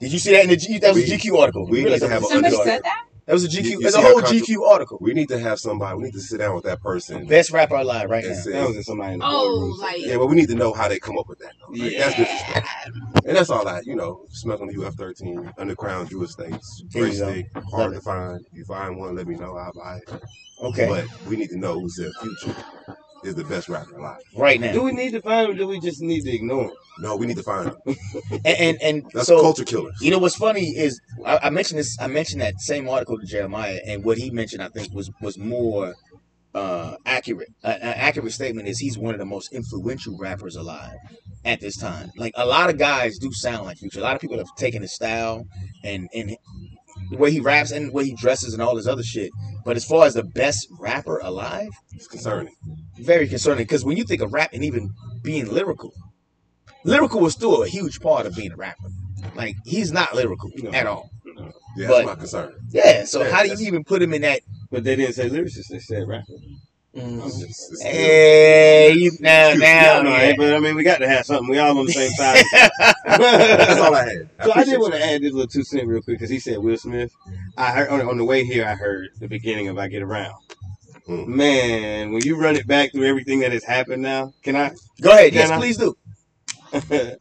Did 0.00 0.12
you 0.12 0.18
see 0.18 0.32
that 0.32 0.44
in 0.44 0.50
the 0.50 0.56
G? 0.56 0.78
That 0.78 0.94
was 0.94 1.02
a 1.10 1.18
GQ 1.18 1.38
article. 1.38 1.66
we 1.68 1.78
You 1.78 1.84
realize 1.84 2.00
need 2.00 2.06
to 2.06 2.12
have 2.12 2.22
was 2.22 2.30
a 2.30 2.34
a 2.34 2.34
Somebody 2.34 2.54
said 2.56 2.80
article. 2.80 2.84
that. 2.84 3.04
That 3.26 3.34
was 3.34 3.44
a 3.44 3.48
GQ. 3.48 3.64
you 3.70 3.78
It's 3.82 3.94
a 3.96 4.00
whole 4.00 4.20
GQ 4.20 4.68
article. 4.68 4.98
We 5.00 5.12
need 5.12 5.28
to 5.28 5.38
have 5.38 5.60
somebody. 5.60 5.96
We 5.96 6.04
need 6.04 6.14
to 6.14 6.20
sit 6.20 6.38
down 6.38 6.54
with 6.54 6.64
that 6.64 6.80
person 6.82 7.26
Best 7.26 7.50
rapper 7.50 7.76
alive 7.76 8.10
right 8.10 8.24
now. 8.24 8.34
say, 8.34 8.52
That 8.52 8.66
was 8.66 8.76
in 8.76 8.82
somebody 8.82 9.14
in 9.14 9.18
the 9.20 9.26
Oh, 9.26 9.48
boardroom. 9.58 9.78
like 9.80 10.00
yeah, 10.00 10.16
but 10.16 10.26
we 10.26 10.36
need 10.36 10.48
to 10.48 10.54
know 10.54 10.72
how 10.72 10.88
they 10.88 10.98
come 10.98 11.18
up 11.18 11.28
with 11.28 11.38
that. 11.40 11.52
Though. 11.60 11.72
Like, 11.72 11.96
That's 11.96 12.18
Yeah. 12.18 12.24
disrespectful. 12.24 13.02
And 13.26 13.36
that's 13.36 13.50
all 13.50 13.68
I, 13.68 13.80
you 13.84 13.94
know, 13.94 14.24
smoking 14.30 14.66
the 14.68 14.74
UF13, 14.74 15.52
Underground 15.58 16.10
Jewish 16.10 16.30
States. 16.30 16.82
There 16.92 17.02
Great 17.04 17.14
stick, 17.14 17.46
hard 17.70 17.92
it. 17.92 17.96
to 17.96 18.00
find. 18.00 18.40
If 18.50 18.58
you 18.58 18.64
find 18.64 18.98
one, 18.98 19.14
let 19.14 19.26
me 19.26 19.36
know. 19.36 19.56
I'll 19.56 19.72
buy 19.72 19.98
it. 19.98 20.22
Okay. 20.60 20.86
But 20.88 21.06
we 21.28 21.36
need 21.36 21.48
to 21.50 21.58
know 21.58 21.80
who 21.80 21.88
said 21.88 22.10
Future 22.20 22.56
is 23.22 23.34
the 23.34 23.44
best 23.44 23.68
rapper 23.68 23.96
alive. 23.96 24.18
right 24.36 24.60
now. 24.60 24.72
Do 24.72 24.82
we 24.82 24.92
need 24.92 25.12
to 25.12 25.20
find 25.22 25.48
him? 25.48 25.54
Or 25.54 25.58
do 25.58 25.66
we 25.66 25.80
just 25.80 26.00
need 26.00 26.22
to 26.22 26.30
ignore 26.30 26.64
him? 26.64 26.72
No, 26.98 27.16
we 27.16 27.26
need 27.26 27.36
to 27.36 27.42
find 27.42 27.68
him. 27.68 27.76
And 28.44 28.46
and, 28.46 28.78
and 28.82 29.10
That's 29.12 29.26
so 29.26 29.40
culture 29.40 29.64
killers. 29.64 29.96
You 30.00 30.10
know 30.10 30.18
what's 30.18 30.36
funny 30.36 30.68
is 30.76 31.00
I, 31.24 31.38
I 31.44 31.50
mentioned 31.50 31.80
this. 31.80 31.96
I 32.00 32.06
mentioned 32.06 32.40
that 32.40 32.60
same 32.60 32.88
article 32.88 33.18
to 33.18 33.26
Jeremiah, 33.26 33.80
and 33.86 34.04
what 34.04 34.18
he 34.18 34.30
mentioned, 34.30 34.62
I 34.62 34.68
think, 34.68 34.92
was 34.94 35.10
was 35.20 35.38
more 35.38 35.94
uh, 36.54 36.96
accurate. 37.06 37.48
Uh, 37.62 37.76
an 37.80 37.94
accurate 37.96 38.32
statement 38.32 38.68
is 38.68 38.78
he's 38.78 38.98
one 38.98 39.14
of 39.14 39.18
the 39.20 39.26
most 39.26 39.52
influential 39.52 40.16
rappers 40.18 40.56
alive 40.56 40.96
at 41.44 41.60
this 41.60 41.76
time. 41.76 42.10
Like 42.16 42.32
a 42.36 42.46
lot 42.46 42.70
of 42.70 42.78
guys 42.78 43.18
do 43.18 43.32
sound 43.32 43.64
like 43.66 43.78
Future. 43.78 44.00
A 44.00 44.02
lot 44.02 44.14
of 44.14 44.20
people 44.20 44.38
have 44.38 44.54
taken 44.56 44.82
his 44.82 44.94
style 44.94 45.46
and 45.84 46.08
and 46.14 46.36
the 47.10 47.16
way 47.16 47.30
he 47.30 47.40
raps 47.40 47.70
and 47.72 47.88
the 47.88 47.92
way 47.92 48.04
he 48.04 48.14
dresses 48.14 48.54
and 48.54 48.62
all 48.62 48.74
this 48.74 48.86
other 48.86 49.02
shit. 49.02 49.30
But 49.64 49.76
as 49.76 49.84
far 49.84 50.06
as 50.06 50.14
the 50.14 50.22
best 50.24 50.68
rapper 50.78 51.18
alive, 51.18 51.70
It's 51.92 52.06
concerning. 52.06 52.54
very 52.98 53.28
concerning 53.28 53.64
because 53.64 53.84
when 53.84 53.96
you 53.96 54.04
think 54.04 54.22
of 54.22 54.32
rap 54.32 54.50
and 54.52 54.64
even 54.64 54.90
being 55.22 55.52
lyrical, 55.52 55.92
lyrical 56.84 57.20
was 57.20 57.34
still 57.34 57.62
a 57.62 57.68
huge 57.68 58.00
part 58.00 58.26
of 58.26 58.34
being 58.34 58.52
a 58.52 58.56
rapper. 58.56 58.88
Like 59.34 59.56
he's 59.64 59.92
not 59.92 60.14
lyrical 60.14 60.50
No. 60.56 60.70
at 60.70 60.86
all. 60.86 61.10
Yeah, 61.76 61.88
But- 61.88 61.94
that's 61.96 62.06
my 62.06 62.14
concern. 62.14 62.54
Yeah, 62.70 63.04
so 63.04 63.22
Yeah, 63.22 63.30
how 63.30 63.42
do 63.42 63.48
you 63.50 63.66
even 63.66 63.84
put 63.84 64.02
him 64.02 64.12
in 64.14 64.22
that? 64.22 64.40
But 64.70 64.84
they 64.84 64.96
didn't 64.96 65.14
say 65.14 65.28
lyricist. 65.28 65.68
They 65.70 65.78
said 65.78 66.06
rapper. 66.08 66.32
Mm. 66.94 67.80
Hey, 67.82 68.92
you 68.94 69.12
now 69.20 69.52
now. 69.54 69.58
Yeah, 69.60 70.02
no, 70.02 70.10
yeah. 70.10 70.32
but 70.36 70.54
I 70.54 70.58
mean, 70.58 70.74
we 70.74 70.82
got 70.82 70.98
to 70.98 71.08
have 71.08 71.24
something. 71.24 71.48
We 71.48 71.58
all 71.58 71.78
on 71.78 71.86
the 71.86 71.92
same 71.92 72.10
side. 72.10 72.42
That's 73.06 73.80
all 73.80 73.94
I 73.94 74.08
had. 74.08 74.30
So 74.44 74.52
I 74.54 74.64
did 74.64 74.78
want 74.80 74.94
to 74.94 75.02
add 75.04 75.22
this 75.22 75.32
little 75.32 75.46
two 75.46 75.62
cent 75.62 75.86
real 75.86 76.02
quick 76.02 76.18
because 76.18 76.30
he 76.30 76.40
said 76.40 76.58
Will 76.58 76.76
Smith. 76.76 77.12
I 77.56 77.70
heard 77.70 77.90
on, 77.90 78.00
on 78.02 78.18
the 78.18 78.24
way 78.24 78.44
here. 78.44 78.66
I 78.66 78.74
heard 78.74 79.10
the 79.20 79.28
beginning 79.28 79.68
of 79.68 79.78
"I 79.78 79.86
Get 79.88 80.02
Around." 80.02 80.34
Mm. 81.08 81.26
Man, 81.28 82.12
when 82.12 82.22
you 82.24 82.36
run 82.36 82.56
it 82.56 82.66
back 82.66 82.90
through 82.92 83.06
everything 83.06 83.40
that 83.40 83.52
has 83.52 83.64
happened 83.64 84.02
now, 84.02 84.32
can 84.42 84.56
I? 84.56 84.72
Go 85.00 85.10
ahead. 85.12 85.32
Yes, 85.32 85.50
I- 85.50 85.56
please 85.58 85.76
do. 85.76 85.96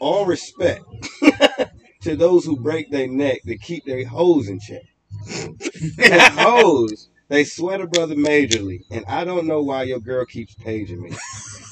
All 0.00 0.24
respect 0.24 0.82
to 2.02 2.16
those 2.16 2.44
who 2.46 2.56
break 2.58 2.90
their 2.90 3.06
neck 3.06 3.42
to 3.46 3.58
keep 3.58 3.84
their 3.84 4.06
hoes 4.06 4.48
in 4.48 4.60
check. 4.60 4.82
And 5.98 6.22
hoes, 6.34 7.08
they 7.30 7.44
sweat 7.44 7.80
a 7.80 7.86
brother 7.86 8.16
majorly, 8.16 8.80
and 8.90 9.04
I 9.08 9.24
don't 9.24 9.46
know 9.46 9.62
why 9.62 9.84
your 9.84 10.00
girl 10.00 10.26
keeps 10.26 10.54
paging 10.56 11.00
me. 11.00 11.16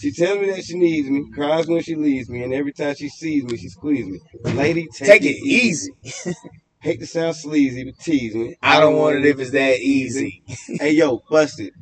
She 0.01 0.13
tells 0.13 0.39
me 0.41 0.51
that 0.51 0.65
she 0.65 0.79
needs 0.79 1.11
me, 1.11 1.25
cries 1.35 1.67
when 1.67 1.83
she 1.83 1.97
leaves 1.97 2.31
me, 2.31 2.45
and 2.45 2.55
every 2.55 2.73
time 2.73 2.95
she 2.95 3.09
sees 3.09 3.45
me, 3.45 3.57
she 3.59 3.69
squeezes 3.69 4.09
me. 4.09 4.21
Lady, 4.55 4.87
take, 4.95 5.21
Take 5.21 5.23
it 5.25 5.37
easy. 5.45 5.93
Hate 6.81 7.01
to 7.01 7.07
sound 7.07 7.35
sleazy, 7.35 7.85
but 7.85 7.99
tease 7.99 8.35
me. 8.37 8.57
I 8.63 8.79
don't 8.79 8.95
want 8.95 9.17
it 9.17 9.27
if 9.27 9.41
it's 9.41 9.51
that 9.51 9.79
easy. 9.81 10.43
Hey, 10.79 10.93
yo, 10.93 11.21
busted. 11.29 11.73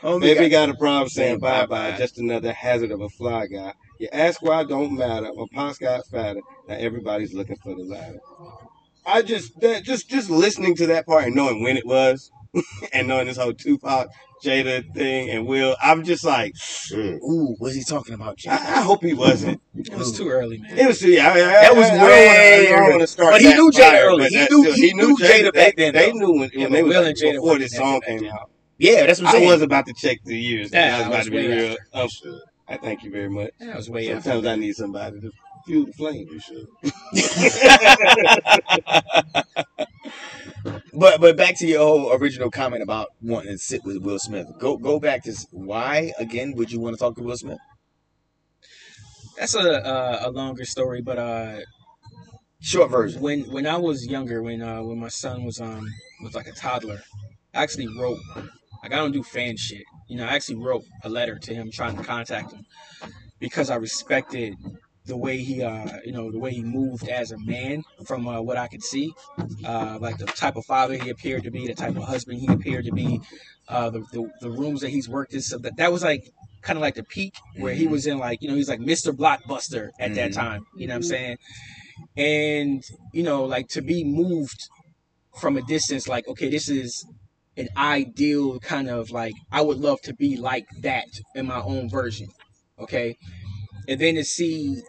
Homie 0.00 0.20
Baby 0.20 0.48
got- 0.48 0.68
got 0.68 0.74
a 0.76 0.78
problem 0.78 1.08
saying 1.08 1.40
bye 1.40 1.66
bye-bye. 1.66 1.96
Just 1.98 2.18
another 2.18 2.52
hazard 2.52 2.92
of 2.92 3.00
a 3.00 3.08
fly 3.08 3.46
guy. 3.48 3.72
You 3.98 4.08
ask 4.12 4.40
why 4.42 4.62
don't 4.64 4.96
matter. 4.96 5.30
My 5.34 5.46
pops 5.52 5.78
got 5.78 6.06
fatter. 6.06 6.40
Now 6.68 6.76
everybody's 6.76 7.34
looking 7.34 7.56
for 7.56 7.74
the 7.74 7.82
ladder. 7.82 8.20
I 9.06 9.22
just 9.22 9.60
that 9.60 9.82
just 9.84 10.08
just 10.08 10.30
listening 10.30 10.76
to 10.76 10.86
that 10.88 11.06
part 11.06 11.24
and 11.24 11.34
knowing 11.34 11.62
when 11.62 11.76
it 11.76 11.86
was, 11.86 12.30
and 12.92 13.08
knowing 13.08 13.26
this 13.26 13.36
whole 13.36 13.52
Tupac 13.52 14.08
Jada 14.44 14.84
thing 14.94 15.30
and 15.30 15.46
Will, 15.46 15.76
I'm 15.82 16.04
just 16.04 16.24
like, 16.24 16.54
Mm. 16.54 17.18
Ooh, 17.22 17.56
was 17.60 17.74
he 17.74 17.82
talking 17.82 18.14
about, 18.14 18.36
Jay? 18.36 18.50
I, 18.50 18.54
I 18.78 18.80
hope 18.82 19.02
he 19.02 19.14
wasn't. 19.14 19.60
It 19.74 19.94
was 19.94 20.16
too 20.16 20.28
early, 20.28 20.58
man. 20.58 20.78
It 20.78 20.86
was 20.86 21.02
yeah. 21.02 21.26
I, 21.28 21.30
I, 21.30 21.34
That 21.36 21.76
was 21.76 21.86
I, 21.86 21.94
I 21.94 21.96
don't 21.98 22.06
way 22.08 22.26
wanna- 22.26 22.76
I 22.76 22.80
don't 22.80 22.90
wanna 22.92 23.06
start 23.06 23.32
But 23.34 23.40
he 23.42 23.54
knew 23.54 23.70
Jada 23.70 23.90
fire, 23.90 24.06
early. 24.06 24.28
He 24.28 24.36
knew- 24.36 24.44
still- 24.44 24.74
he 24.74 24.92
knew 24.94 25.16
Jada 25.16 25.52
back 25.52 25.76
then, 25.76 25.92
They 25.94 26.10
though. 26.12 26.18
knew 26.18 26.32
when, 26.40 26.50
Yeah, 26.52 26.62
when 26.64 26.72
they 26.72 26.82
Will 26.82 27.00
like, 27.02 27.10
and 27.10 27.16
Jada 27.18 27.32
before 27.34 27.58
this 27.58 27.74
song 27.76 28.00
came 28.02 28.26
out. 28.28 28.50
Yeah, 28.78 29.06
that's 29.06 29.20
what 29.22 29.34
I'm 29.34 29.42
I 29.42 29.46
was 29.46 29.62
about 29.62 29.86
to 29.86 29.94
check 29.94 30.18
the 30.24 30.36
years. 30.36 30.70
Yeah, 30.72 30.96
I 30.96 30.98
was 30.98 31.04
I 31.04 31.06
about 31.08 31.16
was 31.18 31.24
to 31.26 31.30
be 31.30 31.46
real. 31.46 31.76
You. 32.24 32.40
I 32.66 32.76
thank 32.78 33.02
you 33.04 33.10
very 33.10 33.28
much. 33.30 33.50
That 33.60 33.76
was 33.76 33.88
way 33.90 34.10
after. 34.10 34.30
Sometimes 34.30 34.46
I 34.46 34.56
need 34.56 34.74
somebody 34.74 35.20
to 35.20 35.30
fuel 35.66 35.86
the 35.86 35.92
flame. 35.92 36.28
You 36.30 36.40
should. 36.40 36.66
But 40.96 41.20
but 41.20 41.36
back 41.36 41.56
to 41.58 41.66
your 41.66 41.80
whole 41.80 42.12
original 42.12 42.50
comment 42.50 42.82
about 42.82 43.08
wanting 43.20 43.52
to 43.52 43.58
sit 43.58 43.84
with 43.84 43.98
Will 43.98 44.18
Smith. 44.18 44.46
Go 44.58 44.76
go 44.76 45.00
back 45.00 45.24
to 45.24 45.34
why 45.50 46.12
again 46.18 46.54
would 46.56 46.70
you 46.70 46.80
want 46.80 46.94
to 46.94 47.00
talk 47.00 47.16
to 47.16 47.22
Will 47.22 47.36
Smith? 47.36 47.58
That's 49.36 49.54
a 49.54 49.86
uh, 49.86 50.22
a 50.24 50.30
longer 50.30 50.64
story, 50.64 51.02
but 51.02 51.18
uh, 51.18 51.60
Short 52.60 52.90
version. 52.90 53.20
when 53.20 53.40
when 53.50 53.66
I 53.66 53.76
was 53.76 54.06
younger, 54.06 54.42
when 54.42 54.62
uh, 54.62 54.82
when 54.82 54.98
my 54.98 55.08
son 55.08 55.44
was 55.44 55.60
um 55.60 55.86
was 56.22 56.34
like 56.34 56.46
a 56.46 56.52
toddler, 56.52 57.00
I 57.54 57.62
actually 57.62 57.88
wrote. 57.98 58.18
Like 58.82 58.92
I 58.92 58.96
don't 58.96 59.12
do 59.12 59.22
fan 59.22 59.56
shit, 59.56 59.84
you 60.08 60.16
know. 60.16 60.24
I 60.24 60.34
actually 60.34 60.56
wrote 60.56 60.84
a 61.02 61.08
letter 61.08 61.38
to 61.38 61.54
him 61.54 61.70
trying 61.70 61.96
to 61.96 62.02
contact 62.02 62.52
him 62.52 62.64
because 63.38 63.70
I 63.70 63.76
respected 63.76 64.56
the 65.06 65.16
way 65.16 65.38
he 65.38 65.62
uh 65.62 65.98
you 66.04 66.12
know 66.12 66.30
the 66.30 66.38
way 66.38 66.52
he 66.52 66.62
moved 66.62 67.08
as 67.08 67.30
a 67.32 67.38
man 67.38 67.82
from 68.06 68.26
uh, 68.26 68.40
what 68.40 68.56
I 68.56 68.68
could 68.68 68.82
see, 68.82 69.12
uh 69.64 69.98
like 70.00 70.18
the 70.18 70.26
type 70.26 70.56
of 70.56 70.64
father 70.64 70.94
he 70.96 71.10
appeared 71.10 71.42
to 71.44 71.50
be, 71.50 71.66
the 71.66 71.74
type 71.74 71.96
of 71.96 72.04
husband 72.04 72.38
he 72.40 72.48
appeared 72.52 72.84
to 72.86 72.92
be, 72.92 73.20
uh 73.68 73.90
the 73.90 74.00
the, 74.12 74.30
the 74.40 74.50
rooms 74.50 74.80
that 74.80 74.90
he's 74.90 75.08
worked 75.08 75.34
in. 75.34 75.40
So 75.42 75.58
that 75.58 75.76
that 75.76 75.92
was 75.92 76.02
like 76.02 76.22
kind 76.62 76.78
of 76.78 76.82
like 76.82 76.94
the 76.94 77.04
peak 77.04 77.34
where 77.56 77.74
he 77.74 77.86
Mhm. 77.86 77.90
was 77.90 78.06
in 78.06 78.18
like 78.18 78.40
you 78.40 78.48
know 78.48 78.54
he's 78.54 78.68
like 78.68 78.80
Mr. 78.80 79.12
Blockbuster 79.12 79.90
at 80.00 80.14
that 80.14 80.30
Mhm. 80.30 80.34
time. 80.34 80.66
You 80.74 80.86
know 80.86 80.94
what 80.94 80.96
I'm 80.96 81.02
Mhm. 81.02 81.08
saying? 81.08 81.36
And 82.16 82.82
you 83.12 83.22
know 83.22 83.44
like 83.44 83.68
to 83.70 83.82
be 83.82 84.04
moved 84.04 84.60
from 85.40 85.56
a 85.56 85.62
distance, 85.62 86.06
like, 86.08 86.28
okay, 86.28 86.48
this 86.48 86.68
is 86.68 87.04
an 87.56 87.68
ideal 87.76 88.58
kind 88.60 88.88
of 88.88 89.10
like 89.10 89.34
I 89.52 89.60
would 89.62 89.78
love 89.78 90.00
to 90.02 90.14
be 90.14 90.36
like 90.36 90.66
that 90.80 91.08
in 91.34 91.46
my 91.46 91.60
own 91.60 91.90
version. 91.90 92.28
Okay. 92.78 93.16
And 93.88 94.00
then 94.00 94.14
to 94.14 94.24
see 94.24 94.80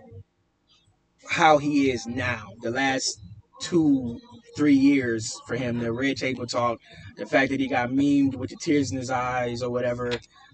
how 1.30 1.57
he 1.57 1.91
is 1.91 2.06
now, 2.07 2.49
the 2.61 2.72
last 2.72 3.19
two, 3.61 4.19
three 4.56 4.73
years 4.73 5.39
for 5.47 5.56
him, 5.56 5.80
the 5.80 5.91
red 5.91 6.18
table 6.18 6.45
talk, 6.45 6.80
the 7.18 7.26
fact 7.26 7.52
that 7.52 7.60
he 7.60 7.68
got 7.68 7.89
memed 7.89 8.35
with 8.35 8.49
the 8.49 8.57
tears 8.57 8.91
in 8.91 8.97
his 8.97 9.10
eyes 9.10 9.61
or 9.61 9.69
whatever, 9.69 10.11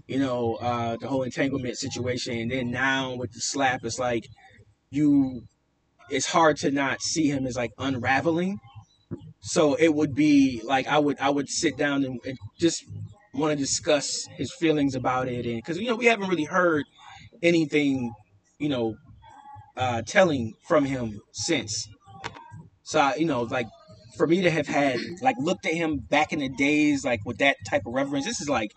you 0.08 0.20
know, 0.20 0.56
uh, 0.56 0.98
the 0.98 1.08
whole 1.08 1.24
entanglement 1.24 1.78
situation. 1.78 2.38
And 2.38 2.52
then 2.52 2.72
now 2.72 3.16
with 3.16 3.32
the 3.34 3.42
slap, 3.42 3.84
it's 3.84 4.00
like 4.00 4.28
you, 4.90 5.44
it's 6.10 6.28
hard 6.28 6.58
to 6.58 6.72
not 6.72 7.02
see 7.02 7.28
him 7.28 7.46
as 7.46 7.56
like 7.56 7.72
unraveling. 7.78 8.60
So 9.42 9.76
it 9.76 9.94
would 9.94 10.14
be 10.14 10.62
like 10.64 10.88
I 10.88 11.00
would 11.00 11.20
I 11.20 11.30
would 11.30 11.50
sit 11.50 11.76
down 11.76 12.06
and, 12.06 12.20
and 12.26 12.38
just 12.60 12.86
want 13.34 13.52
to 13.52 13.58
discuss 13.58 14.28
his 14.38 14.54
feelings 14.54 14.94
about 14.96 15.28
it, 15.28 15.46
and 15.46 15.56
because 15.56 15.80
you 15.80 15.88
know 15.88 15.96
we 15.96 16.06
haven't 16.06 16.30
really 16.30 16.46
heard 16.46 16.86
anything, 17.42 18.14
you 18.60 18.70
know, 18.70 18.96
uh, 19.82 20.04
telling 20.04 20.54
from 20.68 20.86
him 20.86 21.20
since. 21.32 21.90
So 22.84 23.00
I, 23.00 23.16
you 23.16 23.26
know, 23.26 23.42
like 23.42 23.66
for 24.16 24.28
me 24.28 24.44
to 24.44 24.52
have 24.52 24.68
had 24.68 25.00
like 25.24 25.36
looked 25.40 25.66
at 25.66 25.74
him 25.74 25.98
back 25.98 26.32
in 26.32 26.40
the 26.40 26.50
days, 26.50 27.04
like 27.04 27.22
with 27.26 27.40
that 27.40 27.58
type 27.68 27.82
of 27.88 27.94
reverence, 27.94 28.26
this 28.26 28.40
is 28.40 28.48
like 28.48 28.72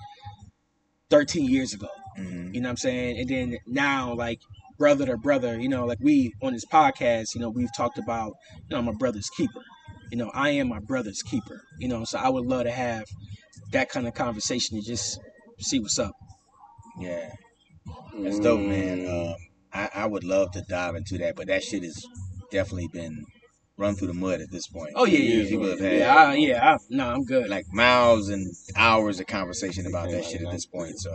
13 1.11 1.51
years 1.51 1.75
ago. 1.75 1.89
Mhm. 2.19 2.55
You 2.55 2.63
know 2.63 2.69
what 2.69 2.71
I'm 2.71 2.77
saying? 2.79 3.19
And 3.19 3.29
then 3.29 3.59
now, 3.67 4.15
like 4.15 4.41
brother 4.79 5.05
to 5.05 5.19
brother, 5.19 5.61
you 5.61 5.69
know, 5.69 5.85
like 5.85 5.99
we 6.01 6.33
on 6.43 6.55
this 6.55 6.65
podcast, 6.65 7.35
you 7.35 7.41
know, 7.43 7.51
we've 7.51 7.75
talked 7.77 7.99
about, 7.99 8.33
you 8.57 8.71
know, 8.71 8.79
I'm 8.79 8.89
a 8.89 8.95
brother's 8.95 9.29
keeper. 9.37 9.63
You 10.11 10.17
know, 10.17 10.31
I 10.33 10.51
am 10.51 10.69
my 10.69 10.79
brother's 10.79 11.23
keeper. 11.23 11.61
You 11.79 11.89
know, 11.89 12.05
so 12.05 12.19
I 12.19 12.31
would 12.31 12.47
love 12.47 12.65
to 12.65 12.71
have 12.71 13.05
that 13.73 13.91
kind 13.91 14.09
of 14.09 14.15
conversation 14.15 14.79
and 14.79 14.87
just 14.87 15.19
see 15.61 15.81
what's 15.81 15.99
up. 15.99 16.15
Yeah, 16.99 17.31
that's 18.23 18.39
dope, 18.39 18.61
man. 18.61 19.07
Um, 19.07 19.35
I, 19.75 19.91
I 19.95 20.07
would 20.07 20.25
love 20.25 20.53
to 20.53 20.63
dive 20.63 20.95
into 20.95 21.19
that, 21.19 21.37
but 21.37 21.49
that 21.49 21.63
shit 21.63 21.83
has 21.83 22.07
definitely 22.51 22.89
been 22.93 23.25
run 23.77 23.97
through 23.97 24.09
the 24.09 24.15
mud 24.15 24.41
at 24.41 24.51
this 24.51 24.67
point. 24.69 24.93
Oh 24.95 25.05
yeah, 25.05 25.19
yeah, 25.19 25.49
people 25.49 25.65
yeah. 25.67 25.71
have 25.71 25.81
had 25.81 25.99
yeah, 25.99 26.15
I, 26.15 26.35
yeah. 26.35 26.75
I, 26.75 26.79
no, 26.91 27.09
I'm 27.11 27.25
good. 27.25 27.49
like 27.49 27.67
miles 27.73 28.29
and 28.29 28.55
hours 28.77 29.21
of 29.21 29.27
conversation 29.27 29.87
about 29.87 30.11
that 30.11 30.25
shit 30.25 30.43
at 30.43 30.53
this 30.53 30.67
point. 30.67 30.99
So 31.01 31.13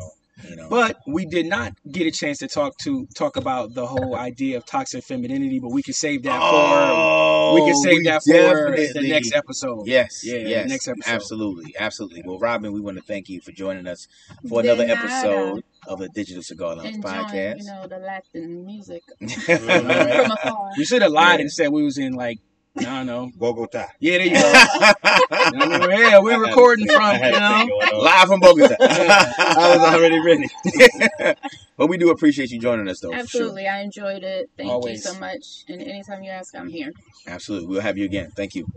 you 0.48 0.56
know, 0.56 0.69
But 0.69 0.98
we 1.07 1.26
did 1.26 1.48
not 1.48 1.73
get 1.91 2.07
a 2.07 2.11
chance 2.11 2.38
to 2.40 2.48
talk 2.48 2.77
to 2.80 3.07
talk 3.15 3.36
about 3.36 3.73
the 3.73 3.86
whole 3.86 4.15
idea 4.15 4.57
of 4.57 4.65
toxic 4.65 5.03
femininity, 5.03 5.60
but 5.60 5.72
we 5.72 5.84
can 5.84 5.94
save 5.94 6.23
that 6.23 6.40
oh, 6.41 7.52
for 7.52 7.56
we 7.56 7.69
can 7.69 7.76
save 7.81 8.03
that 8.06 8.22
for 8.23 8.99
the 8.99 9.10
next 9.10 9.34
episode. 9.34 9.88
Yes, 9.88 10.22
Yeah, 10.26 10.38
yes, 10.38 10.69
next 10.69 10.88
episode. 10.88 11.11
absolutely, 11.11 11.76
absolutely. 11.80 12.23
Well, 12.26 12.40
Robyn, 12.40 12.72
we 12.73 12.80
want 12.81 12.98
to 12.98 13.03
thank 13.03 13.30
you 13.30 13.41
for 13.41 13.52
joining 13.52 13.88
us 13.88 14.07
for 14.48 14.61
another 14.61 14.86
episode 14.88 15.64
of 15.90 15.99
the 15.99 16.07
Digital 16.10 16.44
Cigar 16.44 16.76
Lounge 16.76 16.95
Enjoying, 16.95 17.16
podcast. 17.16 17.57
you 17.57 17.66
know, 17.66 17.88
the 17.88 17.98
Latin 17.98 18.66
music 18.66 19.03
Alright. 19.49 20.30
You 20.78 20.86
should 20.86 21.02
have 21.02 21.11
lied 21.11 21.40
and 21.41 21.52
said 21.52 21.70
we 21.70 21.84
was 21.84 21.98
in 21.98 22.14
like 22.14 22.38
I 22.78 22.84
don't 22.84 23.07
know. 23.07 23.32
Bogota. 23.36 23.88
Yeah, 23.99 24.20
there 24.20 24.28
you 24.28 24.34
go. 24.34 24.41
I 24.53 25.52
mean, 25.68 25.90
yeah, 25.99 26.20
we're 26.20 26.40
recording 26.40 26.88
from 26.88 27.16
you 27.16 27.32
know. 27.32 27.68
going. 27.68 28.03
Live 28.03 28.28
from 28.28 28.40
Bogota. 28.40 28.76
I 28.80 29.76
was 29.76 29.94
already 29.94 30.20
ready. 30.20 31.36
but 31.76 31.88
we 31.88 31.98
do 31.98 32.11
appreciate 32.11 32.52
you 32.52 32.60
joining 32.60 32.88
us, 32.88 32.99
though. 32.99 33.10
for 33.10 33.16
sure. 33.16 33.22
Absolutely, 33.24 33.68
I 33.68 33.82
enjoyed 33.82 34.24
it. 34.24 34.52
Thank 34.56 34.70
Always. 34.70 35.03
you 35.03 35.11
so 35.11 35.20
much. 35.20 35.66
And 35.68 35.82
anytime 35.82 36.24
you 36.24 36.30
ask, 36.30 36.56
I'm 36.56 36.70
here. 36.70 36.94
Absolutely. 37.28 37.68
We'll 37.68 37.82
have 37.82 37.98
you 37.98 38.06
again. 38.06 38.32
Thank 38.36 38.56
you. 38.56 38.68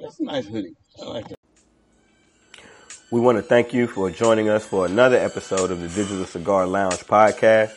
That's 0.00 0.20
a 0.20 0.24
nice 0.24 0.46
hoodie. 0.46 0.74
I 1.02 1.04
like 1.04 1.30
it. 1.30 1.38
We 3.12 3.20
want 3.20 3.36
to 3.36 3.42
thank 3.42 3.74
you 3.74 3.88
for 3.88 4.10
joining 4.10 4.48
us 4.48 4.64
for 4.64 4.86
another 4.86 5.18
episode 5.18 5.70
of 5.70 5.82
the 5.82 5.88
Digital 5.88 6.24
Cigar 6.24 6.66
Lounge 6.66 7.00
podcast. 7.00 7.74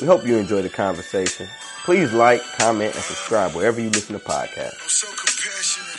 We 0.00 0.06
hope 0.06 0.26
you 0.26 0.38
enjoyed 0.38 0.64
the 0.64 0.70
conversation. 0.70 1.46
Please 1.84 2.14
like, 2.14 2.40
comment, 2.56 2.94
and 2.94 3.04
subscribe 3.04 3.54
wherever 3.54 3.78
you 3.78 3.90
listen 3.90 4.18
to 4.18 4.24
podcasts. 4.24 5.89